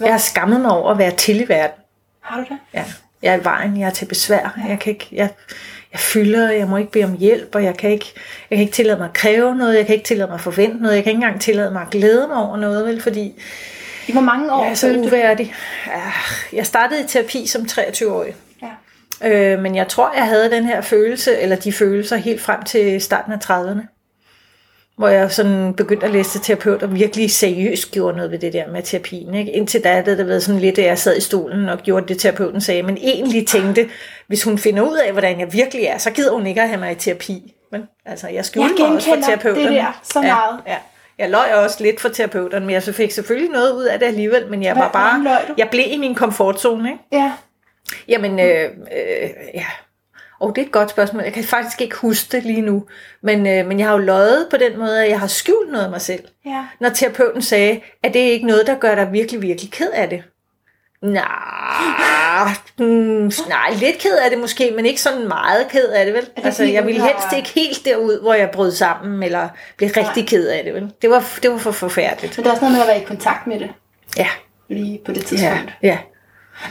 Jeg 0.00 0.10
har 0.12 0.18
skammet 0.18 0.60
mig 0.60 0.70
over 0.70 0.90
at 0.90 0.98
være 0.98 1.10
til 1.10 1.40
i 1.40 1.48
verden. 1.48 1.76
Har 2.22 2.36
du 2.40 2.44
det? 2.48 2.58
Ja. 2.74 2.84
Jeg 3.22 3.34
er 3.34 3.40
i 3.40 3.44
vejen, 3.44 3.80
jeg 3.80 3.86
er 3.86 3.90
til 3.90 4.04
besvær. 4.06 4.58
Jeg, 4.68 4.78
kan 4.80 4.92
ikke, 4.92 5.08
jeg, 5.12 5.28
jeg 5.92 6.00
fylder, 6.00 6.50
jeg 6.50 6.68
må 6.68 6.76
ikke 6.76 6.90
bede 6.92 7.04
om 7.04 7.16
hjælp, 7.18 7.54
og 7.54 7.64
jeg 7.64 7.76
kan, 7.76 7.90
ikke, 7.90 8.12
jeg 8.50 8.56
kan 8.56 8.62
ikke 8.62 8.72
tillade 8.74 8.98
mig 8.98 9.04
at 9.06 9.12
kræve 9.14 9.54
noget, 9.56 9.76
jeg 9.76 9.86
kan 9.86 9.94
ikke 9.94 10.06
tillade 10.06 10.28
mig 10.28 10.34
at 10.34 10.40
forvente 10.40 10.82
noget, 10.82 10.94
jeg 10.96 11.04
kan 11.04 11.10
ikke 11.10 11.24
engang 11.24 11.40
tillade 11.40 11.70
mig 11.70 11.82
at 11.82 11.90
glæde 11.90 12.26
mig 12.28 12.36
over 12.36 12.56
noget, 12.56 12.86
vel, 12.86 13.02
fordi 13.02 13.32
I 14.08 14.12
hvor 14.12 14.20
mange 14.20 14.52
år 14.52 14.62
jeg 14.64 14.70
er 14.70 14.74
så 14.74 14.92
du? 14.92 14.98
uværdig. 14.98 15.54
Ja, 15.86 16.12
Jeg 16.56 16.66
startede 16.66 17.00
i 17.00 17.04
terapi 17.08 17.46
som 17.46 17.62
23-årig. 17.62 18.34
Ja. 19.22 19.54
Øh, 19.54 19.62
men 19.62 19.76
jeg 19.76 19.88
tror, 19.88 20.12
jeg 20.16 20.24
havde 20.26 20.50
den 20.50 20.64
her 20.64 20.80
følelse, 20.80 21.38
eller 21.38 21.56
de 21.56 21.72
følelser, 21.72 22.16
helt 22.16 22.40
frem 22.40 22.62
til 22.62 23.00
starten 23.00 23.32
af 23.32 23.38
30'erne. 23.50 23.97
Hvor 24.98 25.08
jeg 25.08 25.32
sådan 25.32 25.74
begyndte 25.74 26.06
at 26.06 26.12
læse 26.12 26.30
til 26.30 26.40
terapeut, 26.40 26.82
og 26.82 26.94
virkelig 26.94 27.30
seriøst 27.30 27.90
gjorde 27.90 28.16
noget 28.16 28.30
ved 28.30 28.38
det 28.38 28.52
der 28.52 28.68
med 28.68 28.82
terapien. 28.82 29.34
Ikke? 29.34 29.52
Indtil 29.52 29.84
da 29.84 29.92
havde 29.92 30.18
det 30.18 30.28
været 30.28 30.42
sådan 30.42 30.60
lidt, 30.60 30.78
at 30.78 30.84
jeg 30.84 30.98
sad 30.98 31.16
i 31.16 31.20
stolen 31.20 31.68
og 31.68 31.78
gjorde 31.78 32.08
det, 32.08 32.18
terapeuten 32.18 32.60
sagde. 32.60 32.82
Men 32.82 32.96
egentlig 32.96 33.46
tænkte, 33.46 33.88
hvis 34.26 34.44
hun 34.44 34.58
finder 34.58 34.82
ud 34.82 34.96
af, 34.96 35.12
hvordan 35.12 35.40
jeg 35.40 35.52
virkelig 35.52 35.84
er, 35.84 35.98
så 35.98 36.10
gider 36.10 36.32
hun 36.32 36.46
ikke 36.46 36.62
at 36.62 36.68
have 36.68 36.80
mig 36.80 36.92
i 36.92 36.94
terapi. 36.94 37.54
Men 37.72 37.82
altså, 38.06 38.28
jeg 38.28 38.44
skjulte 38.44 38.74
Jeg 38.78 38.88
mig 38.88 38.96
også 38.96 39.08
for 39.08 39.14
genkender 39.14 39.54
det 39.54 39.70
der 39.70 40.00
så 40.02 40.20
meget. 40.20 40.60
Ja, 40.66 40.72
ja. 40.72 40.78
Jeg 41.18 41.30
løj 41.30 41.52
også 41.64 41.82
lidt 41.82 42.00
for 42.00 42.08
terapeuterne, 42.08 42.66
men 42.66 42.74
jeg 42.74 42.82
fik 42.82 43.10
selvfølgelig 43.10 43.50
noget 43.50 43.72
ud 43.72 43.84
af 43.84 43.98
det 43.98 44.06
alligevel. 44.06 44.50
Men 44.50 44.62
jeg 44.62 44.76
var 44.76 44.90
Hvordan 44.90 45.24
løj 45.24 45.46
bare, 45.46 45.54
jeg 45.58 45.68
blev 45.70 45.84
i 45.86 45.96
min 45.96 46.14
komfortzone. 46.14 46.88
Ikke? 46.90 47.04
Ja. 47.12 47.32
Jamen, 48.08 48.40
øh, 48.40 48.64
øh, 48.64 49.30
ja. 49.54 49.66
Og 50.40 50.56
det 50.56 50.62
er 50.62 50.66
et 50.66 50.72
godt 50.72 50.90
spørgsmål. 50.90 51.22
Jeg 51.22 51.32
kan 51.32 51.44
faktisk 51.44 51.80
ikke 51.80 51.96
huske 51.96 52.36
det 52.36 52.44
lige 52.44 52.60
nu. 52.60 52.84
Men, 53.22 53.46
øh, 53.46 53.66
men 53.66 53.78
jeg 53.78 53.86
har 53.86 53.92
jo 53.92 53.98
løjet 53.98 54.46
på 54.50 54.56
den 54.56 54.78
måde, 54.78 55.04
at 55.04 55.10
jeg 55.10 55.20
har 55.20 55.26
skjult 55.26 55.72
noget 55.72 55.84
af 55.84 55.90
mig 55.90 56.00
selv. 56.00 56.24
Ja. 56.46 56.64
Når 56.80 56.88
terapeuten 56.88 57.42
sagde, 57.42 57.80
at 58.02 58.14
det 58.14 58.22
er 58.28 58.30
ikke 58.30 58.46
noget, 58.46 58.66
der 58.66 58.74
gør 58.74 58.94
dig 58.94 59.12
virkelig, 59.12 59.42
virkelig 59.42 59.70
ked 59.70 59.90
af 59.90 60.08
det. 60.08 60.22
Nej, 61.02 62.48
mm, 62.78 63.32
nej, 63.48 63.70
lidt 63.80 63.98
ked 63.98 64.16
af 64.24 64.30
det 64.30 64.38
måske, 64.38 64.72
men 64.76 64.86
ikke 64.86 65.00
sådan 65.00 65.28
meget 65.28 65.68
ked 65.68 65.88
af 65.88 66.04
det, 66.04 66.14
vel? 66.14 66.22
det 66.36 66.44
Altså, 66.44 66.64
jeg 66.64 66.86
ville 66.86 67.02
helst 67.02 67.36
ikke 67.36 67.48
helt 67.48 67.84
derud, 67.84 68.20
hvor 68.20 68.34
jeg 68.34 68.50
brød 68.50 68.72
sammen, 68.72 69.22
eller 69.22 69.48
blev 69.76 69.90
rigtig 69.96 70.28
ked 70.28 70.48
af 70.48 70.64
det, 70.64 70.74
vel? 70.74 70.92
Det 71.02 71.10
var, 71.10 71.24
det 71.42 71.50
var 71.50 71.58
for 71.58 71.70
forfærdeligt. 71.70 72.36
Men 72.38 72.44
der 72.44 72.50
er 72.50 72.54
også 72.54 72.64
noget 72.64 72.74
med 72.74 72.82
at 72.82 72.88
være 72.88 73.00
i 73.02 73.04
kontakt 73.04 73.46
med 73.46 73.60
det, 73.60 73.70
Ja, 74.16 74.28
lige 74.68 75.00
på 75.04 75.12
det 75.12 75.18
ja, 75.18 75.26
tidspunkt. 75.26 75.72
ja. 75.82 75.98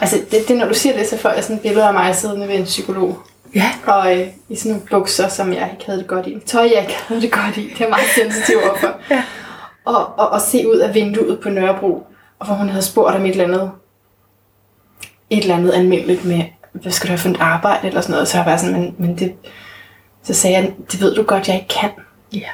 Altså, 0.01 0.17
det, 0.31 0.47
det, 0.47 0.57
når 0.57 0.67
du 0.67 0.73
siger 0.73 0.97
det, 0.97 1.07
så 1.07 1.17
får 1.17 1.29
jeg 1.29 1.43
sådan 1.43 1.55
et 1.55 1.61
billede 1.61 1.85
af 1.85 1.93
mig 1.93 2.15
siddende 2.15 2.47
ved 2.47 2.55
en 2.55 2.63
psykolog. 2.65 3.19
Ja, 3.55 3.71
Og 3.87 4.19
øh, 4.19 4.27
i 4.49 4.55
sådan 4.55 4.71
nogle 4.71 4.87
bukser, 4.89 5.27
som 5.27 5.53
jeg 5.53 5.69
ikke 5.73 5.85
havde 5.85 5.99
det 5.99 6.07
godt 6.07 6.27
i. 6.27 6.39
Tøj, 6.45 6.61
jeg 6.75 6.81
ikke 6.81 6.95
havde 7.07 7.21
det 7.21 7.31
godt 7.31 7.57
i. 7.57 7.69
Det 7.77 7.81
er 7.85 7.89
meget 7.89 8.07
sensitiv 8.15 8.57
overfor. 8.69 8.95
Ja. 9.11 9.23
Og, 9.85 10.19
og, 10.19 10.29
og 10.29 10.41
se 10.41 10.67
ud 10.69 10.77
af 10.77 10.93
vinduet 10.93 11.39
på 11.39 11.49
Nørrebro, 11.49 12.07
og 12.39 12.45
hvor 12.45 12.55
hun 12.55 12.69
havde 12.69 12.83
spurgt 12.83 13.15
om 13.15 13.25
et 13.25 13.31
eller 13.31 13.43
andet, 13.43 13.71
et 15.29 15.37
eller 15.39 15.55
andet 15.55 15.73
almindeligt 15.73 16.25
med, 16.25 16.43
hvad 16.71 16.91
skal 16.91 17.07
du 17.07 17.11
have 17.11 17.17
for 17.17 17.29
et 17.29 17.37
arbejde 17.39 17.87
eller 17.87 18.01
sådan 18.01 18.11
noget. 18.13 18.27
Så 18.27 18.37
har 18.37 18.43
jeg 18.43 18.47
været 18.47 18.59
sådan, 18.59 18.75
men, 18.81 18.95
men 18.97 19.17
det, 19.19 19.33
så 20.23 20.33
sagde 20.33 20.57
jeg, 20.57 20.73
det 20.91 21.01
ved 21.01 21.15
du 21.15 21.23
godt, 21.23 21.47
jeg 21.47 21.55
ikke 21.55 21.67
kan. 21.67 21.89
ja. 22.33 22.49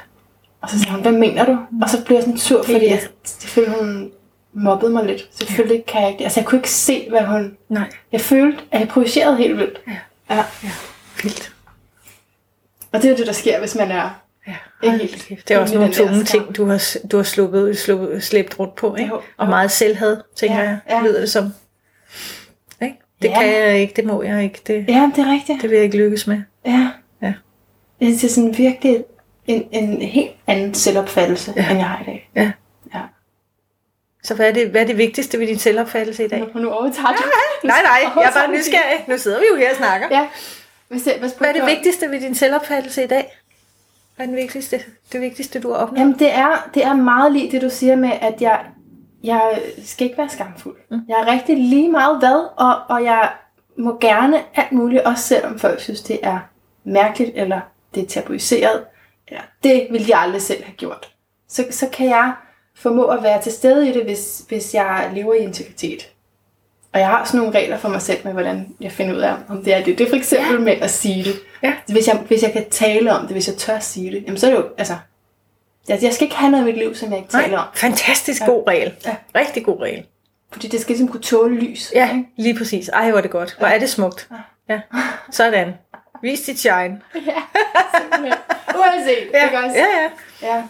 Og 0.61 0.69
så 0.69 0.79
sagde 0.79 0.91
hun, 0.91 1.01
hvad 1.01 1.11
mener 1.11 1.45
du? 1.45 1.57
Og 1.83 1.89
så 1.89 2.03
blev 2.05 2.15
jeg 2.17 2.23
sådan 2.23 2.37
sur, 2.37 2.63
fordi 2.63 2.85
Ja. 2.85 2.91
jeg, 2.91 2.99
selvfølgelig 3.23 3.79
hun 3.79 4.11
mobbede 4.53 4.91
mig 4.91 5.05
lidt. 5.05 5.29
Selvfølgelig 5.31 5.85
kan 5.85 6.01
jeg 6.01 6.09
ikke 6.09 6.17
det. 6.19 6.23
Altså 6.23 6.39
jeg 6.39 6.47
kunne 6.47 6.59
ikke 6.59 6.71
se, 6.71 7.07
hvad 7.09 7.21
hun... 7.21 7.57
Nej, 7.69 7.89
Jeg 8.11 8.21
følte, 8.21 8.63
at 8.71 8.79
jeg 8.79 8.87
projicerede 8.87 9.37
helt 9.37 9.57
vildt. 9.57 9.81
Ja. 9.87 9.93
Ja. 10.63 10.69
vildt. 11.23 11.53
Og 12.91 13.01
det 13.01 13.05
er 13.05 13.11
jo 13.11 13.17
det, 13.17 13.27
der 13.27 13.33
sker, 13.33 13.59
hvis 13.59 13.75
man 13.75 13.91
er... 13.91 14.19
Ja, 14.47 14.53
Ikke 14.83 14.97
helt. 14.97 15.25
kæft. 15.27 15.47
Det 15.47 15.55
er 15.55 15.59
også 15.59 15.75
nogle 15.75 15.93
tunge 15.93 16.23
ting, 16.23 16.55
du 16.57 16.65
har, 16.65 16.95
du 17.11 17.17
har 17.17 17.23
sluppet, 17.23 17.77
sluppet, 17.77 18.23
slæbt 18.23 18.59
rundt 18.59 18.75
på, 18.75 18.95
ikke? 18.95 19.09
Jo, 19.09 19.15
Og 19.37 19.45
jo. 19.45 19.49
meget 19.49 19.71
selvhad, 19.71 20.17
tænker 20.35 20.57
Ja, 20.59 20.63
jeg, 20.63 20.79
ja. 20.89 21.01
lyder 21.01 21.19
det 21.19 21.29
som. 21.31 21.53
Ikke? 22.81 22.95
Det 23.21 23.27
Ja. 23.29 23.39
kan 23.41 23.49
jeg 23.49 23.77
ikke, 23.79 23.93
det 23.95 24.05
må 24.05 24.23
jeg 24.23 24.43
ikke, 24.43 24.61
det, 24.67 24.85
Ja, 24.87 25.11
det 25.15 25.25
er 25.27 25.31
rigtigt. 25.31 25.61
det 25.61 25.69
vil 25.69 25.75
jeg 25.75 25.83
ikke 25.85 25.97
lykkes 25.97 26.27
med. 26.27 26.41
Ja. 26.65 26.89
Ja. 27.21 27.33
Det 27.99 28.23
er 28.23 28.29
sådan 28.29 28.57
virkelig 28.57 29.03
en, 29.47 29.67
en 29.71 30.01
helt 30.01 30.31
anden 30.47 30.73
selvopfattelse, 30.73 31.53
Ja. 31.55 31.61
ja. 31.63 31.69
end 31.69 31.79
jeg 31.79 31.87
har 31.87 32.01
i 32.01 32.05
dag. 32.05 32.29
Ja. 32.35 32.51
Ja. 34.23 34.27
Så 34.27 34.35
hvad 34.35 34.47
er, 34.47 34.53
det, 34.53 34.67
hvad 34.67 34.81
er 34.81 34.85
det 34.85 34.97
vigtigste 34.97 35.39
ved 35.39 35.47
din 35.47 35.59
selvopfattelse 35.59 36.25
i 36.25 36.27
dag? 36.27 36.39
Nu, 36.39 36.59
nu 36.59 36.69
overtager 36.69 37.07
du. 37.07 37.23
Nej, 37.63 37.81
nej, 37.83 38.23
jeg 38.23 38.29
er 38.29 38.33
bare 38.33 38.51
nysgerrig. 38.51 39.05
Nu 39.07 39.17
sidder 39.17 39.39
vi 39.39 39.45
jo 39.51 39.55
her 39.57 39.69
og 39.69 39.75
snakker. 39.75 40.07
Ja. 40.11 40.27
Hvad, 40.87 40.99
hvad, 40.99 41.13
hvad, 41.19 41.29
Hvad 41.37 41.49
er 41.49 41.53
det 41.53 41.65
vigtigste 41.65 42.09
ved 42.11 42.19
din 42.19 42.35
selvopfattelse 42.35 43.03
i 43.03 43.07
dag? 43.07 43.37
Hvad 44.15 44.25
er 44.25 44.29
det 44.29 44.37
vigtigste, 44.37 44.79
det 45.11 45.21
vigtigste 45.21 45.59
du 45.59 45.71
har 45.71 45.77
opnået? 45.77 45.99
Jamen, 45.99 46.19
det 46.19 46.33
er, 46.33 46.69
det 46.73 46.85
er 46.85 46.93
meget 46.93 47.31
lige 47.31 47.51
det, 47.51 47.61
du 47.61 47.69
siger 47.69 47.95
med, 47.95 48.11
at 48.21 48.41
jeg, 48.41 48.65
jeg 49.23 49.61
skal 49.85 50.05
ikke 50.07 50.17
være 50.17 50.29
skamfuld. 50.29 50.75
Mm. 50.91 50.99
Jeg 51.07 51.15
er 51.19 51.31
rigtig 51.31 51.57
lige 51.57 51.89
meget 51.89 52.19
hvad, 52.19 52.49
og, 52.57 52.75
og 52.89 53.03
jeg 53.03 53.31
må 53.77 53.97
gerne 54.01 54.41
alt 54.55 54.71
muligt, 54.71 55.03
også 55.03 55.23
selvom 55.23 55.59
folk 55.59 55.79
synes, 55.79 56.01
det 56.01 56.19
er 56.23 56.39
mærkeligt, 56.83 57.31
eller 57.35 57.59
det 57.95 58.03
er 58.03 58.07
tabuiseret, 58.07 58.83
eller 59.27 59.41
det 59.63 59.87
ville 59.91 60.05
jeg 60.09 60.19
aldrig 60.19 60.41
selv 60.41 60.63
have 60.63 60.75
gjort. 60.75 61.11
Så, 61.49 61.65
så 61.71 61.89
kan 61.93 62.09
jeg 62.09 62.33
formå 62.75 63.05
at 63.05 63.23
være 63.23 63.41
til 63.41 63.51
stede 63.51 63.89
i 63.89 63.93
det, 63.93 64.03
hvis, 64.03 64.43
hvis 64.47 64.73
jeg 64.73 65.11
lever 65.15 65.33
i 65.33 65.37
integritet. 65.37 66.09
Og 66.93 66.99
jeg 66.99 67.07
har 67.07 67.25
sådan 67.25 67.39
nogle 67.39 67.59
regler 67.59 67.77
for 67.77 67.89
mig 67.89 68.01
selv 68.01 68.19
med, 68.23 68.33
hvordan 68.33 68.75
jeg 68.81 68.91
finder 68.91 69.15
ud 69.15 69.19
af, 69.19 69.35
om 69.49 69.63
det 69.63 69.73
er 69.73 69.83
det. 69.83 69.97
Det 69.97 70.05
er 70.05 70.09
for 70.09 70.15
eksempel 70.15 70.53
ja. 70.53 70.59
med 70.59 70.73
at 70.73 70.89
sige 70.91 71.23
det. 71.23 71.35
Ja. 71.63 71.73
Hvis, 71.87 72.07
jeg, 72.07 72.15
hvis 72.27 72.43
jeg 72.43 72.53
kan 72.53 72.69
tale 72.69 73.13
om 73.13 73.21
det, 73.21 73.31
hvis 73.31 73.47
jeg 73.47 73.55
tør 73.55 73.79
sige 73.79 74.11
det, 74.11 74.23
jamen 74.25 74.37
så 74.37 74.47
er 74.47 74.51
det 74.51 74.57
jo, 74.57 74.65
altså, 74.77 74.95
jeg, 75.87 75.99
jeg 76.03 76.13
skal 76.13 76.25
ikke 76.25 76.35
have 76.35 76.51
noget 76.51 76.63
i 76.63 76.65
mit 76.65 76.77
liv, 76.77 76.95
som 76.95 77.09
jeg 77.09 77.17
ikke 77.17 77.31
taler 77.31 77.57
om. 77.57 77.67
fantastisk 77.73 78.41
god 78.45 78.67
regel. 78.67 78.93
Ja. 79.05 79.15
Rigtig 79.35 79.65
god 79.65 79.81
regel. 79.81 80.05
Fordi 80.51 80.67
det 80.67 80.81
skal 80.81 80.91
ligesom 80.93 81.07
kunne 81.07 81.21
tåle 81.21 81.55
lys. 81.59 81.91
Ja, 81.95 82.09
ikke? 82.09 82.25
lige 82.37 82.57
præcis. 82.57 82.89
Ej, 82.89 83.09
hvor 83.09 83.17
er 83.17 83.21
det 83.21 83.31
godt. 83.31 83.55
Hvor 83.59 83.67
er 83.67 83.79
det 83.79 83.89
smukt. 83.89 84.29
Ja, 84.69 84.79
sådan. 85.31 85.73
Vis 86.21 86.41
dit 86.41 86.59
shine. 86.59 87.01
Simpelthen. 88.01 88.33
Uanset, 88.75 89.29
Ja, 89.33 89.45
ikke 89.45 89.57
også? 89.57 89.75
ja, 89.77 89.85
ja. 90.01 90.55
ja. 90.55 90.63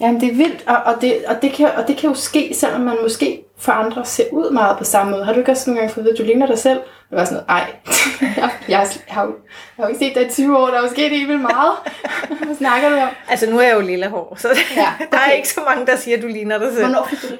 Jamen, 0.00 0.20
det 0.20 0.28
er 0.30 0.34
vildt, 0.34 0.64
og, 0.66 0.76
og, 0.76 1.00
det, 1.00 1.24
og, 1.26 1.42
det 1.42 1.52
kan, 1.52 1.66
og 1.76 1.88
det 1.88 1.96
kan 1.96 2.08
jo 2.10 2.14
ske, 2.16 2.54
selvom 2.54 2.80
man 2.80 2.96
måske 3.02 3.42
for 3.58 3.72
andre 3.72 4.04
ser 4.04 4.24
ud 4.32 4.50
meget 4.50 4.78
på 4.78 4.84
samme 4.84 5.12
måde. 5.12 5.24
Har 5.24 5.32
du 5.32 5.38
ikke 5.38 5.50
også 5.52 5.70
nogle 5.70 5.80
gange 5.80 5.94
fået 5.94 6.02
at 6.02 6.04
vide, 6.04 6.12
at 6.14 6.18
du 6.18 6.24
ligner 6.24 6.46
dig 6.46 6.58
selv? 6.58 6.78
Det 7.10 7.18
var 7.18 7.24
sådan 7.24 7.44
noget, 7.48 7.62
ej, 7.62 7.76
jeg, 8.42 8.50
jeg, 8.68 8.78
har, 9.08 9.24
jo- 9.24 9.28
jeg 9.48 9.76
har 9.76 9.82
jo 9.84 9.88
ikke 9.88 9.98
set 9.98 10.14
dig 10.14 10.26
i 10.26 10.30
20 10.30 10.58
år, 10.58 10.66
der 10.66 10.74
er 10.78 10.82
jo 10.82 10.88
sket 10.88 11.10
helt 11.10 11.28
vildt 11.28 11.42
meget. 11.42 11.72
Hvad 12.46 12.56
snakker 12.56 12.88
du 12.88 12.96
om? 12.96 13.08
Altså, 13.28 13.50
nu 13.50 13.58
er 13.58 13.62
jeg 13.62 13.74
jo 13.74 13.80
lille 13.80 14.08
hår, 14.08 14.34
så 14.38 14.48
Ja, 14.76 14.92
der 15.10 15.18
er 15.18 15.22
okay. 15.26 15.36
ikke 15.36 15.48
så 15.48 15.60
mange, 15.68 15.86
der 15.86 15.96
siger, 15.96 16.16
at 16.16 16.22
du 16.22 16.28
ligner 16.28 16.58
dig 16.58 16.72
selv. 16.72 16.84
Hvornår 16.86 17.06
fik 17.10 17.22
du 17.22 17.26
det? 17.26 17.38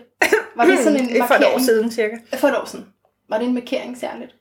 Var 0.56 0.64
det 0.64 0.78
sådan 0.78 1.00
en 1.00 1.22
er 1.22 1.26
for 1.26 1.34
et 1.34 1.40
markering? 1.40 1.54
år 1.54 1.58
siden, 1.64 1.90
cirka. 1.90 2.16
For 2.36 2.48
et 2.48 2.56
år 2.56 2.64
siden. 2.66 2.86
Var 3.30 3.38
det 3.38 3.46
en 3.46 3.54
markering 3.54 3.98
særligt? 4.00 4.34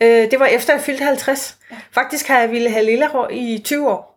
Øh, 0.00 0.30
det 0.30 0.40
var 0.40 0.46
efter 0.46 0.72
jeg 0.74 0.82
fyldte 0.82 1.04
50. 1.04 1.56
Faktisk 1.92 2.28
har 2.28 2.38
jeg 2.38 2.50
ville 2.50 2.70
have 2.70 2.84
lille 2.84 3.06
hår 3.08 3.28
i 3.30 3.62
20 3.64 3.88
år. 3.90 4.15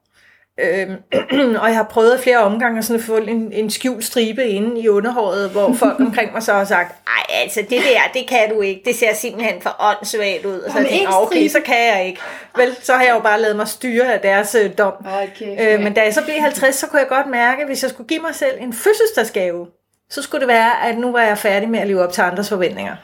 Øhm, 0.61 0.95
og 1.61 1.67
jeg 1.67 1.75
har 1.75 1.83
prøvet 1.83 2.19
flere 2.19 2.37
omgange 2.37 2.83
sådan 2.83 2.99
at 2.99 3.05
få 3.05 3.17
en, 3.17 3.51
en 3.53 3.69
skjult 3.69 4.03
stribe 4.05 4.45
inde 4.45 4.81
i 4.81 4.89
underhåret, 4.89 5.49
hvor 5.49 5.73
folk 5.73 5.99
omkring 6.07 6.33
mig 6.33 6.43
så 6.43 6.53
har 6.53 6.65
sagt, 6.65 6.95
ej 7.07 7.41
altså 7.43 7.59
det 7.61 7.69
der, 7.81 8.19
det 8.19 8.27
kan 8.29 8.49
du 8.53 8.61
ikke, 8.61 8.81
det 8.85 8.95
ser 8.95 9.13
simpelthen 9.13 9.61
for 9.61 9.75
åndssvagt 9.79 10.45
ud. 10.45 10.59
Og 10.59 10.71
så 10.71 10.77
jeg 10.79 10.87
tænkt, 10.87 11.01
en 11.01 11.07
"Ah, 11.07 11.21
okay, 11.21 11.35
stribe?" 11.35 11.49
så 11.49 11.59
kan 11.65 11.87
jeg 11.97 12.05
ikke. 12.05 12.21
Vel, 12.57 12.75
så 12.81 12.93
har 12.93 13.03
jeg 13.03 13.13
jo 13.15 13.19
bare 13.19 13.41
lavet 13.41 13.55
mig 13.55 13.67
styre 13.67 14.13
af 14.13 14.19
deres 14.19 14.55
øh, 14.55 14.71
dom. 14.77 14.93
Okay. 15.23 15.75
Øh, 15.75 15.83
men 15.83 15.93
da 15.93 16.01
jeg 16.03 16.13
så 16.13 16.23
blev 16.23 16.35
50, 16.39 16.75
så 16.75 16.87
kunne 16.87 16.99
jeg 16.99 17.07
godt 17.07 17.27
mærke, 17.27 17.61
at 17.61 17.67
hvis 17.67 17.83
jeg 17.83 17.89
skulle 17.91 18.07
give 18.07 18.19
mig 18.21 18.35
selv 18.35 18.53
en 18.59 18.73
fødselsdagsgave, 18.73 19.67
så 20.09 20.21
skulle 20.21 20.39
det 20.39 20.47
være, 20.47 20.71
at 20.89 20.97
nu 20.97 21.11
var 21.11 21.21
jeg 21.21 21.37
færdig 21.37 21.69
med 21.69 21.79
at 21.79 21.87
leve 21.87 22.03
op 22.03 22.11
til 22.11 22.21
andres 22.21 22.49
forventninger. 22.49 22.95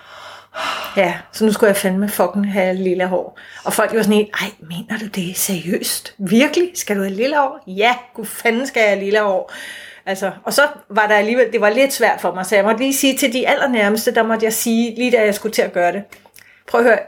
Ja, 0.98 1.14
så 1.32 1.46
nu 1.46 1.52
skulle 1.52 1.68
jeg 1.68 1.78
fandme 1.78 2.10
fucking 2.10 2.54
have 2.54 2.76
lille 2.76 3.08
hår. 3.08 3.40
Og 3.64 3.74
folk 3.74 3.94
var 3.94 4.02
sådan 4.02 4.16
helt, 4.16 4.30
ej, 4.42 4.48
mener 4.60 5.00
du 5.00 5.06
det 5.06 5.38
seriøst? 5.38 6.14
Virkelig? 6.18 6.72
Skal 6.74 6.96
du 6.96 7.02
have 7.02 7.14
lille 7.14 7.38
hår? 7.38 7.64
Ja, 7.68 7.96
gud 8.14 8.26
fanden 8.26 8.68
skal 8.68 8.80
jeg 8.80 8.90
have 8.90 9.04
lille 9.04 9.20
hår. 9.20 9.52
Altså, 10.06 10.32
og 10.44 10.54
så 10.54 10.62
var 10.90 11.08
der 11.08 11.16
alligevel, 11.16 11.52
det 11.52 11.62
var 11.62 11.70
lidt 11.70 11.94
svært 11.94 12.22
for 12.22 12.34
mig, 12.34 12.46
så 12.46 12.56
jeg 12.56 12.64
måtte 12.64 12.80
lige 12.80 12.94
sige 12.94 13.18
til 13.18 13.34
de 13.34 13.48
allernærmeste, 13.48 14.16
der 14.16 14.24
måtte 14.24 14.46
jeg 14.46 14.54
sige, 14.54 14.96
lige 14.96 15.12
da 15.12 15.26
jeg 15.26 15.36
skulle 15.36 15.54
til 15.54 15.62
at 15.62 15.74
gøre 15.74 15.92
det. 15.92 16.04
Prøv 16.68 16.82
at 16.82 16.88
høre, 16.88 17.00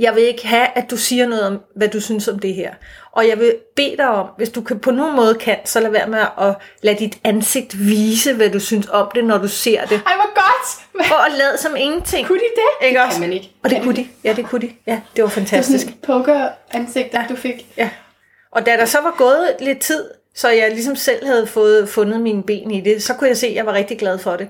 jeg 0.00 0.14
vil 0.14 0.22
ikke 0.22 0.46
have, 0.46 0.66
at 0.74 0.90
du 0.90 0.96
siger 0.96 1.26
noget 1.26 1.46
om, 1.46 1.60
hvad 1.76 1.88
du 1.88 2.00
synes 2.00 2.28
om 2.28 2.38
det 2.38 2.54
her. 2.54 2.70
Og 3.12 3.28
jeg 3.28 3.38
vil 3.38 3.54
bede 3.76 3.96
dig 3.96 4.08
om, 4.08 4.26
hvis 4.36 4.48
du 4.48 4.60
kan, 4.60 4.78
på 4.78 4.90
nogen 4.90 5.16
måde 5.16 5.34
kan, 5.34 5.56
så 5.64 5.80
lad 5.80 5.90
være 5.90 6.06
med 6.06 6.18
at 6.40 6.54
lade 6.82 6.98
dit 6.98 7.18
ansigt 7.24 7.78
vise, 7.86 8.34
hvad 8.34 8.50
du 8.50 8.60
synes 8.60 8.88
om 8.88 9.10
det, 9.14 9.24
når 9.24 9.38
du 9.38 9.48
ser 9.48 9.84
det. 9.84 10.00
Ej, 10.06 10.14
hvor 10.14 10.34
godt! 10.34 11.06
Prøv 11.08 11.18
at 11.26 11.32
lade 11.32 11.58
som 11.58 11.76
ingenting. 11.76 12.26
Kunne 12.26 12.38
de 12.38 12.44
det? 12.56 12.86
Ikke 12.86 12.98
det 12.98 13.06
også? 13.06 13.20
kan 13.20 13.28
man 13.28 13.32
ikke. 13.32 13.50
Og 13.64 13.70
det 13.70 13.82
kunne 13.82 13.96
de. 13.96 14.08
Ja, 14.24 14.32
det 14.32 14.46
kunne 14.46 14.60
de. 14.60 14.70
Ja, 14.86 14.92
det 14.92 15.00
var 15.00 15.02
Det 15.16 15.22
var 15.24 15.28
fantastisk. 15.30 15.86
sådan 16.06 16.48
ansigt, 16.72 17.16
du 17.28 17.36
fik. 17.36 17.66
Ja. 17.76 17.90
Og 18.52 18.66
da 18.66 18.70
der 18.76 18.84
så 18.84 18.98
var 19.00 19.14
gået 19.18 19.56
lidt 19.60 19.78
tid, 19.80 20.04
så 20.34 20.48
jeg 20.48 20.70
ligesom 20.70 20.96
selv 20.96 21.26
havde 21.26 21.46
fået 21.46 21.88
fundet 21.88 22.20
mine 22.20 22.42
ben 22.42 22.70
i 22.70 22.80
det, 22.80 23.02
så 23.02 23.14
kunne 23.14 23.28
jeg 23.28 23.36
se, 23.36 23.46
at 23.46 23.54
jeg 23.54 23.66
var 23.66 23.72
rigtig 23.72 23.98
glad 23.98 24.18
for 24.18 24.36
det. 24.36 24.48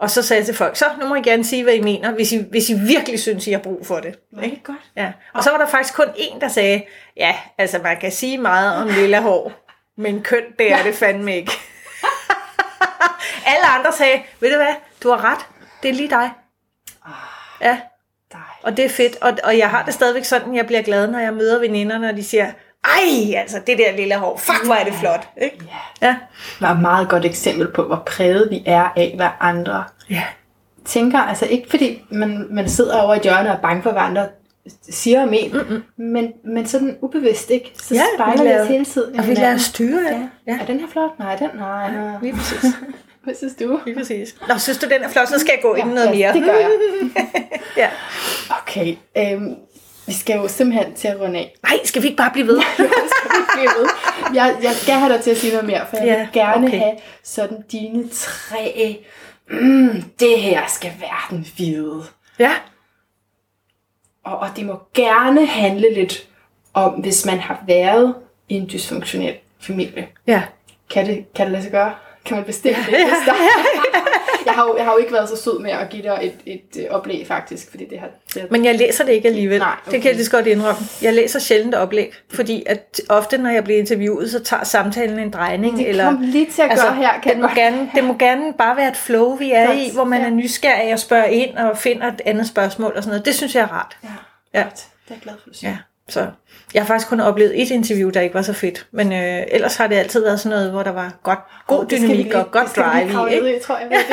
Og 0.00 0.10
så 0.10 0.22
sagde 0.22 0.38
jeg 0.38 0.46
til 0.46 0.54
folk, 0.54 0.76
så 0.76 0.84
nu 1.00 1.06
må 1.06 1.14
I 1.14 1.22
gerne 1.22 1.44
sige, 1.44 1.62
hvad 1.62 1.74
I 1.74 1.80
mener, 1.80 2.10
hvis 2.12 2.32
I, 2.32 2.46
hvis 2.50 2.70
I 2.70 2.74
virkelig 2.74 3.20
synes, 3.20 3.46
I 3.46 3.50
har 3.50 3.58
brug 3.58 3.86
for 3.86 4.00
det. 4.00 4.18
Var 4.32 4.42
det 4.42 4.60
godt? 4.64 4.78
Ja. 4.96 5.12
Og 5.34 5.44
så 5.44 5.50
var 5.50 5.58
der 5.58 5.66
faktisk 5.66 5.94
kun 5.94 6.06
en, 6.16 6.40
der 6.40 6.48
sagde, 6.48 6.82
ja, 7.16 7.36
altså 7.58 7.78
man 7.78 7.96
kan 8.00 8.12
sige 8.12 8.38
meget 8.38 8.82
om 8.82 8.88
lille 8.88 9.20
hår, 9.22 9.52
men 9.96 10.22
køn, 10.22 10.42
det 10.58 10.72
er 10.72 10.82
det 10.82 10.94
fandme 10.94 11.36
ikke. 11.36 11.52
Alle 13.52 13.66
andre 13.66 13.92
sagde, 13.92 14.22
ved 14.40 14.50
du 14.50 14.56
hvad, 14.56 14.74
du 15.02 15.10
har 15.10 15.24
ret, 15.24 15.46
det 15.82 15.88
er 15.88 15.94
lige 15.94 16.10
dig. 16.10 16.30
Ja, 17.60 17.78
Dej. 18.32 18.40
og 18.62 18.76
det 18.76 18.84
er 18.84 18.88
fedt, 18.88 19.16
og, 19.22 19.38
og 19.44 19.58
jeg 19.58 19.70
har 19.70 19.84
det 19.84 19.94
stadigvæk 19.94 20.24
sådan, 20.24 20.54
jeg 20.54 20.66
bliver 20.66 20.82
glad, 20.82 21.06
når 21.06 21.18
jeg 21.18 21.34
møder 21.34 21.60
veninder, 21.60 21.98
når 21.98 22.12
de 22.12 22.24
siger, 22.24 22.52
ej, 22.84 23.34
altså 23.40 23.56
det 23.66 23.78
der 23.78 23.96
lille 23.96 24.14
hår, 24.16 24.36
fuck, 24.36 24.64
hvor 24.66 24.74
er 24.74 24.84
det 24.84 24.94
flot. 24.94 25.28
Ikke? 25.42 25.56
Ja. 26.02 26.06
Ja. 26.06 26.16
Det 26.58 26.60
var 26.68 26.74
et 26.74 26.80
meget 26.80 27.08
godt 27.08 27.24
eksempel 27.24 27.68
på, 27.72 27.82
hvor 27.82 28.02
præget 28.06 28.48
vi 28.50 28.62
er 28.66 28.88
af, 28.96 29.12
hvad 29.16 29.28
andre 29.40 29.84
ja. 30.10 30.22
tænker. 30.84 31.18
Altså 31.18 31.46
ikke 31.46 31.70
fordi 31.70 32.02
man, 32.10 32.46
man 32.50 32.68
sidder 32.68 32.96
over 33.02 33.14
i 33.14 33.18
hjørnet 33.22 33.50
og 33.50 33.56
er 33.56 33.60
bange 33.60 33.82
for, 33.82 33.90
hvad 33.90 34.02
andre 34.02 34.26
siger 34.90 35.22
om 35.22 35.32
en, 35.32 35.52
Mm-mm. 35.52 35.82
men, 35.96 36.32
men 36.44 36.66
sådan 36.66 36.96
ubevidst, 37.00 37.50
ikke? 37.50 37.72
Så 37.82 37.94
Ja, 37.94 38.02
spejler 38.16 38.42
vi 38.44 38.54
os 38.60 38.68
hele 38.68 38.84
tiden. 38.84 39.18
Og 39.20 39.26
vi 39.26 39.34
lader 39.34 39.56
styre. 39.58 40.00
Ja. 40.10 40.28
Ja. 40.46 40.58
Er 40.60 40.66
den 40.66 40.80
her 40.80 40.86
flot? 40.92 41.18
Nej, 41.18 41.36
den 41.36 41.50
nej. 41.54 41.90
Ja. 41.94 42.12
Lige 42.22 42.32
præcis. 42.36 42.64
Hvad 43.24 43.34
synes 43.34 43.54
du? 43.54 43.80
Lige 43.86 43.96
præcis. 43.98 44.34
Nå, 44.48 44.58
synes 44.58 44.78
du, 44.78 44.86
den 44.88 45.02
er 45.02 45.08
flot, 45.08 45.28
så 45.28 45.38
skal 45.38 45.50
jeg 45.54 45.62
gå 45.62 45.74
ind 45.74 45.92
noget 45.92 46.10
mere. 46.10 46.32
det 46.32 46.44
gør 46.44 46.52
jeg. 46.52 46.70
Ja. 47.76 47.88
Okay, 48.62 48.96
øhm, 49.16 49.54
vi 50.10 50.14
skal 50.14 50.36
jo 50.36 50.48
simpelthen 50.48 50.94
til 50.94 51.08
at 51.08 51.20
runde 51.20 51.38
af. 51.38 51.54
Nej, 51.62 51.78
skal 51.84 52.02
vi 52.02 52.06
ikke 52.06 52.16
bare 52.16 52.30
blive 52.32 52.46
ved? 52.46 52.60
Skal 53.16 53.30
vi 53.30 53.44
blive 53.54 53.70
ved? 53.78 53.88
jeg, 54.34 54.56
jeg 54.62 54.72
skal 54.74 54.94
have 54.94 55.12
dig 55.12 55.22
til 55.22 55.30
at 55.30 55.36
sige 55.36 55.52
noget 55.52 55.66
mere, 55.66 55.86
for 55.90 55.96
jeg 55.96 56.06
Ja, 56.06 56.18
vil 56.18 56.28
gerne 56.32 56.66
okay. 56.66 56.78
have 56.78 56.92
sådan 57.22 57.64
dine 57.72 58.08
tre... 58.08 58.98
Mm, 59.50 60.02
det 60.20 60.40
her 60.40 60.62
skal 60.68 60.92
verden 61.00 61.46
vide. 61.56 62.02
ja. 62.38 62.52
Og, 64.24 64.38
og 64.38 64.48
det 64.56 64.66
må 64.66 64.80
gerne 64.94 65.46
handle 65.46 65.94
lidt 65.94 66.28
om, 66.74 66.92
hvis 66.92 67.26
man 67.26 67.38
har 67.40 67.64
været 67.66 68.14
i 68.48 68.54
en 68.54 68.68
dysfunktionel 68.72 69.34
familie. 69.60 70.08
Ja. 70.26 70.42
Kan 70.90 71.06
det, 71.06 71.34
kan 71.34 71.44
det 71.46 71.52
lade 71.52 71.62
sig 71.62 71.72
gøre? 71.72 71.94
Kan 72.24 72.36
man 72.36 72.44
bestemme 72.44 72.84
det? 72.86 72.94
Ja, 74.46 74.52
jeg, 74.52 74.54
har 74.54 74.64
jo, 74.64 74.76
jeg 74.76 74.84
har 74.84 74.92
jo 74.92 74.98
ikke 74.98 75.12
været 75.12 75.28
så 75.28 75.36
sød 75.36 75.58
med 75.58 75.70
at 75.70 75.88
give 75.88 76.02
dig 76.02 76.18
et, 76.22 76.34
et, 76.46 76.84
øh, 76.84 76.86
oplæg, 76.90 77.26
faktisk, 77.26 77.70
fordi 77.70 77.84
det 77.84 77.98
har... 77.98 78.08
Det 78.34 78.42
har 78.42 78.48
Men 78.50 78.64
jeg 78.64 78.74
læser 78.74 79.04
det 79.04 79.12
ikke 79.12 79.28
alligevel. 79.28 79.58
Nej, 79.58 79.76
Det 79.84 79.90
kan 79.90 80.00
okay. 80.00 80.08
jeg 80.08 80.14
lige 80.14 80.24
så 80.24 80.30
godt 80.30 80.46
indrømme. 80.46 80.80
Jeg 81.02 81.14
læser 81.14 81.38
sjældent 81.38 81.74
oplæg, 81.74 82.12
fordi 82.30 82.62
at 82.66 83.00
ofte, 83.08 83.38
når 83.38 83.50
jeg 83.50 83.64
bliver 83.64 83.78
interviewet, 83.78 84.30
så 84.30 84.44
tager 84.44 84.64
samtalen 84.64 85.18
en 85.18 85.30
drejning. 85.30 85.78
det 85.78 85.88
eller, 85.88 86.04
kom 86.04 86.20
lige 86.20 86.46
til 86.50 86.62
at 86.62 86.70
gøre 86.78 86.94
her, 86.94 87.20
kan 87.20 87.32
det, 87.32 87.40
må 87.40 87.48
gerne, 87.54 87.90
det 87.94 88.04
må 88.04 88.14
gerne 88.18 88.52
bare 88.58 88.76
være 88.76 88.88
et 88.88 88.96
flow, 88.96 89.36
vi 89.36 89.52
er 89.52 89.66
Godt, 89.66 89.78
i, 89.78 89.90
hvor 89.94 90.04
man 90.04 90.20
ja. 90.20 90.26
er 90.26 90.30
nysgerrig 90.30 90.92
og 90.92 90.98
spørger 90.98 91.24
ind 91.24 91.56
og 91.56 91.78
finder 91.78 92.06
et 92.06 92.20
andet 92.24 92.48
spørgsmål 92.48 92.92
og 92.96 93.02
sådan 93.02 93.10
noget. 93.10 93.26
Det 93.26 93.34
synes 93.34 93.54
jeg 93.54 93.62
er 93.62 93.72
rart. 93.72 93.96
Ja, 94.04 94.08
Ja. 94.54 94.64
Det 94.64 94.86
er 95.08 95.14
jeg 95.14 95.18
glad 95.22 95.34
for, 95.42 95.50
du 95.50 95.54
siger. 95.54 95.70
Ja, 95.70 95.76
så 96.10 96.26
jeg 96.74 96.82
har 96.82 96.86
faktisk 96.86 97.08
kun 97.08 97.20
oplevet 97.20 97.62
et 97.62 97.70
interview, 97.70 98.10
der 98.10 98.20
ikke 98.20 98.34
var 98.34 98.42
så 98.42 98.52
fedt. 98.52 98.86
Men 98.92 99.12
øh, 99.12 99.42
ellers 99.48 99.76
har 99.76 99.86
det 99.86 99.96
altid 99.96 100.22
været 100.22 100.40
sådan 100.40 100.58
noget, 100.58 100.70
hvor 100.72 100.82
der 100.82 100.90
var 100.92 101.12
godt, 101.22 101.38
god 101.66 101.86
vi 101.90 101.96
dynamik 101.96 102.16
lige- 102.16 102.36
og 102.36 102.50
godt 102.50 102.68
det 102.76 102.76
vi 102.76 103.12
drive 103.12 103.30
i. 103.30 103.34
Ikke? 103.34 103.56
i, 103.56 103.60
tror 103.60 103.76
jeg. 103.78 103.86
Det. 103.90 103.96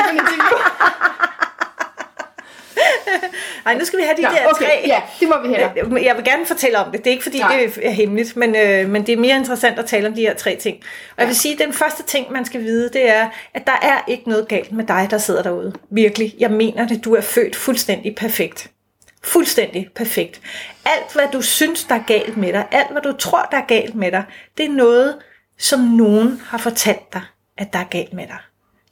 Ej, 3.66 3.74
nu 3.78 3.84
skal 3.84 3.98
vi 3.98 4.04
have 4.04 4.16
de 4.16 4.22
Nå, 4.22 4.28
der 4.28 4.48
okay, 4.50 4.64
tre. 4.66 4.82
ja, 4.86 5.00
det 5.20 5.28
må 5.28 5.34
vi 5.42 5.48
hellere. 5.48 5.72
Øh, 5.98 6.04
Jeg 6.04 6.16
vil 6.16 6.24
gerne 6.24 6.46
fortælle 6.46 6.78
om 6.78 6.90
det. 6.92 7.00
Det 7.00 7.06
er 7.06 7.10
ikke 7.12 7.22
fordi, 7.22 7.38
Nej. 7.38 7.56
det 7.76 7.86
er 7.86 7.90
hemmeligt, 7.90 8.36
men, 8.36 8.56
øh, 8.56 8.88
men 8.88 9.06
det 9.06 9.12
er 9.12 9.16
mere 9.16 9.36
interessant 9.36 9.78
at 9.78 9.86
tale 9.86 10.08
om 10.08 10.14
de 10.14 10.20
her 10.20 10.34
tre 10.34 10.56
ting. 10.56 10.76
Og 11.16 11.18
jeg 11.18 11.26
vil 11.26 11.36
sige, 11.36 11.52
at 11.54 11.58
den 11.60 11.72
første 11.72 12.02
ting, 12.02 12.32
man 12.32 12.44
skal 12.44 12.60
vide, 12.62 12.88
det 12.92 13.08
er, 13.10 13.28
at 13.54 13.66
der 13.66 13.78
er 13.82 14.04
ikke 14.08 14.28
noget 14.28 14.48
galt 14.48 14.72
med 14.72 14.84
dig, 14.84 15.06
der 15.10 15.18
sidder 15.18 15.42
derude. 15.42 15.72
Virkelig. 15.90 16.34
Jeg 16.38 16.50
mener 16.50 16.86
det. 16.88 17.04
Du 17.04 17.14
er 17.14 17.20
født 17.20 17.56
fuldstændig 17.56 18.14
perfekt. 18.16 18.70
Fuldstændig 19.24 19.88
perfekt. 19.94 20.40
Alt, 20.84 21.12
hvad 21.14 21.28
du 21.32 21.42
synes, 21.42 21.84
der 21.84 21.94
er 21.94 22.04
galt 22.06 22.36
med 22.36 22.52
dig, 22.52 22.68
alt, 22.70 22.92
hvad 22.92 23.02
du 23.02 23.12
tror, 23.12 23.48
der 23.50 23.56
er 23.56 23.66
galt 23.66 23.94
med 23.94 24.12
dig, 24.12 24.24
det 24.58 24.66
er 24.66 24.70
noget, 24.70 25.18
som 25.58 25.80
nogen 25.80 26.42
har 26.46 26.58
fortalt 26.58 27.12
dig, 27.12 27.22
at 27.56 27.72
der 27.72 27.78
er 27.78 27.84
galt 27.84 28.12
med 28.12 28.26
dig. 28.26 28.38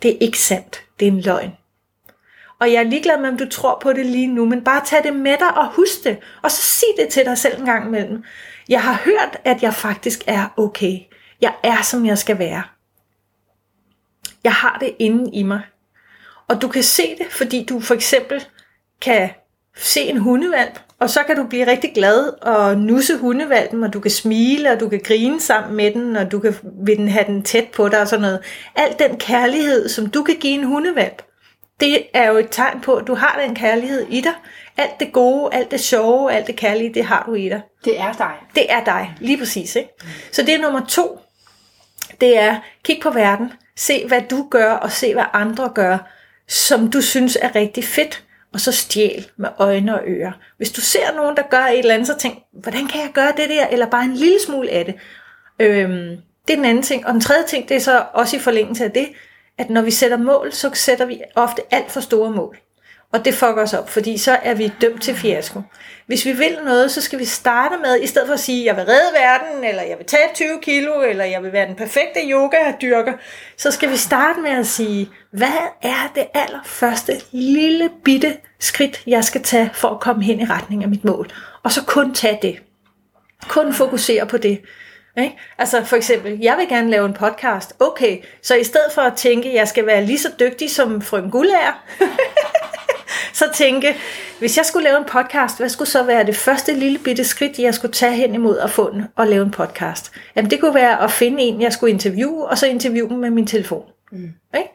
Det 0.03 0.11
er 0.11 0.19
ikke 0.21 0.39
sandt. 0.39 0.85
Det 1.01 1.09
er 1.09 1.13
en 1.13 1.21
løgn. 1.21 1.53
Og 2.61 2.73
jeg 2.73 2.79
er 2.79 2.89
ligeglad 2.89 3.21
med, 3.21 3.29
om 3.29 3.39
du 3.39 3.49
tror 3.49 3.79
på 3.83 3.93
det 3.93 4.07
lige 4.07 4.27
nu, 4.27 4.45
men 4.45 4.65
bare 4.65 4.85
tag 4.85 5.05
det 5.05 5.17
med 5.17 5.39
dig 5.39 5.57
og 5.57 5.73
husk 5.73 6.05
det. 6.05 6.19
Og 6.43 6.51
så 6.51 6.63
sig 6.63 6.89
det 6.99 7.09
til 7.09 7.25
dig 7.25 7.39
selv 7.39 7.61
en 7.61 7.67
gang 7.67 7.87
imellem. 7.87 8.25
Jeg 8.69 8.83
har 8.83 8.95
hørt, 9.05 9.37
at 9.45 9.63
jeg 9.63 9.75
faktisk 9.75 10.25
er 10.27 10.49
okay. 10.57 10.99
Jeg 11.41 11.55
er, 11.63 11.83
som 11.83 12.07
jeg 12.07 12.19
skal 12.19 12.39
være. 12.39 12.63
Jeg 14.45 14.53
har 14.53 14.79
det 14.79 14.97
inde 14.99 15.31
i 15.33 15.43
mig. 15.43 15.63
Og 16.49 16.63
du 16.63 16.69
kan 16.69 16.83
se 16.83 17.17
det, 17.19 17.33
fordi 17.33 17.67
du 17.69 17.81
for 17.81 17.95
eksempel 17.95 18.45
kan 19.01 19.31
se 19.77 20.01
en 20.01 20.19
hundevalp, 20.19 20.81
og 20.99 21.11
så 21.11 21.23
kan 21.23 21.37
du 21.37 21.47
blive 21.47 21.67
rigtig 21.67 21.93
glad 21.95 22.43
og 22.43 22.79
nusse 22.79 23.17
hundevalpen, 23.17 23.85
og 23.85 23.93
du 23.93 24.01
kan 24.01 24.11
smile, 24.11 24.71
og 24.71 24.81
du 24.81 24.89
kan 24.89 25.01
grine 25.05 25.41
sammen 25.41 25.77
med 25.77 25.91
den, 25.91 26.17
og 26.17 26.33
du 26.33 26.39
kan 26.39 26.55
vil 26.85 26.97
den 26.97 27.09
have 27.09 27.25
den 27.27 27.43
tæt 27.43 27.69
på 27.75 27.89
dig 27.89 28.01
og 28.01 28.09
sådan 28.09 28.23
noget. 28.23 28.41
Al 28.77 28.95
den 28.99 29.17
kærlighed, 29.17 29.89
som 29.89 30.07
du 30.07 30.23
kan 30.23 30.37
give 30.37 30.55
en 30.55 30.65
hundevalp, 30.65 31.23
det 31.81 32.07
er 32.15 32.31
jo 32.31 32.37
et 32.37 32.49
tegn 32.51 32.81
på, 32.81 32.95
at 32.95 33.07
du 33.07 33.15
har 33.15 33.41
den 33.47 33.55
kærlighed 33.55 34.07
i 34.11 34.21
dig. 34.21 34.33
Alt 34.77 35.01
det 35.01 35.13
gode, 35.13 35.55
alt 35.55 35.71
det 35.71 35.81
sjove, 35.81 36.33
alt 36.33 36.47
det 36.47 36.57
kærlige, 36.57 36.95
det 36.95 37.05
har 37.05 37.25
du 37.27 37.35
i 37.35 37.49
dig. 37.49 37.61
Det 37.85 38.01
er 38.01 38.13
dig. 38.13 38.35
Det 38.55 38.73
er 38.73 38.85
dig, 38.85 39.15
lige 39.21 39.39
præcis. 39.39 39.77
Ikke? 39.77 39.91
Så 40.33 40.43
det 40.43 40.55
er 40.55 40.59
nummer 40.59 40.87
to. 40.89 41.21
Det 42.21 42.39
er, 42.39 42.57
kig 42.85 43.01
på 43.03 43.11
verden, 43.11 43.53
se 43.77 44.07
hvad 44.07 44.23
du 44.31 44.49
gør, 44.51 44.73
og 44.73 44.93
se 44.93 45.15
hvad 45.15 45.25
andre 45.33 45.71
gør, 45.75 45.99
som 46.49 46.91
du 46.91 47.01
synes 47.01 47.39
er 47.43 47.55
rigtig 47.55 47.85
fedt, 47.85 48.23
og 48.53 48.61
så 48.61 48.73
stjæl 48.73 49.27
med 49.37 49.49
øjne 49.59 49.95
og 49.95 50.01
ører. 50.07 50.33
Hvis 50.57 50.73
du 50.73 50.81
ser 50.81 51.15
nogen, 51.17 51.37
der 51.37 51.43
gør 51.51 51.65
et 51.65 51.79
eller 51.79 51.95
andet, 51.95 52.07
så 52.07 52.19
tænk, 52.19 52.39
hvordan 52.53 52.87
kan 52.89 53.01
jeg 53.01 53.11
gøre 53.15 53.33
det 53.37 53.49
der, 53.49 53.67
eller 53.67 53.87
bare 53.87 54.05
en 54.05 54.15
lille 54.15 54.39
smule 54.47 54.71
af 54.71 54.85
det. 54.85 54.95
Øhm, 55.59 56.17
det 56.47 56.53
er 56.53 56.57
den 56.57 56.65
anden 56.65 56.83
ting. 56.83 57.07
Og 57.07 57.13
den 57.13 57.21
tredje 57.21 57.47
ting, 57.47 57.69
det 57.69 57.77
er 57.77 57.81
så 57.81 58.05
også 58.13 58.37
i 58.37 58.41
forlængelse 58.41 58.85
af 58.85 58.91
det, 58.91 59.09
at 59.59 59.71
når 59.71 59.83
vi 59.83 59.91
sætter 59.91 60.17
mål, 60.17 60.53
så 60.53 60.71
sætter 60.75 61.07
vi 61.07 61.23
ofte 61.35 61.63
alt 61.71 61.91
for 61.91 62.01
store 62.01 62.31
mål. 62.31 62.59
Og 63.13 63.25
det 63.25 63.35
fucker 63.35 63.63
os 63.63 63.75
op, 63.75 63.91
fordi 63.91 64.19
så 64.19 64.39
er 64.43 64.55
vi 64.55 64.73
dømt 64.81 65.03
til 65.03 65.15
fiasko. 65.15 65.61
Hvis 66.07 66.25
vi 66.25 66.33
vil 66.33 66.59
noget, 66.65 66.91
så 66.91 67.01
skal 67.01 67.19
vi 67.19 67.25
starte 67.25 67.75
med, 67.85 68.01
i 68.03 68.07
stedet 68.07 68.27
for 68.29 68.35
at 68.35 68.41
sige, 68.41 68.65
jeg 68.65 68.77
vil 68.77 68.85
redde 68.85 69.15
verden, 69.15 69.65
eller 69.65 69.83
jeg 69.83 69.99
vil 69.99 70.07
tabe 70.07 70.35
20 70.35 70.49
kilo, 70.63 71.03
eller 71.03 71.25
jeg 71.25 71.43
vil 71.43 71.53
være 71.53 71.67
den 71.67 71.75
perfekte 71.75 72.21
yoga-dyrker, 72.31 73.13
så 73.57 73.71
skal 73.71 73.91
vi 73.91 73.97
starte 73.97 74.41
med 74.41 74.51
at 74.51 74.67
sige, 74.67 75.11
hvad 75.31 75.59
er 75.83 76.13
det 76.15 76.27
allerførste 76.35 77.13
lille 77.33 77.91
bitte 78.05 78.37
skridt, 78.61 79.03
jeg 79.07 79.25
skal 79.25 79.43
tage 79.43 79.71
for 79.75 79.89
at 79.89 80.01
komme 80.01 80.25
hen 80.25 80.41
i 80.41 80.45
retning 80.45 80.83
af 80.83 80.89
mit 80.89 81.05
mål? 81.05 81.31
Og 81.63 81.73
så 81.73 81.85
kun 81.85 82.15
tage 82.15 82.39
det. 82.43 82.59
Kun 83.49 83.75
fokusere 83.75 84.27
på 84.27 84.39
det. 84.39 84.61
Ikke? 85.19 85.39
Altså 85.59 85.85
for 85.85 85.97
eksempel, 85.97 86.39
jeg 86.41 86.57
vil 86.57 86.69
gerne 86.69 86.91
lave 86.91 87.07
en 87.07 87.15
podcast. 87.15 87.75
Okay, 87.81 88.19
så 88.43 88.55
i 88.55 88.65
stedet 88.65 88.93
for 88.93 89.03
at 89.03 89.17
tænke, 89.17 89.55
jeg 89.55 89.69
skal 89.69 89.87
være 89.87 90.05
lige 90.05 90.19
så 90.19 90.29
dygtig 90.41 90.71
som 90.71 91.03
frøken 91.03 91.31
Gullager, 91.31 91.85
så 93.33 93.45
tænke, 93.55 93.97
hvis 94.39 94.57
jeg 94.57 94.67
skulle 94.67 94.85
lave 94.85 94.99
en 94.99 95.05
podcast, 95.05 95.59
hvad 95.59 95.69
skulle 95.69 95.89
så 95.89 96.03
være 96.03 96.27
det 96.27 96.37
første 96.37 96.75
lille 96.75 96.99
bitte 96.99 97.25
skridt, 97.25 97.59
jeg 97.59 97.75
skulle 97.75 97.93
tage 97.93 98.15
hen 98.15 98.35
imod 98.35 98.59
at 98.59 98.71
få 98.71 98.93
den 98.93 99.05
og 99.17 99.27
lave 99.27 99.45
en 99.45 99.51
podcast? 99.51 100.13
Jamen 100.37 100.51
det 100.51 100.61
kunne 100.61 100.75
være 100.75 101.03
at 101.03 101.11
finde 101.11 101.43
en, 101.43 101.63
jeg 101.63 101.73
skulle 101.73 101.93
interviewe, 101.93 102.49
og 102.49 102.59
så 102.59 102.67
interviewe 102.67 103.09
dem 103.09 103.19
med 103.19 103.31
min 103.31 103.47
telefon. 103.47 103.85
Mm. 104.13 104.33
Ikke? 104.57 104.69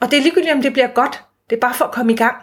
Og 0.00 0.10
det 0.10 0.18
er 0.18 0.22
ligegyldigt, 0.22 0.54
om 0.54 0.62
det 0.62 0.72
bliver 0.72 0.88
godt. 0.88 1.22
Det 1.50 1.56
er 1.56 1.60
bare 1.60 1.74
for 1.74 1.84
at 1.84 1.92
komme 1.92 2.12
i 2.12 2.16
gang. 2.16 2.36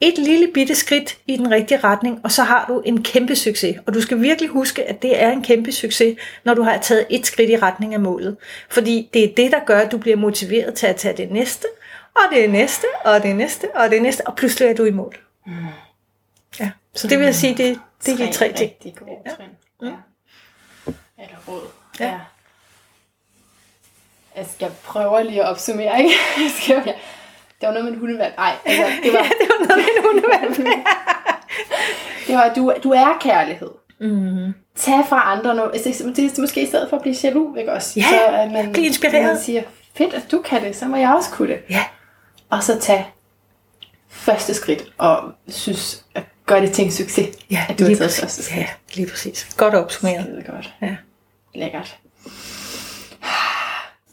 Et 0.00 0.18
lille 0.18 0.48
bitte 0.54 0.74
skridt 0.74 1.18
i 1.26 1.36
den 1.36 1.50
rigtige 1.50 1.80
retning, 1.84 2.20
og 2.24 2.32
så 2.32 2.42
har 2.42 2.64
du 2.68 2.80
en 2.80 3.02
kæmpe 3.02 3.36
succes. 3.36 3.76
Og 3.86 3.94
du 3.94 4.00
skal 4.00 4.22
virkelig 4.22 4.50
huske, 4.50 4.88
at 4.88 5.02
det 5.02 5.22
er 5.22 5.30
en 5.30 5.42
kæmpe 5.42 5.72
succes, 5.72 6.18
når 6.44 6.54
du 6.54 6.62
har 6.62 6.78
taget 6.78 7.06
et 7.10 7.26
skridt 7.26 7.50
i 7.50 7.56
retning 7.56 7.94
af 7.94 8.00
målet. 8.00 8.36
Fordi 8.68 9.10
det 9.14 9.24
er 9.24 9.34
det, 9.36 9.52
der 9.52 9.60
gør, 9.66 9.78
at 9.78 9.92
du 9.92 9.98
bliver 9.98 10.16
motiveret 10.16 10.74
til 10.74 10.86
at 10.86 10.96
tage 10.96 11.16
det 11.16 11.30
næste, 11.30 11.66
og 12.16 12.22
det 12.32 12.50
næste, 12.50 12.86
og 13.04 13.22
det 13.22 13.36
næste, 13.36 13.68
og 13.74 13.90
det 13.90 14.02
næste, 14.02 14.26
og 14.26 14.36
pludselig 14.36 14.68
er 14.68 14.74
du 14.74 14.84
i 14.84 14.90
mål. 14.90 15.16
Ja. 16.60 16.70
Så 16.94 17.08
det 17.08 17.18
vil 17.18 17.24
jeg 17.24 17.34
sige, 17.34 17.54
det, 17.54 17.80
det 18.06 18.20
er 18.20 18.26
de 18.26 18.32
tre 18.32 18.52
ting. 18.52 18.60
rigtig 18.60 18.94
gode 18.98 19.10
ja. 19.26 19.30
trin. 19.30 19.50
Ja. 19.82 19.96
Eller 21.18 21.36
råd. 21.48 21.62
Ja. 22.00 22.06
Ja. 22.06 22.18
Jeg 24.36 24.46
skal 24.54 24.70
prøve 24.84 25.24
lige 25.24 25.42
at 25.42 25.48
opsummere, 25.48 25.98
ikke? 25.98 26.14
Jeg 26.42 26.50
skal, 26.62 26.82
ja. 26.86 26.92
Det 27.60 27.68
var 27.68 27.72
noget 27.72 27.84
med 27.84 27.92
en 27.92 27.98
hundevalg. 27.98 28.34
Nej, 28.36 28.52
altså, 28.64 28.82
det 29.04 29.12
var, 29.12 29.22
det 29.22 29.48
var 29.48 29.66
noget 29.66 29.84
med 29.84 29.96
en 29.96 30.04
hundevalg. 30.04 30.56
det 32.26 32.34
var, 32.36 32.54
du, 32.54 32.74
du 32.82 32.90
er 32.90 33.18
kærlighed. 33.20 33.70
Mm. 34.00 34.54
Tag 34.76 35.06
fra 35.08 35.32
andre 35.32 35.54
noget. 35.54 35.70
Altså, 35.74 36.12
det 36.16 36.38
er 36.38 36.40
måske 36.40 36.62
i 36.62 36.66
stedet 36.66 36.90
for 36.90 36.96
at 36.96 37.02
blive 37.02 37.16
jaloux, 37.24 37.58
ikke 37.58 37.72
også? 37.72 38.00
Ja, 38.00 38.08
så, 38.08 38.26
at 38.26 38.50
man, 38.50 38.72
bliv 38.72 38.84
inspireret. 38.84 39.24
Man 39.24 39.38
siger, 39.38 39.62
fedt, 39.94 40.14
at 40.14 40.30
du 40.30 40.42
kan 40.42 40.64
det, 40.64 40.76
så 40.76 40.84
må 40.84 40.96
jeg 40.96 41.14
også 41.14 41.30
kunne 41.30 41.48
det. 41.48 41.60
Ja, 41.70 41.84
Og 42.52 42.62
så 42.62 42.80
tag 42.80 43.12
første 44.08 44.54
skridt 44.54 44.92
og 44.98 45.32
synes, 45.48 46.04
at 46.14 46.24
gør 46.46 46.60
det 46.60 46.72
til 46.72 46.84
en 46.84 46.92
succes, 46.92 47.36
ja 47.50 47.66
at 47.68 47.78
du 47.78 47.84
har 47.84 47.88
taget 47.88 47.98
præcis. 48.00 48.20
første 48.20 48.42
skridt. 48.42 48.60
Ja, 48.60 48.68
lige 48.94 49.10
præcis. 49.10 49.54
Godt 49.56 49.74
opsummeret. 49.74 50.26
Det 50.26 50.46
er 50.46 50.52
godt. 50.52 50.74
Ja. 50.82 50.96
Lækkert. 51.54 51.96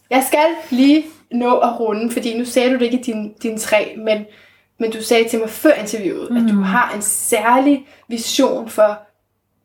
Jeg 0.09 0.23
skal 0.27 0.45
lige 0.69 1.05
nå 1.31 1.57
at 1.57 1.79
runde, 1.79 2.11
fordi 2.11 2.37
nu 2.37 2.45
sagde 2.45 2.69
du 2.69 2.73
det 2.73 2.81
ikke 2.81 2.99
i 2.99 3.01
din, 3.01 3.33
din 3.33 3.59
tre, 3.59 3.95
men, 3.97 4.25
men 4.79 4.91
du 4.91 5.03
sagde 5.03 5.29
til 5.29 5.39
mig 5.39 5.49
før 5.49 5.73
interviewet, 5.73 6.31
mm. 6.31 6.37
at 6.37 6.53
du 6.53 6.61
har 6.61 6.93
en 6.93 7.01
særlig 7.01 7.87
vision 8.07 8.69
for 8.69 8.99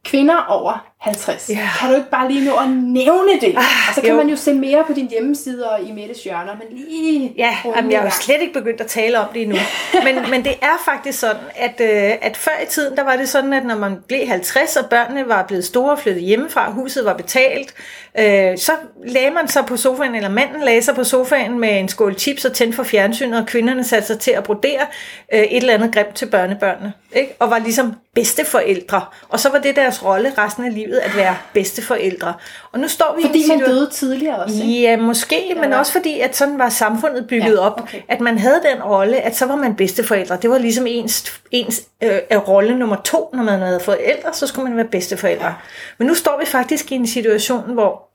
kvinder 0.05 0.45
over 0.49 0.94
50. 1.05 1.51
Ja. 1.51 1.69
Kan 1.81 1.89
du 1.89 1.95
ikke 1.95 2.11
bare 2.11 2.33
lige 2.33 2.45
nå 2.45 2.57
at 2.57 2.69
nævne 2.69 3.41
det? 3.41 3.55
Ah, 3.57 3.89
og 3.89 3.95
så 3.95 4.01
kan 4.01 4.11
jo. 4.11 4.17
man 4.17 4.29
jo 4.29 4.37
se 4.37 4.55
mere 4.55 4.85
på 4.87 4.93
din 4.93 5.09
hjemmeside 5.09 5.71
og 5.71 5.81
i 5.83 5.93
Mettes 5.93 6.25
hjørner, 6.25 6.53
men 6.53 6.79
lige 6.79 7.35
Ja, 7.39 7.57
jamen, 7.77 7.93
jeg 7.93 8.01
har 8.01 8.07
jo 8.07 8.11
slet 8.11 8.41
ikke 8.41 8.53
begyndt 8.53 8.81
at 8.81 8.87
tale 8.87 9.19
om 9.19 9.27
det 9.35 9.43
endnu. 9.43 9.57
Men, 10.05 10.31
men 10.31 10.45
det 10.45 10.53
er 10.63 10.83
faktisk 10.85 11.19
sådan, 11.19 11.43
at, 11.57 11.81
øh, 11.81 12.13
at 12.23 12.37
før 12.37 12.63
i 12.63 12.67
tiden, 12.67 12.97
der 12.97 13.05
var 13.05 13.17
det 13.17 13.29
sådan, 13.29 13.53
at 13.53 13.65
når 13.65 13.77
man 13.77 13.97
blev 14.09 14.29
50, 14.29 14.77
og 14.77 14.91
børnene 14.91 15.29
var 15.29 15.43
blevet 15.43 15.65
store 15.65 15.93
og 15.93 15.99
flyttet 15.99 16.23
hjemmefra, 16.23 16.71
huset 16.71 17.05
var 17.05 17.15
betalt, 17.15 17.75
øh, 18.19 18.59
så 18.59 18.73
lagde 19.07 19.31
man 19.31 19.49
sig 19.49 19.67
på 19.67 19.77
sofaen, 19.77 20.15
eller 20.15 20.29
manden 20.29 20.63
lagde 20.63 20.83
sig 20.83 20.95
på 20.95 21.05
sofaen 21.05 21.59
med 21.59 21.79
en 21.79 21.89
skål 21.89 22.19
chips 22.19 22.45
og 22.45 22.53
tændte 22.53 22.77
for 22.77 22.83
fjernsynet, 22.83 23.41
og 23.41 23.47
kvinderne 23.47 23.85
satte 23.85 24.07
sig 24.07 24.19
til 24.19 24.31
at 24.31 24.45
brodere 24.45 24.87
øh, 25.35 25.41
et 25.41 25.57
eller 25.57 25.75
andet 25.75 25.95
grimt 25.95 26.15
til 26.15 26.27
børnebørnene. 26.27 26.93
Ikke? 27.13 27.35
Og 27.39 27.51
var 27.51 27.59
ligesom 27.59 27.95
bedsteforældre. 28.15 29.05
Og 29.29 29.41
så 29.41 29.49
var 29.49 29.59
det 29.59 29.77
deres 29.77 30.05
rolle 30.05 30.33
resten 30.39 30.65
af 30.65 30.75
livet, 30.75 30.94
at 31.01 31.17
være 31.17 31.37
bedsteforældre. 31.53 32.35
Og 32.73 32.81
nu 32.81 32.89
står 32.89 33.15
vi 33.17 33.23
i 33.23 33.27
Fordi 33.27 33.39
man 33.39 33.59
situation- 33.59 33.71
døde 33.71 33.91
tidligere 33.91 34.37
også, 34.45 34.63
ikke? 34.63 34.81
Ja, 34.81 34.97
måske, 34.97 35.55
men 35.61 35.69
hvad? 35.69 35.79
også 35.79 35.93
fordi, 35.93 36.21
at 36.21 36.37
sådan 36.37 36.59
var 36.59 36.69
samfundet 36.69 37.27
bygget 37.29 37.53
Ja, 37.55 37.59
op, 37.59 37.81
okay. 37.81 38.01
at 38.09 38.21
man 38.21 38.39
havde 38.39 38.61
den 38.73 38.83
rolle, 38.83 39.17
at 39.21 39.37
så 39.37 39.47
var 39.47 39.57
man 39.57 39.75
bedsteforældre. 39.77 40.39
Det 40.43 40.51
var 40.51 40.59
ligesom 40.59 40.87
ens, 40.89 41.41
ens 41.51 41.83
øh, 42.03 42.19
øh, 42.33 42.39
rolle 42.49 42.79
nummer 42.79 42.97
to, 43.05 43.31
når 43.35 43.43
man 43.43 43.59
havde 43.61 43.81
forældre, 43.81 44.33
så 44.33 44.47
skulle 44.47 44.69
man 44.69 44.77
være 44.77 44.89
bedsteforældre. 44.89 45.47
Ja. 45.47 45.53
Men 45.99 46.07
nu 46.09 46.15
står 46.15 46.41
vi 46.41 46.47
faktisk 46.47 46.93
i 46.93 46.95
en 46.95 47.07
situation, 47.07 47.73
hvor 47.73 48.09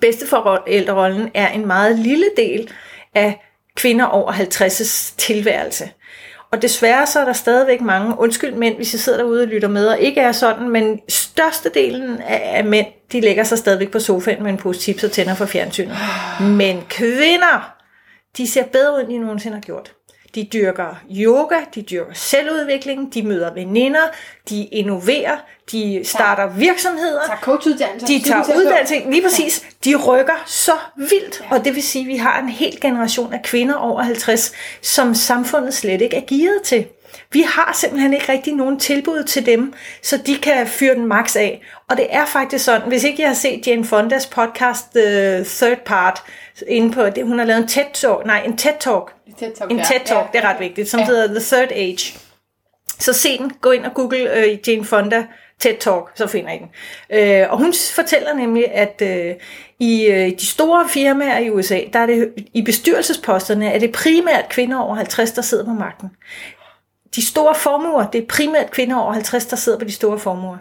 bedsteforældrerollen 0.00 1.30
er 1.34 1.48
en 1.48 1.66
meget 1.66 1.98
lille 1.98 2.26
del 2.36 2.70
af 3.14 3.44
kvinder 3.76 4.04
over 4.04 4.32
50's 4.32 5.14
tilværelse. 5.16 5.90
Og 6.52 6.62
desværre 6.62 7.06
så 7.06 7.20
er 7.20 7.24
der 7.24 7.32
stadigvæk 7.32 7.80
mange, 7.80 8.14
undskyld 8.18 8.54
mænd, 8.54 8.76
hvis 8.76 8.92
jeg 8.92 9.00
sidder 9.00 9.18
derude 9.18 9.42
og 9.42 9.48
lytter 9.48 9.68
med, 9.68 9.86
og 9.86 9.98
ikke 9.98 10.20
er 10.20 10.32
sådan, 10.32 10.68
men 10.68 11.00
størstedelen 11.08 12.20
af, 12.28 12.64
mænd, 12.64 12.86
de 13.12 13.20
lægger 13.20 13.44
sig 13.44 13.58
stadigvæk 13.58 13.90
på 13.90 14.00
sofaen 14.00 14.42
med 14.42 14.50
en 14.50 14.58
pose 14.58 14.80
chips 14.80 15.04
og 15.04 15.10
tænder 15.10 15.34
for 15.34 15.46
fjernsynet. 15.46 15.96
Men 16.40 16.82
kvinder, 16.88 17.74
de 18.36 18.48
ser 18.48 18.64
bedre 18.64 18.94
ud, 18.94 19.00
end 19.00 19.08
de 19.08 19.18
nogensinde 19.18 19.54
har 19.54 19.62
gjort. 19.62 19.92
De 20.38 20.48
dyrker 20.52 21.02
yoga, 21.10 21.56
de 21.74 21.82
dyrker 21.82 22.12
selvudvikling, 22.14 23.14
de 23.14 23.22
møder 23.22 23.54
veninder, 23.54 24.00
de 24.48 24.64
innoverer, 24.64 25.36
de 25.72 26.00
starter 26.04 26.48
virksomheder. 26.56 27.20
Tager 27.26 27.38
coachuddannelse. 27.40 28.06
De 28.06 28.22
tager 28.28 28.56
uddannelse, 28.56 29.10
lige 29.10 29.22
præcis. 29.22 29.66
De 29.84 29.96
rykker 29.96 30.42
så 30.46 30.72
vildt, 30.96 31.42
og 31.50 31.64
det 31.64 31.74
vil 31.74 31.82
sige, 31.82 32.02
at 32.02 32.08
vi 32.08 32.16
har 32.16 32.40
en 32.42 32.48
hel 32.48 32.80
generation 32.80 33.32
af 33.32 33.42
kvinder 33.42 33.74
over 33.74 34.02
50, 34.02 34.52
som 34.82 35.14
samfundet 35.14 35.74
slet 35.74 36.02
ikke 36.02 36.16
er 36.16 36.26
gearet 36.26 36.62
til. 36.62 36.86
Vi 37.32 37.42
har 37.42 37.72
simpelthen 37.80 38.14
ikke 38.14 38.32
rigtig 38.32 38.54
nogen 38.54 38.78
tilbud 38.78 39.22
til 39.24 39.46
dem, 39.46 39.72
så 40.02 40.16
de 40.26 40.36
kan 40.36 40.66
fyre 40.66 40.94
den 40.94 41.06
max 41.06 41.36
af. 41.36 41.62
Og 41.90 41.96
det 41.96 42.06
er 42.10 42.26
faktisk 42.26 42.64
sådan, 42.64 42.88
hvis 42.88 43.04
ikke 43.04 43.22
jeg 43.22 43.28
har 43.28 43.34
set 43.34 43.66
Jane 43.66 43.84
Fondas 43.84 44.26
podcast 44.26 44.84
The 44.94 45.44
Third 45.44 45.78
Part, 45.84 46.22
inde 46.68 46.92
på 46.92 47.10
det, 47.10 47.24
hun 47.24 47.38
har 47.38 47.46
lavet 47.46 47.62
en 47.62 47.68
TED 47.68 47.84
Talk, 47.94 48.26
nej, 48.26 48.42
en 48.46 48.56
TED 48.56 48.72
Talk, 48.80 49.12
TED 49.38 49.52
Talk, 49.58 49.70
en 49.70 49.76
ja. 49.78 49.84
TED 49.84 50.00
Talk, 50.06 50.26
Ja. 50.34 50.38
det 50.38 50.44
er 50.44 50.50
ret 50.50 50.60
vigtigt, 50.60 50.88
som 50.88 51.00
Ja. 51.00 51.06
hedder 51.06 51.26
The 51.26 51.40
Third 51.56 51.72
Age. 51.72 52.18
Så 52.98 53.12
se 53.12 53.38
den, 53.38 53.52
gå 53.60 53.70
ind 53.70 53.84
og 53.84 53.94
google 53.94 54.36
øh, 54.38 54.58
Jane 54.68 54.84
Fonda 54.84 55.26
TED 55.60 55.76
Talk, 55.80 56.10
så 56.14 56.26
finder 56.26 56.50
I 56.52 56.58
den. 56.58 56.68
Øh, 57.18 57.46
og 57.50 57.58
hun 57.58 57.74
fortæller 57.94 58.34
nemlig, 58.34 58.72
at 58.72 59.02
øh, 59.02 59.34
i 59.80 60.06
øh, 60.06 60.30
de 60.40 60.46
store 60.46 60.88
firmaer 60.88 61.38
i 61.38 61.50
USA, 61.50 61.80
der 61.92 61.98
er 61.98 62.06
det 62.06 62.32
i 62.54 62.62
bestyrelsesposterne, 62.62 63.72
er 63.72 63.78
det 63.78 63.92
primært 63.92 64.48
kvinder 64.48 64.78
over 64.78 64.94
50, 64.94 65.30
der 65.32 65.42
sidder 65.42 65.64
på 65.64 65.70
magten. 65.70 66.10
De 67.16 67.26
store 67.26 67.54
formuer, 67.54 68.06
det 68.06 68.22
er 68.22 68.26
primært 68.26 68.70
kvinder 68.70 68.96
over 68.96 69.12
50, 69.12 69.46
der 69.46 69.56
sidder 69.56 69.78
på 69.78 69.84
de 69.84 69.92
store 69.92 70.18
formuer. 70.18 70.56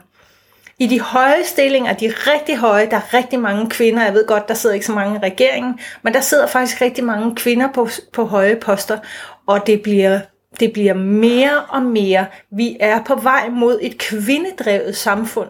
I 0.79 0.87
de 0.87 1.01
høje 1.01 1.43
stillinger, 1.43 1.93
de 1.93 2.13
rigtig 2.17 2.57
høje, 2.57 2.89
der 2.89 2.97
er 2.97 3.13
rigtig 3.13 3.39
mange 3.39 3.69
kvinder, 3.69 4.03
jeg 4.03 4.13
ved 4.13 4.27
godt, 4.27 4.47
der 4.47 4.53
sidder 4.53 4.73
ikke 4.73 4.85
så 4.85 4.91
mange 4.91 5.15
i 5.15 5.19
regeringen, 5.19 5.79
men 6.01 6.13
der 6.13 6.21
sidder 6.21 6.47
faktisk 6.47 6.81
rigtig 6.81 7.03
mange 7.03 7.35
kvinder 7.35 7.67
på, 7.71 7.89
på 8.13 8.25
høje 8.25 8.55
poster, 8.55 8.97
og 9.47 9.67
det 9.67 9.81
bliver, 9.81 10.19
det 10.59 10.73
bliver 10.73 10.93
mere 10.93 11.61
og 11.69 11.81
mere. 11.81 12.25
Vi 12.51 12.77
er 12.79 13.03
på 13.03 13.15
vej 13.15 13.49
mod 13.49 13.79
et 13.81 13.97
kvindedrevet 13.97 14.97
samfund. 14.97 15.49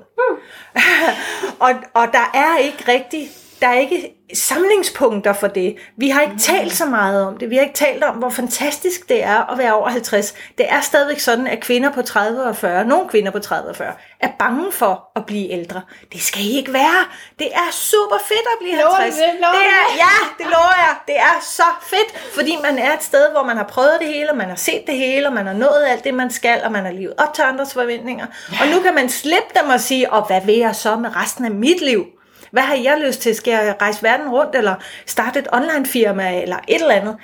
og, 1.60 1.70
og 1.94 2.08
der 2.12 2.32
er 2.34 2.58
ikke 2.58 2.84
rigtig, 2.88 3.30
der 3.62 3.68
er 3.68 3.80
ikke 3.80 4.14
samlingspunkter 4.34 5.34
for 5.34 5.48
det. 5.48 5.76
Vi 5.98 6.10
har 6.10 6.22
ikke 6.22 6.38
talt 6.40 6.74
så 6.74 6.86
meget 6.86 7.28
om 7.28 7.38
det. 7.38 7.50
Vi 7.50 7.56
har 7.56 7.64
ikke 7.64 7.76
talt 7.76 8.04
om, 8.04 8.16
hvor 8.16 8.30
fantastisk 8.30 9.10
det 9.10 9.24
er 9.24 9.52
at 9.52 9.58
være 9.58 9.74
over 9.74 9.90
50. 9.90 10.34
Det 10.58 10.66
er 10.70 10.82
stadigvæk 10.82 11.20
sådan, 11.20 11.48
at 11.48 11.60
kvinder 11.60 11.92
på 11.92 12.02
30 12.02 12.44
og 12.44 12.56
40, 12.56 12.86
nogle 12.86 13.10
kvinder 13.10 13.32
på 13.32 13.40
30 13.40 13.70
og 13.70 13.76
40, 13.76 13.94
er 14.20 14.30
bange 14.40 14.72
for 14.72 15.12
at 15.16 15.26
blive 15.26 15.52
ældre. 15.52 15.82
Det 16.14 16.22
skal 16.22 16.42
I 16.42 16.58
ikke 16.58 16.74
være. 16.74 17.06
Det 17.40 17.48
er 17.54 17.72
super 17.72 18.18
fedt 18.28 18.48
at 18.54 18.58
blive 18.60 18.76
Lover 18.76 18.90
du 18.90 18.96
50. 18.96 19.16
det? 19.16 19.40
Lover 19.42 19.54
det 19.54 19.64
er, 19.64 19.96
ja, 19.98 20.44
det 20.44 20.46
lover 20.46 20.76
jeg. 20.78 20.96
Det 21.08 21.18
er 21.18 21.42
så 21.42 21.70
fedt, 21.82 22.34
fordi 22.36 22.58
man 22.64 22.80
er 22.80 22.94
et 22.94 23.04
sted, 23.04 23.32
hvor 23.32 23.44
man 23.44 23.58
har 23.58 23.64
prøvet 23.64 23.98
det 24.00 24.08
hele, 24.08 24.32
og 24.32 24.38
man 24.38 24.50
har 24.50 24.56
set 24.56 24.84
det 24.88 24.98
hele, 24.98 25.28
og 25.28 25.34
man 25.34 25.48
har 25.48 25.54
nået 25.54 25.86
alt 25.88 26.04
det, 26.04 26.14
man 26.14 26.32
skal, 26.32 26.62
og 26.64 26.72
man 26.72 26.86
har 26.86 26.92
levet 26.92 27.14
op 27.18 27.34
til 27.34 27.42
andres 27.42 27.74
forventninger. 27.74 28.26
Og 28.62 28.68
nu 28.68 28.80
kan 28.80 28.96
man 28.96 29.10
slippe 29.10 29.60
dem 29.62 29.70
og 29.70 29.80
sige, 29.80 30.14
og 30.14 30.28
hvad 30.28 30.42
vil 30.42 30.56
jeg 30.58 30.76
så 30.76 30.96
med 30.96 31.16
resten 31.16 31.46
af 31.46 31.52
mit 31.52 31.82
liv? 31.82 32.06
Hvad 32.52 32.64
har 32.64 32.76
jeg 32.76 33.02
lyst 33.06 33.22
til? 33.22 33.36
Skal 33.36 33.52
jeg 33.52 33.76
rejse 33.82 34.04
verden 34.04 34.30
rundt, 34.30 34.56
eller 34.56 34.76
starte 35.06 35.40
et 35.40 35.48
online 35.54 35.86
firma, 35.86 36.42
eller 36.42 36.58
et 36.68 36.82
eller 36.82 36.94
andet? 36.96 37.16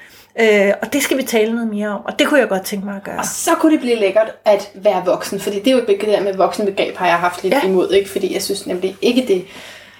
Øh, 0.42 0.74
og 0.82 0.94
det 0.94 1.04
skal 1.04 1.18
vi 1.18 1.24
tale 1.24 1.52
noget 1.54 1.68
mere 1.68 1.88
om, 1.90 2.06
og 2.06 2.20
det 2.20 2.28
kunne 2.28 2.40
jeg 2.40 2.50
godt 2.50 2.64
tænke 2.66 2.86
mig 2.86 2.96
at 2.96 3.04
gøre. 3.04 3.24
Så 3.24 3.56
kunne 3.56 3.72
det 3.72 3.80
blive 3.80 3.96
lækkert 3.96 4.32
at 4.46 4.72
være 4.74 5.06
voksen, 5.06 5.40
fordi 5.40 5.60
det 5.60 5.68
er 5.68 5.72
jo 5.72 5.78
et 5.78 5.86
begreb, 5.86 6.02
det 6.02 6.10
der 6.18 6.24
med 6.24 6.34
voksenbegreb 6.34 6.98
har 6.98 7.08
jeg 7.08 7.16
haft 7.20 7.44
lidt 7.44 7.54
Ja. 7.54 7.62
imod, 7.66 7.92
ikke? 7.92 8.10
fordi 8.10 8.34
jeg 8.34 8.42
synes 8.42 8.68
nemlig 8.68 8.96
ikke 9.02 9.26
det 9.28 9.46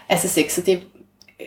er 0.10 0.18
så 0.18 0.28
sexet. 0.30 0.66
Det 0.66 0.74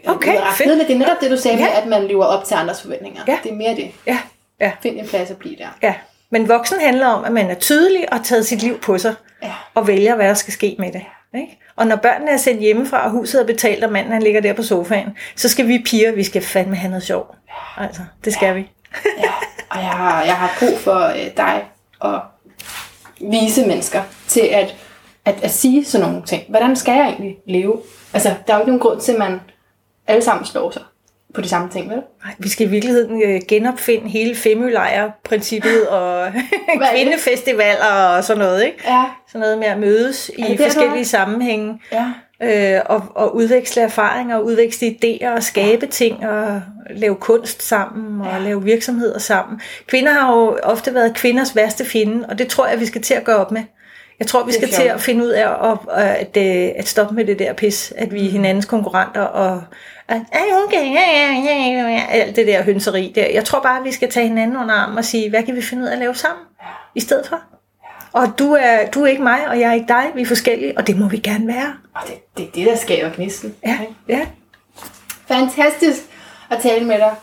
er 0.05 0.11
Okay, 0.11 0.29
noget 0.33 0.47
ret 0.47 0.55
fedt. 0.55 0.67
kedeligt. 0.69 0.89
Det 0.89 0.95
er 0.95 0.99
netop 0.99 1.21
det, 1.21 1.31
du 1.31 1.37
sagde 1.37 1.57
Ja. 1.59 1.65
med, 1.65 1.73
at 1.83 1.87
man 1.89 2.09
lever 2.09 2.25
op 2.25 2.45
til 2.45 2.55
andres 2.55 2.83
forventninger. 2.83 3.23
Ja. 3.29 3.39
Det 3.43 3.51
er 3.51 3.55
mere 3.57 3.77
det. 3.77 3.91
Ja, 4.07 4.19
ja, 4.61 4.73
Find 4.83 5.01
en 5.01 5.07
plads 5.09 5.31
at 5.31 5.37
blive 5.37 5.57
der. 5.57 5.69
ja. 5.83 5.95
Men 6.31 6.49
voksen 6.49 6.81
handler 6.81 7.07
om, 7.07 7.25
at 7.25 7.33
man 7.33 7.51
er 7.51 7.55
tydelig 7.55 8.13
og 8.13 8.17
har 8.19 8.25
taget 8.25 8.47
sit 8.47 8.63
liv 8.63 8.79
på 8.81 8.99
sig, 8.99 9.15
Ja. 9.43 9.53
og 9.75 9.87
vælger, 9.87 10.15
hvad 10.17 10.29
der 10.29 10.35
skal 10.35 10.53
ske 10.53 10.77
med 10.79 10.93
det. 10.93 11.03
Ikke? 11.35 11.59
Og 11.77 11.87
når 11.87 11.97
børnene 11.97 12.31
er 12.31 12.37
sendt 12.37 12.61
hjemmefra, 12.61 13.05
og 13.05 13.11
huset 13.11 13.41
er 13.41 13.47
betalt, 13.47 13.85
og 13.85 13.93
manden 13.93 14.13
han 14.13 14.23
ligger 14.23 14.41
der 14.41 14.53
på 14.53 14.63
sofaen, 14.63 15.17
så 15.37 15.49
skal 15.49 15.69
vi 15.69 15.83
piger, 15.87 16.13
vi 16.13 16.25
skal 16.25 16.43
fandme 16.43 16.77
have 16.77 16.91
noget 16.91 17.03
sjov. 17.03 17.35
Altså, 17.77 18.03
det 18.25 18.33
skal 18.33 18.55
vi. 18.57 18.71
Ja. 19.05 19.33
Og 19.71 19.79
jeg 19.79 19.91
har, 19.91 20.25
jeg 20.25 20.37
har 20.37 20.57
brug 20.59 20.79
for 20.79 21.07
øh, 21.07 21.37
dig 21.37 21.65
og 22.01 22.21
vise 23.21 23.67
mennesker 23.67 24.03
til 24.29 24.41
at, 24.41 24.77
at, 25.25 25.35
at 25.43 25.51
sige 25.51 25.85
sådan 25.85 26.07
nogle 26.07 26.23
ting. 26.27 26.43
Hvordan 26.49 26.77
skal 26.77 26.95
jeg 26.95 27.07
egentlig 27.07 27.37
leve? 27.47 27.83
Altså, 28.13 28.35
der 28.47 28.53
er 28.53 28.57
jo 28.57 28.63
ikke 28.63 28.71
nogen 28.71 28.81
grund 28.81 29.01
til, 29.01 29.13
at 29.13 29.19
man 29.19 29.41
alle 30.07 30.23
sammen 30.23 30.47
slår 30.47 30.71
sig 30.71 30.83
på 31.35 31.41
de 31.41 31.49
samme 31.49 31.69
ting, 31.71 31.91
vel? 31.91 32.03
Nej, 32.25 32.35
vi 32.39 32.49
skal 32.49 32.67
i 32.67 32.71
virkeligheden 32.71 33.23
øh, 33.23 33.41
genopfinde 33.49 34.09
hele 34.09 34.35
Femølejr-princippet 34.35 35.89
og 35.99 36.33
kvindefestivaler 36.93 38.17
og 38.17 38.25
sådan 38.25 38.43
noget, 38.43 38.65
ikke? 38.65 38.79
Ja. 38.85 39.05
Sådan 39.29 39.41
noget 39.41 39.59
med 39.59 39.67
at 39.67 39.79
mødes 39.79 40.31
i 40.39 40.43
det 40.43 40.61
forskellige 40.61 41.05
sammenhænge. 41.05 41.81
Ja. 41.93 42.77
øh, 42.77 42.83
og, 42.87 43.03
og 43.15 43.37
udveksle 43.37 43.83
erfaringer, 43.83 44.37
og 44.37 44.45
udveksle 44.45 44.97
idéer 45.05 45.29
og 45.29 45.43
skabe 45.43 45.87
ting 45.87 46.29
og 46.29 46.63
lave 46.91 47.15
kunst 47.15 47.63
sammen 47.63 48.21
og 48.21 48.33
ja. 48.33 48.39
lave 48.39 48.65
virksomheder 48.65 49.19
sammen. 49.19 49.61
Kvinder 49.87 50.13
har 50.13 50.37
jo 50.37 50.59
ofte 50.63 50.95
været 50.95 51.15
kvinders 51.15 51.57
værste 51.57 51.85
fjende, 51.85 52.27
og 52.29 52.39
det 52.39 52.49
tror 52.49 52.67
jeg, 52.67 52.81
vi 52.81 52.87
skal 52.87 53.03
til 53.03 53.15
at 53.15 53.25
gøre 53.25 53.37
op 53.37 53.51
med. 53.51 53.63
Jeg 54.19 54.27
tror, 54.27 54.45
vi 54.45 54.53
skal 54.53 54.69
til 54.69 54.83
at 54.83 55.01
finde 55.01 55.25
ud 55.25 55.29
af 55.29 55.71
at, 55.71 55.79
at, 55.97 56.37
at, 56.37 56.73
at 56.77 56.89
stoppe 56.89 57.15
med 57.15 57.25
det 57.25 57.39
der 57.39 57.53
pis, 57.53 57.93
at 57.97 58.15
vi 58.15 58.27
er 58.27 58.31
hinandens 58.31 58.65
konkurrenter 58.65 59.21
og 59.21 59.63
"Ej, 60.09 60.25
okay, 60.67 60.93
ja, 60.95 61.05
ja, 61.11 61.33
ja, 61.33 61.55
ja, 61.55 61.89
ja," 61.89 62.07
alt 62.11 62.37
det 62.37 62.47
der 62.47 62.63
hønseri 62.63 63.13
der. 63.15 63.27
Jeg 63.27 63.45
tror 63.45 63.61
bare, 63.61 63.79
at 63.79 63.85
vi 63.85 63.93
skal 63.93 64.11
tage 64.11 64.29
hinanden 64.29 64.57
under 64.57 64.75
armen 64.75 64.99
og 64.99 65.05
sige, 65.05 65.31
hvad 65.31 65.43
kan 65.43 65.57
vi 65.57 65.63
finde 65.63 65.83
ud 65.83 65.89
af 65.89 65.93
at 65.93 65.99
lave 65.99 66.15
sammen 66.15 66.45
i 66.95 67.01
stedet 67.01 67.27
for? 67.27 67.41
Og 68.13 68.39
du 68.39 68.53
er, 68.53 68.91
du 68.91 69.03
er 69.03 69.07
ikke 69.07 69.23
mig, 69.23 69.49
og 69.49 69.61
jeg 69.61 69.69
er 69.69 69.75
ikke 69.75 69.89
dig. 69.89 70.05
Vi 70.15 70.23
er 70.23 70.27
forskellige, 70.27 70.79
og 70.79 70.87
det 70.87 70.99
må 70.99 71.09
vi 71.09 71.19
gerne 71.19 71.47
være. 71.47 71.75
Og 71.95 72.01
det, 72.07 72.37
det 72.37 72.47
er 72.47 72.51
det, 72.53 72.67
der 72.67 72.77
skaber 72.77 73.11
gnisten. 73.17 73.55
Ja, 73.67 73.79
ja. 74.09 74.27
Fantastisk 75.27 76.01
at 76.51 76.59
tale 76.63 76.85
med 76.85 76.99
dig. 76.99 77.15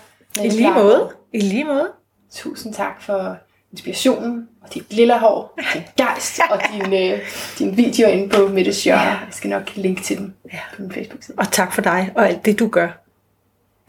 I 0.43 0.49
lige 0.49 0.71
måde. 0.71 1.09
I 1.33 1.39
lige 1.39 1.63
måde. 1.63 1.91
Tusind 2.31 2.73
tak 2.73 3.01
for 3.01 3.37
inspirationen, 3.73 4.47
og 4.61 4.73
dit 4.73 4.93
lille 4.93 5.19
hår, 5.19 5.59
din 5.73 5.81
gejst, 5.97 6.39
og 6.49 6.59
din, 6.73 6.93
øh, 6.93 7.19
din 7.59 7.77
video 7.77 8.07
inde 8.07 8.29
på 8.29 8.47
Mettes 8.47 8.83
Hjørne. 8.83 9.01
Jeg 9.01 9.19
skal 9.31 9.49
nok 9.49 9.75
linke 9.75 10.01
til 10.01 10.17
den 10.17 10.33
Ja. 10.53 10.59
på 10.75 10.81
min 10.81 10.91
Facebook-side. 10.91 11.37
Og 11.39 11.51
tak 11.51 11.73
for 11.73 11.81
dig, 11.81 12.11
og 12.15 12.27
alt 12.27 12.45
det, 12.45 12.59
du 12.59 12.67
gør. 12.67 12.87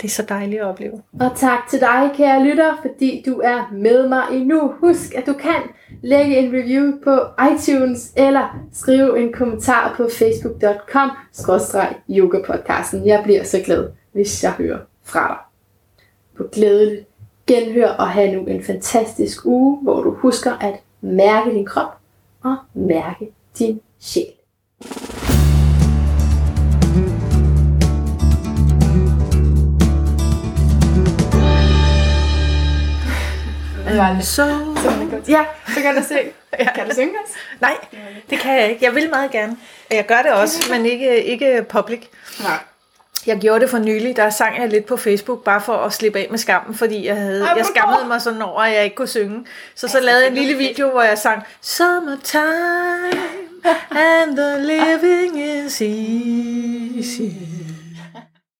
Det 0.00 0.08
er 0.08 0.12
så 0.12 0.22
dejligt 0.28 0.60
at 0.60 0.66
opleve. 0.66 1.02
Og 1.20 1.30
tak 1.36 1.58
til 1.70 1.80
dig, 1.80 2.10
kære 2.16 2.44
lytter, 2.44 2.74
fordi 2.82 3.22
du 3.26 3.40
er 3.44 3.70
med 3.72 4.08
mig 4.08 4.22
endnu. 4.32 4.72
Husk, 4.80 5.14
at 5.14 5.26
du 5.26 5.32
kan 5.32 5.54
lægge 6.02 6.36
en 6.38 6.52
review 6.52 6.92
på 7.04 7.20
iTunes, 7.52 8.12
eller 8.16 8.58
skrive 8.72 9.22
en 9.22 9.32
kommentar 9.32 9.94
på 9.96 10.08
facebook.com 10.18 11.10
yogapodcasten. 12.10 13.06
Jeg 13.06 13.20
bliver 13.24 13.44
så 13.44 13.62
glad, 13.64 13.88
hvis 14.12 14.42
jeg 14.44 14.52
hører 14.52 14.78
fra 15.04 15.28
dig. 15.28 15.36
På 16.36 16.44
glædeligt 16.52 17.08
genhør 17.46 17.88
og 17.88 18.08
have 18.08 18.32
nu 18.32 18.46
en 18.46 18.64
fantastisk 18.64 19.44
uge, 19.44 19.78
hvor 19.82 20.02
du 20.02 20.14
husker 20.14 20.52
at 20.60 20.74
mærke 21.00 21.50
din 21.50 21.66
krop 21.66 21.98
og 22.42 22.56
mærke 22.74 23.28
din 23.58 23.80
sjæl. 24.00 24.26
Lidt 33.86 34.26
Så... 34.26 34.60
Ja, 35.28 35.44
så 35.68 35.80
kan 35.82 35.96
du 35.96 36.02
se. 36.02 36.18
Kan 36.74 36.88
du 36.88 36.94
synge 36.94 37.14
os? 37.24 37.30
Nej, 37.60 37.76
det 38.30 38.38
kan 38.38 38.60
jeg 38.60 38.70
ikke. 38.70 38.84
Jeg 38.84 38.94
vil 38.94 39.10
meget 39.10 39.30
gerne. 39.30 39.56
Jeg 39.90 40.06
gør 40.06 40.22
det 40.22 40.32
også, 40.32 40.72
men 40.72 40.86
ikke, 40.86 41.24
ikke 41.24 41.66
public. 41.68 42.00
Nej. 42.42 42.58
Jeg 43.26 43.38
gjorde 43.38 43.60
det 43.60 43.70
for 43.70 43.78
nylig, 43.78 44.16
der 44.16 44.30
sang 44.30 44.60
jeg 44.60 44.68
lidt 44.68 44.86
på 44.86 44.96
Facebook, 44.96 45.44
bare 45.44 45.60
for 45.60 45.72
at 45.76 45.92
slippe 45.92 46.18
af 46.18 46.26
med 46.30 46.38
skammen, 46.38 46.74
fordi 46.74 47.06
jeg, 47.06 47.16
havde, 47.16 47.44
Ej, 47.44 47.54
jeg 47.56 47.66
skammede 47.66 48.08
mig 48.08 48.22
sådan 48.22 48.42
over, 48.42 48.60
at 48.60 48.74
jeg 48.74 48.84
ikke 48.84 48.96
kunne 48.96 49.08
synge. 49.08 49.46
Så 49.74 49.88
så 49.88 50.00
lavede 50.00 50.22
jeg 50.22 50.28
en 50.28 50.34
lille 50.34 50.54
video, 50.54 50.90
hvor 50.90 51.02
jeg 51.02 51.18
sang, 51.18 51.42
Summertime, 51.60 53.22
and 53.90 54.36
the 54.36 54.58
living 54.60 55.40
is 55.40 55.80
easy. 55.80 57.30